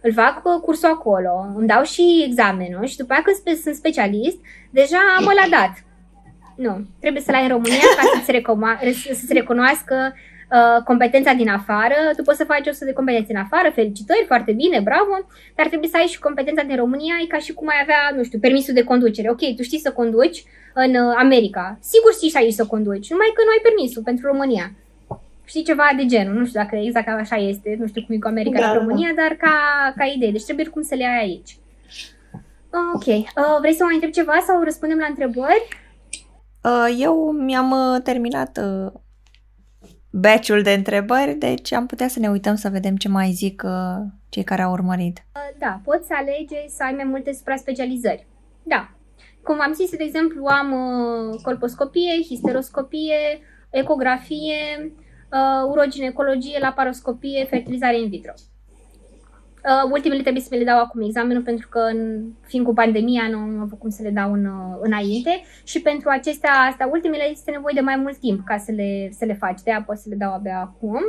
Îl 0.01 0.13
fac 0.13 0.41
uh, 0.43 0.61
cursul 0.61 0.89
acolo, 0.89 1.33
îmi 1.55 1.67
dau 1.67 1.83
și 1.83 2.25
examenul 2.27 2.85
și 2.85 2.97
după 2.97 3.13
aceea 3.13 3.25
când 3.45 3.57
sunt 3.57 3.75
specialist, 3.75 4.37
deja 4.69 4.97
am 5.17 5.25
ăla 5.27 5.47
dat. 5.57 5.73
Nu, 6.55 6.85
trebuie 6.99 7.21
să-l 7.21 7.35
ai 7.35 7.43
în 7.43 7.49
România 7.49 7.87
ca 7.97 8.03
să-ți, 8.13 8.31
recoma- 8.31 8.79
să-ți 9.19 9.33
recunoască 9.33 10.13
Uh, 10.53 10.83
competența 10.83 11.33
din 11.33 11.49
afară, 11.49 11.97
tu 12.15 12.21
poți 12.23 12.37
să 12.37 12.43
faci 12.43 12.67
100 12.67 12.85
de 12.85 12.93
competențe 12.93 13.31
în 13.33 13.41
afară, 13.45 13.69
felicitări, 13.73 14.29
foarte 14.31 14.51
bine, 14.51 14.79
bravo, 14.79 15.15
dar 15.55 15.67
trebuie 15.67 15.89
să 15.89 15.97
ai 15.97 16.05
și 16.13 16.19
competența 16.19 16.63
din 16.63 16.75
România, 16.75 17.15
e 17.21 17.33
ca 17.35 17.37
și 17.37 17.53
cum 17.53 17.67
ai 17.67 17.79
avea, 17.81 18.01
nu 18.15 18.23
știu, 18.23 18.39
permisul 18.39 18.73
de 18.73 18.83
conducere. 18.83 19.29
Ok, 19.29 19.43
tu 19.55 19.63
știi 19.63 19.85
să 19.85 19.91
conduci 19.91 20.43
în 20.73 20.91
uh, 20.95 21.13
America, 21.17 21.77
sigur 21.91 22.11
știi 22.13 22.29
și 22.29 22.37
aici 22.37 22.59
să 22.59 22.65
conduci, 22.65 23.09
numai 23.09 23.31
că 23.35 23.41
nu 23.45 23.51
ai 23.55 23.65
permisul 23.67 24.03
pentru 24.03 24.27
România. 24.27 24.65
Știi 25.45 25.63
ceva 25.63 25.87
de 25.97 26.05
genul, 26.05 26.33
nu 26.39 26.45
știu 26.45 26.59
dacă 26.61 26.75
exact 26.75 27.07
așa 27.07 27.35
este, 27.35 27.75
nu 27.79 27.87
știu 27.87 28.01
cum 28.05 28.15
e 28.15 28.19
cu 28.19 28.27
America 28.27 28.59
da, 28.59 28.67
și 28.67 28.77
România, 28.77 29.11
da. 29.15 29.21
dar 29.21 29.31
ca, 29.43 29.55
ca 29.97 30.05
idee, 30.05 30.31
deci 30.31 30.43
trebuie 30.49 30.65
cum 30.65 30.81
să 30.81 30.95
le 30.95 31.05
ai 31.05 31.19
aici. 31.25 31.51
Ok, 32.95 33.07
uh, 33.07 33.57
vrei 33.59 33.73
să 33.73 33.83
mai 33.83 33.93
întreb 33.93 34.11
ceva 34.11 34.37
sau 34.47 34.63
răspundem 34.63 34.97
la 34.97 35.11
întrebări? 35.13 35.67
Eu 36.99 37.31
mi-am 37.31 37.99
terminat 38.03 38.59
batch 40.15 40.61
de 40.63 40.71
întrebări, 40.71 41.33
deci 41.33 41.71
am 41.71 41.85
putea 41.85 42.07
să 42.07 42.19
ne 42.19 42.29
uităm 42.29 42.55
să 42.55 42.69
vedem 42.69 42.95
ce 42.95 43.07
mai 43.07 43.31
zic 43.31 43.63
uh, 43.65 44.05
cei 44.29 44.43
care 44.43 44.61
au 44.61 44.71
urmărit. 44.71 45.25
Uh, 45.35 45.57
da, 45.59 45.81
poți 45.83 46.07
să 46.07 46.13
alege 46.17 46.67
să 46.67 46.83
ai 46.83 46.93
mai 46.93 47.03
multe 47.03 47.33
supra-specializări. 47.33 48.27
Da. 48.63 48.89
Cum 49.43 49.61
am 49.61 49.73
zis, 49.73 49.89
de 49.89 50.03
exemplu, 50.03 50.45
am 50.45 50.71
uh, 50.71 51.39
colposcopie, 51.43 52.21
histeroscopie, 52.21 53.39
ecografie, 53.69 54.93
uh, 55.31 55.69
uroginecologie, 55.69 56.59
laparoscopie, 56.59 57.45
fertilizare 57.45 57.99
in 57.99 58.09
vitro. 58.09 58.33
Uh, 59.69 59.91
ultimele 59.91 60.21
trebuie 60.21 60.43
să 60.43 60.55
le 60.55 60.63
dau 60.63 60.79
acum 60.79 61.01
examenul 61.01 61.43
pentru 61.43 61.67
că, 61.69 61.79
în, 61.79 62.23
fiind 62.41 62.65
cu 62.65 62.73
pandemia, 62.73 63.27
nu 63.29 63.37
am 63.37 63.59
avut 63.61 63.79
cum 63.79 63.89
să 63.89 64.01
le 64.01 64.09
dau 64.09 64.33
în, 64.33 64.45
uh, 64.45 64.77
înainte 64.81 65.41
și 65.63 65.81
pentru 65.81 66.09
acestea, 66.09 66.51
astea 66.69 66.89
ultimele, 66.91 67.29
este 67.29 67.51
nevoie 67.51 67.73
de 67.75 67.81
mai 67.81 67.95
mult 67.95 68.17
timp 68.17 68.45
ca 68.45 68.57
să 68.57 68.71
le, 68.71 69.09
să 69.11 69.25
le 69.25 69.33
faci. 69.33 69.61
De 69.61 69.71
aia 69.71 69.83
pot 69.83 69.97
să 69.97 70.09
le 70.09 70.15
dau 70.15 70.33
abia 70.33 70.59
acum. 70.59 71.01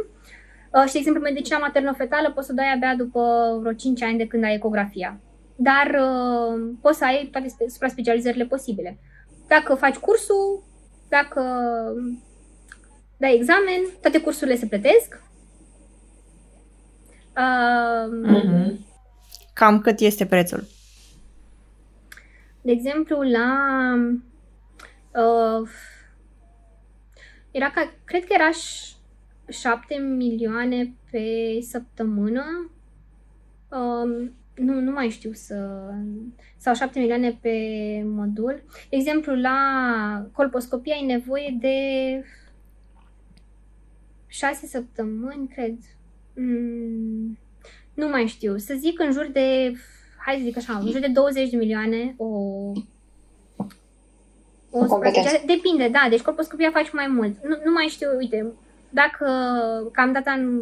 Uh, 0.72 0.84
și, 0.86 0.92
de 0.92 0.98
exemplu, 0.98 1.22
medicina 1.22 1.58
maternofetală 1.58 2.32
poți 2.32 2.46
să 2.46 2.52
o 2.52 2.56
dai 2.56 2.72
abia 2.74 2.94
după 2.96 3.22
vreo 3.60 3.72
5 3.72 4.02
ani 4.02 4.18
de 4.18 4.26
când 4.26 4.44
ai 4.44 4.54
ecografia. 4.54 5.20
Dar 5.56 5.86
uh, 5.86 6.74
poți 6.80 6.98
să 6.98 7.04
ai 7.04 7.28
toate 7.32 7.54
supra-specializările 7.68 8.44
posibile. 8.44 8.98
Dacă 9.48 9.74
faci 9.74 9.96
cursul, 9.96 10.62
dacă 11.08 11.42
dai 13.16 13.34
examen, 13.34 13.80
toate 14.00 14.20
cursurile 14.20 14.56
se 14.56 14.66
plătesc 14.66 15.22
Uh, 17.36 18.74
Cam 19.52 19.80
cât 19.80 20.00
este 20.00 20.26
prețul? 20.26 20.64
De 22.60 22.72
exemplu, 22.72 23.22
la... 23.22 23.48
Uh, 25.14 25.68
era 27.50 27.70
ca, 27.70 27.92
cred 28.04 28.24
că 28.24 28.32
era 28.32 28.50
7 29.48 29.94
milioane 29.94 30.94
pe 31.10 31.58
săptămână. 31.60 32.70
Uh, 33.68 34.30
nu, 34.54 34.80
nu 34.80 34.90
mai 34.90 35.08
știu 35.08 35.32
să... 35.32 35.88
Sau 36.56 36.74
7 36.74 36.98
milioane 36.98 37.38
pe 37.40 37.58
modul. 38.04 38.62
De 38.90 38.96
exemplu, 38.96 39.40
la 39.40 40.28
colposcopie 40.32 40.92
ai 40.92 41.04
nevoie 41.04 41.56
de 41.60 41.76
6 44.26 44.66
săptămâni, 44.66 45.48
cred. 45.48 45.78
Mm, 46.34 47.38
nu 47.94 48.08
mai 48.08 48.26
știu. 48.26 48.56
Să 48.56 48.74
zic 48.78 49.00
în 49.00 49.12
jur 49.12 49.30
de, 49.32 49.72
hai 50.24 50.36
să 50.36 50.44
zic 50.44 50.56
așa, 50.56 50.78
în 50.78 50.90
jur 50.90 51.00
de 51.00 51.06
20 51.06 51.50
de 51.50 51.56
milioane 51.56 52.14
o 52.16 52.28
o 54.70 54.86
suprafață. 54.86 55.42
Depinde, 55.46 55.88
da, 55.88 56.06
deci 56.10 56.20
colposcopia 56.20 56.70
faci 56.70 56.92
mai 56.92 57.06
mult. 57.06 57.34
Nu, 57.42 57.56
nu 57.64 57.72
mai 57.72 57.86
știu, 57.86 58.08
uite, 58.16 58.52
dacă 58.90 59.26
cam 59.92 60.12
dat 60.12 60.26
an, 60.26 60.60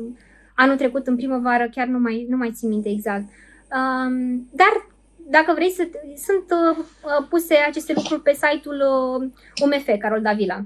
anul 0.55 0.77
trecut 0.77 1.07
în 1.07 1.17
primăvară, 1.17 1.69
chiar 1.69 1.87
nu 1.87 1.99
mai, 1.99 2.27
nu 2.29 2.37
mai 2.37 2.53
țin 2.53 2.69
minte 2.69 2.89
exact. 2.89 3.25
Um, 3.25 4.49
dar 4.51 4.91
dacă 5.17 5.53
vrei 5.55 5.71
să... 5.71 5.89
Sunt 6.17 6.45
uh, 6.51 7.27
puse 7.29 7.55
aceste 7.55 7.93
lucruri 7.93 8.23
pe 8.23 8.33
site-ul 8.33 8.83
uh, 9.21 9.31
UMF, 9.63 9.89
Carol 9.99 10.23
Davila 10.23 10.65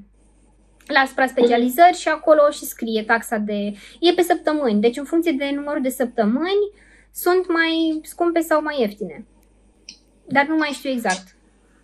la 0.87 1.05
supra-specializări 1.07 1.97
și 1.97 2.09
acolo 2.09 2.51
și 2.51 2.65
scrie 2.65 3.03
taxa 3.03 3.37
de... 3.37 3.73
E 4.01 4.13
pe 4.15 4.23
săptămâni, 4.23 4.81
deci 4.81 4.97
în 4.97 5.05
funcție 5.05 5.33
de 5.33 5.51
numărul 5.55 5.83
de 5.83 5.89
săptămâni 5.89 6.71
sunt 7.13 7.53
mai 7.53 8.01
scumpe 8.03 8.41
sau 8.41 8.63
mai 8.63 8.81
ieftine. 8.81 9.27
Dar 10.29 10.47
nu 10.47 10.57
mai 10.57 10.69
știu 10.69 10.91
exact. 10.91 11.37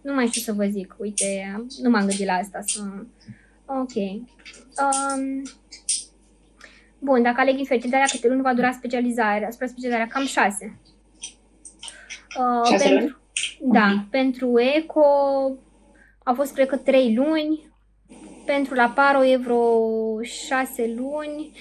Nu 0.02 0.14
mai 0.14 0.26
știu 0.26 0.40
să 0.40 0.52
vă 0.52 0.64
zic. 0.64 0.94
Uite, 0.98 1.56
nu 1.82 1.90
m-am 1.90 2.06
gândit 2.06 2.26
la 2.26 2.32
asta. 2.32 2.60
Să... 2.64 2.80
Ok. 3.66 3.94
Um... 3.94 5.42
Bun, 6.98 7.22
dacă 7.22 7.40
aleg 7.40 7.58
infertilitatea, 7.58 8.06
câte 8.10 8.28
luni 8.28 8.42
va 8.42 8.54
dura 8.54 8.70
specializarea? 8.70 9.48
Asupra 9.48 9.66
specializarea, 9.66 10.06
cam 10.06 10.24
șase. 10.24 10.80
Uh, 12.38 12.70
șase 12.70 12.88
pentru, 12.88 13.20
luni? 13.60 13.72
Da, 13.72 13.88
uh-huh. 13.88 14.10
pentru 14.10 14.60
eco 14.60 15.04
a 16.24 16.32
fost, 16.32 16.54
cred 16.54 16.66
că, 16.66 16.76
trei 16.76 17.14
luni. 17.14 17.71
Pentru 18.46 18.74
la 18.74 18.92
paro 18.94 19.24
e 19.24 19.36
vreo 19.36 20.22
șase 20.22 20.94
luni. 20.96 21.52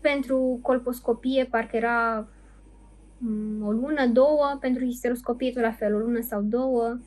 Pentru 0.00 0.58
colposcopie 0.62 1.44
parcă 1.44 1.76
era 1.76 2.28
mm, 3.18 3.66
o 3.66 3.70
lună, 3.70 4.06
două. 4.06 4.56
Pentru 4.60 4.84
histeroscopie 4.84 5.50
tot 5.50 5.62
la 5.62 5.72
fel, 5.72 5.94
o 5.94 5.98
lună 5.98 6.20
sau 6.20 6.40
două. 6.40 6.98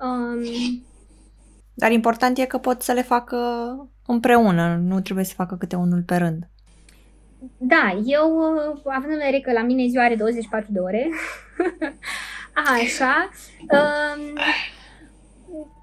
Um, 0.00 0.42
Dar 1.74 1.90
important 1.90 2.38
e 2.38 2.44
că 2.44 2.58
pot 2.58 2.82
să 2.82 2.92
le 2.92 3.02
facă 3.02 3.36
împreună, 4.06 4.76
nu 4.82 5.00
trebuie 5.00 5.24
să 5.24 5.34
facă 5.34 5.56
câte 5.56 5.76
unul 5.76 6.02
pe 6.02 6.16
rând. 6.16 6.48
Da, 7.56 8.00
eu, 8.04 8.38
având 8.84 9.12
în 9.12 9.18
vedere 9.18 9.40
că 9.40 9.52
la 9.52 9.62
mine 9.62 9.88
ziua 9.88 10.04
are 10.04 10.14
24 10.14 10.72
de 10.72 10.78
ore, 10.78 11.08
așa, 12.82 13.28
um, 13.60 14.38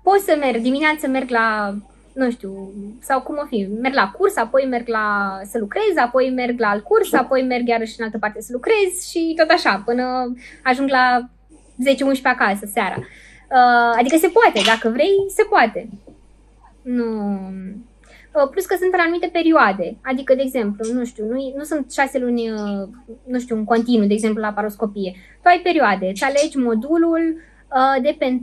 pot 0.03 0.19
să 0.19 0.35
merg, 0.39 0.61
dimineața 0.61 1.07
merg 1.07 1.29
la, 1.29 1.75
nu 2.13 2.31
știu, 2.31 2.71
sau 3.01 3.21
cum 3.21 3.39
o 3.43 3.45
fi, 3.45 3.67
merg 3.81 3.93
la 3.93 4.11
curs, 4.17 4.35
apoi 4.37 4.67
merg 4.69 4.87
la 4.87 5.39
să 5.43 5.57
lucrez, 5.57 5.95
apoi 5.95 6.31
merg 6.35 6.59
la 6.59 6.67
alt 6.67 6.83
curs, 6.83 7.13
apoi 7.13 7.43
merg 7.43 7.67
iarăși 7.67 7.95
în 7.97 8.05
altă 8.05 8.17
parte 8.17 8.41
să 8.41 8.49
lucrez 8.51 9.09
și 9.09 9.33
tot 9.37 9.49
așa, 9.49 9.81
până 9.85 10.33
ajung 10.63 10.89
la 10.89 11.29
10-11 12.19 12.21
acasă 12.23 12.65
seara. 12.73 12.95
Uh, 12.97 13.97
adică 13.97 14.17
se 14.17 14.27
poate, 14.27 14.61
dacă 14.65 14.89
vrei, 14.89 15.15
se 15.27 15.43
poate. 15.49 15.89
Nu... 16.81 17.05
Uh, 18.33 18.49
plus 18.51 18.65
că 18.65 18.75
sunt 18.79 18.93
în 18.93 18.99
anumite 18.99 19.29
perioade. 19.31 19.97
Adică, 20.01 20.35
de 20.35 20.41
exemplu, 20.41 20.93
nu 20.93 21.05
știu, 21.05 21.25
nu, 21.25 21.53
nu 21.57 21.63
sunt 21.63 21.91
șase 21.91 22.19
luni, 22.19 22.51
uh, 22.51 22.87
nu 23.27 23.39
știu, 23.39 23.55
în 23.55 23.63
continuu, 23.63 24.07
de 24.07 24.13
exemplu, 24.13 24.41
la 24.41 24.51
paroscopie. 24.51 25.15
Tu 25.41 25.47
ai 25.47 25.59
perioade, 25.63 26.07
îți 26.09 26.23
alegi 26.23 26.57
modulul, 26.57 27.35
uh, 27.35 27.50
de 28.01 28.15
pe 28.19 28.39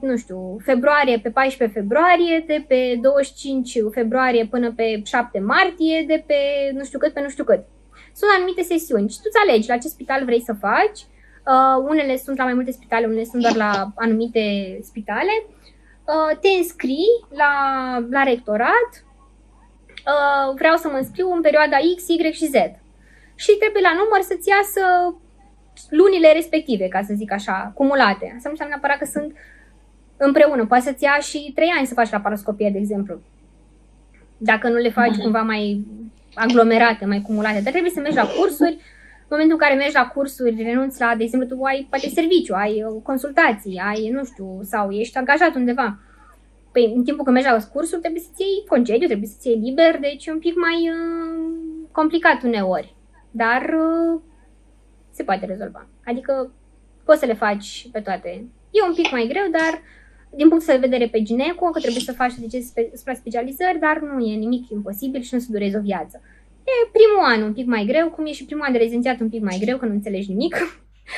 1, 0.00 0.10
nu 0.10 0.16
știu, 0.16 0.56
februarie 0.64 1.18
pe 1.18 1.30
14 1.30 1.78
februarie, 1.78 2.44
de 2.46 2.64
pe 2.68 2.98
25 3.00 3.72
februarie 3.90 4.46
până 4.46 4.72
pe 4.72 5.02
7 5.04 5.38
martie, 5.38 6.04
de 6.06 6.24
pe 6.26 6.36
nu 6.72 6.84
știu 6.84 6.98
cât, 6.98 7.12
pe 7.12 7.20
nu 7.20 7.28
știu 7.28 7.44
cât. 7.44 7.64
Sunt 8.14 8.30
anumite 8.36 8.62
sesiuni 8.62 9.10
și 9.10 9.16
tu 9.16 9.28
îți 9.28 9.38
alegi 9.46 9.68
la 9.68 9.78
ce 9.78 9.88
spital 9.88 10.24
vrei 10.24 10.40
să 10.40 10.52
faci. 10.60 11.00
Uh, 11.46 11.84
unele 11.88 12.16
sunt 12.16 12.38
la 12.38 12.44
mai 12.44 12.54
multe 12.54 12.70
spitale, 12.70 13.06
unele 13.06 13.24
sunt 13.24 13.42
doar 13.42 13.54
la 13.54 13.92
anumite 13.94 14.78
spitale. 14.82 15.34
Uh, 16.12 16.38
te 16.40 16.48
înscrii 16.48 17.10
la, 17.28 17.52
la 18.10 18.22
rectorat, 18.22 18.90
uh, 20.12 20.54
vreau 20.54 20.76
să 20.76 20.88
mă 20.88 20.96
înscriu 20.96 21.32
în 21.32 21.40
perioada 21.40 21.76
X, 21.96 22.08
Y 22.08 22.32
și 22.32 22.46
Z. 22.46 22.56
Și 23.34 23.52
trebuie 23.62 23.82
la 23.82 23.94
număr 24.00 24.20
să-ți 24.20 24.48
iasă 24.48 24.82
lunile 25.90 26.32
respective, 26.32 26.88
ca 26.88 27.02
să 27.02 27.14
zic 27.14 27.32
așa, 27.32 27.72
cumulate. 27.74 28.32
Asta 28.36 28.48
nu 28.48 28.50
înseamnă 28.50 28.74
neapărat 28.74 28.98
că 28.98 29.04
sunt 29.04 29.32
împreună. 30.16 30.66
Poate 30.66 30.84
să-ți 30.84 31.04
ia 31.04 31.18
și 31.20 31.52
trei 31.54 31.72
ani 31.78 31.86
să 31.86 31.94
faci 31.94 32.10
laparoscopie, 32.10 32.70
de 32.70 32.78
exemplu. 32.78 33.20
Dacă 34.36 34.68
nu 34.68 34.76
le 34.76 34.90
faci 34.90 35.14
uh-huh. 35.14 35.22
cumva 35.22 35.42
mai 35.42 35.86
aglomerate, 36.34 37.04
mai 37.04 37.20
cumulate. 37.20 37.60
Dar 37.60 37.72
trebuie 37.72 37.92
să 37.92 38.00
mergi 38.00 38.16
la 38.16 38.26
cursuri. 38.38 38.78
În 39.20 39.38
momentul 39.38 39.58
în 39.60 39.66
care 39.66 39.74
mergi 39.74 39.94
la 39.94 40.06
cursuri, 40.06 40.62
renunți 40.62 41.00
la, 41.00 41.14
de 41.16 41.22
exemplu, 41.22 41.56
tu 41.56 41.62
ai 41.62 41.86
poate 41.90 42.08
serviciu, 42.08 42.54
ai 42.54 42.84
uh, 42.84 43.02
consultații, 43.02 43.82
ai, 43.86 44.10
nu 44.10 44.24
știu, 44.24 44.60
sau 44.62 44.90
ești 44.90 45.18
angajat 45.18 45.54
undeva. 45.54 45.98
Păi, 46.72 46.92
în 46.96 47.04
timpul 47.04 47.24
când 47.24 47.36
mergi 47.36 47.50
la 47.50 47.72
cursuri, 47.72 48.00
trebuie 48.00 48.20
să-ți 48.20 48.42
iei 48.42 48.64
concediu, 48.68 49.06
trebuie 49.06 49.28
să-ți 49.28 49.48
iei 49.48 49.58
liber, 49.58 49.98
deci 50.00 50.26
e 50.26 50.32
un 50.32 50.38
pic 50.38 50.54
mai 50.56 50.90
uh, 50.90 51.88
complicat 51.92 52.42
uneori. 52.42 52.94
Dar 53.30 53.62
uh, 53.62 54.20
se 55.12 55.22
poate 55.22 55.46
rezolva. 55.46 55.86
Adică 56.04 56.52
poți 57.04 57.18
să 57.18 57.26
le 57.26 57.34
faci 57.34 57.88
pe 57.92 58.00
toate. 58.00 58.28
E 58.70 58.88
un 58.88 58.94
pic 58.94 59.10
mai 59.10 59.26
greu, 59.26 59.44
dar 59.50 59.82
din 60.34 60.48
punct 60.48 60.66
de 60.66 60.76
vedere 60.76 61.08
pe 61.08 61.22
gineco, 61.22 61.70
că 61.70 61.80
trebuie 61.80 62.02
să 62.02 62.12
faci 62.12 62.34
de 62.34 62.64
specializări, 63.14 63.78
dar 63.78 63.98
nu 63.98 64.24
e 64.24 64.34
nimic 64.34 64.70
imposibil 64.70 65.20
și 65.20 65.34
nu 65.34 65.40
se 65.40 65.46
durezi 65.50 65.76
o 65.76 65.80
viață. 65.80 66.20
E 66.64 66.90
primul 66.92 67.24
an 67.24 67.42
un 67.42 67.52
pic 67.52 67.66
mai 67.66 67.84
greu, 67.84 68.10
cum 68.10 68.26
e 68.26 68.32
și 68.32 68.44
primul 68.44 68.64
an 68.64 68.72
de 68.72 68.78
rezidențiat 68.78 69.20
un 69.20 69.28
pic 69.28 69.42
mai 69.42 69.58
greu, 69.60 69.78
că 69.78 69.86
nu 69.86 69.92
înțelegi 69.92 70.28
nimic. 70.28 70.56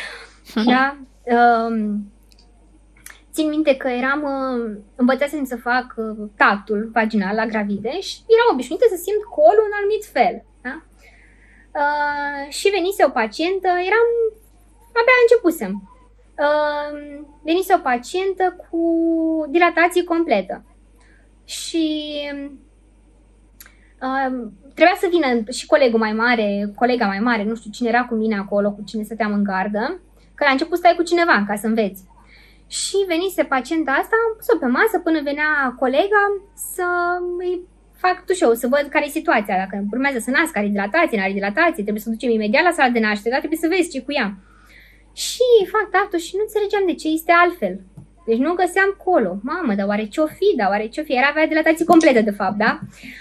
da? 0.73 0.99
Um, 1.37 2.13
țin 3.33 3.49
minte 3.49 3.77
că 3.77 3.89
eram, 3.89 4.23
uh, 4.23 4.77
învățasem 4.97 5.45
să 5.45 5.57
fac 5.57 5.95
uh, 5.97 6.29
tactul 6.37 6.91
vaginal 6.93 7.35
la 7.35 7.47
gravide 7.47 8.01
și 8.01 8.17
eram 8.35 8.49
obișnuită 8.53 8.85
să 8.89 9.03
simt 9.03 9.25
colul 9.39 9.67
în 9.69 9.77
anumit 9.79 10.05
fel. 10.05 10.45
Da? 11.75 11.81
Uh, 11.81 12.53
și 12.53 12.69
venise 12.69 13.05
o 13.05 13.09
pacientă, 13.09 13.69
eram, 13.69 14.09
abia 14.89 15.19
începusem. 15.23 15.73
Uh, 16.39 17.25
venise 17.43 17.75
o 17.75 17.79
pacientă 17.79 18.57
cu 18.71 18.81
dilatație 19.49 20.05
completă. 20.05 20.65
Și 21.45 22.13
uh, 24.03 24.49
trebuia 24.75 24.97
să 25.01 25.09
vină 25.11 25.51
și 25.51 25.67
colegul 25.67 25.99
mai 25.99 26.13
mare, 26.13 26.73
colega 26.75 27.07
mai 27.07 27.19
mare, 27.19 27.45
nu 27.45 27.55
știu 27.55 27.71
cine 27.71 27.89
era 27.89 28.05
cu 28.05 28.15
mine 28.15 28.39
acolo, 28.39 28.71
cu 28.73 28.83
cine 28.85 29.03
stăteam 29.03 29.33
în 29.33 29.45
gardă, 29.45 30.01
că 30.35 30.45
la 30.45 30.51
început 30.51 30.79
stai 30.79 30.95
cu 30.97 31.03
cineva 31.03 31.45
ca 31.47 31.57
să 31.57 31.67
înveți. 31.67 32.05
Și 32.67 32.97
venise 33.07 33.43
pacienta 33.43 33.91
asta, 33.93 34.17
am 34.29 34.37
pus-o 34.37 34.57
pe 34.59 34.67
masă 34.67 34.99
până 34.99 35.21
venea 35.23 35.75
colega 35.79 36.23
să 36.55 36.87
îi 37.39 37.67
fac 38.05 38.17
tușou, 38.27 38.53
să 38.55 38.67
văd 38.75 38.87
care 38.91 39.05
e 39.07 39.21
situația, 39.21 39.57
dacă 39.63 39.75
urmează 39.95 40.19
să 40.19 40.31
nasc, 40.31 40.57
are 40.57 40.75
dilatație, 40.77 41.17
nu 41.17 41.23
are 41.27 41.39
dilatație, 41.41 41.87
trebuie 41.87 42.07
să 42.07 42.11
ducem 42.15 42.31
imediat 42.31 42.65
la 42.65 42.77
sala 42.77 42.91
de 42.97 43.05
naștere, 43.07 43.35
dar 43.35 43.43
trebuie 43.43 43.65
să 43.65 43.73
vezi 43.75 43.91
ce 43.93 44.01
cu 44.07 44.13
ea. 44.19 44.29
Și 45.25 45.49
fac 45.75 45.87
tactul 45.91 46.19
și 46.27 46.37
nu 46.37 46.43
înțelegeam 46.45 46.85
de 46.87 46.95
ce 47.01 47.09
este 47.09 47.33
altfel. 47.43 47.75
Deci 48.29 48.45
nu 48.47 48.61
găseam 48.63 48.91
colo. 49.07 49.31
Mamă, 49.51 49.73
dar 49.75 49.87
oare 49.87 50.07
ce-o 50.15 50.27
fi? 50.27 50.49
Dar 50.57 50.69
oare 50.73 50.87
ce-o 50.87 51.05
fi? 51.05 51.17
Era 51.21 51.29
avea 51.31 51.47
dilatație 51.47 51.85
completă, 51.93 52.21
de 52.21 52.39
fapt, 52.41 52.57
da? 52.65 52.73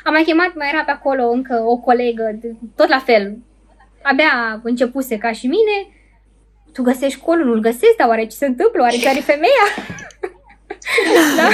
Am 0.08 0.14
mai 0.14 0.24
chemat, 0.24 0.52
mai 0.56 0.70
era 0.74 0.84
pe 0.84 0.92
acolo 0.92 1.24
încă 1.38 1.56
o 1.74 1.76
colegă, 1.78 2.40
tot 2.76 2.90
la 2.90 3.00
fel. 3.00 3.38
Abia 4.02 4.60
începuse 4.64 5.18
ca 5.18 5.32
și 5.32 5.48
mine. 5.48 5.78
Tu 6.74 6.82
găsești 6.82 7.20
colul, 7.20 7.46
nu-l 7.46 7.60
găsești, 7.60 7.98
dar 7.98 8.08
oare 8.08 8.26
ce 8.26 8.36
se 8.36 8.46
întâmplă? 8.46 8.82
Oare 8.82 8.96
ce 8.96 9.10
are 9.10 9.20
femeia? 9.20 9.66
da? 11.38 11.48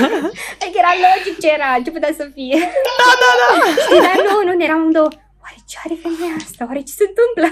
Adică 0.61 0.77
era 0.84 0.93
logic 1.06 1.35
ce 1.41 1.49
era, 1.57 1.69
ce 1.84 1.91
putea 1.95 2.14
să 2.19 2.26
fie. 2.35 2.57
Da, 2.99 3.10
da, 3.23 3.31
da. 3.41 3.49
Știi, 3.84 4.01
dar 4.06 4.15
nu, 4.27 4.35
nu, 4.47 4.64
eram 4.64 4.91
două. 4.91 5.11
Oare 5.43 5.60
ce 5.69 5.77
are 5.84 5.95
femeia 6.06 6.35
asta? 6.45 6.65
Oare 6.69 6.81
ce 6.89 6.93
se 6.99 7.06
întâmplă? 7.10 7.47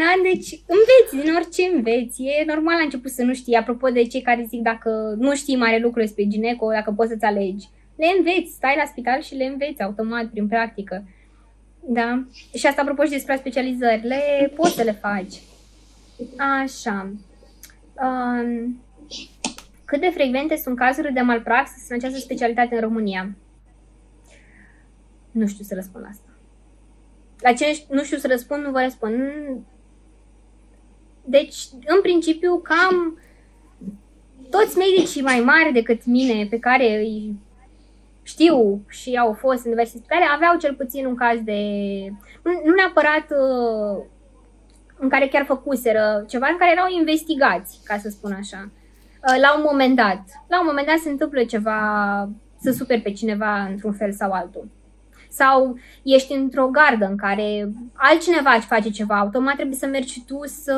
Da, 0.00 0.08
deci 0.28 0.50
înveți, 0.76 1.12
din 1.20 1.34
orice 1.38 1.62
înveți. 1.74 2.16
E 2.22 2.50
normal 2.52 2.76
la 2.76 2.86
început 2.88 3.10
să 3.18 3.22
nu 3.22 3.34
știi. 3.34 3.60
Apropo 3.60 3.86
de 3.88 4.02
cei 4.12 4.22
care 4.28 4.50
zic 4.52 4.60
dacă 4.70 4.90
nu 5.24 5.34
știi 5.34 5.62
mare 5.64 5.78
lucru 5.78 6.00
despre 6.00 6.28
gineco, 6.32 6.66
dacă 6.78 6.90
poți 6.96 7.10
să-ți 7.10 7.24
alegi. 7.24 7.68
Le 7.96 8.08
înveți, 8.16 8.54
stai 8.58 8.80
la 8.82 8.90
spital 8.92 9.20
și 9.22 9.34
le 9.34 9.44
înveți 9.44 9.82
automat, 9.82 10.26
prin 10.26 10.48
practică. 10.48 11.04
Da? 11.80 12.24
Și 12.54 12.66
asta 12.66 12.80
apropo 12.80 13.04
și 13.04 13.16
despre 13.18 13.36
specializări. 13.36 14.06
Le 14.06 14.52
poți 14.56 14.74
să 14.74 14.82
le 14.82 14.92
faci. 14.92 15.34
Așa. 16.62 17.12
Um, 17.94 18.82
cât 19.88 20.00
de 20.00 20.10
frecvente 20.14 20.56
sunt 20.56 20.76
cazurile 20.76 21.12
de 21.12 21.20
malpraxis 21.20 21.88
în 21.88 21.96
această 21.96 22.18
specialitate 22.18 22.74
în 22.74 22.80
România? 22.80 23.36
Nu 25.30 25.46
știu 25.46 25.64
să 25.64 25.74
răspund 25.74 26.04
la 26.04 26.10
asta. 26.10 26.28
La 27.40 27.52
ce 27.52 27.84
nu 27.90 28.02
știu 28.02 28.16
să 28.16 28.26
răspund, 28.26 28.64
nu 28.64 28.70
vă 28.70 28.80
răspund. 28.80 29.16
Deci, 31.24 31.56
în 31.86 32.00
principiu, 32.02 32.58
cam 32.58 33.18
toți 34.50 34.78
medicii 34.78 35.22
mai 35.22 35.40
mari 35.40 35.72
decât 35.72 36.04
mine, 36.04 36.46
pe 36.50 36.58
care 36.58 36.96
îi 36.96 37.34
știu 38.22 38.82
și 38.88 39.16
au 39.16 39.32
fost 39.32 39.64
în 39.64 39.70
diverse 39.70 39.96
spitale, 39.96 40.24
aveau 40.34 40.58
cel 40.58 40.74
puțin 40.74 41.06
un 41.06 41.14
caz 41.14 41.40
de... 41.40 41.60
Nu 42.64 42.74
neapărat 42.74 43.30
uh, 43.30 44.04
în 44.98 45.08
care 45.08 45.28
chiar 45.28 45.44
făcuseră 45.44 46.24
ceva, 46.28 46.46
în 46.50 46.56
care 46.56 46.70
erau 46.72 46.86
investigați, 46.98 47.80
ca 47.84 47.98
să 47.98 48.08
spun 48.08 48.32
așa. 48.32 48.70
Uh, 49.28 49.40
la 49.40 49.54
un 49.56 49.62
moment 49.70 49.96
dat. 49.96 50.22
La 50.46 50.60
un 50.60 50.66
moment 50.66 50.86
dat 50.86 50.98
se 50.98 51.08
întâmplă 51.08 51.44
ceva, 51.44 51.78
să 52.60 52.70
super 52.70 53.00
pe 53.00 53.12
cineva 53.12 53.62
într-un 53.62 53.92
fel 53.92 54.12
sau 54.12 54.32
altul. 54.32 54.68
Sau 55.30 55.78
ești 56.02 56.32
într-o 56.32 56.68
gardă 56.68 57.04
în 57.04 57.16
care 57.16 57.72
altcineva 57.94 58.50
îți 58.50 58.66
face 58.66 58.90
ceva, 58.90 59.18
automat 59.18 59.54
trebuie 59.54 59.76
să 59.76 59.86
mergi 59.86 60.24
tu 60.24 60.40
să, 60.44 60.76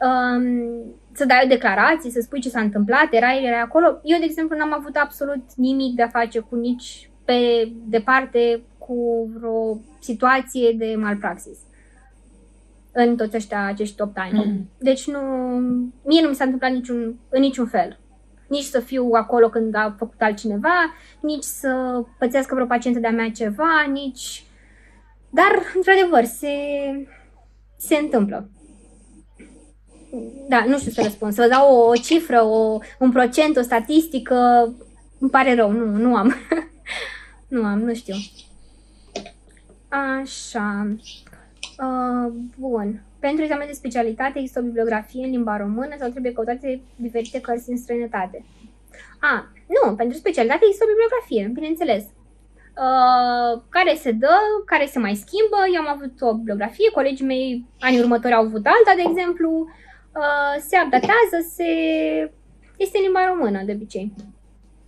um, 0.00 0.94
să 1.12 1.24
dai 1.24 1.40
o 1.44 1.48
declarație, 1.48 2.10
să 2.10 2.20
spui 2.20 2.40
ce 2.40 2.48
s-a 2.48 2.60
întâmplat, 2.60 3.06
erai, 3.10 3.44
erai 3.44 3.60
acolo. 3.60 3.86
Eu, 4.02 4.18
de 4.18 4.24
exemplu, 4.24 4.56
n-am 4.56 4.74
avut 4.74 4.96
absolut 4.96 5.44
nimic 5.56 5.94
de 5.94 6.02
a 6.02 6.08
face 6.08 6.38
cu 6.38 6.54
nici 6.54 7.10
pe 7.24 7.72
departe 7.86 8.62
cu 8.78 9.30
vreo 9.34 9.80
situație 10.00 10.72
de 10.72 10.94
malpraxis 10.98 11.58
în 12.98 13.16
toți 13.16 13.36
ăștia, 13.36 13.64
acești 13.64 14.00
8 14.00 14.16
ani. 14.18 14.44
Mm. 14.44 14.70
Deci 14.78 15.06
nu, 15.06 15.20
mie 16.04 16.22
nu 16.22 16.28
mi 16.28 16.34
s-a 16.34 16.44
întâmplat 16.44 16.72
niciun, 16.72 17.16
în 17.28 17.40
niciun 17.40 17.66
fel. 17.66 17.98
Nici 18.48 18.64
să 18.64 18.80
fiu 18.80 19.10
acolo 19.12 19.48
când 19.48 19.74
a 19.74 19.94
făcut 19.98 20.20
altcineva, 20.20 20.94
nici 21.20 21.42
să 21.42 22.02
pățească 22.18 22.54
vreo 22.54 22.66
pacientă 22.66 22.98
de-a 22.98 23.10
mea 23.10 23.30
ceva, 23.30 23.86
nici... 23.92 24.44
Dar, 25.30 25.62
într-adevăr, 25.74 26.24
se, 26.24 26.48
se 27.76 27.94
întâmplă. 27.94 28.50
Da, 30.48 30.64
nu 30.66 30.78
știu 30.78 30.90
să 30.90 31.02
răspund. 31.02 31.32
Să 31.32 31.42
vă 31.42 31.48
dau 31.48 31.74
o, 31.74 31.88
o 31.88 31.94
cifră, 31.94 32.42
o, 32.42 32.78
un 32.98 33.10
procent, 33.10 33.56
o 33.56 33.62
statistică, 33.62 34.34
îmi 35.18 35.30
pare 35.30 35.54
rău, 35.54 35.70
nu, 35.70 35.84
nu 35.84 36.16
am. 36.16 36.34
nu 37.48 37.64
am, 37.64 37.78
nu 37.78 37.94
știu. 37.94 38.14
Așa. 39.88 40.96
Uh, 41.78 42.32
bun. 42.58 43.02
Pentru 43.18 43.42
examen 43.42 43.66
de 43.66 43.72
specialitate 43.72 44.38
există 44.38 44.60
o 44.60 44.62
bibliografie 44.62 45.24
în 45.24 45.30
limba 45.30 45.56
română 45.56 45.94
sau 45.98 46.08
trebuie 46.08 46.32
căutate 46.32 46.80
diferite 46.96 47.40
cărți 47.40 47.70
în 47.70 47.76
străinătate? 47.76 48.44
A, 49.20 49.52
nu, 49.76 49.94
pentru 49.94 50.16
specialitate 50.16 50.64
există 50.64 50.84
o 50.84 50.92
bibliografie, 50.92 51.50
bineînțeles. 51.54 52.04
Uh, 52.84 53.62
care 53.68 53.94
se 53.94 54.12
dă, 54.12 54.36
care 54.66 54.86
se 54.86 54.98
mai 54.98 55.14
schimbă. 55.14 55.58
Eu 55.74 55.80
am 55.80 55.94
avut 55.96 56.20
o 56.20 56.34
bibliografie, 56.34 56.90
colegii 56.90 57.26
mei 57.26 57.64
anii 57.80 58.00
următori 58.00 58.34
au 58.34 58.44
avut 58.44 58.66
alta, 58.66 58.92
de 58.96 59.04
exemplu. 59.06 59.50
Uh, 60.22 60.54
se 60.68 60.76
updatează, 60.84 61.36
se... 61.54 61.68
este 62.76 62.98
în 62.98 63.04
limba 63.04 63.26
română, 63.26 63.62
de 63.64 63.72
obicei. 63.72 64.12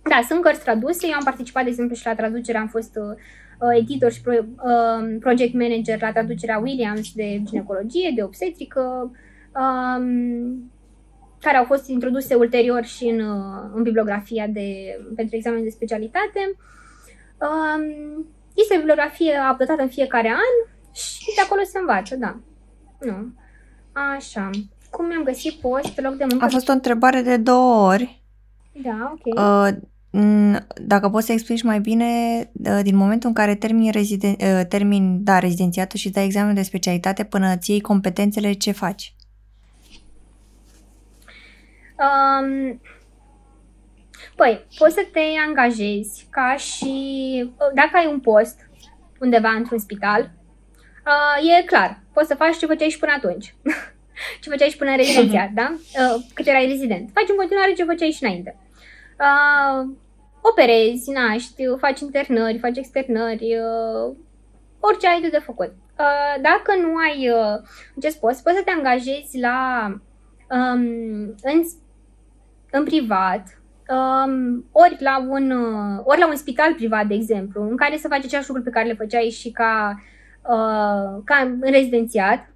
Da, 0.03 0.19
sunt 0.27 0.41
cărți 0.41 0.63
traduse. 0.63 1.07
Eu 1.07 1.13
am 1.13 1.23
participat, 1.23 1.63
de 1.63 1.69
exemplu, 1.69 1.95
și 1.95 2.05
la 2.05 2.15
traducere, 2.15 2.57
am 2.57 2.67
fost 2.67 2.95
uh, 2.95 3.05
Uh, 3.05 3.48
editor 3.77 4.11
și 4.11 4.21
pro, 4.21 4.33
uh, 4.39 5.17
project 5.19 5.53
manager 5.53 6.01
la 6.01 6.11
traducerea 6.11 6.59
Williams 6.59 7.11
de 7.13 7.41
ginecologie, 7.43 8.11
de 8.15 8.23
obstetrică, 8.23 9.11
um, 9.55 10.71
care 11.39 11.57
au 11.57 11.63
fost 11.63 11.87
introduse 11.87 12.35
ulterior 12.35 12.83
și 12.83 13.05
în, 13.05 13.19
uh, 13.19 13.69
în 13.73 13.83
bibliografia 13.83 14.47
de, 14.47 14.99
pentru 15.15 15.35
examen 15.35 15.63
de 15.63 15.69
specialitate. 15.69 16.55
Um, 17.37 18.25
este 18.53 18.73
o 18.75 18.77
bibliografie 18.77 19.33
updatată 19.51 19.81
în 19.81 19.89
fiecare 19.89 20.27
an 20.27 20.71
și 20.93 21.35
de 21.35 21.41
acolo 21.45 21.61
se 21.63 21.79
învață, 21.79 22.15
da. 22.15 22.39
Nu. 22.99 23.33
Așa. 24.15 24.49
cum 24.89 25.05
mi-am 25.05 25.23
găsit 25.23 25.53
post 25.53 25.89
pe 25.89 26.01
loc 26.01 26.13
de 26.13 26.25
muncă? 26.29 26.45
A 26.45 26.49
fost 26.49 26.69
o 26.69 26.71
întrebare 26.71 27.21
de 27.21 27.37
două 27.37 27.87
ori. 27.87 28.23
Da, 28.71 29.13
ok. 29.13 29.35
Uh, 29.35 29.77
dacă 30.75 31.09
poți 31.09 31.25
să 31.25 31.31
explici 31.31 31.63
mai 31.63 31.79
bine, 31.79 32.05
uh, 32.53 32.79
din 32.83 32.95
momentul 32.95 33.29
în 33.29 33.35
care 33.35 33.55
termin, 33.55 33.91
reziden, 33.91 34.35
uh, 34.39 34.65
termin 34.69 35.23
da, 35.23 35.39
rezidențiatul 35.39 35.99
și 35.99 36.09
dai 36.09 36.25
examenul 36.25 36.55
de 36.55 36.61
specialitate 36.61 37.23
până 37.23 37.53
îți 37.53 37.71
iei 37.71 37.81
competențele, 37.81 38.53
ce 38.53 38.71
faci? 38.71 39.13
Um, 41.99 42.81
păi, 44.35 44.65
poți 44.77 44.93
să 44.93 45.07
te 45.11 45.19
angajezi 45.47 46.27
ca 46.29 46.55
și... 46.55 47.53
Dacă 47.73 47.91
ai 47.93 48.07
un 48.11 48.19
post 48.19 48.69
undeva 49.19 49.49
într-un 49.49 49.79
spital, 49.79 50.31
uh, 51.05 51.59
e 51.59 51.63
clar, 51.63 51.99
poți 52.13 52.27
să 52.27 52.35
faci 52.35 52.57
ce 52.57 52.65
făceai 52.65 52.89
și 52.89 52.99
până 52.99 53.11
atunci. 53.15 53.55
ce 54.41 54.49
făceai 54.49 54.69
și 54.69 54.77
până 54.77 54.95
rezidențiat, 54.95 55.49
da? 55.59 55.73
Uh, 55.75 56.23
cât 56.33 56.47
erai 56.47 56.67
rezident. 56.67 57.09
Faci 57.13 57.29
în 57.29 57.35
continuare 57.35 57.73
ce 57.73 57.83
făceai 57.83 58.11
și 58.11 58.23
înainte. 58.23 58.57
Uh, 59.19 59.89
operezi, 60.41 61.11
naști, 61.11 61.63
faci 61.77 61.99
internări, 61.99 62.59
faci 62.59 62.77
externări, 62.77 63.57
uh, 63.57 64.15
orice 64.79 65.07
ai 65.07 65.21
de, 65.21 65.29
de 65.29 65.37
făcut. 65.37 65.71
Uh, 65.99 66.41
dacă 66.41 66.81
nu 66.81 66.95
ai 66.95 67.29
uh, 67.29 67.67
acest 67.97 68.19
post, 68.19 68.43
poți 68.43 68.55
să 68.55 68.61
te 68.63 68.71
angajezi 68.71 69.39
la 69.39 69.87
um, 70.49 71.35
în, 71.41 71.63
în 72.71 72.83
privat, 72.83 73.61
um, 73.89 74.65
ori, 74.71 74.97
la 74.99 75.25
un, 75.29 75.51
uh, 75.51 76.01
ori 76.03 76.19
la 76.19 76.27
un 76.27 76.35
spital 76.35 76.73
privat, 76.73 77.05
de 77.05 77.13
exemplu, 77.13 77.69
în 77.69 77.77
care 77.77 77.97
să 77.97 78.07
faci 78.07 78.25
același 78.25 78.47
lucruri 78.47 78.69
pe 78.69 78.77
care 78.77 78.87
le 78.87 78.93
făceai 78.93 79.29
și 79.29 79.51
ca, 79.51 80.03
uh, 80.41 81.21
ca 81.23 81.35
în 81.61 81.71
rezidențiat, 81.71 82.53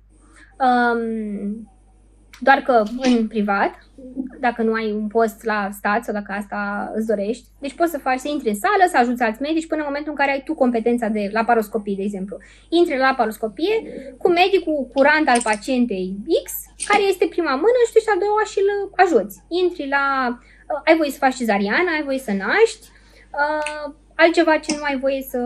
um, 0.59 1.71
doar 2.39 2.57
că 2.57 2.83
în 2.97 3.27
privat, 3.27 3.71
dacă 4.39 4.61
nu 4.61 4.73
ai 4.73 4.91
un 4.91 5.07
post 5.07 5.43
la 5.43 5.69
stat 5.71 6.03
sau 6.03 6.13
dacă 6.13 6.31
asta 6.31 6.91
îți 6.95 7.07
dorești. 7.07 7.45
Deci 7.59 7.73
poți 7.73 7.91
să 7.91 7.97
faci, 7.97 8.19
să 8.19 8.27
intri 8.27 8.49
în 8.49 8.55
sală, 8.55 8.83
să 8.87 8.97
ajuți 8.97 9.23
alți 9.23 9.41
medici 9.41 9.67
până 9.67 9.81
în 9.81 9.87
momentul 9.87 10.11
în 10.11 10.17
care 10.17 10.31
ai 10.31 10.43
tu 10.45 10.53
competența 10.53 11.07
de 11.07 11.29
laparoscopie, 11.31 11.95
de 11.97 12.03
exemplu. 12.03 12.37
Intri 12.69 12.97
la 12.97 13.07
laparoscopie 13.09 13.75
cu 14.17 14.29
medicul 14.29 14.89
curant 14.93 15.27
al 15.27 15.41
pacientei 15.43 16.15
X, 16.43 16.51
care 16.87 17.03
este 17.03 17.25
prima 17.29 17.55
mână 17.55 17.79
și 17.85 17.91
tu 17.91 17.97
ești 17.97 18.13
a 18.15 18.23
doua 18.25 18.43
și 18.51 18.59
îl 18.63 18.69
ajuți. 19.03 19.35
Intri 19.47 19.87
la 19.87 20.05
uh, 20.69 20.81
ai 20.85 20.95
voie 20.97 21.09
să 21.09 21.17
faci 21.17 21.35
cezariană, 21.35 21.89
ai 21.95 22.03
voie 22.03 22.19
să 22.27 22.31
naști, 22.31 22.85
uh, 23.41 23.93
altceva 24.15 24.57
ce 24.57 24.75
nu 24.77 24.83
ai 24.83 24.97
voie 24.99 25.21
să... 25.21 25.39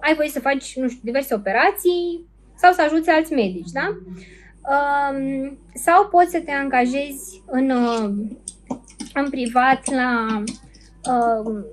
ai 0.00 0.14
voie 0.14 0.28
să 0.28 0.40
faci, 0.40 0.76
nu 0.76 0.88
știu, 0.88 1.00
diverse 1.02 1.34
operații 1.34 2.26
sau 2.56 2.72
să 2.72 2.82
ajuți 2.82 3.10
alți 3.10 3.32
medici, 3.32 3.70
da? 3.70 3.96
Um, 4.66 5.58
sau 5.74 6.08
poți 6.08 6.30
să 6.30 6.40
te 6.40 6.50
angajezi 6.50 7.42
în, 7.46 7.70
uh, 7.70 8.10
în 9.14 9.30
privat 9.30 9.90
la, 9.90 10.42
uh, 11.12 11.64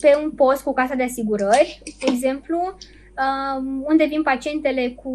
pe 0.00 0.18
un 0.24 0.30
post 0.30 0.62
cu 0.62 0.72
casa 0.72 0.94
de 0.94 1.02
asigurări, 1.02 1.82
de 1.84 2.06
exemplu, 2.08 2.58
uh, 2.76 3.62
unde 3.82 4.04
vin 4.04 4.22
pacientele 4.22 4.88
cu 4.88 5.12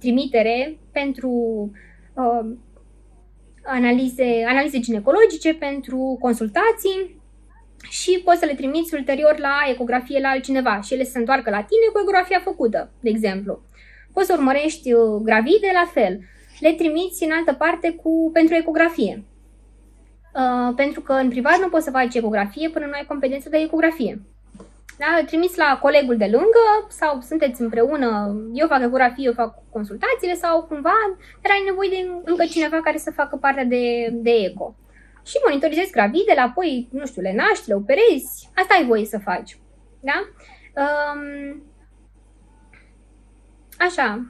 trimitere 0.00 0.78
pentru 0.92 1.30
uh, 2.14 2.50
analize, 3.64 4.44
analize 4.48 4.78
ginecologice 4.78 5.54
pentru 5.54 6.16
consultații 6.20 7.20
și 7.88 8.20
poți 8.24 8.38
să 8.38 8.44
le 8.44 8.54
trimiți 8.54 8.94
ulterior 8.94 9.38
la 9.38 9.58
ecografie 9.70 10.20
la 10.20 10.28
altcineva 10.28 10.80
și 10.80 10.94
ele 10.94 11.02
se 11.02 11.18
întoarcă 11.18 11.50
la 11.50 11.62
tine 11.62 11.86
cu 11.92 11.98
ecografia 12.00 12.40
făcută, 12.44 12.90
de 13.00 13.08
exemplu. 13.08 13.60
Poți 14.12 14.26
să 14.26 14.34
urmărești 14.36 14.92
uh, 14.92 15.20
gravide 15.22 15.70
la 15.72 15.90
fel. 15.92 16.20
Le 16.60 16.72
trimiți 16.72 17.24
în 17.24 17.30
altă 17.30 17.52
parte 17.52 17.92
cu, 17.92 18.30
pentru 18.32 18.54
ecografie. 18.54 19.24
Uh, 20.34 20.74
pentru 20.76 21.00
că 21.00 21.12
în 21.12 21.28
privat 21.28 21.58
nu 21.58 21.68
poți 21.68 21.84
să 21.84 21.90
faci 21.90 22.14
ecografie 22.14 22.68
până 22.68 22.86
nu 22.86 22.92
ai 22.92 23.04
competență 23.08 23.48
de 23.48 23.56
ecografie. 23.56 24.22
Da? 24.98 25.24
Trimis 25.26 25.56
la 25.56 25.78
colegul 25.82 26.16
de 26.16 26.24
lângă 26.24 26.66
sau 26.88 27.20
sunteți 27.20 27.60
împreună, 27.60 28.36
eu 28.52 28.66
fac 28.66 28.82
ecografie, 28.82 29.26
eu 29.26 29.32
fac 29.32 29.54
consultațiile 29.70 30.34
sau 30.34 30.62
cumva, 30.62 30.98
dar 31.42 31.52
ai 31.52 31.62
nevoie 31.64 31.88
de 31.88 32.10
încă 32.24 32.44
cineva 32.44 32.80
care 32.80 32.98
să 32.98 33.10
facă 33.10 33.36
partea 33.36 33.64
de, 33.64 34.08
de 34.12 34.30
eco. 34.30 34.74
Și 35.24 35.36
monitorizezi 35.46 35.90
gravidele, 35.90 36.40
apoi, 36.40 36.88
nu 36.92 37.06
știu, 37.06 37.22
le 37.22 37.34
naști, 37.34 37.68
le 37.68 37.74
operezi, 37.74 38.50
asta 38.54 38.74
ai 38.74 38.86
voie 38.86 39.04
să 39.04 39.18
faci. 39.18 39.58
Da? 40.00 40.18
Um, 40.82 41.62
așa. 43.78 44.26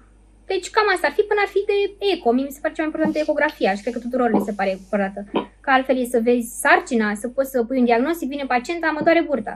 Deci 0.52 0.70
cam 0.70 0.88
asta 0.94 1.06
ar 1.06 1.12
fi 1.12 1.22
până 1.22 1.40
ar 1.42 1.50
fi 1.54 1.60
de 1.70 1.78
eco. 2.12 2.32
Mie 2.32 2.44
mi 2.44 2.56
se 2.56 2.62
pare 2.62 2.74
cea 2.74 2.82
mai 2.82 2.90
importantă 2.90 3.18
ecografia 3.18 3.74
și 3.74 3.82
cred 3.82 3.94
că 3.94 4.00
tuturor 4.00 4.28
le 4.30 4.38
se 4.44 4.52
pare 4.52 4.70
importantă. 4.70 5.20
Că 5.60 5.70
altfel 5.70 5.96
e 5.98 6.14
să 6.14 6.20
vezi 6.28 6.58
sarcina, 6.62 7.14
să 7.14 7.28
poți 7.28 7.50
să 7.50 7.64
pui 7.64 7.78
un 7.78 7.84
diagnostic, 7.84 8.28
vine 8.28 8.44
pacienta, 8.54 8.94
mă 8.96 9.02
doare 9.02 9.22
burta 9.28 9.54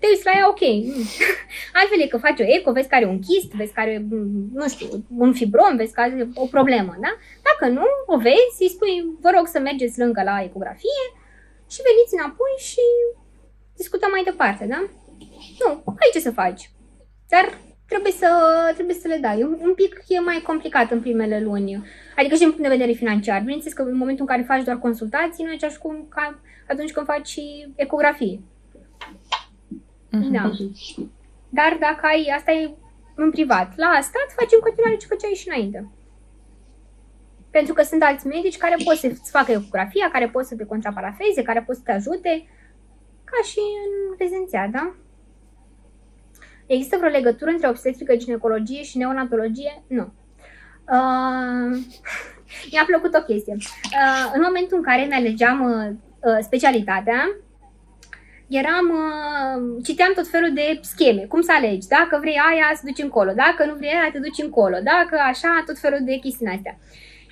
te 0.00 0.06
uiți 0.08 0.28
la 0.28 0.32
ea, 0.38 0.48
ok. 0.54 0.64
Altfel 1.78 2.00
e 2.00 2.12
că 2.12 2.18
faci 2.26 2.40
o 2.40 2.50
eco, 2.56 2.72
vezi 2.72 2.88
că 2.88 2.94
are 2.94 3.06
un 3.14 3.20
chist, 3.28 3.50
vezi 3.60 3.72
că 3.72 3.80
are, 3.80 3.96
nu 4.58 4.68
știu, 4.68 4.88
un 5.24 5.32
fibrom, 5.32 5.76
vezi 5.76 5.92
că 5.94 6.00
are 6.00 6.28
o 6.34 6.46
problemă, 6.46 6.92
da? 7.04 7.12
Dacă 7.48 7.72
nu, 7.72 7.86
o 8.06 8.16
vezi, 8.16 8.60
îi 8.60 8.74
spui, 8.74 8.94
vă 9.24 9.30
rog 9.36 9.46
să 9.46 9.58
mergeți 9.58 9.98
lângă 9.98 10.22
la 10.22 10.42
ecografie 10.48 11.04
și 11.72 11.86
veniți 11.88 12.14
înapoi 12.18 12.54
și 12.70 12.84
discutăm 13.76 14.10
mai 14.12 14.22
departe, 14.30 14.64
da? 14.66 14.80
Nu, 15.60 15.68
ai 15.86 16.10
ce 16.12 16.20
să 16.20 16.38
faci. 16.42 16.70
Dar 17.32 17.46
trebuie 17.92 18.12
să, 18.12 18.30
trebuie 18.74 18.96
să 19.02 19.08
le 19.08 19.18
dai. 19.26 19.42
Un, 19.42 19.56
un 19.60 19.74
pic 19.74 19.92
e 20.08 20.20
mai 20.20 20.40
complicat 20.50 20.90
în 20.90 21.00
primele 21.00 21.40
luni. 21.40 21.84
Adică 22.16 22.34
și 22.34 22.40
din 22.40 22.52
punct 22.52 22.62
de 22.68 22.76
vedere 22.76 22.92
financiar. 22.92 23.40
Bineînțeles 23.40 23.76
că 23.76 23.82
în 23.82 23.96
momentul 23.96 24.24
în 24.26 24.32
care 24.32 24.50
faci 24.52 24.64
doar 24.64 24.78
consultații, 24.78 25.44
nu 25.44 25.50
e 25.50 25.58
așa 25.60 25.78
cum 25.82 26.06
ca 26.08 26.38
atunci 26.68 26.92
când 26.92 27.06
faci 27.06 27.34
ecografie. 27.74 28.40
Uh-huh. 30.12 30.30
Da. 30.30 30.50
Dar 31.48 31.76
dacă 31.80 32.02
ai, 32.06 32.32
asta 32.36 32.50
e 32.52 32.70
în 33.14 33.30
privat. 33.30 33.68
La 33.76 33.90
stat 34.08 34.28
faci 34.38 34.52
în 34.52 34.60
continuare 34.66 34.96
ce 34.96 35.06
făceai 35.06 35.40
și 35.40 35.48
înainte. 35.48 35.88
Pentru 37.50 37.74
că 37.74 37.82
sunt 37.82 38.02
alți 38.02 38.26
medici 38.26 38.56
care 38.56 38.76
pot 38.84 38.96
să-ți 38.96 39.30
facă 39.30 39.50
ecografia, 39.52 40.10
care 40.12 40.28
pot 40.28 40.44
să 40.44 40.54
te 40.56 40.64
contraparafeze, 40.64 41.42
care 41.42 41.62
pot 41.66 41.76
să 41.76 41.82
te 41.84 41.92
ajute, 41.92 42.32
ca 43.24 43.40
și 43.50 43.62
în 43.84 44.16
rezidențiat, 44.18 44.70
da? 44.70 44.94
Există 46.74 46.96
vreo 46.96 47.10
legătură 47.10 47.50
între 47.50 47.68
obstetrică, 47.68 48.16
ginecologie 48.16 48.82
și 48.82 48.98
neonatologie? 48.98 49.82
Nu. 49.86 50.12
Uh, 50.94 51.70
mi-a 52.70 52.84
plăcut 52.86 53.14
o 53.14 53.22
chestie. 53.22 53.56
Uh, 53.58 54.30
în 54.34 54.40
momentul 54.44 54.76
în 54.76 54.82
care 54.82 55.04
ne 55.04 55.14
alegeam 55.14 55.58
uh, 55.60 56.38
specialitatea, 56.40 57.20
eram, 58.48 58.86
uh, 59.04 59.84
citeam 59.84 60.12
tot 60.14 60.28
felul 60.28 60.52
de 60.54 60.78
scheme, 60.82 61.22
cum 61.22 61.40
să 61.40 61.52
alegi, 61.54 61.88
dacă 61.88 62.18
vrei 62.20 62.38
aia, 62.50 62.68
să 62.74 62.82
duci 62.84 63.02
încolo, 63.02 63.32
dacă 63.32 63.64
nu 63.64 63.74
vrei 63.74 63.96
aia, 63.98 64.10
te 64.12 64.18
duci 64.18 64.44
încolo, 64.46 64.76
dacă 64.92 65.16
așa, 65.30 65.62
tot 65.66 65.78
felul 65.78 66.00
de 66.02 66.14
chestii 66.22 66.46
astea. 66.46 66.78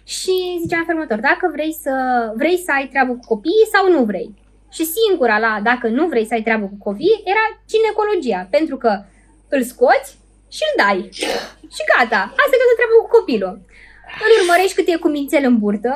Și 0.04 0.34
ziceam 0.60 0.84
fermător, 0.84 1.20
dacă 1.20 1.50
vrei 1.52 1.72
să, 1.72 1.92
vrei 2.36 2.58
să 2.64 2.70
ai 2.76 2.86
treabă 2.86 3.12
cu 3.12 3.34
copiii 3.34 3.72
sau 3.72 3.92
nu 3.92 4.04
vrei. 4.04 4.34
Și 4.70 4.84
singura 4.96 5.38
la, 5.38 5.60
dacă 5.62 5.88
nu 5.88 6.06
vrei 6.06 6.26
să 6.26 6.34
ai 6.34 6.42
treabă 6.42 6.66
cu 6.66 6.78
copii, 6.78 7.22
era 7.24 7.44
ginecologia, 7.72 8.48
pentru 8.50 8.76
că 8.76 9.02
îl 9.54 9.62
scoți 9.62 10.10
și 10.54 10.62
îl 10.68 10.72
dai. 10.82 11.08
Și 11.74 11.82
gata, 11.90 12.20
asta 12.40 12.54
e 12.54 12.78
treabă 12.78 12.96
cu 13.02 13.14
copilul. 13.18 13.54
Îl 14.24 14.30
urmărești 14.40 14.76
cât 14.78 14.88
e 14.88 15.04
cu 15.04 15.08
mințel 15.08 15.44
în 15.50 15.58
burtă, 15.62 15.92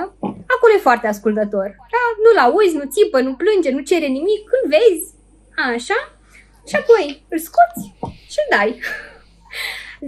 acolo 0.55 0.73
e 0.75 0.89
foarte 0.89 1.07
ascultător. 1.07 1.69
Da? 1.95 2.05
Nu-l 2.23 2.39
auzi, 2.47 2.81
nu 2.81 2.87
țipă, 2.95 3.19
nu 3.21 3.39
plânge, 3.41 3.71
nu 3.71 3.89
cere 3.91 4.09
nimic, 4.19 4.43
îl 4.57 4.63
vezi, 4.75 5.07
așa, 5.75 5.99
și 6.69 6.77
apoi 6.81 7.05
îl 7.33 7.39
scoți 7.49 7.83
și 8.33 8.39
îl 8.43 8.49
dai. 8.57 8.71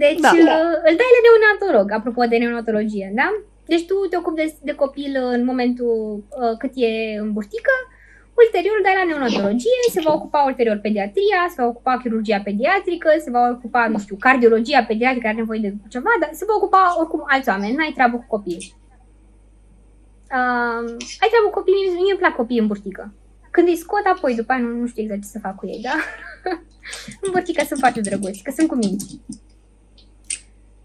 Deci 0.03 0.19
da, 0.19 0.29
îl, 0.29 0.45
da. 0.45 0.57
îl 0.87 0.95
dai 0.99 1.13
la 1.15 1.21
neonatolog, 1.25 1.91
apropo 1.91 2.21
de 2.25 2.37
neonatologie, 2.37 3.11
da? 3.15 3.29
Deci 3.65 3.85
tu 3.85 3.95
te 4.09 4.17
ocupi 4.17 4.41
de, 4.41 4.53
de 4.61 4.73
copil 4.73 5.11
în 5.35 5.45
momentul 5.45 6.23
uh, 6.41 6.57
cât 6.57 6.71
e 6.75 7.17
în 7.19 7.33
burtică, 7.33 7.73
ulterior 8.43 8.79
dai 8.83 8.95
la 8.99 9.05
neonatologie, 9.05 9.79
se 9.91 10.01
va 10.05 10.13
ocupa 10.13 10.47
ulterior 10.49 10.77
pediatria, 10.77 11.39
se 11.49 11.61
va 11.61 11.67
ocupa 11.67 11.97
chirurgia 12.01 12.39
pediatrică, 12.47 13.09
se 13.23 13.29
va 13.29 13.49
ocupa, 13.49 13.87
nu 13.87 13.99
știu, 13.99 14.15
cardiologia 14.19 14.83
pediatrică, 14.83 15.27
are 15.27 15.35
nevoie 15.35 15.59
de 15.59 15.73
ceva, 15.87 16.09
dar 16.19 16.29
se 16.33 16.45
va 16.47 16.55
ocupa 16.55 16.95
oricum 16.99 17.23
alți 17.27 17.49
oameni, 17.49 17.75
n-ai 17.75 17.91
treabă 17.93 18.17
cu 18.17 18.25
copii. 18.27 18.75
Uh, 20.37 20.83
ai 21.21 21.29
treabă 21.31 21.47
cu 21.47 21.57
copii, 21.59 21.73
mie, 21.73 21.91
mie 21.91 22.11
îmi 22.11 22.19
plac 22.19 22.35
copiii 22.35 22.59
în 22.59 22.67
burtică. 22.67 23.13
Când 23.51 23.67
îi 23.67 23.75
scot, 23.75 24.05
apoi 24.05 24.35
după 24.35 24.51
aia 24.51 24.61
nu, 24.61 24.69
nu 24.79 24.87
știu 24.87 25.03
exact 25.03 25.21
ce 25.21 25.27
să 25.27 25.39
fac 25.39 25.55
cu 25.55 25.67
ei, 25.67 25.81
da? 25.81 25.95
în 27.23 27.29
burtică 27.31 27.63
sunt 27.65 27.79
foarte 27.79 28.01
drăguți, 28.01 28.43
că 28.43 28.51
sunt 28.55 28.67
cu 28.67 28.75
minți. 28.75 29.19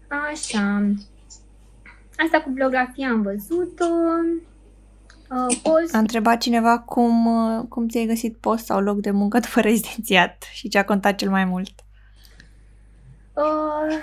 Așa. 0.07 0.93
Asta 2.17 2.41
cu 2.41 2.49
biografia 2.49 3.09
am 3.09 3.21
văzut-o. 3.21 3.85
Uh, 5.31 5.59
post. 5.63 5.95
A 5.95 5.97
întrebat 5.97 6.41
cineva 6.41 6.79
cum, 6.79 7.25
uh, 7.25 7.65
cum 7.69 7.87
ți-ai 7.87 8.05
găsit 8.05 8.37
post 8.37 8.65
sau 8.65 8.79
loc 8.79 8.99
de 8.99 9.11
muncă 9.11 9.39
după 9.39 9.59
rezidențiat 9.69 10.43
și 10.53 10.67
ce 10.67 10.77
a 10.77 10.85
contat 10.85 11.15
cel 11.15 11.29
mai 11.29 11.45
mult. 11.45 11.71
Uh, 13.33 13.97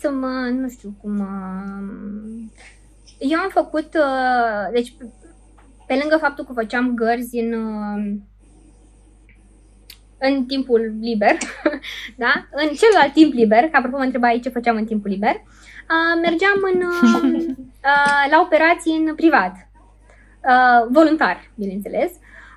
să 0.00 0.10
mă, 0.10 0.50
nu 0.52 0.68
știu 0.68 0.94
cum... 1.00 1.18
Uh, 1.20 2.50
eu 3.18 3.38
am 3.38 3.50
făcut, 3.52 3.94
uh, 3.94 4.72
deci 4.72 4.94
pe 5.86 5.94
lângă 6.00 6.16
faptul 6.20 6.44
că 6.44 6.52
făceam 6.52 6.94
gărzi 6.94 7.38
în, 7.38 7.52
uh, 7.52 8.16
în 10.18 10.44
timpul 10.44 10.94
liber, 11.00 11.36
da? 12.22 12.46
în 12.50 12.68
celălalt 12.74 13.12
timp 13.12 13.32
liber, 13.32 13.64
că 13.64 13.76
apropo 13.76 13.96
mă 13.96 14.02
întreba 14.02 14.38
ce 14.38 14.48
făceam 14.48 14.76
în 14.76 14.84
timpul 14.84 15.10
liber, 15.10 15.34
uh, 15.34 15.61
mergeam 16.22 16.58
în, 16.72 16.82
uh, 16.88 17.44
uh, 17.48 18.30
la 18.30 18.40
operații 18.40 18.96
în 18.96 19.14
privat, 19.14 19.52
uh, 20.44 20.86
voluntar, 20.90 21.50
bineînțeles, 21.54 22.12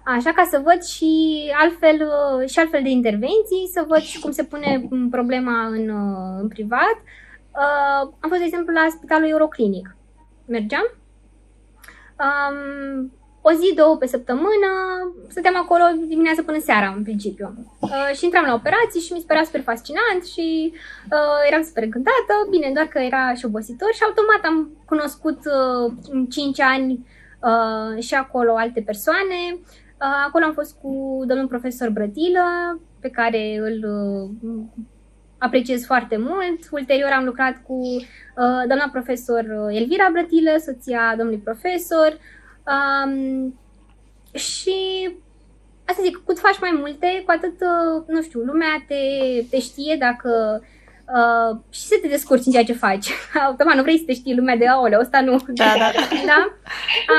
Așa 0.06 0.32
ca 0.32 0.48
să 0.50 0.62
văd 0.64 0.84
și 0.84 1.42
altfel, 1.60 2.08
uh, 2.08 2.50
și 2.50 2.60
altfel 2.60 2.84
de 2.84 2.90
intervenții, 2.90 3.70
să 3.74 3.86
văd 3.88 4.00
și 4.00 4.20
cum 4.20 4.32
se 4.32 4.44
pune 4.44 4.88
problema 5.12 5.66
în, 5.66 5.90
uh, 5.90 6.40
în 6.42 6.48
privat. 6.48 6.98
Uh, 7.52 8.12
am 8.20 8.30
fost, 8.30 8.40
de 8.40 8.46
exemplu, 8.46 8.74
la 8.74 8.88
Spitalul 8.90 9.30
Euroclinic. 9.30 9.96
Mergeam. 10.46 10.92
Um, 12.26 13.12
o 13.48 13.52
zi, 13.60 13.74
două 13.76 13.96
pe 13.98 14.08
săptămână, 14.08 14.70
stăteam 15.28 15.58
acolo 15.58 15.84
dimineața 16.08 16.42
până 16.46 16.60
seara, 16.60 16.94
în 16.98 17.04
principiu. 17.04 17.48
Uh, 17.80 18.10
și 18.18 18.26
intram 18.26 18.46
la 18.46 18.54
operații 18.54 19.02
și 19.06 19.14
mi 19.14 19.20
se 19.20 19.26
părea 19.28 19.44
super 19.44 19.62
fascinant 19.62 20.22
și 20.34 20.74
uh, 21.12 21.40
eram 21.50 21.64
super 21.64 21.84
încântată. 21.84 22.34
Bine, 22.50 22.72
doar 22.74 22.86
că 22.86 23.00
era 23.00 23.34
și 23.34 23.46
obositor 23.46 23.92
și 23.94 24.04
automat 24.04 24.42
am 24.44 24.58
cunoscut 24.86 25.40
uh, 25.58 25.94
în 26.12 26.26
5 26.26 26.60
ani 26.60 26.92
uh, 27.50 28.04
și 28.04 28.14
acolo 28.14 28.52
alte 28.56 28.82
persoane. 28.86 29.40
Uh, 30.06 30.24
acolo 30.28 30.46
am 30.46 30.54
fost 30.54 30.76
cu 30.82 31.24
domnul 31.28 31.48
profesor 31.48 31.90
Brătilă, 31.90 32.46
pe 33.00 33.10
care 33.10 33.58
îl 33.58 33.78
uh, 33.98 34.62
apreciez 35.38 35.86
foarte 35.86 36.18
mult. 36.18 36.60
Ulterior 36.72 37.12
am 37.12 37.26
lucrat 37.26 37.56
cu 37.68 37.74
uh, 37.74 38.64
doamna 38.68 38.90
profesor 38.92 39.46
Elvira 39.70 40.10
Brătilă, 40.12 40.52
soția 40.66 41.14
domnului 41.18 41.42
profesor. 41.44 42.18
Um, 42.74 43.60
și 44.34 45.10
asta 45.86 46.02
zic, 46.04 46.22
cât 46.26 46.40
faci 46.40 46.60
mai 46.60 46.76
multe, 46.80 47.24
cu 47.26 47.32
atât, 47.32 47.60
nu 48.08 48.22
știu, 48.22 48.40
lumea 48.40 48.86
te, 48.88 48.96
te 49.50 49.60
știe 49.60 49.96
dacă 50.00 50.62
uh, 51.16 51.58
și 51.70 51.82
să 51.82 51.98
te 52.02 52.08
descurci 52.08 52.46
în 52.46 52.52
ceea 52.52 52.64
ce 52.64 52.74
faci. 52.74 53.08
Automat 53.48 53.76
nu 53.76 53.82
vrei 53.82 53.98
să 53.98 54.04
te 54.06 54.14
știi 54.14 54.36
lumea 54.36 54.56
de 54.56 54.68
aoleu, 54.68 55.00
ăsta 55.00 55.22
nu. 55.22 55.38
Da, 55.48 55.74
da, 55.78 55.92
da. 55.94 56.18
da? 56.32 56.42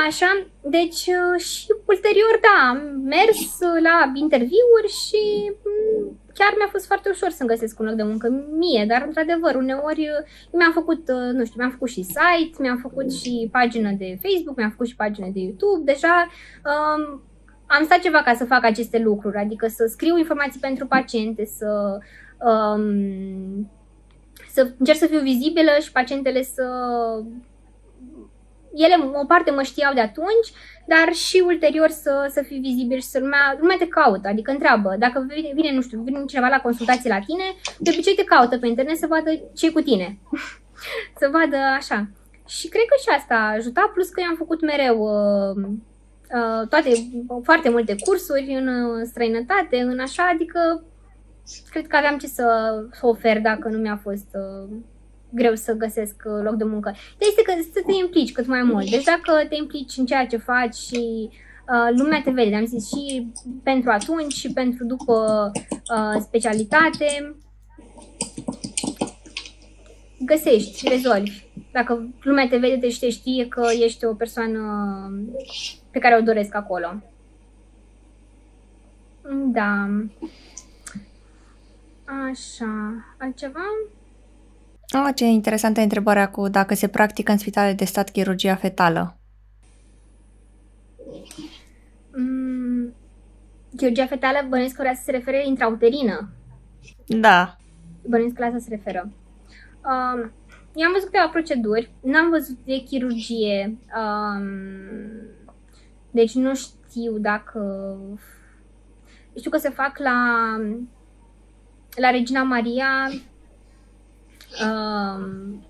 Așa, 0.07 0.45
deci 0.61 1.03
uh, 1.17 1.41
și 1.41 1.65
ulterior, 1.85 2.39
da, 2.41 2.69
am 2.69 2.79
mers 3.03 3.59
la 3.81 4.11
interviuri 4.13 4.91
și 5.05 5.51
mm, 5.63 6.19
chiar 6.37 6.53
mi-a 6.57 6.67
fost 6.71 6.85
foarte 6.85 7.09
ușor 7.09 7.29
să-mi 7.29 7.49
găsesc 7.49 7.79
un 7.79 7.85
loc 7.85 7.95
de 7.95 8.03
muncă 8.03 8.27
mie, 8.57 8.85
dar 8.87 9.03
într-adevăr, 9.07 9.55
uneori 9.55 10.01
uh, 10.01 10.21
mi-am 10.51 10.71
făcut, 10.71 11.09
uh, 11.09 11.31
nu 11.37 11.45
știu, 11.45 11.59
mi-am 11.59 11.71
făcut 11.71 11.89
și 11.89 12.03
site, 12.03 12.57
mi-am 12.59 12.77
făcut 12.77 13.13
și 13.13 13.49
pagină 13.51 13.91
de 13.91 14.19
Facebook, 14.21 14.57
mi-am 14.57 14.69
făcut 14.69 14.87
și 14.87 14.95
pagină 14.95 15.27
de 15.33 15.39
YouTube, 15.39 15.91
deja 15.91 16.27
um, 16.71 17.21
am 17.65 17.83
stat 17.83 17.99
ceva 17.99 18.21
ca 18.23 18.33
să 18.33 18.45
fac 18.45 18.63
aceste 18.63 18.99
lucruri, 18.99 19.37
adică 19.37 19.67
să 19.67 19.85
scriu 19.85 20.17
informații 20.17 20.59
pentru 20.59 20.87
paciente, 20.87 21.45
să 21.45 21.97
um, 22.37 23.69
să 24.57 24.71
încerc 24.77 24.97
să 24.97 25.05
fiu 25.05 25.19
vizibilă 25.19 25.71
și 25.81 25.91
pacientele 25.91 26.43
să... 26.43 26.65
Ele, 28.73 28.95
o 29.21 29.25
parte 29.25 29.51
mă 29.51 29.61
știau 29.61 29.93
de 29.93 29.99
atunci, 29.99 30.47
dar 30.87 31.13
și 31.13 31.43
ulterior 31.45 31.89
să, 31.89 32.29
să 32.33 32.41
fii 32.41 32.59
vizibil 32.59 32.99
și 32.99 33.07
să 33.13 33.19
lumea, 33.19 33.57
lumea 33.59 33.75
te 33.79 33.87
caută, 33.87 34.27
adică 34.27 34.51
întreabă. 34.51 34.95
Dacă 34.99 35.25
vine, 35.29 35.51
vine, 35.53 35.71
nu 35.73 35.81
știu, 35.81 36.01
vine 36.01 36.23
cineva 36.27 36.47
la 36.47 36.61
consultații 36.61 37.09
la 37.09 37.19
tine, 37.19 37.43
de 37.79 37.89
obicei 37.93 38.15
te 38.15 38.23
caută 38.23 38.57
pe 38.57 38.67
internet 38.67 38.97
să 38.97 39.07
vadă 39.07 39.29
ce 39.55 39.71
cu 39.71 39.81
tine. 39.81 40.17
să 41.19 41.29
vadă 41.31 41.57
așa. 41.77 42.07
Și 42.47 42.67
cred 42.67 42.83
că 42.87 42.95
și 43.01 43.17
asta 43.17 43.35
a 43.35 43.53
ajutat, 43.53 43.85
plus 43.85 44.09
că 44.09 44.19
i-am 44.21 44.35
făcut 44.35 44.61
mereu 44.61 44.97
uh, 44.99 45.63
uh, 46.37 46.67
toate, 46.69 46.91
foarte 47.43 47.69
multe 47.69 47.95
cursuri 48.05 48.53
în 48.59 48.67
uh, 48.67 49.01
străinătate, 49.03 49.77
în 49.81 49.99
așa, 49.99 50.29
adică 50.33 50.83
cred 51.69 51.87
că 51.87 51.95
aveam 51.95 52.17
ce 52.17 52.27
să, 52.27 52.45
să 52.91 53.07
ofer 53.07 53.41
dacă 53.41 53.67
nu 53.67 53.77
mi-a 53.77 53.99
fost 54.03 54.27
uh, 54.33 54.77
greu 55.29 55.55
să 55.55 55.73
găsesc 55.73 56.23
uh, 56.25 56.41
loc 56.43 56.55
de 56.55 56.63
muncă. 56.63 56.89
Dar 56.89 57.29
este 57.29 57.41
că 57.41 57.53
să 57.73 57.81
te 57.85 57.93
implici 57.93 58.31
cât 58.31 58.47
mai 58.47 58.63
mult. 58.63 58.89
Deci 58.89 59.03
dacă 59.03 59.45
te 59.49 59.55
implici 59.55 59.97
în 59.97 60.05
ceea 60.05 60.27
ce 60.27 60.37
faci 60.37 60.75
și 60.75 61.29
uh, 61.31 61.97
lumea 61.97 62.21
te 62.23 62.31
vede, 62.31 62.55
am 62.55 62.65
zis, 62.65 62.87
și 62.87 63.31
pentru 63.63 63.89
atunci 63.89 64.33
și 64.33 64.53
pentru 64.53 64.85
după 64.85 65.51
uh, 65.55 66.21
specialitate, 66.21 67.35
găsești, 70.25 70.89
rezolvi. 70.89 71.45
Dacă 71.71 72.09
lumea 72.21 72.47
te 72.47 72.57
vede, 72.57 72.87
te 72.97 73.09
știe 73.09 73.47
că 73.47 73.67
ești 73.79 74.05
o 74.05 74.13
persoană 74.13 74.61
pe 75.91 75.99
care 75.99 76.17
o 76.17 76.21
doresc 76.21 76.55
acolo. 76.55 77.01
Da. 79.45 79.89
Așa, 82.05 82.93
altceva? 83.17 83.63
Oh, 84.93 85.09
ce 85.15 85.25
interesantă 85.25 85.81
întrebarea 85.81 86.29
cu 86.29 86.47
dacă 86.47 86.73
se 86.73 86.87
practică 86.87 87.31
în 87.31 87.37
spitale 87.37 87.73
de 87.73 87.85
stat 87.85 88.09
chirurgia 88.09 88.55
fetală. 88.55 89.17
Mm, 92.15 92.93
chirurgia 93.75 94.05
fetală 94.05 94.37
bănuiesc 94.49 94.75
că 94.75 94.81
vrea 94.81 94.93
să 94.93 95.01
se 95.03 95.11
refere 95.11 95.47
intrauterină. 95.47 96.29
Da. 97.07 97.57
Bănuiesc 98.07 98.35
că 98.35 98.41
la 98.41 98.47
asta 98.47 98.59
se 98.59 98.69
referă. 98.69 99.11
Um, 99.85 100.31
eu 100.75 100.85
am 100.85 100.91
văzut 100.93 101.05
câteva 101.05 101.27
proceduri, 101.27 101.91
n-am 102.01 102.29
văzut 102.29 102.57
de 102.65 102.83
chirurgie, 102.83 103.77
um, 103.97 104.47
deci 106.11 106.33
nu 106.33 106.55
știu 106.55 107.17
dacă... 107.17 107.61
Știu 109.37 109.49
că 109.49 109.57
se 109.57 109.69
fac 109.69 109.97
la 109.97 110.15
la 111.95 112.09
Regina 112.09 112.43
Maria, 112.43 113.09
um, 114.65 115.61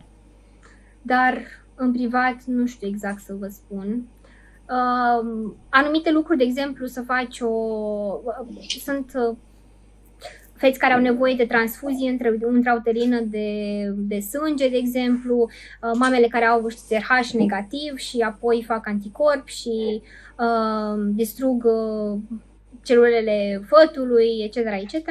dar 1.01 1.37
în 1.75 1.91
privat 1.91 2.43
nu 2.45 2.65
știu 2.65 2.87
exact 2.87 3.19
să 3.19 3.33
vă 3.39 3.47
spun. 3.47 4.07
Um, 4.69 5.55
anumite 5.69 6.11
lucruri, 6.11 6.37
de 6.37 6.43
exemplu, 6.43 6.85
să 6.85 7.01
faci 7.01 7.39
o... 7.39 7.51
Sunt 8.83 9.11
uh, 9.15 9.35
feți 10.53 10.79
care 10.79 10.93
au 10.93 10.99
nevoie 10.99 11.35
de 11.35 11.45
transfuzie 11.45 12.09
între, 12.09 12.37
intrauterină 12.55 13.19
de, 13.19 13.49
de 13.95 14.19
sânge, 14.19 14.69
de 14.69 14.77
exemplu, 14.77 15.49
uh, 15.81 15.91
mamele 15.93 16.27
care 16.27 16.45
au 16.45 16.67
RH 16.89 17.31
negativ 17.33 17.97
și 17.97 18.19
apoi 18.19 18.63
fac 18.67 18.87
anticorp 18.87 19.47
și 19.47 20.01
uh, 20.37 21.11
distrug 21.13 21.63
uh, 21.63 22.19
celulele 22.83 23.61
fătului, 23.67 24.43
etc., 24.43 24.55
etc 24.55 25.07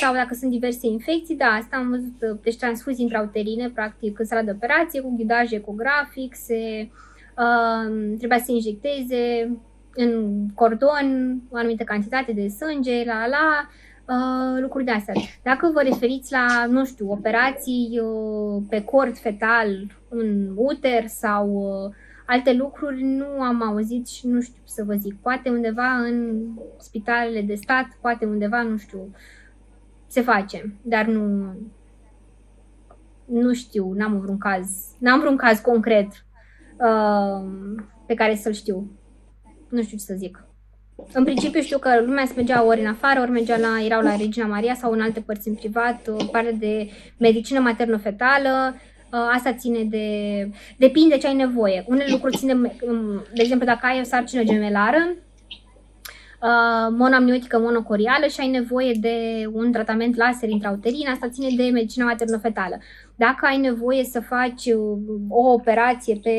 sau 0.00 0.14
dacă 0.14 0.34
sunt 0.34 0.50
diverse 0.50 0.86
infecții, 0.86 1.36
da, 1.36 1.46
asta 1.46 1.76
am 1.76 1.90
văzut, 1.90 2.42
deci 2.42 2.56
transfuzii 2.56 3.04
intrauterine, 3.04 3.70
practic, 3.70 4.18
în 4.18 4.24
sala 4.24 4.42
de 4.42 4.50
operație, 4.50 5.00
cu 5.00 5.14
ghidaj 5.16 5.52
ecografic, 5.52 6.34
se 6.34 6.88
uh, 7.36 8.14
trebuia 8.18 8.38
să 8.38 8.44
se 8.44 8.52
injecteze 8.52 9.50
în 9.94 10.46
cordon 10.54 11.40
o 11.50 11.56
anumită 11.56 11.84
cantitate 11.84 12.32
de 12.32 12.48
sânge, 12.48 13.04
la 13.04 13.26
la, 13.26 13.68
uh, 14.14 14.60
lucruri 14.60 14.84
de 14.84 14.90
astea. 14.90 15.14
Dacă 15.42 15.70
vă 15.74 15.80
referiți 15.82 16.32
la, 16.32 16.66
nu 16.66 16.84
știu, 16.84 17.10
operații 17.10 18.00
uh, 18.02 18.62
pe 18.68 18.84
cord 18.84 19.18
fetal 19.18 19.68
în 20.08 20.52
uter 20.54 21.06
sau 21.06 21.48
uh, 21.48 21.94
alte 22.26 22.52
lucruri, 22.52 23.02
nu 23.02 23.26
am 23.40 23.62
auzit 23.62 24.08
și 24.08 24.26
nu 24.26 24.40
știu 24.40 24.62
să 24.64 24.84
vă 24.86 24.94
zic. 24.94 25.14
Poate 25.22 25.50
undeva 25.50 25.92
în 25.92 26.46
spitalele 26.78 27.40
de 27.40 27.54
stat, 27.54 27.86
poate 28.00 28.24
undeva, 28.24 28.62
nu 28.62 28.76
știu, 28.76 28.98
uh, 28.98 29.41
se 30.12 30.20
face, 30.20 30.74
dar 30.82 31.04
nu, 31.04 31.54
nu 33.24 33.52
știu, 33.52 33.92
n-am 33.92 34.20
vreun 34.20 34.38
caz, 34.38 34.70
n-am 34.98 35.20
vreun 35.20 35.36
caz 35.36 35.58
concret 35.58 36.06
uh, 36.78 37.48
pe 38.06 38.14
care 38.14 38.34
să-l 38.34 38.52
știu. 38.52 38.90
Nu 39.68 39.82
știu 39.82 39.96
ce 39.96 40.04
să 40.04 40.14
zic. 40.16 40.44
În 41.12 41.24
principiu 41.24 41.60
știu 41.60 41.78
că 41.78 42.00
lumea 42.00 42.24
se 42.24 42.32
mergea 42.36 42.64
ori 42.64 42.80
în 42.80 42.86
afară, 42.86 43.20
ori 43.20 43.30
mergea 43.30 43.56
la, 43.56 43.84
erau 43.84 44.02
la 44.02 44.16
Regina 44.16 44.46
Maria 44.46 44.74
sau 44.74 44.92
în 44.92 45.00
alte 45.00 45.20
părți 45.20 45.48
în 45.48 45.54
privat, 45.54 46.08
o 46.08 46.24
parte 46.24 46.56
de 46.58 46.90
medicină 47.18 47.60
materno-fetală, 47.60 48.74
uh, 48.74 49.30
asta 49.34 49.52
ține 49.52 49.84
de... 49.84 50.06
depinde 50.78 51.18
ce 51.18 51.26
ai 51.26 51.34
nevoie. 51.34 51.84
Unele 51.86 52.10
lucruri 52.10 52.36
țin 52.36 52.48
de, 52.48 52.72
de 53.34 53.42
exemplu, 53.42 53.66
dacă 53.66 53.86
ai 53.86 54.00
o 54.00 54.04
sarcină 54.04 54.42
gemelară, 54.42 54.98
uh, 55.08 55.31
monoamniotică 56.90 57.58
monocorială 57.58 58.26
și 58.26 58.40
ai 58.40 58.48
nevoie 58.48 58.92
de 59.00 59.46
un 59.52 59.72
tratament 59.72 60.16
laser 60.16 60.48
intrauterin, 60.48 61.08
asta 61.08 61.28
ține 61.28 61.48
de 61.56 61.70
medicina 61.72 62.04
maternofetală. 62.04 62.78
Dacă 63.16 63.46
ai 63.46 63.58
nevoie 63.58 64.04
să 64.04 64.20
faci 64.20 64.66
uh, 64.66 64.98
o 65.28 65.52
operație 65.52 66.20
pe 66.22 66.36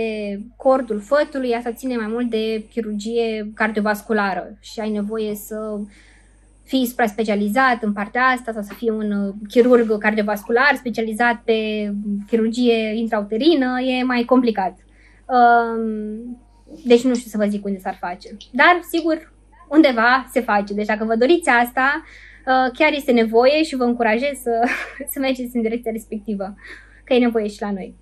cordul 0.56 1.00
fătului, 1.00 1.54
asta 1.54 1.72
ține 1.72 1.96
mai 1.96 2.08
mult 2.10 2.30
de 2.30 2.66
chirurgie 2.72 3.52
cardiovasculară 3.56 4.58
și 4.60 4.80
ai 4.80 4.90
nevoie 4.90 5.36
să 5.36 5.80
fii 6.64 6.86
supra-specializat 6.86 7.84
în 7.84 7.94
partea 7.94 8.24
asta 8.24 8.52
sau 8.52 8.62
să 8.62 8.74
fii 8.74 8.90
un 8.90 9.12
uh, 9.12 9.34
chirurg 9.48 9.98
cardiovascular 9.98 10.76
specializat 10.76 11.42
pe 11.44 11.92
chirurgie 12.28 12.94
intrauterină, 12.96 13.82
e 13.82 14.04
mai 14.04 14.24
complicat. 14.24 14.78
Um, 15.26 16.38
deci 16.86 17.04
nu 17.04 17.16
știu 17.16 17.30
să 17.30 17.38
vă 17.38 17.46
zic 17.46 17.66
unde 17.66 17.80
s-ar 17.80 17.98
face. 18.00 18.30
Dar, 18.52 18.80
sigur, 18.90 19.33
undeva 19.74 20.28
se 20.32 20.42
face. 20.42 20.74
Deci 20.74 20.86
dacă 20.86 21.06
vă 21.06 21.16
doriți 21.16 21.50
asta, 21.50 22.04
uh, 22.04 22.72
chiar 22.74 22.92
este 22.92 23.12
nevoie 23.12 23.64
și 23.64 23.76
vă 23.76 23.84
încurajez 23.84 24.38
să, 24.42 24.68
să 25.12 25.20
mergeți 25.20 25.56
în 25.56 25.62
direcția 25.62 25.92
respectivă, 25.92 26.56
că 27.04 27.14
e 27.14 27.20
nevoie 27.20 27.48
și 27.48 27.62
la 27.62 27.72
noi. 27.72 27.96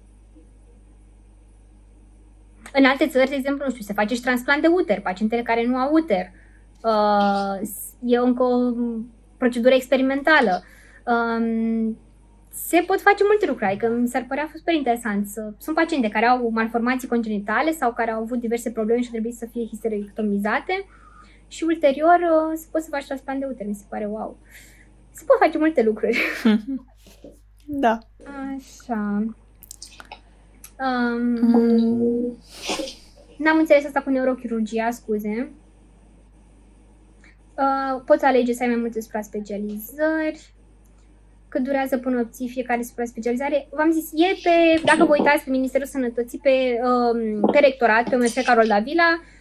În 2.73 2.85
alte 2.85 3.07
țări, 3.07 3.29
de 3.29 3.35
exemplu, 3.35 3.65
nu 3.65 3.71
știu, 3.71 3.83
se 3.83 3.93
face 3.93 4.15
și 4.15 4.21
transplant 4.21 4.61
de 4.61 4.67
uter, 4.67 5.01
pacientele 5.01 5.41
care 5.41 5.65
nu 5.65 5.75
au 5.75 5.93
uter. 5.93 6.31
Uh, 6.83 7.69
e 8.05 8.17
încă 8.17 8.43
o 8.43 8.73
procedură 9.37 9.73
experimentală. 9.73 10.63
Um, 11.05 11.97
se 12.53 12.83
pot 12.87 13.01
face 13.01 13.23
multe 13.23 13.45
lucruri, 13.45 13.69
adică 13.69 13.87
mi 13.87 14.07
s-ar 14.07 14.25
părea 14.27 14.49
super 14.55 14.73
interesant. 14.73 15.27
Să, 15.27 15.53
sunt 15.57 15.75
paciente 15.75 16.07
care 16.07 16.25
au 16.25 16.49
malformații 16.53 17.07
congenitale 17.07 17.71
sau 17.71 17.93
care 17.93 18.11
au 18.11 18.21
avut 18.21 18.39
diverse 18.39 18.71
probleme 18.71 18.99
și 18.99 19.05
au 19.05 19.11
trebuit 19.11 19.35
să 19.35 19.45
fie 19.51 19.65
histerectomizate 19.65 20.85
și 21.51 21.63
ulterior 21.63 22.19
uh, 22.19 22.57
se 22.57 22.67
pot 22.71 22.81
să 22.81 22.89
faci 22.89 23.05
transplant 23.05 23.39
de 23.39 23.45
uter, 23.45 23.67
mi 23.67 23.73
se 23.73 23.85
pare 23.89 24.05
wow. 24.05 24.37
Se 25.11 25.23
pot 25.25 25.37
face 25.39 25.57
multe 25.57 25.83
lucruri. 25.83 26.19
da. 27.83 27.99
Așa. 28.55 29.25
Um, 30.79 31.21
mm. 31.41 32.37
N-am 33.37 33.57
înțeles 33.57 33.85
asta 33.85 34.01
cu 34.01 34.09
neurochirurgia, 34.09 34.91
scuze. 34.91 35.51
Uh, 37.57 38.01
poți 38.05 38.25
alege 38.25 38.53
să 38.53 38.63
ai 38.63 38.69
mai 38.69 38.79
multe 38.79 39.01
supra-specializări. 39.01 40.53
Cât 41.47 41.63
durează 41.63 41.97
până 41.97 42.19
obții 42.19 42.49
fiecare 42.49 42.81
supra-specializare? 42.81 43.67
V-am 43.71 43.91
zis, 43.91 44.09
e 44.13 44.39
pe, 44.43 44.81
dacă 44.85 45.05
vă 45.05 45.15
uitați 45.17 45.43
pe 45.43 45.49
Ministerul 45.49 45.87
Sănătății, 45.87 46.39
pe, 46.39 46.79
um, 46.83 47.49
pe 47.51 47.59
rectorat, 47.59 48.09
pe 48.09 48.15
UMF 48.15 48.43
Carol 48.43 48.67
Davila, 48.67 49.19
um, 49.19 49.40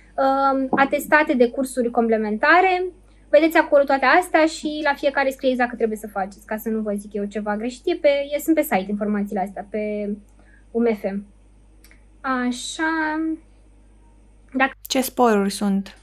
atestate 0.70 1.34
de 1.34 1.48
cursuri 1.48 1.90
complementare. 1.90 2.84
Vedeți 3.28 3.56
acolo 3.56 3.84
toate 3.84 4.04
astea 4.04 4.46
și 4.46 4.80
la 4.84 4.94
fiecare 4.94 5.30
scrie 5.30 5.50
exact 5.50 5.70
că 5.70 5.76
trebuie 5.76 5.98
să 5.98 6.08
faceți, 6.08 6.46
ca 6.46 6.56
să 6.56 6.68
nu 6.68 6.80
vă 6.80 6.92
zic 6.92 7.12
eu 7.12 7.24
ceva 7.24 7.56
greșit. 7.56 7.82
E 7.84 7.94
pe, 7.94 8.08
e, 8.08 8.38
sunt 8.38 8.54
pe 8.54 8.62
site 8.62 8.86
informațiile 8.88 9.40
astea, 9.40 9.66
pe 9.70 10.10
UMF. 10.70 11.04
Așa. 12.20 13.20
Dacă... 14.52 14.72
Ce 14.86 15.00
sporuri 15.00 15.50
sunt? 15.50 15.96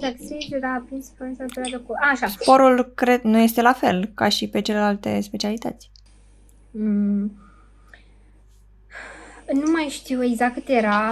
Taxis, 0.00 0.48
da, 0.60 0.84
principal 0.88 1.82
cu... 1.86 1.94
Așa. 2.12 2.26
Sporul 2.26 2.92
cred, 2.94 3.20
nu 3.20 3.38
este 3.38 3.62
la 3.62 3.72
fel 3.72 4.10
ca 4.14 4.28
și 4.28 4.48
pe 4.48 4.60
celelalte 4.60 5.20
specialități. 5.20 5.90
Mm. 6.70 7.32
Nu 9.52 9.70
mai 9.72 9.86
știu 9.88 10.24
exact 10.24 10.54
cât 10.54 10.68
era. 10.68 11.10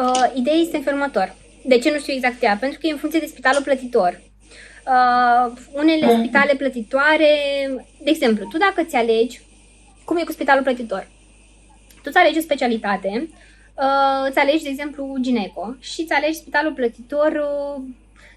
Uh, 0.00 0.32
ideea 0.34 0.56
este 0.56 0.76
în 0.76 0.82
felul 0.82 0.98
următor. 0.98 1.34
De 1.66 1.78
ce 1.78 1.90
nu 1.90 1.98
știu 1.98 2.12
exact 2.12 2.42
ea? 2.42 2.56
Pentru 2.60 2.78
că 2.78 2.86
e 2.86 2.92
în 2.92 2.98
funcție 2.98 3.20
de 3.20 3.26
spitalul 3.26 3.62
plătitor. 3.62 4.20
Uh, 4.86 5.52
unele 5.72 6.06
mm. 6.06 6.18
spitale 6.18 6.54
plătitoare, 6.54 7.28
de 8.02 8.10
exemplu, 8.10 8.46
tu 8.46 8.56
dacă 8.56 8.82
ți 8.82 8.96
alegi, 8.96 9.40
cum 10.04 10.16
e 10.16 10.24
cu 10.24 10.32
spitalul 10.32 10.62
plătitor? 10.62 11.08
Tu 12.02 12.10
ți 12.10 12.18
alegi 12.18 12.38
o 12.38 12.40
specialitate, 12.40 13.28
uh, 13.74 14.26
îți 14.28 14.38
alegi, 14.38 14.62
de 14.62 14.68
exemplu, 14.68 15.16
gineco 15.20 15.76
și 15.78 16.00
îți 16.00 16.12
alegi 16.12 16.36
spitalul 16.36 16.72
plătitor 16.72 17.32
uh, 17.32 17.82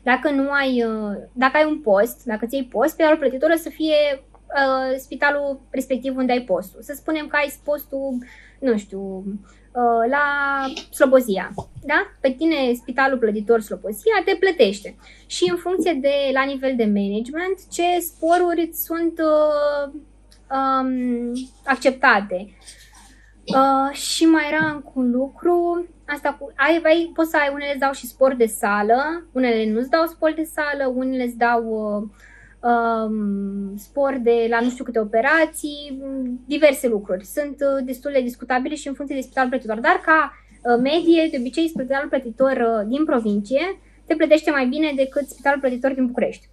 dacă 0.03 0.29
nu 0.29 0.51
ai, 0.51 0.83
uh, 0.83 1.17
dacă 1.33 1.57
ai 1.57 1.65
un 1.65 1.79
post, 1.79 2.23
dacă 2.25 2.45
ți 2.45 2.55
iei 2.55 2.63
post, 2.63 2.91
spitalul 2.91 3.17
plătitor 3.17 3.49
o 3.49 3.57
să 3.57 3.69
fie 3.69 3.95
uh, 4.21 4.97
spitalul 4.97 5.61
respectiv 5.69 6.17
unde 6.17 6.31
ai 6.31 6.41
postul. 6.41 6.81
Să 6.81 6.93
spunem 6.95 7.27
că 7.27 7.35
ai 7.35 7.53
postul, 7.63 8.17
nu 8.59 8.77
știu, 8.77 9.23
uh, 9.27 9.33
la 10.09 10.65
Slobozia, 10.91 11.51
da? 11.85 12.07
Pe 12.21 12.31
tine 12.31 12.73
spitalul 12.73 13.17
plătitor 13.17 13.61
Slobozia 13.61 14.21
te 14.25 14.35
plătește. 14.35 14.95
Și 15.25 15.49
în 15.49 15.57
funcție 15.57 15.93
de, 15.93 16.13
la 16.33 16.43
nivel 16.43 16.73
de 16.75 16.85
management, 16.85 17.67
ce 17.71 17.99
sporuri 17.99 18.69
sunt 18.73 19.19
uh, 19.19 19.93
um, 20.51 21.31
acceptate. 21.65 22.57
Uh, 23.45 23.95
și 23.95 24.25
mai 24.25 24.43
era 24.51 24.83
un 24.93 25.11
lucru, 25.11 25.87
asta 26.07 26.37
cu, 26.39 26.51
ai, 26.55 26.81
ai, 26.83 27.11
poți 27.13 27.29
să 27.29 27.37
ai, 27.37 27.49
unele 27.53 27.69
îți 27.69 27.79
dau 27.79 27.91
și 27.91 28.07
sport 28.07 28.37
de 28.37 28.45
sală, 28.45 29.27
unele 29.31 29.71
nu 29.71 29.79
îți 29.79 29.89
dau 29.89 30.05
sport 30.05 30.35
de 30.35 30.43
sală, 30.43 30.91
unele 30.95 31.23
îți 31.23 31.37
dau 31.37 31.63
uh, 31.63 32.09
um, 32.59 33.77
sport 33.77 34.17
de 34.17 34.47
la 34.49 34.59
nu 34.59 34.69
știu 34.69 34.83
câte 34.83 34.99
operații, 34.99 36.01
diverse 36.45 36.87
lucruri. 36.87 37.25
Sunt 37.25 37.55
uh, 37.59 37.85
destul 37.85 38.11
de 38.11 38.21
discutabile 38.21 38.75
și 38.75 38.87
în 38.87 38.93
funcție 38.93 39.17
de 39.17 39.21
spitalul 39.21 39.49
plătitor, 39.49 39.79
dar 39.79 40.01
ca 40.05 40.31
uh, 40.31 40.81
medie, 40.81 41.27
de 41.31 41.37
obicei, 41.39 41.67
spitalul 41.67 42.09
plătitor 42.09 42.51
uh, 42.51 42.87
din 42.87 43.05
provincie 43.05 43.79
te 44.09 44.15
plătește 44.15 44.51
mai 44.51 44.67
bine 44.67 44.93
decât 44.95 45.27
spitalul 45.27 45.59
plătitor 45.59 45.93
din 45.93 46.05
București. 46.05 46.49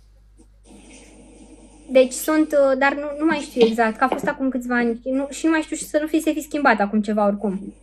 Deci 1.90 2.12
sunt, 2.12 2.52
uh, 2.52 2.78
dar 2.78 2.94
nu, 2.94 3.06
nu 3.18 3.24
mai 3.24 3.38
știu 3.38 3.66
exact, 3.66 3.96
că 3.96 4.04
a 4.04 4.08
fost 4.08 4.28
acum 4.28 4.48
câțiva 4.48 4.76
ani 4.76 5.00
nu, 5.04 5.26
și 5.30 5.44
nu 5.44 5.50
mai 5.50 5.60
știu 5.60 5.76
și 5.76 5.84
să 5.84 5.98
nu 6.00 6.06
fi, 6.06 6.20
să 6.20 6.30
fi 6.30 6.40
schimbat 6.40 6.80
acum 6.80 7.00
ceva 7.00 7.26
oricum. 7.26 7.74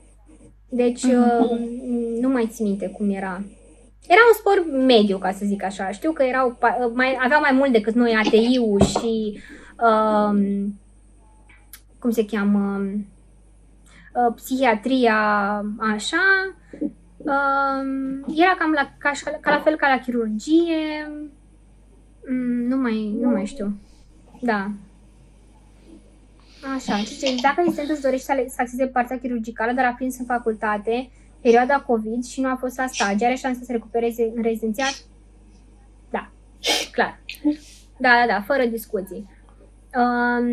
Deci 0.70 1.02
uh-huh. 1.08 2.20
nu 2.20 2.30
mai 2.30 2.50
țin 2.52 2.66
minte 2.66 2.88
cum 2.88 3.10
era. 3.10 3.44
Era 4.08 4.22
un 4.32 4.38
spor 4.38 4.86
mediu, 4.86 5.18
ca 5.18 5.32
să 5.32 5.46
zic 5.46 5.64
așa. 5.64 5.92
Știu 5.92 6.12
că 6.12 6.24
erau, 6.24 6.58
uh, 6.62 6.92
mai, 6.94 7.18
aveau 7.24 7.42
mai 7.42 7.52
mult 7.52 7.72
decât 7.72 7.94
noi 7.94 8.16
ATI-ul 8.26 8.82
și 8.82 9.40
um, 9.82 10.80
cum 12.00 12.12
se 12.12 12.26
cheamă 12.26 12.82
uh, 14.14 14.34
psihiatria, 14.36 15.18
așa. 15.80 16.56
Um, 17.18 18.24
era 18.36 18.56
cam 18.58 18.72
la, 18.72 18.94
ca, 18.98 19.12
ca 19.42 19.52
la 19.52 19.60
fel 19.60 19.76
ca 19.76 19.88
la 19.88 20.00
chirurgie. 20.00 21.12
Mm, 22.30 22.68
nu 22.68 22.78
mai, 22.78 23.16
nu 23.20 23.30
mai 23.30 23.46
știu. 23.46 23.78
Da. 24.42 24.72
Așa, 26.76 26.98
ce 26.98 27.36
dacă 27.42 27.62
Licentul 27.62 27.94
îți 27.94 28.02
dorește 28.02 28.34
să, 28.34 28.46
să 28.48 28.56
acceseze 28.58 28.88
partea 28.88 29.20
chirurgicală, 29.20 29.72
dar 29.72 29.86
a 29.86 29.94
prins 29.94 30.20
în 30.20 30.26
facultate 30.26 31.10
perioada 31.44 31.84
COVID 31.88 32.24
și 32.24 32.42
nu 32.42 32.50
a 32.50 32.56
fost 32.60 32.78
la 32.78 32.88
stagii, 32.88 33.26
are 33.26 33.36
șansa 33.36 33.60
să 33.64 33.72
recupereze 33.72 34.32
în 34.36 34.44
rezidențiat? 34.44 35.04
Da, 36.10 36.32
clar. 36.92 37.20
Da, 37.98 38.10
da, 38.10 38.26
da, 38.28 38.42
fără 38.42 38.66
discuții. 38.66 39.30
Um, 39.96 40.48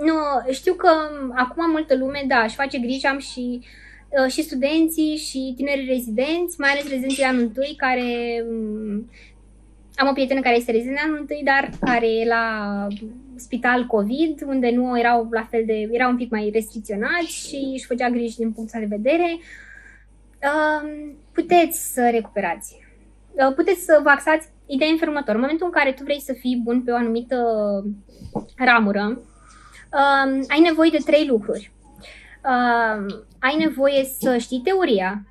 nu, 0.00 0.14
știu 0.50 0.74
că 0.74 0.88
acum 1.34 1.70
multă 1.70 1.96
lume, 1.96 2.24
da, 2.26 2.38
își 2.38 2.54
face 2.54 2.78
griji, 2.78 3.06
am 3.06 3.18
și, 3.18 3.60
uh, 4.08 4.32
și 4.32 4.42
studenții 4.42 5.16
și 5.16 5.52
tineri 5.56 5.86
rezidenți, 5.86 6.60
mai 6.60 6.70
ales 6.70 6.88
rezidenții 6.88 7.22
anul 7.22 7.42
întâi, 7.42 7.74
care 7.76 8.44
um, 8.48 9.10
am 9.94 10.08
o 10.08 10.12
prietenă 10.12 10.40
care 10.40 10.56
este 10.56 10.72
rezident 10.72 10.98
anul 11.04 11.18
întâi, 11.20 11.42
dar 11.44 11.70
care 11.80 12.06
e 12.06 12.26
la 12.26 12.86
spital 13.36 13.86
COVID, 13.86 14.42
unde 14.46 14.70
nu 14.70 14.98
erau 14.98 15.28
la 15.30 15.46
fel 15.50 15.62
de, 15.66 15.88
erau 15.92 16.10
un 16.10 16.16
pic 16.16 16.30
mai 16.30 16.50
restricționați 16.52 17.48
și 17.48 17.70
își 17.72 17.86
făcea 17.86 18.10
griji 18.10 18.36
din 18.36 18.52
punctul 18.52 18.80
de 18.80 18.96
vedere. 18.96 19.24
Um, 19.24 19.40
puteți 21.32 21.92
să 21.92 22.08
recuperați. 22.10 22.76
Uh, 23.30 23.54
puteți 23.54 23.84
să 23.84 24.00
vă 24.02 24.08
axați 24.08 24.48
ideea 24.66 24.90
în 24.90 24.98
următor. 25.02 25.34
În 25.34 25.40
momentul 25.40 25.66
în 25.66 25.72
care 25.72 25.92
tu 25.92 26.02
vrei 26.02 26.20
să 26.20 26.32
fii 26.32 26.60
bun 26.64 26.82
pe 26.82 26.90
o 26.90 26.94
anumită 26.94 27.36
ramură, 28.56 29.04
um, 29.06 30.44
ai 30.48 30.60
nevoie 30.62 30.90
de 30.90 31.02
trei 31.04 31.26
lucruri. 31.26 31.72
Um, 32.44 33.26
ai 33.38 33.56
nevoie 33.58 34.04
să 34.20 34.36
știi 34.36 34.60
teoria, 34.64 35.22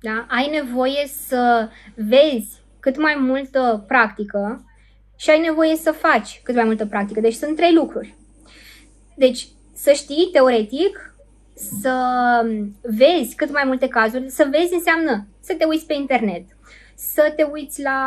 da? 0.00 0.26
ai 0.28 0.50
nevoie 0.50 1.06
să 1.06 1.68
vezi 1.94 2.62
cât 2.80 2.98
mai 2.98 3.16
multă 3.18 3.84
practică 3.86 4.64
și 5.16 5.30
ai 5.30 5.40
nevoie 5.40 5.76
să 5.76 5.90
faci 5.90 6.40
cât 6.44 6.54
mai 6.54 6.64
multă 6.64 6.86
practică. 6.86 7.20
Deci 7.20 7.34
sunt 7.34 7.56
trei 7.56 7.72
lucruri. 7.74 8.14
Deci 9.16 9.48
să 9.74 9.92
știi 9.92 10.28
teoretic, 10.32 11.14
să 11.56 11.94
vezi 12.82 13.34
cât 13.34 13.52
mai 13.52 13.62
multe 13.66 13.88
cazuri, 13.88 14.30
să 14.30 14.48
vezi 14.50 14.74
înseamnă 14.74 15.26
să 15.40 15.54
te 15.54 15.64
uiți 15.64 15.86
pe 15.86 15.94
internet, 15.94 16.44
să 16.94 17.32
te 17.36 17.42
uiți 17.42 17.82
la 17.82 18.00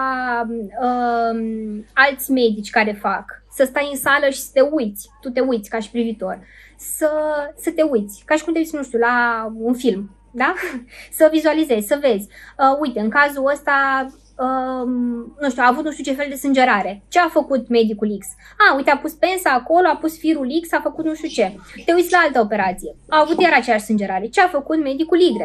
um, 0.50 1.86
alți 1.94 2.32
medici 2.32 2.70
care 2.70 2.92
fac, 2.92 3.44
să 3.52 3.64
stai 3.64 3.90
în 3.92 3.98
sală 3.98 4.30
și 4.30 4.40
să 4.40 4.50
te 4.54 4.62
uiți, 4.62 5.10
tu 5.22 5.30
te 5.30 5.40
uiți 5.40 5.70
ca 5.70 5.80
și 5.80 5.92
privitor, 5.92 6.40
să, 6.78 7.10
să 7.58 7.72
te 7.72 7.82
uiți, 7.82 8.24
ca 8.26 8.36
și 8.36 8.44
cum 8.44 8.54
te 8.54 8.60
uiți, 8.60 8.76
nu 8.76 8.84
știu, 8.84 9.00
la 9.00 9.48
un 9.58 9.74
film, 9.74 10.16
da? 10.32 10.54
Să 11.18 11.30
vizualizezi, 11.32 11.88
să 11.88 11.98
vezi. 12.02 12.28
Uh, 12.58 12.78
uite, 12.80 13.00
în 13.00 13.10
cazul 13.10 13.52
ăsta 13.52 14.08
um, 14.46 14.92
nu 15.40 15.50
știu, 15.50 15.64
a 15.64 15.68
avut 15.68 15.84
nu 15.84 15.92
știu 15.92 16.04
ce 16.04 16.14
fel 16.14 16.26
de 16.30 16.36
sângerare. 16.36 17.04
Ce 17.08 17.20
a 17.20 17.28
făcut 17.28 17.68
medicul 17.68 18.18
X? 18.20 18.28
A, 18.70 18.76
uite, 18.76 18.90
a 18.90 18.98
pus 18.98 19.14
pensa 19.14 19.50
acolo, 19.50 19.88
a 19.88 19.96
pus 19.96 20.18
firul 20.18 20.48
X, 20.62 20.74
a 20.74 20.80
făcut 20.84 21.06
nu 21.06 21.14
știu 21.14 21.28
ce. 21.28 21.56
Te 21.86 21.94
uiți 21.94 22.12
la 22.12 22.18
altă 22.18 22.40
operație. 22.40 22.96
A 23.10 23.20
avut 23.20 23.42
iar 23.42 23.54
aceeași 23.54 23.84
sângerare. 23.84 24.28
Ce 24.28 24.42
a 24.42 24.48
făcut 24.48 24.84
medicul 24.84 25.20
Y? 25.20 25.38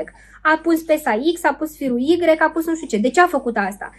A 0.43 0.61
pus 0.63 0.83
pesa 0.83 1.19
X, 1.35 1.45
a 1.45 1.55
pus 1.55 1.77
firul 1.77 2.01
Y, 2.01 2.19
a 2.39 2.51
pus 2.51 2.67
nu 2.67 2.75
știu 2.75 2.87
ce. 2.87 2.97
De 2.99 3.11
ce 3.11 3.21
a 3.21 3.27
făcut 3.27 3.57
asta? 3.57 3.91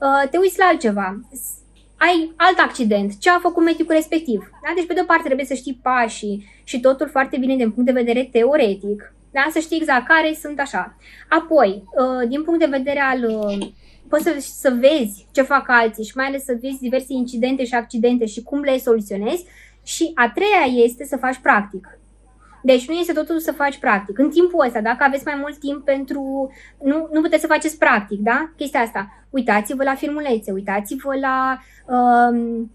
Uh, 0.00 0.28
te 0.30 0.38
uiți 0.38 0.58
la 0.58 0.64
altceva. 0.64 1.20
ai 1.98 2.32
alt 2.36 2.58
accident, 2.58 3.18
ce 3.18 3.30
a 3.30 3.38
făcut 3.38 3.64
medicul 3.64 3.94
respectiv. 3.94 4.50
Da? 4.62 4.72
Deci, 4.74 4.86
pe 4.86 4.94
de 4.94 5.00
o 5.00 5.04
parte, 5.04 5.24
trebuie 5.24 5.46
să 5.46 5.54
știi 5.54 5.80
pașii 5.82 6.60
și 6.64 6.80
totul 6.80 7.08
foarte 7.08 7.36
bine 7.36 7.56
din 7.56 7.70
punct 7.70 7.92
de 7.92 8.00
vedere 8.00 8.28
teoretic, 8.32 9.14
da? 9.30 9.46
să 9.50 9.58
știi 9.58 9.76
exact 9.76 10.06
care 10.06 10.36
sunt 10.40 10.60
așa. 10.60 10.96
Apoi, 11.28 11.82
uh, 11.98 12.28
din 12.28 12.42
punct 12.42 12.60
de 12.60 12.66
vedere 12.66 13.00
al 13.00 13.24
uh, 13.24 13.68
poți 14.08 14.22
să, 14.22 14.36
să 14.38 14.76
vezi 14.80 15.26
ce 15.32 15.42
fac 15.42 15.64
alții 15.66 16.04
și 16.04 16.16
mai 16.16 16.26
ales 16.26 16.44
să 16.44 16.58
vezi 16.60 16.80
diverse 16.80 17.12
incidente 17.12 17.64
și 17.64 17.74
accidente 17.74 18.26
și 18.26 18.42
cum 18.42 18.60
le 18.60 18.78
soluționezi. 18.78 19.44
Și 19.82 20.10
a 20.14 20.30
treia 20.34 20.82
este 20.84 21.04
să 21.04 21.16
faci 21.16 21.36
practic. 21.36 21.98
Deci 22.62 22.88
nu 22.88 22.94
este 22.94 23.12
totul 23.12 23.38
să 23.38 23.52
faci 23.52 23.78
practic. 23.78 24.18
În 24.18 24.30
timpul 24.30 24.64
ăsta, 24.66 24.80
dacă 24.80 25.04
aveți 25.04 25.24
mai 25.24 25.34
mult 25.40 25.58
timp 25.58 25.84
pentru... 25.84 26.50
Nu, 26.82 27.08
nu 27.12 27.20
puteți 27.20 27.40
să 27.40 27.46
faceți 27.46 27.78
practic, 27.78 28.18
da? 28.18 28.52
Chestia 28.56 28.80
asta. 28.80 29.26
Uitați-vă 29.30 29.82
la 29.82 29.94
filmulețe, 29.94 30.52
uitați-vă 30.52 31.14
la 31.20 31.58
um, 31.86 32.70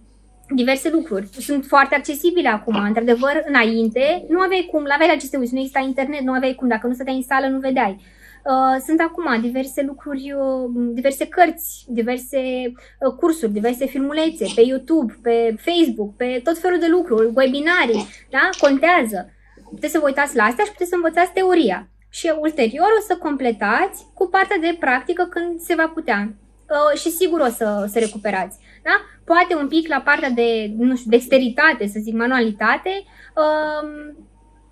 diverse 0.55 0.89
lucruri. 0.89 1.27
Sunt 1.27 1.65
foarte 1.65 1.95
accesibile 1.95 2.47
acum. 2.47 2.75
Într-adevăr, 2.75 3.43
înainte, 3.47 4.25
nu 4.29 4.39
aveai 4.39 4.67
cum, 4.71 4.83
la 4.83 4.93
aveai 4.93 5.13
aceste 5.13 5.37
uiți, 5.37 5.53
nu 5.53 5.59
exista 5.59 5.79
internet, 5.79 6.21
nu 6.21 6.31
aveai 6.31 6.53
cum. 6.53 6.67
Dacă 6.67 6.87
nu 6.87 6.93
stăteai 6.93 7.15
în 7.15 7.23
sală, 7.23 7.47
nu 7.47 7.59
vedeai. 7.59 8.01
Uh, 8.45 8.81
sunt 8.85 8.99
acum 8.99 9.41
diverse 9.41 9.81
lucruri, 9.81 10.33
uh, 10.37 10.91
diverse 10.93 11.27
cărți, 11.27 11.85
diverse 11.87 12.37
uh, 12.99 13.13
cursuri, 13.19 13.51
diverse 13.51 13.85
filmulețe 13.85 14.45
pe 14.55 14.61
YouTube, 14.61 15.19
pe 15.21 15.55
Facebook, 15.59 16.15
pe 16.15 16.41
tot 16.43 16.57
felul 16.57 16.79
de 16.79 16.87
lucruri, 16.87 17.31
webinarii, 17.35 18.07
da? 18.29 18.49
Contează. 18.59 19.29
Puteți 19.69 19.91
să 19.93 19.99
vă 19.99 20.05
uitați 20.05 20.35
la 20.35 20.43
astea 20.43 20.65
și 20.65 20.71
puteți 20.71 20.89
să 20.89 20.95
învățați 20.95 21.31
teoria. 21.31 21.89
Și 22.09 22.33
ulterior 22.39 22.87
o 22.99 23.01
să 23.01 23.17
completați 23.17 24.05
cu 24.13 24.27
partea 24.27 24.57
de 24.57 24.75
practică 24.79 25.23
când 25.23 25.59
se 25.59 25.75
va 25.75 25.91
putea. 25.93 26.33
Uh, 26.69 26.99
și 26.99 27.09
sigur 27.09 27.39
o 27.39 27.47
să, 27.49 27.87
să 27.91 27.99
recuperați. 27.99 28.57
Da? 28.83 28.91
Poate 29.25 29.55
un 29.55 29.67
pic 29.67 29.87
la 29.87 30.01
partea 30.01 30.29
de, 30.29 30.73
nu 30.77 30.95
știu, 30.95 31.09
dexteritate, 31.09 31.87
să 31.87 31.99
zic, 31.99 32.13
manualitate, 32.13 33.03
uh, 33.35 34.13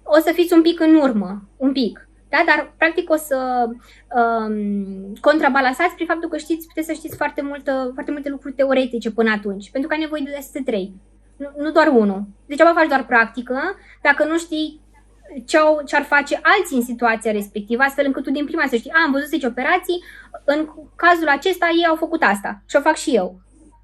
o 0.03 0.19
să 0.19 0.31
fiți 0.33 0.53
un 0.53 0.61
pic 0.61 0.79
în 0.79 0.95
urmă, 0.95 1.49
un 1.57 1.71
pic. 1.71 2.08
Da? 2.29 2.43
Dar, 2.45 2.73
practic, 2.77 3.09
o 3.09 3.15
să 3.15 3.69
um, 4.15 5.13
contrabalansați 5.21 5.95
prin 5.95 6.05
faptul 6.05 6.29
că 6.29 6.37
știți, 6.37 6.67
puteți 6.67 6.87
să 6.87 6.93
știți 6.93 7.15
foarte, 7.15 7.41
multă, 7.41 7.91
foarte 7.93 8.11
multe 8.11 8.29
lucruri 8.29 8.53
teoretice 8.53 9.11
până 9.11 9.31
atunci, 9.31 9.71
pentru 9.71 9.89
că 9.89 9.95
ai 9.95 10.01
nevoie 10.01 10.21
de 10.25 10.31
aceste 10.31 10.61
trei, 10.65 10.93
nu, 11.37 11.51
nu 11.57 11.71
doar 11.71 11.87
unul. 11.87 12.23
Degeaba 12.45 12.73
faci 12.73 12.87
doar 12.87 13.05
practică, 13.05 13.59
dacă 14.01 14.25
nu 14.25 14.37
știi 14.37 14.81
ce, 15.45 15.57
au, 15.57 15.81
ce 15.85 15.95
ar 15.95 16.03
face 16.03 16.39
alții 16.43 16.77
în 16.77 16.83
situația 16.83 17.31
respectivă, 17.31 17.83
astfel 17.83 18.05
încât 18.05 18.23
tu 18.23 18.31
din 18.31 18.45
prima 18.45 18.65
să 18.69 18.75
știi, 18.75 18.91
a, 18.91 19.03
am 19.05 19.11
văzut 19.11 19.27
10 19.27 19.47
operații, 19.47 20.03
în 20.45 20.67
cazul 20.95 21.27
acesta 21.27 21.67
ei 21.77 21.85
au 21.87 21.95
făcut 21.95 22.21
asta 22.23 22.61
și 22.65 22.75
o 22.75 22.81
fac 22.81 22.95
și 22.95 23.15
eu. 23.15 23.39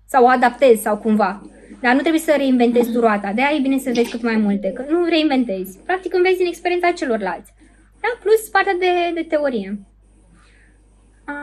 Sau 0.07 0.23
o 0.23 0.27
adaptez 0.27 0.79
sau 0.79 0.97
cumva. 0.97 1.41
Dar 1.81 1.93
nu 1.93 1.99
trebuie 1.99 2.21
să 2.21 2.33
reinventezi 2.37 2.91
tu 2.91 2.99
roata. 2.99 3.31
De 3.35 3.41
aia 3.41 3.55
e 3.57 3.61
bine 3.61 3.77
să 3.77 3.91
vezi 3.93 4.09
cât 4.09 4.21
mai 4.21 4.35
multe, 4.35 4.71
că 4.71 4.85
nu 4.89 5.05
reinventezi. 5.05 5.77
Practic 5.85 6.13
înveți 6.13 6.37
din 6.37 6.45
experiența 6.45 6.91
celorlalți. 6.91 7.53
Da? 8.05 8.19
Plus 8.21 8.41
partea 8.51 8.75
de, 8.79 9.11
de 9.13 9.23
teorie. 9.23 9.79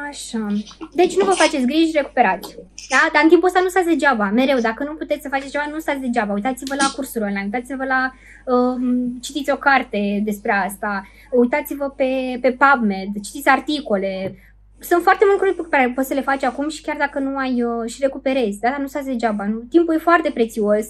Așa. 0.09 0.47
Deci 0.93 1.16
nu 1.16 1.24
vă 1.24 1.30
faceți 1.30 1.66
griji, 1.66 1.93
recuperați. 1.93 2.56
Da? 2.90 3.09
Dar 3.12 3.22
în 3.22 3.28
timpul 3.28 3.48
ăsta 3.48 3.60
nu 3.60 3.68
stați 3.68 3.86
degeaba. 3.86 4.30
Mereu, 4.30 4.59
dacă 4.59 4.84
nu 4.84 4.94
puteți 4.94 5.22
să 5.22 5.28
faceți 5.28 5.51
ceva, 5.51 5.66
nu 5.70 5.78
stați 5.78 6.01
degeaba. 6.01 6.32
Uitați-vă 6.32 6.74
la 6.74 6.90
cursuri 6.94 7.24
online, 7.24 7.44
uitați-vă 7.44 7.84
la... 7.84 8.12
Uh, 8.47 8.80
citiți 9.20 9.51
o 9.51 9.56
carte 9.56 10.20
despre 10.24 10.52
asta, 10.52 11.09
uitați-vă 11.30 11.89
pe, 11.89 12.39
pe 12.40 12.56
PubMed, 12.59 13.09
citiți 13.22 13.48
articole. 13.48 14.34
Sunt 14.78 15.02
foarte 15.02 15.24
multe 15.24 15.44
lucruri 15.44 15.68
pe 15.68 15.76
care 15.76 15.93
poți 15.94 16.09
să 16.09 16.14
le 16.14 16.20
faci 16.20 16.43
acum 16.43 16.68
și 16.68 16.82
chiar 16.82 16.97
dacă 16.97 17.18
nu 17.18 17.36
ai 17.36 17.62
uh, 17.62 17.90
și 17.90 18.01
recuperezi, 18.01 18.60
da? 18.60 18.68
dar 18.68 18.78
nu 18.78 18.86
stați 18.86 19.06
degeaba. 19.06 19.47
Nu? 19.47 19.59
Timpul 19.59 19.94
e 19.94 19.98
foarte 19.98 20.30
prețios 20.30 20.86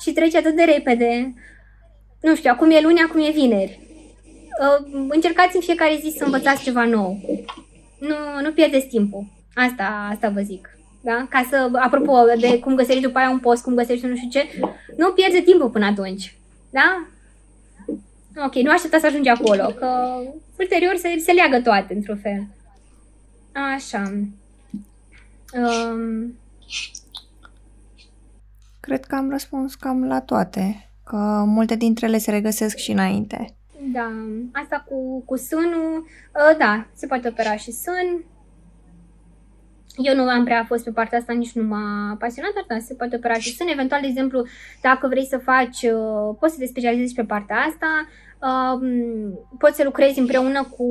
și 0.00 0.12
trece 0.12 0.36
atât 0.36 0.56
de 0.56 0.62
repede. 0.62 1.34
Nu 2.20 2.34
știu, 2.34 2.50
acum 2.50 2.70
e 2.70 2.80
luni, 2.80 3.00
acum 3.00 3.20
e 3.20 3.30
vineri. 3.30 3.91
Uh, 4.62 5.06
încercați 5.08 5.56
în 5.56 5.62
fiecare 5.62 5.98
zi 6.02 6.14
să 6.16 6.24
învățați 6.24 6.62
ceva 6.62 6.84
nou 6.84 7.20
nu, 8.08 8.40
nu 8.42 8.52
pierdeți 8.52 8.86
timpul. 8.86 9.24
Asta, 9.54 10.08
asta 10.10 10.28
vă 10.28 10.40
zic. 10.40 10.76
Da? 11.00 11.26
Ca 11.30 11.46
să, 11.50 11.70
apropo 11.72 12.12
de 12.40 12.58
cum 12.58 12.74
găsești 12.74 13.02
după 13.02 13.18
aia 13.18 13.30
un 13.30 13.38
post, 13.38 13.62
cum 13.62 13.74
găsești 13.74 14.06
nu 14.06 14.16
știu 14.16 14.28
ce, 14.28 14.48
nu 14.96 15.12
pierde 15.12 15.40
timpul 15.40 15.70
până 15.70 15.86
atunci. 15.86 16.36
Da? 16.70 17.06
Ok, 18.44 18.54
nu 18.54 18.70
aștepta 18.70 18.98
să 18.98 19.06
ajungi 19.06 19.28
acolo, 19.28 19.66
că 19.66 20.18
ulterior 20.58 20.96
se, 20.96 21.18
se 21.18 21.32
leagă 21.32 21.60
toate, 21.60 21.94
într-un 21.94 22.16
fel. 22.16 22.46
Așa. 23.74 24.02
Um... 25.52 26.38
Cred 28.80 29.04
că 29.04 29.14
am 29.14 29.30
răspuns 29.30 29.74
cam 29.74 30.04
la 30.04 30.20
toate, 30.20 30.90
că 31.04 31.42
multe 31.46 31.76
dintre 31.76 32.06
ele 32.06 32.18
se 32.18 32.30
regăsesc 32.30 32.76
și 32.76 32.90
înainte. 32.90 33.54
Da, 33.90 34.12
asta 34.52 34.84
cu, 34.88 35.22
cu 35.24 35.36
sânul, 35.36 36.06
uh, 36.34 36.56
da, 36.58 36.86
se 36.94 37.06
poate 37.06 37.28
opera 37.28 37.56
și 37.56 37.70
sân. 37.70 38.24
Eu 39.96 40.14
nu 40.14 40.28
am 40.28 40.44
prea 40.44 40.64
fost 40.64 40.84
pe 40.84 40.90
partea 40.90 41.18
asta, 41.18 41.32
nici 41.32 41.52
nu 41.52 41.62
m-a 41.62 42.16
pasionat, 42.18 42.52
dar 42.54 42.64
da, 42.68 42.78
se 42.78 42.94
poate 42.94 43.16
opera 43.16 43.34
și 43.34 43.54
sân. 43.56 43.66
Eventual, 43.68 44.00
de 44.00 44.06
exemplu, 44.06 44.46
dacă 44.82 45.06
vrei 45.06 45.26
să 45.26 45.38
faci, 45.38 45.82
uh, 45.82 46.36
poți 46.38 46.52
să 46.52 46.58
te 46.58 46.66
specializezi 46.66 47.14
pe 47.14 47.24
partea 47.24 47.56
asta, 47.56 48.08
poți 49.58 49.76
să 49.76 49.82
lucrezi 49.84 50.18
împreună 50.18 50.64
cu 50.76 50.84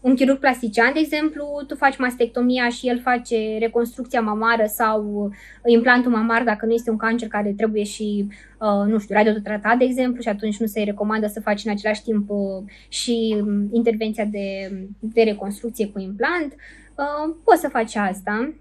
un 0.00 0.14
chirurg 0.14 0.38
plastician, 0.38 0.92
de 0.92 0.98
exemplu, 0.98 1.44
tu 1.66 1.74
faci 1.74 1.96
mastectomia 1.96 2.68
și 2.68 2.88
el 2.88 3.00
face 3.00 3.56
reconstrucția 3.58 4.20
mamară 4.20 4.64
sau 4.66 5.30
implantul 5.66 6.10
mamar 6.10 6.42
dacă 6.42 6.66
nu 6.66 6.72
este 6.72 6.90
un 6.90 6.96
cancer 6.96 7.28
care 7.28 7.52
trebuie 7.56 7.82
și, 7.82 8.26
uh, 8.60 8.86
nu 8.86 8.98
știu, 8.98 9.14
radiotratat, 9.14 9.78
de 9.78 9.84
exemplu, 9.84 10.22
și 10.22 10.28
atunci 10.28 10.56
nu 10.56 10.66
se 10.66 10.82
recomandă 10.82 11.26
să 11.26 11.40
faci 11.40 11.64
în 11.64 11.70
același 11.70 12.02
timp 12.02 12.30
uh, 12.30 12.62
și 12.88 13.44
intervenția 13.72 14.24
de, 14.24 14.78
de 15.00 15.22
reconstrucție 15.22 15.88
cu 15.88 15.98
implant. 15.98 16.54
Uh, 16.94 17.34
poți 17.44 17.60
să 17.60 17.68
faci 17.68 17.94
asta. 17.94 18.54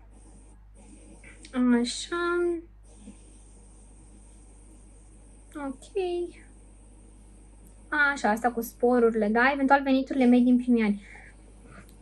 Așa. 1.81 2.15
Ok. 5.67 6.44
A, 7.95 8.11
așa, 8.11 8.29
asta 8.29 8.49
cu 8.49 8.61
sporurile, 8.61 9.27
da? 9.27 9.51
Eventual 9.53 9.81
veniturile 9.83 10.25
mei 10.25 10.41
din 10.41 10.57
primii 10.57 10.83
ani. 10.83 11.01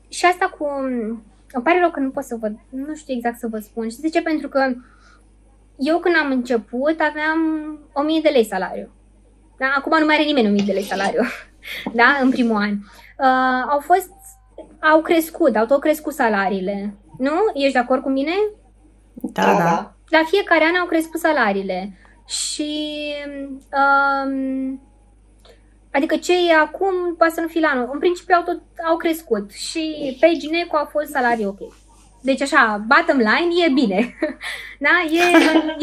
Și 0.09 0.25
asta 0.25 0.45
cu... 0.57 0.67
Îmi 1.51 1.63
pare 1.63 1.79
rău 1.79 1.91
că 1.91 1.99
nu 1.99 2.09
pot 2.09 2.23
să 2.23 2.35
vă... 2.35 2.51
Nu 2.69 2.95
știu 2.95 3.13
exact 3.13 3.39
să 3.39 3.47
vă 3.47 3.59
spun. 3.59 3.89
Și 3.89 3.99
de 3.99 4.09
ce? 4.09 4.21
Pentru 4.21 4.47
că 4.47 4.73
eu 5.77 5.99
când 5.99 6.15
am 6.21 6.31
început 6.31 6.99
aveam 6.99 7.39
1000 7.93 8.21
de 8.21 8.29
lei 8.29 8.45
salariu. 8.45 8.89
Da? 9.57 9.73
Acum 9.77 9.99
nu 9.99 10.05
mai 10.05 10.15
are 10.15 10.23
nimeni 10.23 10.47
1000 10.47 10.63
de 10.65 10.71
lei 10.71 10.83
salariu. 10.83 11.21
da? 11.99 12.17
În 12.21 12.29
primul 12.29 12.55
an. 12.55 12.71
Uh, 13.17 13.67
au 13.69 13.79
fost... 13.79 14.11
Au 14.79 15.01
crescut, 15.01 15.55
au 15.55 15.65
tot 15.65 15.79
crescut 15.79 16.13
salariile. 16.13 16.93
Nu? 17.17 17.33
Ești 17.53 17.73
de 17.73 17.79
acord 17.79 18.01
cu 18.01 18.09
mine? 18.09 18.31
Da, 19.13 19.45
da. 19.45 19.57
da. 19.57 19.93
La 20.07 20.23
fiecare 20.25 20.63
an 20.63 20.75
au 20.75 20.85
crescut 20.85 21.19
salariile. 21.19 21.97
Și... 22.27 23.13
Um, 23.71 24.81
Adică 25.93 26.15
ce 26.15 26.33
e 26.33 26.53
acum 26.53 27.15
poate 27.17 27.33
să 27.33 27.41
nu 27.41 27.47
fie 27.47 27.59
la 27.59 27.67
anul. 27.67 27.89
În 27.93 27.99
principiu 27.99 28.35
au, 28.35 28.43
tot, 28.43 28.61
au 28.89 28.97
crescut 28.97 29.51
și 29.51 30.17
pe 30.19 30.31
Gineco 30.37 30.77
a 30.77 30.85
fost 30.91 31.09
salariu 31.11 31.47
ok. 31.47 31.73
Deci 32.21 32.41
așa, 32.41 32.85
bottom 32.87 33.17
line 33.17 33.65
e 33.67 33.71
bine. 33.73 34.17
da? 34.85 34.89
E, 35.11 35.21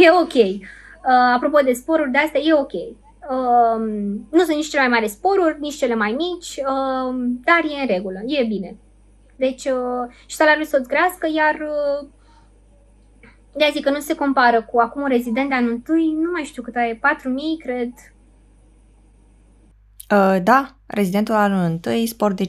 e 0.04 0.10
ok. 0.10 0.34
Uh, 0.34 1.34
apropo 1.34 1.58
de 1.58 1.72
sporuri, 1.72 2.10
de 2.10 2.18
astea 2.18 2.40
e 2.40 2.52
ok. 2.52 2.72
Uh, 2.72 3.80
nu 4.30 4.38
sunt 4.38 4.56
nici 4.56 4.68
cele 4.68 4.88
mai 4.88 4.90
mari 4.90 5.08
sporuri, 5.08 5.60
nici 5.60 5.76
cele 5.76 5.94
mai 5.94 6.12
mici, 6.12 6.56
uh, 6.56 7.14
dar 7.44 7.64
e 7.64 7.80
în 7.80 7.86
regulă, 7.86 8.20
e 8.26 8.44
bine. 8.44 8.76
Deci 9.36 9.64
uh, 9.64 10.14
și 10.26 10.36
salariul 10.36 10.64
să-ți 10.64 10.88
crească, 10.88 11.28
iar 11.34 11.54
uh, 11.54 12.08
de 13.54 13.70
zic 13.72 13.84
că 13.84 13.90
nu 13.90 13.98
se 13.98 14.14
compară 14.14 14.62
cu 14.62 14.78
acum 14.78 15.02
un 15.02 15.08
rezident 15.08 15.48
de 15.48 15.54
anul 15.54 15.70
întâi, 15.70 16.12
nu 16.20 16.30
mai 16.30 16.42
știu 16.42 16.62
cât 16.62 16.76
e, 16.76 16.94
4.000, 16.94 17.00
cred, 17.58 17.92
Uh, 17.92 18.19
da, 20.42 20.76
rezidentul 20.86 21.34
anul 21.34 21.64
întâi, 21.64 22.06
sport 22.06 22.36
de 22.36 22.44
15%, 22.44 22.46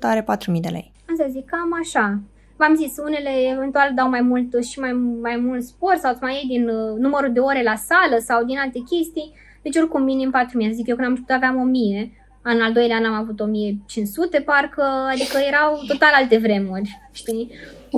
are 0.00 0.20
4.000 0.20 0.60
de 0.60 0.68
lei. 0.68 0.92
Am 1.08 1.16
să 1.16 1.26
zic, 1.30 1.44
cam 1.44 1.72
așa. 1.82 2.20
V-am 2.56 2.74
zis, 2.74 2.96
unele 2.98 3.30
eventual 3.52 3.92
dau 3.94 4.08
mai 4.08 4.20
mult 4.20 4.64
și 4.64 4.78
mai, 4.78 4.92
mai 5.22 5.36
mult 5.36 5.62
sport 5.62 5.98
sau 5.98 6.12
îți 6.12 6.22
mai 6.22 6.34
iei 6.34 6.58
din 6.58 6.68
uh, 6.68 6.98
numărul 6.98 7.32
de 7.32 7.40
ore 7.40 7.62
la 7.62 7.74
sală 7.74 8.18
sau 8.18 8.44
din 8.44 8.58
alte 8.58 8.78
chestii. 8.78 9.34
Deci 9.62 9.76
oricum 9.76 10.02
minim 10.02 10.32
4.000. 10.66 10.70
Zic, 10.70 10.86
eu 10.86 10.94
când 10.94 11.06
am 11.06 11.12
început 11.12 11.30
aveam 11.30 11.72
1.000. 12.04 12.10
În 12.42 12.60
al 12.60 12.72
doilea 12.72 12.96
an 12.96 13.04
am 13.04 13.14
avut 13.14 13.40
1500, 13.40 14.40
parcă, 14.40 14.82
adică 14.82 15.38
erau 15.48 15.80
total 15.86 16.12
alte 16.14 16.38
vremuri, 16.38 17.00
știi? 17.12 17.50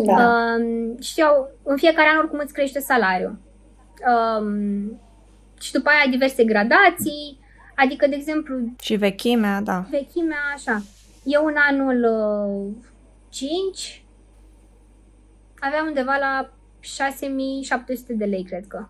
Da. 0.06 0.12
Uh, 0.12 1.02
și 1.02 1.22
au, 1.22 1.50
în 1.62 1.76
fiecare 1.76 2.08
an 2.08 2.18
oricum 2.18 2.40
îți 2.42 2.52
crește 2.52 2.80
salariul. 2.80 3.38
Um, 4.12 5.00
și 5.60 5.72
după 5.72 5.88
aia 5.88 5.98
ai 6.04 6.10
diverse 6.10 6.44
gradații, 6.44 7.38
Adică, 7.74 8.06
de 8.06 8.14
exemplu... 8.14 8.54
Și 8.80 8.96
vechimea, 8.96 9.60
da. 9.60 9.86
Vechimea, 9.90 10.38
așa. 10.54 10.82
Eu 11.24 11.44
în 11.44 11.54
anul 11.68 12.04
uh, 12.04 12.84
5 13.28 14.04
aveam 15.58 15.86
undeva 15.86 16.16
la 16.20 16.52
6700 16.80 18.12
de 18.12 18.24
lei, 18.24 18.44
cred 18.44 18.66
că. 18.66 18.88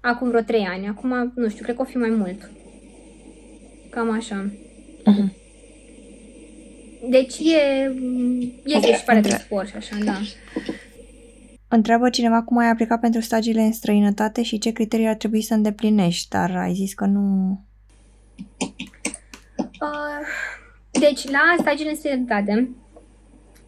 Acum 0.00 0.28
vreo 0.28 0.40
3 0.40 0.64
ani. 0.64 0.88
Acum, 0.88 1.32
nu 1.34 1.48
știu, 1.48 1.62
cred 1.62 1.76
că 1.76 1.82
o 1.82 1.84
fi 1.84 1.96
mai 1.96 2.10
mult. 2.10 2.50
Cam 3.90 4.10
așa. 4.10 4.50
Uh-huh. 5.00 5.36
Deci 7.10 7.38
e, 7.38 7.92
este 8.64 8.94
și 8.94 9.04
pare 9.04 9.20
de 9.20 9.28
sport 9.28 9.68
și 9.68 9.76
așa, 9.76 9.96
da. 10.04 10.20
Întreabă 11.68 12.10
cineva 12.10 12.42
cum 12.42 12.58
ai 12.58 12.70
aplicat 12.70 13.00
pentru 13.00 13.20
stagiile 13.20 13.60
în 13.60 13.72
străinătate 13.72 14.42
și 14.42 14.58
ce 14.58 14.72
criterii 14.72 15.06
ar 15.06 15.14
trebui 15.14 15.42
să 15.42 15.54
îndeplinești, 15.54 16.28
dar 16.28 16.56
ai 16.56 16.72
zis 16.72 16.94
că 16.94 17.04
nu... 17.04 17.58
Uh, 19.56 20.26
deci, 20.90 21.30
la 21.30 21.54
stagiile 21.58 21.90
în 21.90 21.96
străinătate, 21.96 22.52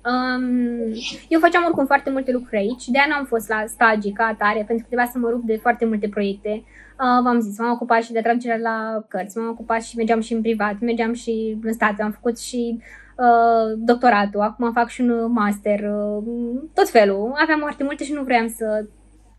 um, 0.05 0.79
eu 1.29 1.41
făceam 1.41 1.65
oricum 1.65 1.87
foarte 1.87 2.11
multe 2.11 2.33
lucruri 2.33 2.57
aici, 2.57 2.85
de-aia 2.87 3.07
nu 3.09 3.15
am 3.15 3.25
fost 3.25 3.49
la 3.49 3.65
stagii 3.67 4.13
ca 4.13 4.25
atare, 4.25 4.65
pentru 4.67 4.77
că 4.77 4.87
trebuia 4.87 5.11
să 5.13 5.19
mă 5.19 5.29
rup 5.29 5.45
de 5.45 5.57
foarte 5.57 5.85
multe 5.85 6.09
proiecte. 6.09 6.51
Uh, 6.51 7.23
v-am 7.23 7.41
zis, 7.41 7.59
m-am 7.59 7.73
ocupat 7.73 8.03
și 8.03 8.13
de 8.13 8.21
traducerea 8.21 8.57
la 8.57 9.05
cărți, 9.09 9.39
m-am 9.39 9.49
ocupat 9.49 9.83
și 9.83 9.97
mergeam 9.97 10.21
și 10.21 10.33
în 10.33 10.41
privat, 10.41 10.81
mergeam 10.81 11.13
și 11.13 11.59
în 11.63 11.73
state, 11.73 12.03
am 12.03 12.11
făcut 12.11 12.39
și 12.39 12.81
uh, 13.25 13.73
doctoratul, 13.77 14.41
acum 14.41 14.73
fac 14.73 14.89
și 14.89 15.01
un 15.01 15.33
master, 15.33 15.81
uh, 15.81 16.25
tot 16.75 16.89
felul. 16.89 17.33
Aveam 17.43 17.59
foarte 17.59 17.85
multe 17.85 18.05
și 18.05 18.13
nu 18.13 18.23
vreau 18.23 18.47
să... 18.47 18.85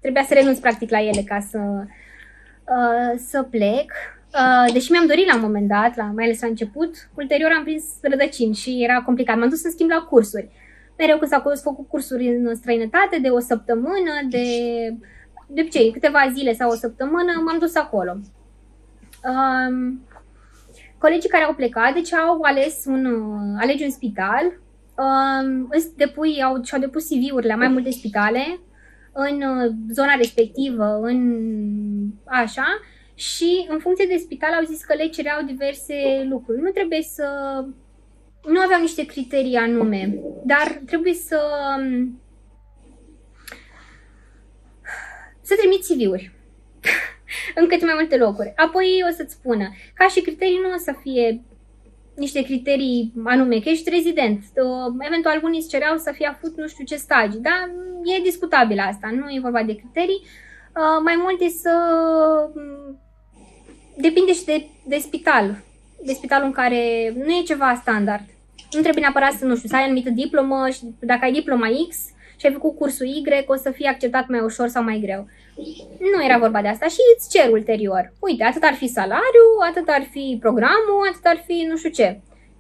Trebuia 0.02 0.24
să 0.24 0.34
renunț 0.34 0.60
practic 0.60 0.90
la 0.90 1.02
ele 1.02 1.22
ca 1.22 1.40
să, 1.40 1.58
uh, 1.58 3.14
să 3.18 3.44
plec. 3.44 3.92
Uh, 4.34 4.74
deși 4.74 4.92
mi-am 4.92 5.08
dorit 5.08 5.28
la 5.28 5.36
un 5.36 5.42
moment 5.42 5.68
dat, 5.68 5.96
la, 5.96 6.04
mai 6.04 6.24
ales 6.24 6.42
la 6.42 6.48
început, 6.48 6.96
ulterior 7.16 7.52
am 7.58 7.64
prins 7.64 7.84
rădăcini 8.02 8.56
și 8.56 8.84
era 8.84 9.02
complicat. 9.02 9.38
M-am 9.38 9.50
dus 9.50 9.64
în 9.64 9.72
schimb 9.72 9.90
la 9.90 10.08
cursuri. 10.10 10.50
Mereu 10.98 11.18
când 11.18 11.32
s-au 11.32 11.54
făcut 11.62 11.88
cursuri 11.88 12.28
în 12.28 12.56
străinătate 12.56 13.20
de 13.22 13.30
o 13.30 13.40
săptămână, 13.40 14.12
de 14.30 14.46
de 15.54 15.62
obicei, 15.62 15.92
câteva 15.92 16.20
zile 16.34 16.54
sau 16.54 16.70
o 16.70 16.76
săptămână, 16.76 17.32
m-am 17.46 17.60
dus 17.60 17.76
acolo. 17.76 18.18
Um, 19.24 20.02
colegii 21.02 21.30
care 21.30 21.44
au 21.44 21.54
plecat, 21.54 21.94
deci 21.94 22.14
au 22.14 22.42
ales 22.42 22.84
un, 22.86 23.06
uh, 23.06 23.62
alege 23.62 23.84
un 23.84 23.90
spital, 23.90 24.46
um, 24.98 25.68
îți 25.70 25.96
depui, 25.98 26.42
au, 26.44 26.64
și-au 26.64 26.82
depus 26.82 27.06
CV-urile 27.08 27.52
la 27.52 27.56
mai 27.56 27.68
multe 27.68 27.92
spitale 27.92 28.60
în 29.14 29.42
uh, 29.42 29.72
zona 29.92 30.14
respectivă, 30.14 31.00
în 31.02 31.20
așa, 32.26 32.66
și 33.14 33.66
în 33.70 33.80
funcție 33.80 34.06
de 34.06 34.18
spital 34.18 34.54
au 34.54 34.66
zis 34.66 34.84
că 34.84 34.94
le 34.94 35.08
cereau 35.08 35.44
diverse 35.46 36.26
lucruri. 36.30 36.62
Nu 36.62 36.70
trebuie 36.70 37.02
să... 37.02 37.26
Nu 38.48 38.60
aveau 38.60 38.80
niște 38.82 39.06
criterii 39.06 39.56
anume, 39.56 40.20
dar 40.46 40.82
trebuie 40.86 41.14
să 41.14 41.40
um, 41.78 42.22
să 45.42 45.56
trimiți 45.56 45.94
CV-uri 45.94 46.32
în 47.56 47.68
cât 47.68 47.84
mai 47.84 47.94
multe 47.96 48.18
locuri. 48.18 48.54
Apoi 48.56 49.04
o 49.10 49.14
să-ți 49.14 49.34
spună, 49.34 49.70
ca 49.94 50.08
și 50.08 50.22
criterii 50.22 50.60
nu 50.64 50.74
o 50.74 50.78
să 50.78 50.94
fie 51.02 51.42
niște 52.16 52.44
criterii 52.44 53.14
anume, 53.24 53.60
că 53.60 53.70
ești 53.70 53.90
rezident. 53.90 54.44
Eventual 55.00 55.40
unii 55.44 55.60
îți 55.60 55.70
cereau 55.70 55.98
să 55.98 56.12
fie 56.16 56.28
avut 56.36 56.58
nu 56.58 56.68
știu 56.68 56.86
ce 56.86 56.96
stagii, 56.96 57.40
dar 57.40 57.72
e 58.18 58.22
discutabil 58.22 58.80
asta, 58.80 59.10
nu 59.12 59.30
e 59.30 59.40
vorba 59.42 59.64
de 59.64 59.76
criterii. 59.76 60.22
Mai 61.04 61.16
multe 61.18 61.50
să... 61.50 61.72
Depinde 63.98 64.34
și 64.34 64.44
de, 64.46 64.66
de 64.88 64.98
spital, 64.98 65.64
de 66.06 66.14
spitalul 66.14 66.46
în 66.46 66.52
care 66.52 67.14
nu 67.16 67.32
e 67.32 67.44
ceva 67.46 67.80
standard. 67.82 68.26
Nu 68.72 68.82
trebuie 68.82 69.04
neapărat 69.04 69.32
să, 69.32 69.46
nu 69.46 69.56
știu, 69.56 69.70
să 69.70 69.76
ai 69.76 69.84
anumită 69.84 70.10
diplomă 70.10 70.70
și 70.70 70.82
dacă 71.00 71.20
ai 71.24 71.32
diploma 71.32 71.68
X, 71.90 71.98
și 72.42 72.48
ai 72.48 72.54
făcut 72.54 72.76
cursul 72.76 73.06
Y, 73.06 73.24
o 73.48 73.56
să 73.56 73.72
fie 73.72 73.88
acceptat 73.88 74.28
mai 74.28 74.40
ușor 74.40 74.68
sau 74.68 74.84
mai 74.84 75.00
greu. 75.06 75.28
Nu 76.12 76.26
era 76.26 76.38
vorba 76.38 76.62
de 76.62 76.68
asta 76.68 76.88
și 76.88 77.02
îți 77.14 77.30
cer 77.34 77.48
ulterior. 77.52 78.14
Uite, 78.20 78.44
atât 78.44 78.64
ar 78.64 78.76
fi 78.82 78.88
salariu, 78.88 79.48
atât 79.70 79.88
ar 79.98 80.04
fi 80.14 80.38
programul, 80.46 81.08
atât 81.10 81.26
ar 81.34 81.40
fi 81.48 81.56
nu 81.70 81.76
știu 81.78 81.90
ce. 82.00 82.08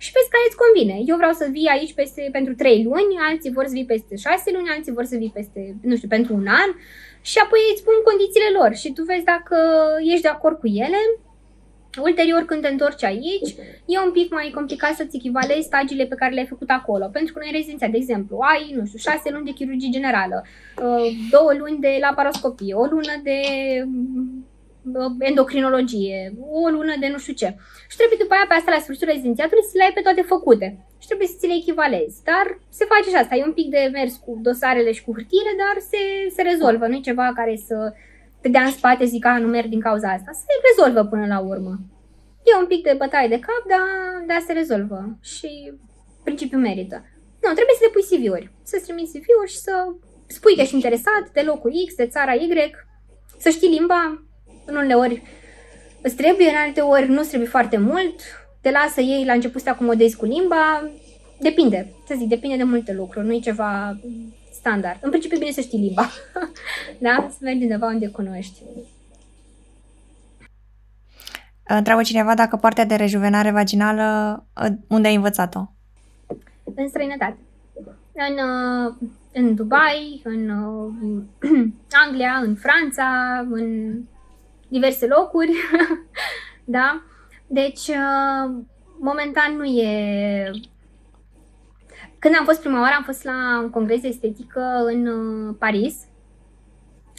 Și 0.03 0.13
vezi 0.15 0.33
care 0.33 0.45
îți 0.47 0.61
convine. 0.63 0.95
Eu 1.09 1.15
vreau 1.21 1.33
să 1.41 1.45
vii 1.55 1.73
aici 1.75 1.93
peste, 1.99 2.29
pentru 2.37 2.53
3 2.53 2.83
luni, 2.89 3.21
alții 3.29 3.55
vor 3.57 3.65
să 3.69 3.75
vii 3.77 3.91
peste 3.93 4.15
6 4.15 4.51
luni, 4.55 4.73
alții 4.75 4.97
vor 4.97 5.05
să 5.11 5.15
vii 5.21 5.35
peste, 5.37 5.61
nu 5.89 5.95
știu, 5.95 6.09
pentru 6.15 6.31
un 6.41 6.47
an. 6.61 6.69
Și 7.29 7.37
apoi 7.45 7.61
îți 7.71 7.81
spun 7.83 7.97
condițiile 8.09 8.49
lor 8.57 8.71
și 8.81 8.93
tu 8.95 9.01
vezi 9.11 9.29
dacă 9.33 9.57
ești 10.11 10.25
de 10.27 10.33
acord 10.35 10.57
cu 10.59 10.67
ele 10.85 11.01
Ulterior, 11.99 12.45
când 12.45 12.61
te 12.61 12.67
întorci 12.67 13.03
aici, 13.03 13.55
e 13.85 13.99
un 14.05 14.11
pic 14.11 14.33
mai 14.33 14.51
complicat 14.53 14.93
să-ți 14.93 15.15
echivalezi 15.15 15.65
stagiile 15.65 16.05
pe 16.05 16.15
care 16.15 16.33
le-ai 16.33 16.45
făcut 16.45 16.69
acolo. 16.69 17.05
Pentru 17.11 17.33
că 17.33 17.39
noi 17.39 17.47
în 17.49 17.55
rezidenția, 17.55 17.87
de 17.87 17.97
exemplu, 17.97 18.37
ai, 18.37 18.73
nu 18.77 18.85
știu, 18.85 18.99
șase 18.99 19.29
luni 19.31 19.45
de 19.45 19.51
chirurgie 19.51 19.89
generală, 19.91 20.43
uh, 20.45 21.11
două 21.31 21.53
luni 21.57 21.79
de 21.79 21.97
laparoscopie, 22.01 22.73
o 22.73 22.85
lună 22.85 23.15
de 23.23 23.39
uh, 24.93 25.11
endocrinologie, 25.19 26.33
o 26.51 26.69
lună 26.69 26.93
de 26.99 27.07
nu 27.07 27.17
știu 27.17 27.33
ce. 27.33 27.55
Și 27.89 27.97
trebuie 27.97 28.17
după 28.21 28.33
aia 28.33 28.45
pe 28.47 28.53
asta 28.53 28.71
la 28.71 28.83
sfârșitul 28.83 29.11
rezidențiatului 29.11 29.63
să 29.63 29.75
le 29.77 29.83
ai 29.83 29.93
pe 29.97 30.05
toate 30.07 30.21
făcute. 30.21 30.67
Și 31.01 31.07
trebuie 31.07 31.27
să 31.27 31.37
ți 31.37 31.47
le 31.47 31.55
echivalezi. 31.61 32.23
Dar 32.23 32.45
se 32.69 32.85
face 32.91 33.09
și 33.09 33.21
asta. 33.21 33.35
E 33.35 33.49
un 33.49 33.57
pic 33.59 33.69
de 33.69 33.89
mers 33.97 34.13
cu 34.25 34.31
dosarele 34.47 34.91
și 34.91 35.03
cu 35.03 35.13
hârtiile, 35.15 35.53
dar 35.63 35.75
se, 35.91 36.01
se 36.35 36.41
rezolvă. 36.41 36.87
Nu 36.87 36.95
e 36.95 37.09
ceva 37.09 37.27
care 37.35 37.55
să 37.67 37.93
te 38.41 38.49
dea 38.49 38.63
în 38.63 38.71
spate, 38.71 39.05
zic, 39.05 39.25
a, 39.25 39.37
nu 39.37 39.47
merg 39.47 39.69
din 39.69 39.79
cauza 39.79 40.09
asta. 40.09 40.31
Se 40.31 40.45
rezolvă 40.69 41.09
până 41.09 41.25
la 41.25 41.39
urmă. 41.39 41.79
E 42.43 42.59
un 42.59 42.67
pic 42.67 42.83
de 42.83 42.95
bătaie 42.97 43.27
de 43.27 43.39
cap, 43.39 43.63
dar, 43.67 43.87
dar 44.27 44.43
se 44.45 44.53
rezolvă. 44.53 45.17
Și 45.21 45.73
principiul 46.23 46.61
merită. 46.61 47.05
Nu, 47.41 47.53
trebuie 47.53 47.77
să 47.79 47.85
depui 47.85 48.09
CV-uri. 48.09 48.51
Să-ți 48.63 48.83
trimiți 48.83 49.11
CV-uri 49.11 49.51
și 49.51 49.57
să 49.57 49.73
spui 50.27 50.55
că 50.55 50.61
ești 50.61 50.73
interesat 50.73 51.23
de 51.33 51.41
locul 51.41 51.71
X, 51.87 51.95
de 51.95 52.07
țara 52.07 52.33
Y, 52.33 52.71
să 53.37 53.49
știi 53.49 53.69
limba. 53.69 54.23
În 54.65 54.75
unele 54.75 54.93
ori 54.93 55.21
îți 56.01 56.15
trebuie, 56.15 56.49
în 56.49 56.55
alte 56.55 56.81
ori 56.81 57.09
nu 57.09 57.21
trebuie 57.21 57.49
foarte 57.49 57.77
mult. 57.77 58.15
Te 58.61 58.71
lasă 58.71 59.01
ei 59.01 59.25
la 59.25 59.33
început 59.33 59.59
să 59.59 59.65
te 59.65 59.71
acomodezi 59.71 60.15
cu 60.15 60.25
limba. 60.25 60.89
Depinde, 61.39 61.93
să 62.07 62.15
zic, 62.17 62.27
depinde 62.27 62.55
de 62.55 62.63
multe 62.63 62.93
lucruri. 62.93 63.25
Nu 63.25 63.33
e 63.33 63.39
ceva 63.39 63.99
standard. 64.61 64.97
În 65.01 65.09
principiu 65.09 65.37
e 65.37 65.39
bine 65.39 65.51
să 65.51 65.61
știi 65.61 65.79
limba. 65.79 66.09
da? 67.05 67.27
Să 67.29 67.37
mergi 67.41 67.61
undeva 67.61 67.85
unde 67.85 68.07
cunoști. 68.07 68.61
Întreabă 71.63 72.01
cineva 72.01 72.33
dacă 72.35 72.55
partea 72.55 72.85
de 72.85 72.95
rejuvenare 72.95 73.51
vaginală, 73.51 74.03
ă, 74.57 74.67
unde 74.87 75.07
ai 75.07 75.15
învățat-o? 75.15 75.71
În 76.75 76.87
străinătate. 76.87 77.37
În, 78.13 78.37
ă, 78.37 78.97
în 79.33 79.55
Dubai, 79.55 80.21
în 80.23 80.49
ă, 80.49 80.91
Anglia, 82.05 82.41
în 82.43 82.55
Franța, 82.55 83.07
în 83.49 83.93
diverse 84.67 85.07
locuri. 85.07 85.51
da? 86.75 87.03
Deci, 87.47 87.89
momentan 88.99 89.55
nu 89.55 89.63
e 89.63 90.51
când 92.21 92.35
am 92.37 92.45
fost 92.45 92.59
prima 92.59 92.81
oară, 92.81 92.93
am 92.97 93.03
fost 93.03 93.23
la 93.23 93.59
un 93.63 93.69
congres 93.69 94.01
de 94.01 94.07
estetică 94.07 94.83
în 94.85 95.07
uh, 95.07 95.55
Paris 95.59 95.95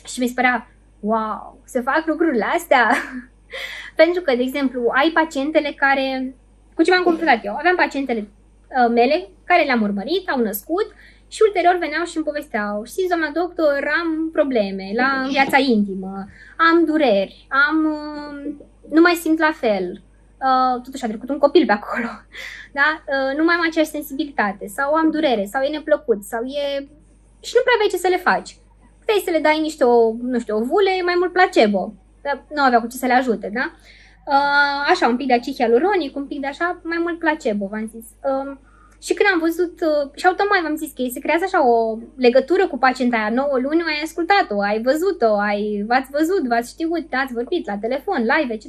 și 0.06 0.20
mi 0.20 0.26
se 0.26 0.32
părea, 0.34 0.70
wow, 1.00 1.60
se 1.64 1.80
fac 1.80 2.02
lucrurile 2.06 2.44
astea. 2.44 2.90
Pentru 4.02 4.22
că, 4.22 4.36
de 4.36 4.42
exemplu, 4.42 4.90
ai 4.94 5.10
pacientele 5.10 5.72
care, 5.76 6.34
cu 6.74 6.82
ce 6.82 6.90
m-am 6.90 7.02
confruntat 7.02 7.44
eu, 7.44 7.54
aveam 7.54 7.76
pacientele 7.76 8.20
uh, 8.20 8.90
mele 8.92 9.28
care 9.44 9.64
le-am 9.64 9.82
urmărit, 9.82 10.28
au 10.28 10.40
născut 10.40 10.86
și 11.28 11.42
ulterior 11.46 11.76
veneau 11.78 12.04
și 12.04 12.16
îmi 12.16 12.24
povesteau, 12.24 12.84
știți, 12.84 13.08
doamna 13.08 13.30
doctor, 13.40 13.90
am 14.00 14.30
probleme 14.32 14.92
la 14.94 15.26
viața 15.28 15.58
intimă, 15.58 16.26
am 16.56 16.84
dureri, 16.84 17.46
am, 17.48 17.76
uh, 17.84 18.54
nu 18.90 19.00
mai 19.00 19.14
simt 19.14 19.38
la 19.38 19.52
fel, 19.52 20.02
uh, 20.48 20.82
totuși 20.82 21.04
a 21.04 21.08
trecut 21.08 21.28
un 21.28 21.38
copil 21.38 21.64
pe 21.66 21.72
acolo, 21.72 22.08
da? 22.78 22.88
Uh, 23.12 23.36
nu 23.36 23.44
mai 23.44 23.54
am 23.54 23.66
aceeași 23.66 23.90
sensibilitate 23.90 24.66
sau 24.66 24.94
am 24.94 25.10
durere 25.10 25.44
sau 25.44 25.62
e 25.62 25.68
neplăcut 25.68 26.24
sau 26.24 26.42
e... 26.44 26.88
și 27.40 27.52
nu 27.56 27.62
prea 27.64 27.78
vei 27.78 27.88
ce 27.90 27.96
să 27.96 28.08
le 28.08 28.16
faci. 28.16 28.56
Puteai 28.98 29.22
să 29.24 29.30
le 29.30 29.38
dai 29.38 29.60
niște, 29.60 29.84
o, 29.84 30.12
nu 30.22 30.38
știu, 30.38 30.56
ovule, 30.56 31.02
mai 31.04 31.14
mult 31.18 31.32
placebo. 31.32 31.94
Dar 32.22 32.44
nu 32.54 32.62
avea 32.62 32.80
cu 32.80 32.86
ce 32.86 32.96
să 32.96 33.06
le 33.06 33.12
ajute, 33.12 33.50
da? 33.54 33.72
Uh, 34.26 34.88
așa, 34.88 35.08
un 35.08 35.16
pic 35.16 35.26
de 35.26 35.34
acid 35.34 35.54
hialuronic, 35.54 36.16
un 36.16 36.26
pic 36.26 36.40
de 36.40 36.46
așa, 36.46 36.80
mai 36.82 36.98
mult 37.00 37.18
placebo, 37.18 37.66
v-am 37.66 37.86
zis. 37.94 38.06
Uh, 38.30 38.56
și 39.02 39.14
când 39.14 39.28
am 39.32 39.38
văzut, 39.38 39.80
uh, 39.80 40.10
și 40.14 40.26
automat 40.26 40.62
v-am 40.62 40.76
zis 40.76 40.92
că 40.92 41.02
se 41.12 41.20
creează 41.20 41.44
așa 41.44 41.68
o 41.68 41.98
legătură 42.16 42.66
cu 42.66 42.78
pacienta 42.78 43.16
aia, 43.16 43.30
9 43.30 43.58
luni, 43.58 43.82
ai 43.82 44.00
ascultat-o, 44.02 44.60
ai 44.60 44.82
văzut-o, 44.82 45.32
ai, 45.34 45.84
v-ați 45.88 46.10
văzut, 46.10 46.46
v-ați 46.48 46.70
știut, 46.70 47.06
ați 47.10 47.32
vorbit 47.32 47.66
la 47.66 47.76
telefon, 47.76 48.20
live, 48.32 48.52
etc. 48.54 48.66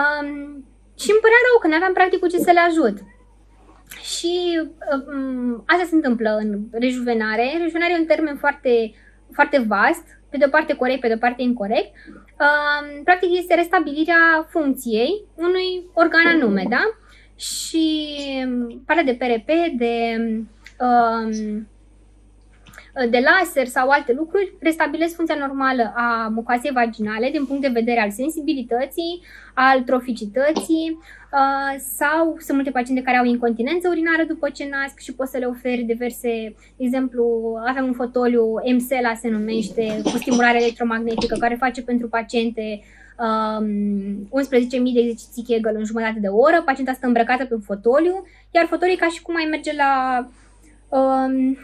Um, 0.00 0.64
și 0.98 1.10
îmi 1.10 1.22
părea 1.24 1.42
rău 1.46 1.56
că 1.60 1.66
nu 1.66 1.74
aveam 1.74 1.92
practic 1.92 2.18
cu 2.20 2.26
ce 2.26 2.38
să 2.38 2.50
le 2.52 2.60
ajut. 2.60 2.96
Și 4.00 4.60
um, 4.92 5.64
asta 5.66 5.84
se 5.88 5.94
întâmplă 5.94 6.36
în 6.36 6.60
rejuvenare. 6.70 7.46
Rejuvenare 7.60 7.92
e 7.92 7.98
un 7.98 8.06
termen 8.06 8.36
foarte, 8.36 8.94
foarte 9.32 9.58
vast, 9.58 10.04
pe 10.30 10.36
de 10.36 10.44
o 10.46 10.48
parte 10.48 10.74
corect, 10.74 11.00
pe 11.00 11.08
de 11.08 11.14
o 11.14 11.24
parte 11.24 11.42
incorrect. 11.42 11.92
Um, 12.44 13.02
practic 13.04 13.28
este 13.32 13.54
restabilirea 13.54 14.46
funcției 14.48 15.24
unui 15.34 15.90
organ 15.92 16.26
anume, 16.26 16.64
da? 16.68 16.82
Și 17.36 17.86
partea 18.86 19.04
de 19.04 19.18
PRP, 19.20 19.50
de 19.78 20.16
um, 20.18 20.48
uh, 20.78 21.62
de 23.10 23.22
laser 23.24 23.66
sau 23.66 23.88
alte 23.88 24.12
lucruri, 24.12 24.52
restabilesc 24.60 25.14
funcția 25.14 25.36
normală 25.38 25.92
a 25.96 26.28
mucoasei 26.34 26.70
vaginale 26.72 27.30
din 27.30 27.44
punct 27.44 27.62
de 27.62 27.68
vedere 27.68 28.00
al 28.00 28.10
sensibilității, 28.10 29.22
al 29.54 29.80
troficității 29.80 30.98
uh, 31.32 31.80
sau 31.96 32.36
sunt 32.38 32.56
multe 32.56 32.70
paciente 32.70 33.02
care 33.02 33.16
au 33.16 33.24
incontinență 33.24 33.88
urinară 33.88 34.24
după 34.28 34.48
ce 34.50 34.68
nasc 34.70 34.98
și 34.98 35.14
pot 35.14 35.28
să 35.28 35.38
le 35.38 35.46
oferi 35.46 35.82
diverse, 35.82 36.54
de 36.76 36.84
exemplu, 36.84 37.54
avem 37.66 37.84
un 37.84 37.92
fotoliu 37.92 38.54
MSELA 38.74 39.14
se 39.14 39.28
numește, 39.28 40.00
cu 40.02 40.16
stimulare 40.16 40.62
electromagnetică, 40.62 41.36
care 41.38 41.54
face 41.54 41.82
pentru 41.82 42.08
paciente 42.08 42.82
um, 43.18 44.28
11.000 44.42 44.68
de 44.68 45.00
exerciții 45.00 45.44
Kegel 45.46 45.76
în 45.76 45.84
jumătate 45.84 46.18
de 46.20 46.28
oră, 46.28 46.62
pacienta 46.64 46.92
stă 46.92 47.06
îmbrăcată 47.06 47.44
pe 47.44 47.54
un 47.54 47.60
fotoliu, 47.60 48.26
iar 48.50 48.66
fotoliu 48.66 48.96
ca 48.98 49.08
și 49.08 49.22
cum 49.22 49.36
ai 49.36 49.46
merge 49.50 49.72
la 49.76 50.26
um, 50.88 51.56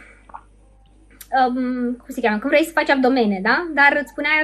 um, 1.37 1.93
cum 2.01 2.09
se 2.15 2.21
cheamă, 2.21 2.37
când 2.37 2.51
vrei 2.53 2.65
să 2.69 2.77
faci 2.79 2.89
abdomene, 2.89 3.39
da? 3.43 3.57
Dar 3.73 3.91
îți 4.01 4.11
spunea 4.13 4.35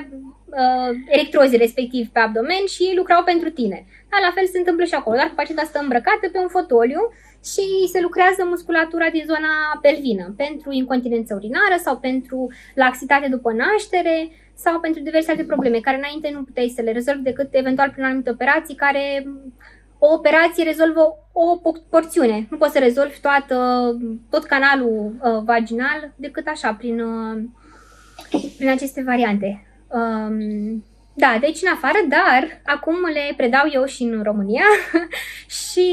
uh, 0.62 0.92
electrozii 1.08 1.64
respectiv 1.66 2.08
pe 2.08 2.20
abdomen 2.20 2.64
și 2.74 2.84
ei 2.84 2.96
lucrau 2.96 3.24
pentru 3.24 3.50
tine. 3.50 3.86
Da, 4.12 4.18
la 4.28 4.32
fel 4.36 4.46
se 4.46 4.58
întâmplă 4.58 4.86
și 4.86 4.94
acolo, 4.94 5.16
doar 5.16 5.28
că 5.28 5.34
pacienta 5.36 5.64
stă 5.64 5.80
îmbrăcată 5.82 6.26
pe 6.32 6.38
un 6.38 6.48
fotoliu 6.48 7.02
și 7.52 7.66
se 7.94 8.00
lucrează 8.02 8.42
musculatura 8.46 9.10
din 9.10 9.24
zona 9.32 9.54
pelvină 9.82 10.34
pentru 10.38 10.72
incontinență 10.72 11.32
urinară 11.36 11.78
sau 11.86 11.98
pentru 11.98 12.52
laxitate 12.76 13.28
după 13.28 13.52
naștere 13.52 14.18
sau 14.56 14.80
pentru 14.80 15.02
diverse 15.02 15.32
alte 15.32 15.44
probleme 15.44 15.80
care 15.80 15.98
înainte 15.98 16.30
nu 16.34 16.44
puteai 16.44 16.74
să 16.76 16.82
le 16.82 16.92
rezolvi 16.92 17.30
decât 17.30 17.48
eventual 17.52 17.90
prin 17.90 18.04
anumite 18.04 18.30
operații 18.30 18.76
care 18.76 19.26
o 20.00 20.14
operație 20.14 20.64
rezolvă 20.64 21.18
o 21.32 21.72
porțiune. 21.90 22.48
Nu 22.50 22.58
poți 22.58 22.72
să 22.72 22.80
rezolvi 22.80 23.20
toată, 23.20 23.58
tot 24.30 24.44
canalul 24.44 25.16
uh, 25.22 25.44
vaginal 25.44 26.14
decât 26.16 26.48
așa, 26.48 26.74
prin, 26.74 27.00
uh, 27.00 27.44
prin 28.58 28.70
aceste 28.70 29.04
variante. 29.04 29.66
Um, 29.88 30.84
da, 31.18 31.38
deci 31.40 31.62
în 31.62 31.72
afară, 31.74 31.98
dar 32.10 32.62
acum 32.66 32.96
le 33.14 33.34
predau 33.38 33.70
eu 33.74 33.86
și 33.86 34.04
în 34.04 34.24
România 34.24 34.64
și 35.70 35.90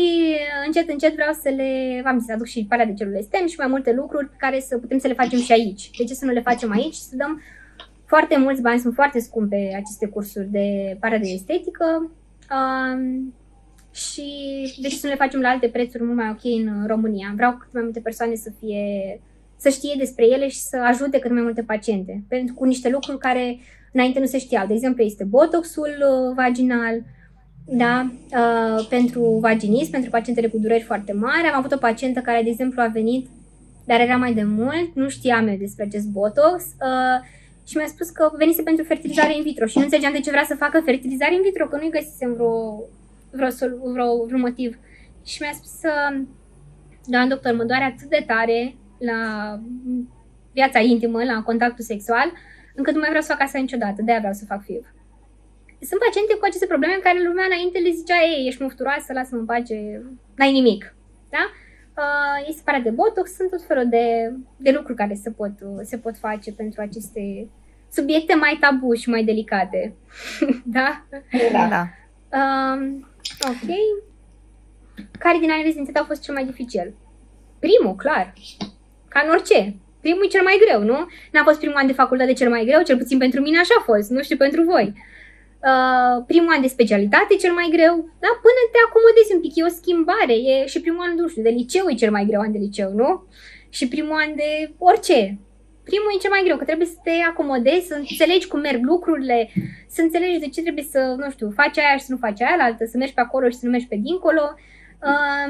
încet, 0.67 0.89
încet 0.89 1.15
vreau 1.15 1.33
să 1.33 1.49
le, 1.49 2.01
v-am 2.05 2.19
zis, 2.19 2.31
aduc 2.31 2.47
și 2.47 2.67
partea 2.69 2.87
de 2.87 2.95
celule 2.95 3.21
STEM 3.21 3.47
și 3.47 3.59
mai 3.59 3.67
multe 3.67 3.93
lucruri 3.93 4.29
pe 4.29 4.37
care 4.39 4.61
să 4.61 4.79
putem 4.79 4.99
să 4.99 5.07
le 5.07 5.15
facem 5.15 5.39
și 5.39 5.53
aici. 5.53 5.91
De 5.99 6.05
ce 6.05 6.15
să 6.15 6.25
nu 6.25 6.33
le 6.33 6.41
facem 6.41 6.71
aici? 6.71 6.95
Să 6.95 7.17
dăm 7.17 7.43
foarte 8.07 8.39
mulți 8.39 8.63
bani, 8.63 8.79
sunt 8.79 8.95
foarte 8.95 9.21
scumpe 9.21 9.73
aceste 9.75 10.07
cursuri 10.07 10.51
de 10.51 10.97
partea 11.01 11.19
de 11.19 11.29
estetică. 11.29 12.11
Um, 12.51 13.35
și 13.93 14.25
de 14.81 14.89
ce 14.89 14.97
să 14.97 15.07
nu 15.07 15.13
le 15.13 15.19
facem 15.19 15.41
la 15.41 15.49
alte 15.49 15.69
prețuri 15.69 16.03
mult 16.03 16.17
mai 16.17 16.31
ok 16.31 16.45
în 16.45 16.87
România. 16.87 17.33
Vreau 17.35 17.57
cât 17.57 17.73
mai 17.73 17.83
multe 17.83 18.01
persoane 18.01 18.35
să 18.35 18.51
fie 18.61 19.21
să 19.57 19.69
știe 19.69 19.95
despre 19.99 20.25
ele 20.27 20.49
și 20.49 20.59
să 20.59 20.77
ajute 20.77 21.19
cât 21.19 21.31
mai 21.31 21.43
multe 21.43 21.63
paciente. 21.63 22.23
Pentru 22.29 22.55
cu 22.55 22.65
niște 22.65 22.89
lucruri 22.89 23.19
care 23.19 23.59
înainte 23.93 24.19
nu 24.19 24.27
se 24.27 24.39
știau. 24.39 24.67
De 24.67 24.75
exemplu, 24.75 25.03
este 25.03 25.25
botoxul 25.25 25.95
uh, 26.01 26.35
vaginal, 26.35 27.03
da, 27.65 28.13
uh, 28.31 28.87
pentru 28.89 29.39
vaginism, 29.41 29.91
pentru 29.91 30.11
pacientele 30.11 30.49
cu 30.49 30.59
dureri 30.59 30.83
foarte 30.83 31.13
mari. 31.13 31.47
Am 31.47 31.59
avut 31.59 31.73
o 31.73 31.77
pacientă 31.77 32.21
care, 32.21 32.43
de 32.43 32.49
exemplu, 32.49 32.83
a 32.83 32.87
venit, 32.87 33.29
dar 33.85 34.01
era 34.01 34.17
mai 34.17 34.35
de 34.35 34.45
mult, 34.45 34.95
nu 34.95 35.09
știam 35.09 35.49
eu 35.49 35.57
despre 35.57 35.85
acest 35.85 36.07
botox 36.07 36.63
uh, 36.63 37.19
și 37.67 37.77
mi-a 37.77 37.87
spus 37.87 38.11
că 38.11 38.31
venise 38.37 38.63
pentru 38.63 38.85
fertilizare 38.85 39.37
in 39.37 39.43
vitro 39.43 39.67
și 39.67 39.79
nu 39.79 39.85
înțelegeam 39.85 40.13
de 40.13 40.21
ce 40.21 40.31
vrea 40.31 40.45
să 40.47 40.55
facă 40.55 40.81
fertilizare 40.85 41.35
in 41.35 41.43
vitro, 41.43 41.67
că 41.67 41.77
nu-i 41.77 41.91
găsisem 41.91 42.33
vreo, 42.35 42.83
vreo, 43.33 43.49
vreo, 43.93 44.25
vreo 44.25 44.39
motiv. 44.39 44.79
Și 45.25 45.43
mi-a 45.43 45.53
spus, 45.53 45.81
doamna 47.07 47.29
doctor, 47.29 47.53
mă 47.55 47.65
doare 47.65 47.85
atât 47.85 48.09
de 48.09 48.25
tare 48.27 48.75
la 48.99 49.21
viața 50.53 50.79
intimă, 50.79 51.25
la 51.25 51.43
contactul 51.43 51.85
sexual, 51.85 52.27
uh, 52.27 52.39
încât 52.75 52.95
nu 52.95 53.01
mai 53.01 53.09
vreau 53.09 53.25
să 53.25 53.33
fac 53.33 53.43
asta 53.43 53.59
niciodată, 53.59 54.03
de-aia 54.03 54.19
vreau 54.19 54.35
să 54.35 54.45
fac 54.45 54.63
FIV. 54.63 54.85
Sunt 55.81 56.01
paciente 56.01 56.35
cu 56.35 56.45
aceste 56.45 56.67
probleme 56.67 56.95
în 56.95 57.01
care 57.07 57.27
lumea 57.29 57.45
înainte 57.49 57.79
le 57.79 57.91
zicea, 57.91 58.19
ei, 58.23 58.47
ești 58.47 58.63
mufturoasă, 58.63 59.13
lasă-mă 59.13 59.41
în 59.41 59.47
pace, 59.47 60.03
n-ai 60.37 60.53
nimic. 60.53 60.95
Da? 61.31 61.45
Uh, 62.03 62.39
este 62.41 62.59
separat 62.59 62.83
de 62.83 62.91
botox, 62.91 63.35
sunt 63.35 63.51
tot 63.51 63.63
felul 63.63 63.89
de, 63.89 64.07
de 64.57 64.71
lucruri 64.71 64.99
care 64.99 65.15
se 65.15 65.31
pot, 65.31 65.53
se 65.83 65.99
pot 65.99 66.17
face 66.17 66.53
pentru 66.53 66.81
aceste 66.81 67.49
subiecte 67.93 68.35
mai 68.35 68.57
tabu 68.61 68.95
și 68.95 69.09
mai 69.09 69.25
delicate. 69.25 69.95
da? 70.79 71.07
Da. 71.53 71.69
da. 71.69 71.83
Uh, 72.39 73.01
ok. 73.41 73.69
Care 75.19 75.39
din 75.39 75.51
anii 75.51 75.65
rezidențiat 75.65 75.97
au 75.97 76.05
fost 76.05 76.23
cel 76.23 76.35
mai 76.35 76.45
dificil? 76.45 76.95
Primul, 77.59 77.95
clar. 77.95 78.33
Ca 79.09 79.21
în 79.25 79.31
orice 79.31 79.77
primul 80.03 80.25
e 80.25 80.35
cel 80.35 80.45
mai 80.49 80.63
greu, 80.65 80.81
nu? 80.91 80.99
N-a 81.33 81.45
fost 81.49 81.59
primul 81.59 81.81
an 81.81 81.87
de 81.87 82.01
facultate 82.03 82.33
cel 82.33 82.51
mai 82.55 82.65
greu, 82.69 82.83
cel 82.83 82.99
puțin 83.03 83.19
pentru 83.19 83.41
mine 83.41 83.59
așa 83.59 83.75
a 83.79 83.83
fost, 83.91 84.11
nu 84.11 84.23
știu 84.23 84.37
pentru 84.37 84.63
voi. 84.73 84.87
Uh, 85.71 86.25
primul 86.27 86.53
an 86.55 86.61
de 86.61 86.75
specialitate 86.77 87.35
cel 87.43 87.53
mai 87.53 87.69
greu, 87.77 87.95
da? 88.23 88.31
Până 88.45 88.61
te 88.73 88.79
acomodezi 88.87 89.35
un 89.35 89.41
pic, 89.41 89.53
e 89.57 89.69
o 89.69 89.77
schimbare, 89.79 90.37
e 90.53 90.67
și 90.67 90.81
primul 90.81 91.05
an, 91.07 91.15
nu 91.15 91.29
știu, 91.29 91.43
de 91.43 91.49
liceu 91.49 91.85
e 91.89 92.03
cel 92.03 92.11
mai 92.11 92.25
greu 92.29 92.41
an 92.41 92.53
de 92.53 92.59
liceu, 92.59 92.91
nu? 93.01 93.11
Și 93.69 93.89
primul 93.89 94.17
an 94.25 94.31
de 94.35 94.51
orice. 94.79 95.39
Primul 95.85 96.11
e 96.15 96.23
cel 96.23 96.31
mai 96.31 96.45
greu, 96.45 96.57
că 96.57 96.65
trebuie 96.65 96.87
să 96.87 96.99
te 97.03 97.11
acomodezi, 97.31 97.87
să 97.87 97.95
înțelegi 97.95 98.49
cum 98.49 98.61
merg 98.61 98.81
lucrurile, 98.85 99.51
să 99.95 100.01
înțelegi 100.03 100.39
de 100.39 100.49
ce 100.49 100.63
trebuie 100.63 100.85
să, 100.95 101.15
nu 101.19 101.31
știu, 101.31 101.53
faci 101.61 101.79
aia 101.79 101.97
și 101.97 102.05
să 102.05 102.13
nu 102.13 102.19
faci 102.27 102.41
aia 102.41 102.57
altă, 102.61 102.85
să 102.85 102.97
mergi 102.97 103.15
pe 103.15 103.21
acolo 103.21 103.49
și 103.49 103.57
să 103.61 103.65
nu 103.65 103.71
mergi 103.71 103.87
pe 103.87 103.99
dincolo. 104.03 104.45
Uh, 105.11 105.49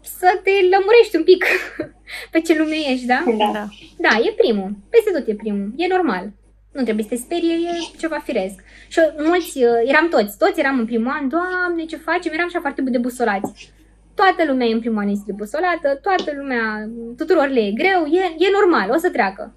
să 0.00 0.40
te 0.44 0.50
lămurești 0.72 1.16
un 1.16 1.24
pic 1.24 1.44
pe 2.32 2.40
ce 2.40 2.58
lume 2.58 2.76
ești, 2.92 3.06
da? 3.06 3.22
Da. 3.52 3.64
Da, 4.06 4.12
e 4.26 4.40
primul. 4.42 4.70
Peste 4.90 5.10
tot 5.10 5.28
e 5.28 5.34
primul. 5.34 5.72
E 5.76 5.94
normal. 5.96 6.24
Nu 6.72 6.82
trebuie 6.82 7.04
să 7.04 7.10
te 7.10 7.16
sperie, 7.16 7.54
e 7.54 7.98
ceva 7.98 8.18
firesc. 8.18 8.56
Și 8.88 9.00
mulți, 9.18 9.58
uh, 9.64 9.80
eram 9.84 10.08
toți, 10.08 10.38
toți 10.38 10.60
eram 10.60 10.78
în 10.78 10.86
primul 10.86 11.12
an, 11.18 11.28
Doamne, 11.28 11.84
ce 11.84 11.96
facem? 11.96 12.32
Eram 12.32 12.46
așa 12.46 12.60
foarte 12.60 12.82
debusolați. 12.82 13.72
Toată 14.14 14.44
lumea 14.50 14.66
e 14.66 14.72
în 14.72 14.80
primul 14.80 15.02
an 15.02 15.08
este 15.08 15.24
debusolată, 15.26 15.88
toată 16.02 16.32
lumea, 16.36 16.90
tuturor 17.16 17.48
le 17.48 17.60
e 17.60 17.72
greu, 17.72 18.04
e, 18.04 18.22
e 18.44 18.58
normal, 18.60 18.90
o 18.90 18.98
să 18.98 19.10
treacă. 19.10 19.54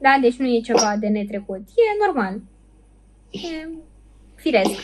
Da, 0.00 0.18
deci 0.20 0.36
nu 0.36 0.46
e 0.46 0.60
ceva 0.60 0.96
de 0.96 1.08
netrecut. 1.08 1.60
E 1.68 2.04
normal. 2.06 2.40
E 3.30 3.68
firesc. 4.34 4.80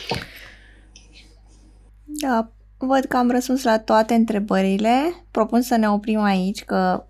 Da, 2.04 2.50
Văd 2.78 3.04
că 3.04 3.16
am 3.16 3.30
răspuns 3.30 3.62
la 3.62 3.78
toate 3.78 4.14
întrebările. 4.14 5.14
Propun 5.30 5.62
să 5.62 5.76
ne 5.76 5.88
oprim 5.90 6.22
aici, 6.22 6.64
că 6.64 7.04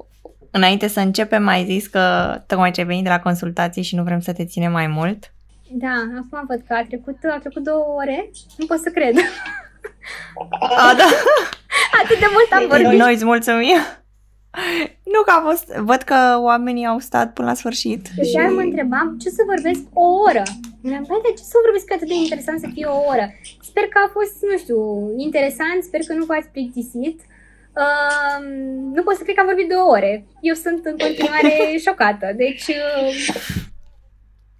înainte 0.50 0.88
să 0.88 1.00
începem 1.00 1.42
mai 1.42 1.64
zis 1.64 1.86
că 1.86 2.34
tocmai 2.46 2.70
ce 2.70 2.80
ai 2.80 2.86
venit 2.86 3.02
de 3.02 3.08
la 3.08 3.20
consultații 3.20 3.82
și 3.82 3.94
nu 3.94 4.02
vrem 4.02 4.20
să 4.20 4.32
te 4.32 4.44
ținem 4.44 4.72
mai 4.72 4.86
mult. 4.86 5.32
Da, 5.70 5.94
acum 6.16 6.44
văd 6.48 6.62
că 6.66 6.74
a 6.74 6.84
trecut, 6.84 7.16
a 7.34 7.38
trecut 7.38 7.62
două 7.62 7.84
ore. 7.96 8.30
Nu 8.56 8.66
pot 8.66 8.78
să 8.78 8.90
cred. 8.90 9.16
A, 10.60 10.94
da. 10.96 11.08
Atât 12.02 12.18
de 12.18 12.26
mult 12.32 12.52
am 12.52 12.68
vorbit. 12.68 12.98
Noi 12.98 13.14
îți 13.14 13.24
mulțumim. 13.24 13.76
Nu 15.14 15.20
că 15.22 15.32
a 15.36 15.40
fost, 15.48 15.66
văd 15.90 16.02
că 16.02 16.38
oamenii 16.40 16.86
au 16.86 16.98
stat 16.98 17.32
până 17.32 17.48
la 17.48 17.54
sfârșit. 17.54 18.06
Și 18.14 18.30
și... 18.30 18.36
mă 18.36 18.60
întrebam 18.60 19.16
ce 19.22 19.28
să 19.28 19.42
vorbesc 19.46 19.82
o 19.92 20.06
oră. 20.28 20.42
Mi-am 20.82 21.04
de 21.26 21.32
ce 21.36 21.42
să 21.42 21.56
vorbesc 21.64 21.92
atât 21.92 22.08
de 22.08 22.14
interesant 22.14 22.60
să 22.60 22.68
fie 22.72 22.86
o 22.86 22.98
oră? 23.12 23.26
Sper 23.68 23.84
că 23.88 23.98
a 24.04 24.10
fost, 24.16 24.36
nu 24.50 24.56
știu, 24.58 24.78
interesant, 25.16 25.78
sper 25.82 26.00
că 26.06 26.12
nu 26.12 26.24
v-ați 26.24 26.48
plictisit. 26.48 27.20
Uh, 27.82 28.38
nu 28.96 29.02
pot 29.02 29.16
să 29.16 29.22
cred 29.22 29.34
că 29.34 29.40
am 29.40 29.50
vorbit 29.52 29.68
două 29.68 29.90
ore. 29.96 30.24
Eu 30.40 30.54
sunt 30.54 30.84
în 30.84 30.96
continuare 31.04 31.52
șocată. 31.86 32.26
Deci... 32.36 32.66
Uh... 32.66 33.34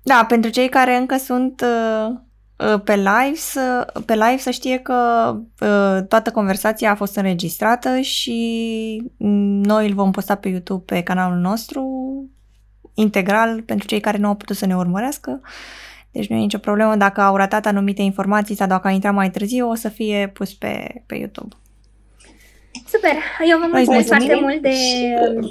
Da, 0.02 0.24
pentru 0.28 0.50
cei 0.50 0.68
care 0.68 0.96
încă 0.96 1.16
sunt 1.16 1.60
uh, 1.60 2.06
uh, 2.08 2.16
pe 2.84 2.96
live, 2.96 3.34
să, 3.34 3.92
pe 4.04 4.12
live 4.12 4.36
să 4.36 4.50
știe 4.50 4.78
că 4.78 4.94
uh, 5.60 6.06
toată 6.08 6.30
conversația 6.32 6.90
a 6.90 6.94
fost 6.94 7.16
înregistrată 7.16 8.00
și 8.00 9.12
noi 9.62 9.86
îl 9.88 9.94
vom 9.94 10.10
posta 10.10 10.34
pe 10.34 10.48
YouTube 10.48 10.94
pe 10.94 11.02
canalul 11.02 11.38
nostru 11.38 11.84
integral 12.94 13.62
pentru 13.62 13.86
cei 13.86 14.00
care 14.00 14.18
nu 14.18 14.28
au 14.28 14.34
putut 14.34 14.56
să 14.56 14.66
ne 14.66 14.76
urmărească. 14.76 15.40
Deci 16.10 16.26
nu 16.28 16.36
e 16.36 16.40
nicio 16.40 16.58
problemă 16.58 16.96
dacă 16.96 17.20
au 17.20 17.36
ratat 17.36 17.66
anumite 17.66 18.02
informații 18.02 18.54
sau 18.54 18.66
dacă 18.66 18.88
au 18.88 18.94
intrat 18.94 19.14
mai 19.14 19.30
târziu, 19.30 19.68
o 19.68 19.74
să 19.74 19.88
fie 19.88 20.30
pus 20.34 20.54
pe, 20.54 21.02
pe 21.06 21.14
YouTube. 21.14 21.56
Super! 22.86 23.16
Eu 23.50 23.58
vă 23.58 23.66
mulțumesc 23.72 24.06
foarte 24.06 24.38
mult 24.40 24.62
de, 24.62 24.76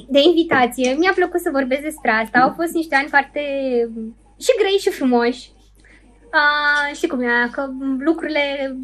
de 0.07 0.19
invitație. 0.22 0.95
Mi-a 0.99 1.11
plăcut 1.15 1.40
să 1.40 1.49
vorbesc 1.52 1.82
despre 1.82 2.11
asta. 2.11 2.40
Au 2.40 2.53
fost 2.56 2.73
niște 2.73 2.95
ani 2.95 3.07
foarte 3.07 3.40
și 4.40 4.52
grei 4.60 4.77
și 4.80 4.90
frumoși. 4.90 5.49
Uh, 6.36 6.95
știi 6.95 7.07
cum 7.07 7.22
e, 7.22 7.49
că 7.52 7.70
lucrurile, 7.99 8.76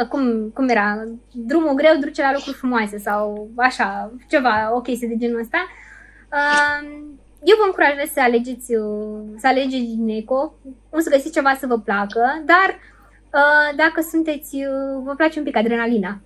uh, 0.00 0.06
cum, 0.08 0.50
cum 0.54 0.68
era, 0.68 1.04
drumul 1.32 1.74
greu 1.74 1.96
duce 2.00 2.22
la 2.22 2.32
lucruri 2.32 2.56
frumoase 2.56 2.98
sau 2.98 3.50
așa, 3.56 4.12
ceva 4.28 4.74
o 4.74 4.80
chestie 4.80 5.08
de 5.08 5.16
genul 5.16 5.40
ăsta. 5.40 5.66
Uh, 6.32 7.06
eu 7.42 7.56
vă 7.58 7.64
încurajez 7.66 8.10
să 8.12 8.20
alegeți, 8.20 8.74
uh, 8.74 9.20
să 9.36 9.46
alegeți 9.46 9.84
gineco, 9.84 10.54
o 10.90 10.98
să 10.98 11.10
găsiți 11.10 11.32
ceva 11.32 11.54
să 11.54 11.66
vă 11.66 11.78
placă, 11.78 12.42
dar 12.44 12.78
uh, 13.32 13.76
dacă 13.76 14.00
sunteți, 14.10 14.54
uh, 14.54 15.02
vă 15.04 15.14
place 15.14 15.38
un 15.38 15.44
pic 15.44 15.56
adrenalina, 15.56 16.20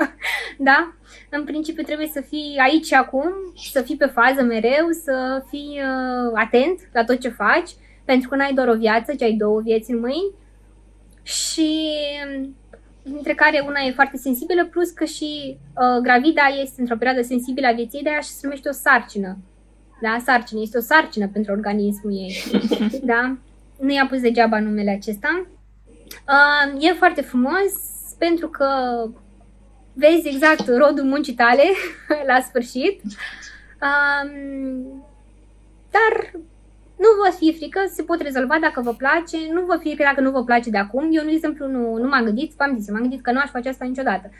da? 0.68 0.92
în 1.30 1.44
principiu 1.44 1.82
trebuie 1.82 2.10
să 2.12 2.20
fii 2.20 2.58
aici 2.62 2.86
și 2.86 2.94
acum, 2.94 3.32
să 3.70 3.82
fii 3.82 3.96
pe 3.96 4.06
fază 4.06 4.42
mereu, 4.42 4.88
să 5.04 5.44
fii 5.48 5.80
uh, 5.82 6.32
atent 6.34 6.80
la 6.92 7.04
tot 7.04 7.20
ce 7.20 7.28
faci, 7.28 7.70
pentru 8.10 8.28
că 8.28 8.36
n-ai 8.36 8.54
doar 8.54 8.68
o 8.68 8.76
viață, 8.76 9.14
ci 9.14 9.22
ai 9.22 9.32
două 9.32 9.60
vieți 9.60 9.90
în 9.90 9.98
mâini. 9.98 10.34
Și 11.22 11.90
dintre 13.02 13.34
care 13.34 13.64
una 13.66 13.80
e 13.80 13.92
foarte 13.92 14.16
sensibilă, 14.16 14.66
plus 14.66 14.90
că 14.90 15.04
și 15.04 15.56
uh, 15.56 16.02
gravida 16.02 16.42
este 16.62 16.80
într-o 16.80 16.96
perioadă 16.96 17.22
sensibilă 17.22 17.66
a 17.66 17.72
vieții, 17.72 18.02
de 18.02 18.08
aia 18.08 18.20
și 18.20 18.28
se 18.28 18.40
numește 18.42 18.68
o 18.68 18.72
sarcină. 18.72 19.38
Da, 20.02 20.18
sarcină. 20.24 20.60
Este 20.60 20.78
o 20.78 20.80
sarcină 20.80 21.28
pentru 21.28 21.52
organismul 21.52 22.12
ei. 22.12 22.36
da? 23.12 23.36
Nu 23.80 23.92
i-a 23.92 24.06
pus 24.06 24.20
degeaba 24.20 24.60
numele 24.60 24.90
acesta. 24.90 25.46
Uh, 26.08 26.82
e 26.84 26.92
foarte 26.92 27.20
frumos 27.20 27.72
pentru 28.18 28.48
că 28.48 28.68
vezi 29.92 30.28
exact 30.28 30.66
rodul 30.66 31.04
muncii 31.04 31.34
tale 31.34 31.64
la 32.30 32.40
sfârșit. 32.40 33.00
Um, 33.86 35.04
dar 35.90 36.40
nu 37.02 37.08
vă 37.22 37.30
fie 37.38 37.52
frică, 37.52 37.80
se 37.94 38.02
pot 38.02 38.20
rezolva 38.20 38.56
dacă 38.60 38.80
vă 38.80 38.92
place, 38.92 39.38
nu 39.52 39.60
vă 39.64 39.76
fie 39.76 39.94
frică 39.94 40.08
dacă 40.10 40.20
nu 40.20 40.30
vă 40.30 40.44
place 40.44 40.70
de 40.70 40.78
acum. 40.78 41.08
Eu, 41.10 41.24
de 41.24 41.30
exemplu, 41.30 41.66
nu, 41.66 41.96
nu 41.96 42.08
m-am 42.08 42.24
gândit, 42.24 42.52
v-am 42.56 42.78
zis, 42.78 42.90
m-am 42.90 43.00
gândit 43.00 43.22
că 43.22 43.32
nu 43.32 43.40
aș 43.42 43.50
face 43.50 43.68
asta 43.68 43.84
niciodată. 43.84 44.30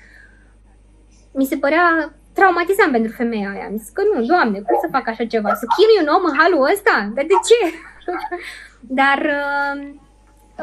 Mi 1.33 1.45
se 1.45 1.57
părea 1.57 2.13
traumatizant 2.33 2.93
pentru 2.93 3.13
femeia 3.13 3.51
aia. 3.51 3.65
Am 3.65 3.77
zis 3.77 3.89
că 3.89 4.03
nu, 4.13 4.27
doamne, 4.27 4.59
cum 4.59 4.79
să 4.81 4.89
fac 4.91 5.09
așa 5.09 5.25
ceva? 5.25 5.55
Să 5.55 5.67
chinui 5.77 6.03
un 6.03 6.15
om 6.17 6.25
în 6.31 6.39
halul 6.39 6.71
ăsta? 6.73 6.97
Dar 7.15 7.25
de 7.33 7.39
ce? 7.49 7.61
Dar 9.01 9.19
uh, 9.41 9.75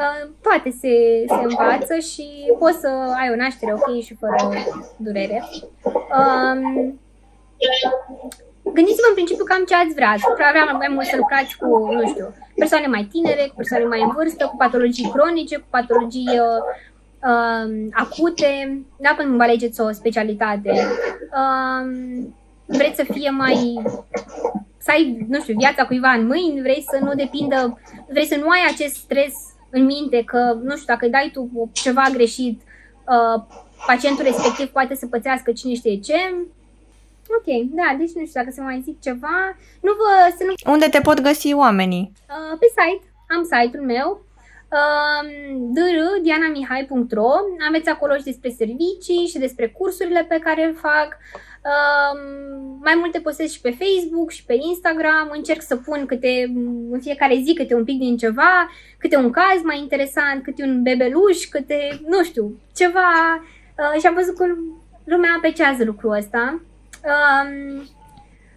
uh, 0.01 0.21
toate 0.41 0.69
se, 0.69 0.93
se 1.27 1.41
învață 1.49 1.95
și 1.99 2.27
poți 2.59 2.79
să 2.79 2.89
ai 3.19 3.29
o 3.31 3.35
naștere 3.35 3.73
ok 3.73 4.03
și 4.03 4.15
fără 4.15 4.35
durere. 4.97 5.43
Uh, 5.83 6.93
gândiți-vă 8.73 9.07
în 9.09 9.13
principiu 9.13 9.43
cam 9.43 9.63
ce 9.63 9.75
ați 9.75 9.93
vrea. 9.93 10.15
Vrea 10.51 10.65
mai 10.81 10.87
mult 10.95 11.05
să 11.05 11.15
lucrați 11.15 11.57
cu, 11.57 11.67
nu 11.93 12.07
știu, 12.07 12.33
persoane 12.55 12.87
mai 12.87 13.07
tinere, 13.11 13.43
cu 13.47 13.55
persoane 13.55 13.85
mai 13.85 14.01
în 14.01 14.11
vârstă, 14.15 14.45
cu 14.45 14.55
patologii 14.57 15.11
cronice, 15.13 15.55
cu 15.57 15.67
patologii 15.69 16.29
uh, 16.47 16.61
uh, 17.31 17.87
acute, 17.91 18.81
da, 18.97 19.15
când 19.17 19.37
vă 19.37 19.43
alegeți 19.43 19.81
o 19.81 19.91
specialitate. 19.91 20.71
Uh, 21.41 21.83
vreți 22.65 22.95
să 22.95 23.05
fie 23.13 23.29
mai 23.29 23.83
să 24.77 24.91
ai, 24.91 25.25
nu 25.27 25.41
știu, 25.41 25.55
viața 25.57 25.85
cuiva 25.85 26.09
în 26.09 26.25
mâini, 26.25 26.61
vrei 26.61 26.85
să 26.89 26.97
nu 27.01 27.13
depindă, 27.13 27.79
vrei 28.09 28.25
să 28.25 28.35
nu 28.35 28.49
ai 28.49 28.59
acest 28.73 28.95
stres 28.95 29.33
în 29.69 29.85
minte 29.85 30.23
că, 30.23 30.57
nu 30.63 30.71
știu, 30.71 30.85
dacă 30.87 31.05
îi 31.05 31.11
dai 31.11 31.29
tu 31.33 31.69
ceva 31.71 32.03
greșit, 32.13 32.61
uh, 32.61 33.43
pacientul 33.87 34.23
respectiv 34.23 34.67
poate 34.67 34.95
să 34.95 35.07
pățească 35.07 35.51
cine 35.51 35.73
știe 35.73 35.99
ce, 35.99 36.35
Ok, 37.37 37.47
da, 37.79 37.95
deci 37.97 38.11
nu 38.11 38.25
știu 38.25 38.41
dacă 38.41 38.51
să 38.51 38.61
mai 38.61 38.81
zic 38.83 39.01
ceva. 39.01 39.55
Nu 39.81 39.91
vă... 39.99 40.35
Să 40.37 40.43
nu... 40.43 40.71
Unde 40.71 40.87
te 40.87 40.99
pot 40.99 41.21
găsi 41.21 41.53
oamenii? 41.53 42.11
Uh, 42.29 42.57
pe 42.59 42.65
site, 42.77 43.05
am 43.35 43.43
site-ul 43.43 43.85
meu, 43.85 44.25
uh, 44.71 45.21
drdianamihai.ro 45.75 47.31
Aveți 47.67 47.89
acolo 47.89 48.15
și 48.15 48.23
despre 48.23 48.49
servicii 48.49 49.27
și 49.27 49.37
despre 49.37 49.67
cursurile 49.67 50.25
pe 50.29 50.39
care 50.43 50.65
le 50.65 50.71
fac. 50.71 51.17
Uh, 51.71 52.19
mai 52.81 52.95
multe 52.97 53.19
postez 53.19 53.51
și 53.51 53.61
pe 53.61 53.77
Facebook 53.79 54.31
și 54.31 54.45
pe 54.45 54.57
Instagram. 54.69 55.29
Încerc 55.31 55.61
să 55.61 55.75
pun 55.75 56.05
câte, 56.05 56.51
în 56.91 56.99
fiecare 57.01 57.41
zi 57.43 57.53
câte 57.53 57.75
un 57.75 57.83
pic 57.83 57.99
din 57.99 58.17
ceva, 58.17 58.69
câte 58.97 59.17
un 59.17 59.31
caz 59.31 59.61
mai 59.63 59.79
interesant, 59.79 60.43
câte 60.43 60.63
un 60.63 60.81
bebeluș, 60.81 61.45
câte, 61.49 61.99
nu 62.07 62.23
știu, 62.23 62.59
ceva. 62.75 63.41
Uh, 63.77 63.99
și 63.99 64.07
am 64.07 64.13
văzut 64.13 64.35
că 64.37 64.45
lumea 65.03 65.29
apreciază 65.37 65.83
lucrul 65.83 66.11
ăsta. 66.11 66.61
Um, 67.11 67.87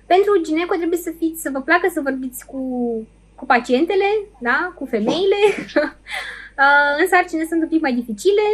pentru 0.07 0.41
gineco 0.43 0.75
trebuie 0.75 0.99
să 0.99 1.13
fiți, 1.19 1.43
să 1.43 1.51
vă 1.53 1.61
placă 1.61 1.89
să 1.93 2.01
vorbiți 2.01 2.47
cu, 2.47 2.63
cu 3.35 3.47
pacientele, 3.47 4.09
da? 4.41 4.73
cu 4.75 4.85
femeile. 4.85 5.41
uh, 6.63 6.93
în 7.01 7.07
sarcine 7.09 7.45
sunt 7.45 7.63
un 7.63 7.69
pic 7.69 7.81
mai 7.81 7.93
dificile. 7.93 8.47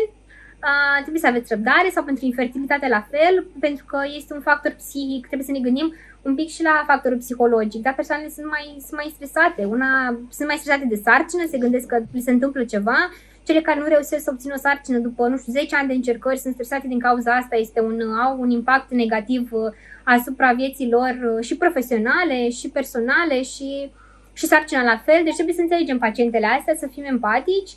Uh, 0.69 0.99
trebuie 1.01 1.21
să 1.21 1.27
aveți 1.27 1.53
răbdare 1.55 1.91
sau 1.91 2.05
pentru 2.05 2.25
infertilitate 2.25 2.89
la 2.89 3.07
fel, 3.11 3.47
pentru 3.61 3.85
că 3.85 3.99
este 4.17 4.35
un 4.35 4.41
factor 4.41 4.73
psihic, 4.73 5.27
trebuie 5.27 5.47
să 5.47 5.53
ne 5.53 5.67
gândim 5.67 5.95
un 6.23 6.35
pic 6.35 6.49
și 6.49 6.63
la 6.63 6.85
factorul 6.87 7.19
psihologic. 7.19 7.83
Da, 7.83 7.91
persoanele 7.91 8.29
sunt 8.29 8.47
mai, 8.47 8.77
sunt 8.79 9.01
mai 9.01 9.13
stresate. 9.15 9.65
Una, 9.65 10.19
sunt 10.31 10.49
mai 10.49 10.57
stresate 10.57 10.87
de 10.89 11.01
sarcină, 11.05 11.43
se 11.49 11.59
gândesc 11.59 11.87
că 11.87 12.03
li 12.13 12.21
se 12.21 12.31
întâmplă 12.31 12.65
ceva 12.65 12.99
cele 13.45 13.61
care 13.61 13.81
nu 13.81 13.87
reușesc 13.87 14.25
să 14.25 14.31
obțină 14.33 14.55
o 14.57 14.61
sarcină 14.61 14.99
după, 14.99 15.27
nu 15.27 15.37
știu, 15.37 15.53
10 15.53 15.77
ani 15.77 15.89
de 15.89 15.95
încercări 15.95 16.39
sunt 16.39 16.55
stresate 16.55 16.87
din 16.87 16.99
cauza 16.99 17.37
asta, 17.37 17.57
este 17.57 17.81
un, 17.81 18.01
au 18.01 18.41
un 18.41 18.51
impact 18.51 18.91
negativ 18.91 19.53
uh, 19.53 19.73
asupra 20.03 20.53
vieții 20.53 20.91
lor 20.91 21.17
uh, 21.23 21.45
și 21.45 21.57
profesionale 21.57 22.51
și 22.51 22.69
personale 22.69 23.43
și, 23.43 23.91
și 24.33 24.47
sarcina 24.47 24.83
la 24.83 25.03
fel. 25.05 25.21
Deci 25.25 25.35
trebuie 25.35 25.55
să 25.55 25.61
înțelegem 25.61 25.99
pacientele 25.99 26.47
astea, 26.47 26.75
să 26.75 26.89
fim 26.93 27.05
empatici 27.05 27.71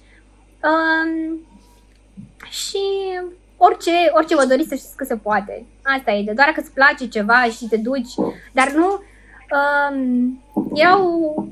um, 0.68 1.40
și 2.50 2.80
orice, 3.58 3.92
orice 4.14 4.36
vă 4.36 4.46
doriți 4.46 4.70
să 4.70 4.76
știți 4.76 4.96
că 4.96 5.04
se 5.04 5.16
poate. 5.16 5.66
Asta 5.84 6.12
e, 6.12 6.24
de 6.24 6.32
doar 6.32 6.48
că 6.48 6.60
îți 6.60 6.74
place 6.74 7.08
ceva 7.08 7.44
și 7.44 7.68
te 7.70 7.78
duci, 7.78 8.14
dar 8.52 8.72
nu... 8.72 9.02
Um, 9.58 10.42
erau 10.74 11.48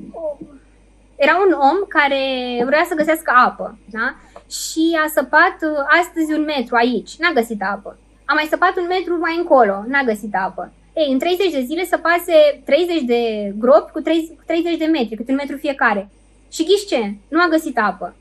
era 1.15 1.35
un 1.45 1.51
om 1.51 1.77
care 1.87 2.21
vrea 2.65 2.83
să 2.87 2.95
găsească 2.95 3.33
apă, 3.45 3.77
da? 3.91 4.15
Și 4.49 4.97
a 5.05 5.07
săpat 5.07 5.57
uh, 5.61 5.85
astăzi 6.01 6.33
un 6.33 6.43
metru 6.43 6.75
aici, 6.75 7.15
n-a 7.17 7.31
găsit 7.33 7.61
apă. 7.61 7.97
A 8.25 8.33
mai 8.33 8.47
săpat 8.49 8.77
un 8.77 8.87
metru 8.87 9.17
mai 9.19 9.35
încolo, 9.37 9.83
n-a 9.87 10.03
găsit 10.03 10.35
apă. 10.35 10.73
Ei, 10.93 11.11
în 11.11 11.19
30 11.19 11.51
de 11.51 11.61
zile 11.61 11.85
să 11.85 11.97
pase 11.97 12.61
30 12.65 13.01
de 13.01 13.51
gropi 13.57 13.91
cu 13.91 13.99
30, 13.99 14.37
cu 14.37 14.43
30 14.45 14.77
de 14.77 14.85
metri, 14.85 15.15
câte 15.15 15.31
un 15.31 15.37
metru 15.37 15.57
fiecare. 15.57 16.09
Și 16.51 16.63
ghiși 16.63 16.85
ce? 16.85 17.13
Nu 17.27 17.41
a 17.41 17.47
găsit 17.47 17.77
apă. 17.77 18.15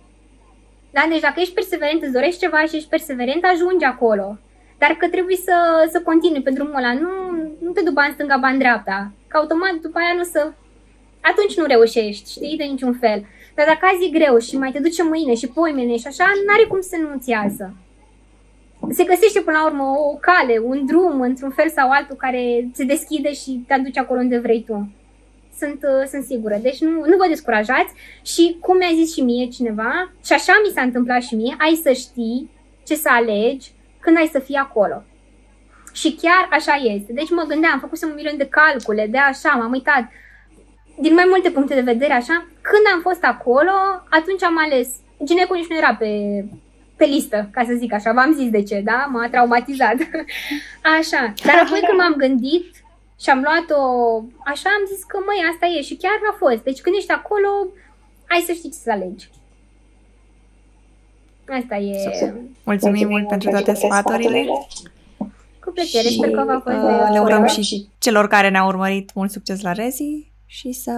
Da? 0.91 1.07
Deci 1.09 1.21
dacă 1.21 1.41
ești 1.41 1.55
perseverent, 1.55 2.03
îți 2.03 2.13
dorești 2.13 2.41
ceva 2.41 2.61
și 2.65 2.77
ești 2.77 2.89
perseverent, 2.89 3.45
ajungi 3.45 3.85
acolo. 3.85 4.39
Dar 4.79 4.91
că 4.91 5.09
trebuie 5.09 5.37
să, 5.37 5.57
să 5.93 6.01
continui 6.01 6.43
pe 6.43 6.51
drumul 6.51 6.77
ăla, 6.77 6.93
nu, 6.93 7.11
nu 7.61 7.71
te 7.71 7.83
duci 7.83 8.05
în 8.09 8.13
stânga, 8.13 8.37
bani 8.37 8.59
dreapta. 8.59 9.13
Că 9.29 9.37
automat 9.37 9.75
după 9.83 9.99
aia 9.99 10.15
nu 10.17 10.23
să 10.23 10.53
atunci 11.31 11.57
nu 11.57 11.65
reușești, 11.65 12.31
știi, 12.31 12.57
de 12.57 12.65
niciun 12.65 12.95
fel. 13.03 13.27
Dar 13.55 13.67
dacă 13.67 13.87
azi 13.87 14.05
e 14.07 14.19
greu 14.19 14.39
și 14.39 14.57
mai 14.57 14.73
te 14.73 14.81
duce 14.81 15.03
mâine 15.03 15.35
și 15.35 15.49
poimene 15.49 15.97
și 15.97 16.07
așa, 16.07 16.25
n-are 16.47 16.65
cum 16.69 16.81
să 16.81 16.97
nu-ți 16.97 17.31
iasă. 17.31 17.75
Se 18.91 19.05
găsește 19.05 19.41
până 19.41 19.57
la 19.59 19.67
urmă 19.67 19.83
o 19.83 20.17
cale, 20.21 20.59
un 20.59 20.87
drum, 20.87 21.21
într-un 21.21 21.51
fel 21.51 21.69
sau 21.69 21.91
altul, 21.91 22.17
care 22.17 22.69
se 22.73 22.85
deschide 22.85 23.33
și 23.33 23.65
te 23.67 23.75
aduce 23.75 24.01
acolo 24.01 24.21
unde 24.21 24.39
vrei 24.39 24.63
tu. 24.63 24.93
Sunt, 25.59 25.81
uh, 25.83 26.07
sunt 26.09 26.25
sigură. 26.25 26.59
Deci 26.63 26.79
nu, 26.79 26.91
nu 26.91 27.17
vă 27.17 27.27
descurajați 27.29 27.93
și 28.23 28.57
cum 28.61 28.77
mi-a 28.77 28.91
zis 28.95 29.15
și 29.15 29.21
mie 29.21 29.47
cineva, 29.49 30.13
și 30.25 30.33
așa 30.33 30.53
mi 30.65 30.73
s-a 30.75 30.83
întâmplat 30.83 31.23
și 31.23 31.35
mie, 31.35 31.55
ai 31.59 31.81
să 31.83 31.93
știi 31.93 32.51
ce 32.87 32.95
să 32.95 33.09
alegi 33.13 33.71
când 34.01 34.17
ai 34.17 34.29
să 34.33 34.39
fii 34.39 34.55
acolo. 34.55 35.03
Și 35.93 36.19
chiar 36.23 36.49
așa 36.51 36.75
este. 36.75 37.13
Deci 37.13 37.31
mă 37.31 37.45
gândeam, 37.49 37.79
făcusem 37.79 38.09
un 38.09 38.15
milion 38.15 38.37
de 38.37 38.49
calcule, 38.49 39.07
de 39.07 39.19
așa, 39.19 39.51
m-am 39.51 39.73
uitat 39.73 40.05
din 41.01 41.15
mai 41.15 41.25
multe 41.29 41.51
puncte 41.51 41.75
de 41.75 41.81
vedere, 41.93 42.13
așa, 42.13 42.47
când 42.61 42.85
am 42.95 43.01
fost 43.01 43.25
acolo, 43.25 43.77
atunci 44.11 44.43
am 44.43 44.59
ales. 44.59 44.89
Ginecul 45.25 45.57
nici 45.57 45.69
nu 45.69 45.77
era 45.77 45.95
pe, 45.95 46.45
pe 46.97 47.05
listă, 47.05 47.49
ca 47.53 47.65
să 47.65 47.75
zic 47.75 47.93
așa, 47.93 48.13
v-am 48.13 48.33
zis 48.33 48.51
de 48.51 48.63
ce, 48.63 48.81
da? 48.85 49.09
M-a 49.13 49.29
traumatizat. 49.29 49.97
așa, 50.99 51.33
dar 51.47 51.57
apoi 51.65 51.81
când 51.87 51.99
m-am 51.99 52.15
gândit 52.17 52.67
și 53.21 53.31
am 53.31 53.41
luat-o 53.47 53.81
așa, 54.45 54.69
am 54.79 54.85
zis 54.93 55.05
că, 55.05 55.17
măi, 55.27 55.49
asta 55.53 55.67
e 55.67 55.83
și 55.83 55.97
chiar 55.97 56.19
a 56.31 56.35
fost. 56.39 56.63
Deci 56.63 56.81
când 56.81 56.97
ești 56.99 57.13
acolo, 57.13 57.49
ai 58.29 58.45
să 58.47 58.53
știi 58.53 58.71
ce 58.71 58.77
să 58.77 58.91
alegi. 58.91 59.29
Asta 61.49 61.77
e... 61.77 61.93
Mulțumim, 62.11 62.55
Mulțumim 62.65 63.09
mult 63.09 63.29
pentru 63.29 63.51
toate 63.51 63.75
sfaturile. 63.75 64.47
Cu 65.65 65.71
plăcere, 65.71 66.09
și, 66.09 66.17
sper 66.17 66.31
că 66.31 66.45
v-a 66.47 66.61
fost 66.65 66.77
uh, 66.77 67.09
Le 67.13 67.21
urăm 67.21 67.47
și 67.47 67.89
celor 67.99 68.29
care 68.29 68.49
ne-au 68.49 68.67
urmărit 68.67 69.15
mult 69.15 69.31
succes 69.31 69.63
la 69.63 69.73
Rezi 69.73 70.33
și 70.59 70.73
să... 70.73 70.93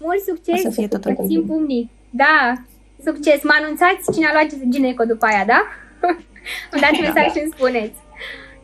Mult 0.00 0.20
succes! 0.20 0.60
Să 0.60 0.70
fie 0.70 0.88
totul 0.88 1.12
bine. 1.12 1.26
Țin 1.26 1.46
pumnii. 1.46 1.90
Da, 2.10 2.52
succes! 3.04 3.42
Mă 3.42 3.54
anunțați 3.60 4.12
cine 4.12 4.26
a 4.26 4.32
luat 4.32 4.68
gineco 4.68 5.04
după 5.04 5.24
aia, 5.26 5.44
da? 5.44 5.60
Îmi 6.72 6.80
dați 6.80 7.00
mesaj 7.00 7.26
da. 7.26 7.32
și 7.32 7.40
îmi 7.42 7.52
spuneți. 7.56 7.98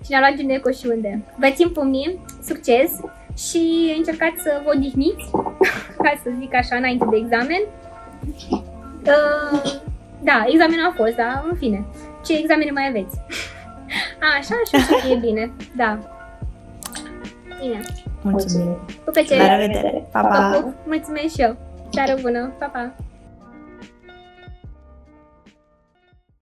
Cine 0.04 0.16
a 0.16 0.20
luat 0.20 0.34
gineco 0.34 0.70
și 0.70 0.86
unde. 0.86 1.24
Vă 1.38 1.50
țin 1.50 1.68
pumnii, 1.68 2.20
succes 2.50 2.90
și 3.46 3.94
încercați 3.96 4.42
să 4.42 4.60
vă 4.64 4.70
odihniți, 4.76 5.30
ca 6.04 6.12
să 6.22 6.30
zic 6.38 6.54
așa, 6.54 6.76
înainte 6.76 7.06
de 7.10 7.16
examen. 7.16 7.62
Uh, 9.14 9.72
da, 10.22 10.44
examenul 10.46 10.86
a 10.86 10.94
fost, 10.96 11.14
da, 11.14 11.44
în 11.50 11.56
fine. 11.56 11.84
Ce 12.26 12.38
examene 12.38 12.70
mai 12.70 12.86
aveți? 12.88 13.16
A, 14.24 14.26
așa, 14.38 14.54
așa, 14.64 14.96
așa, 14.96 15.08
e 15.10 15.14
bine, 15.14 15.52
da. 15.76 15.98
Bine. 17.60 17.80
Mulțumim! 18.30 18.78
Cu 19.04 19.10
plăcere! 19.10 19.42
La 19.42 19.56
revedere! 19.56 20.06
Pa, 20.12 20.20
pa! 20.20 20.74
Mulțumesc 20.86 21.34
și 21.34 21.40
eu! 21.40 21.56
Seară 21.90 22.14
bună! 22.20 22.52
Pa, 22.58 22.66
pa! 22.66 22.94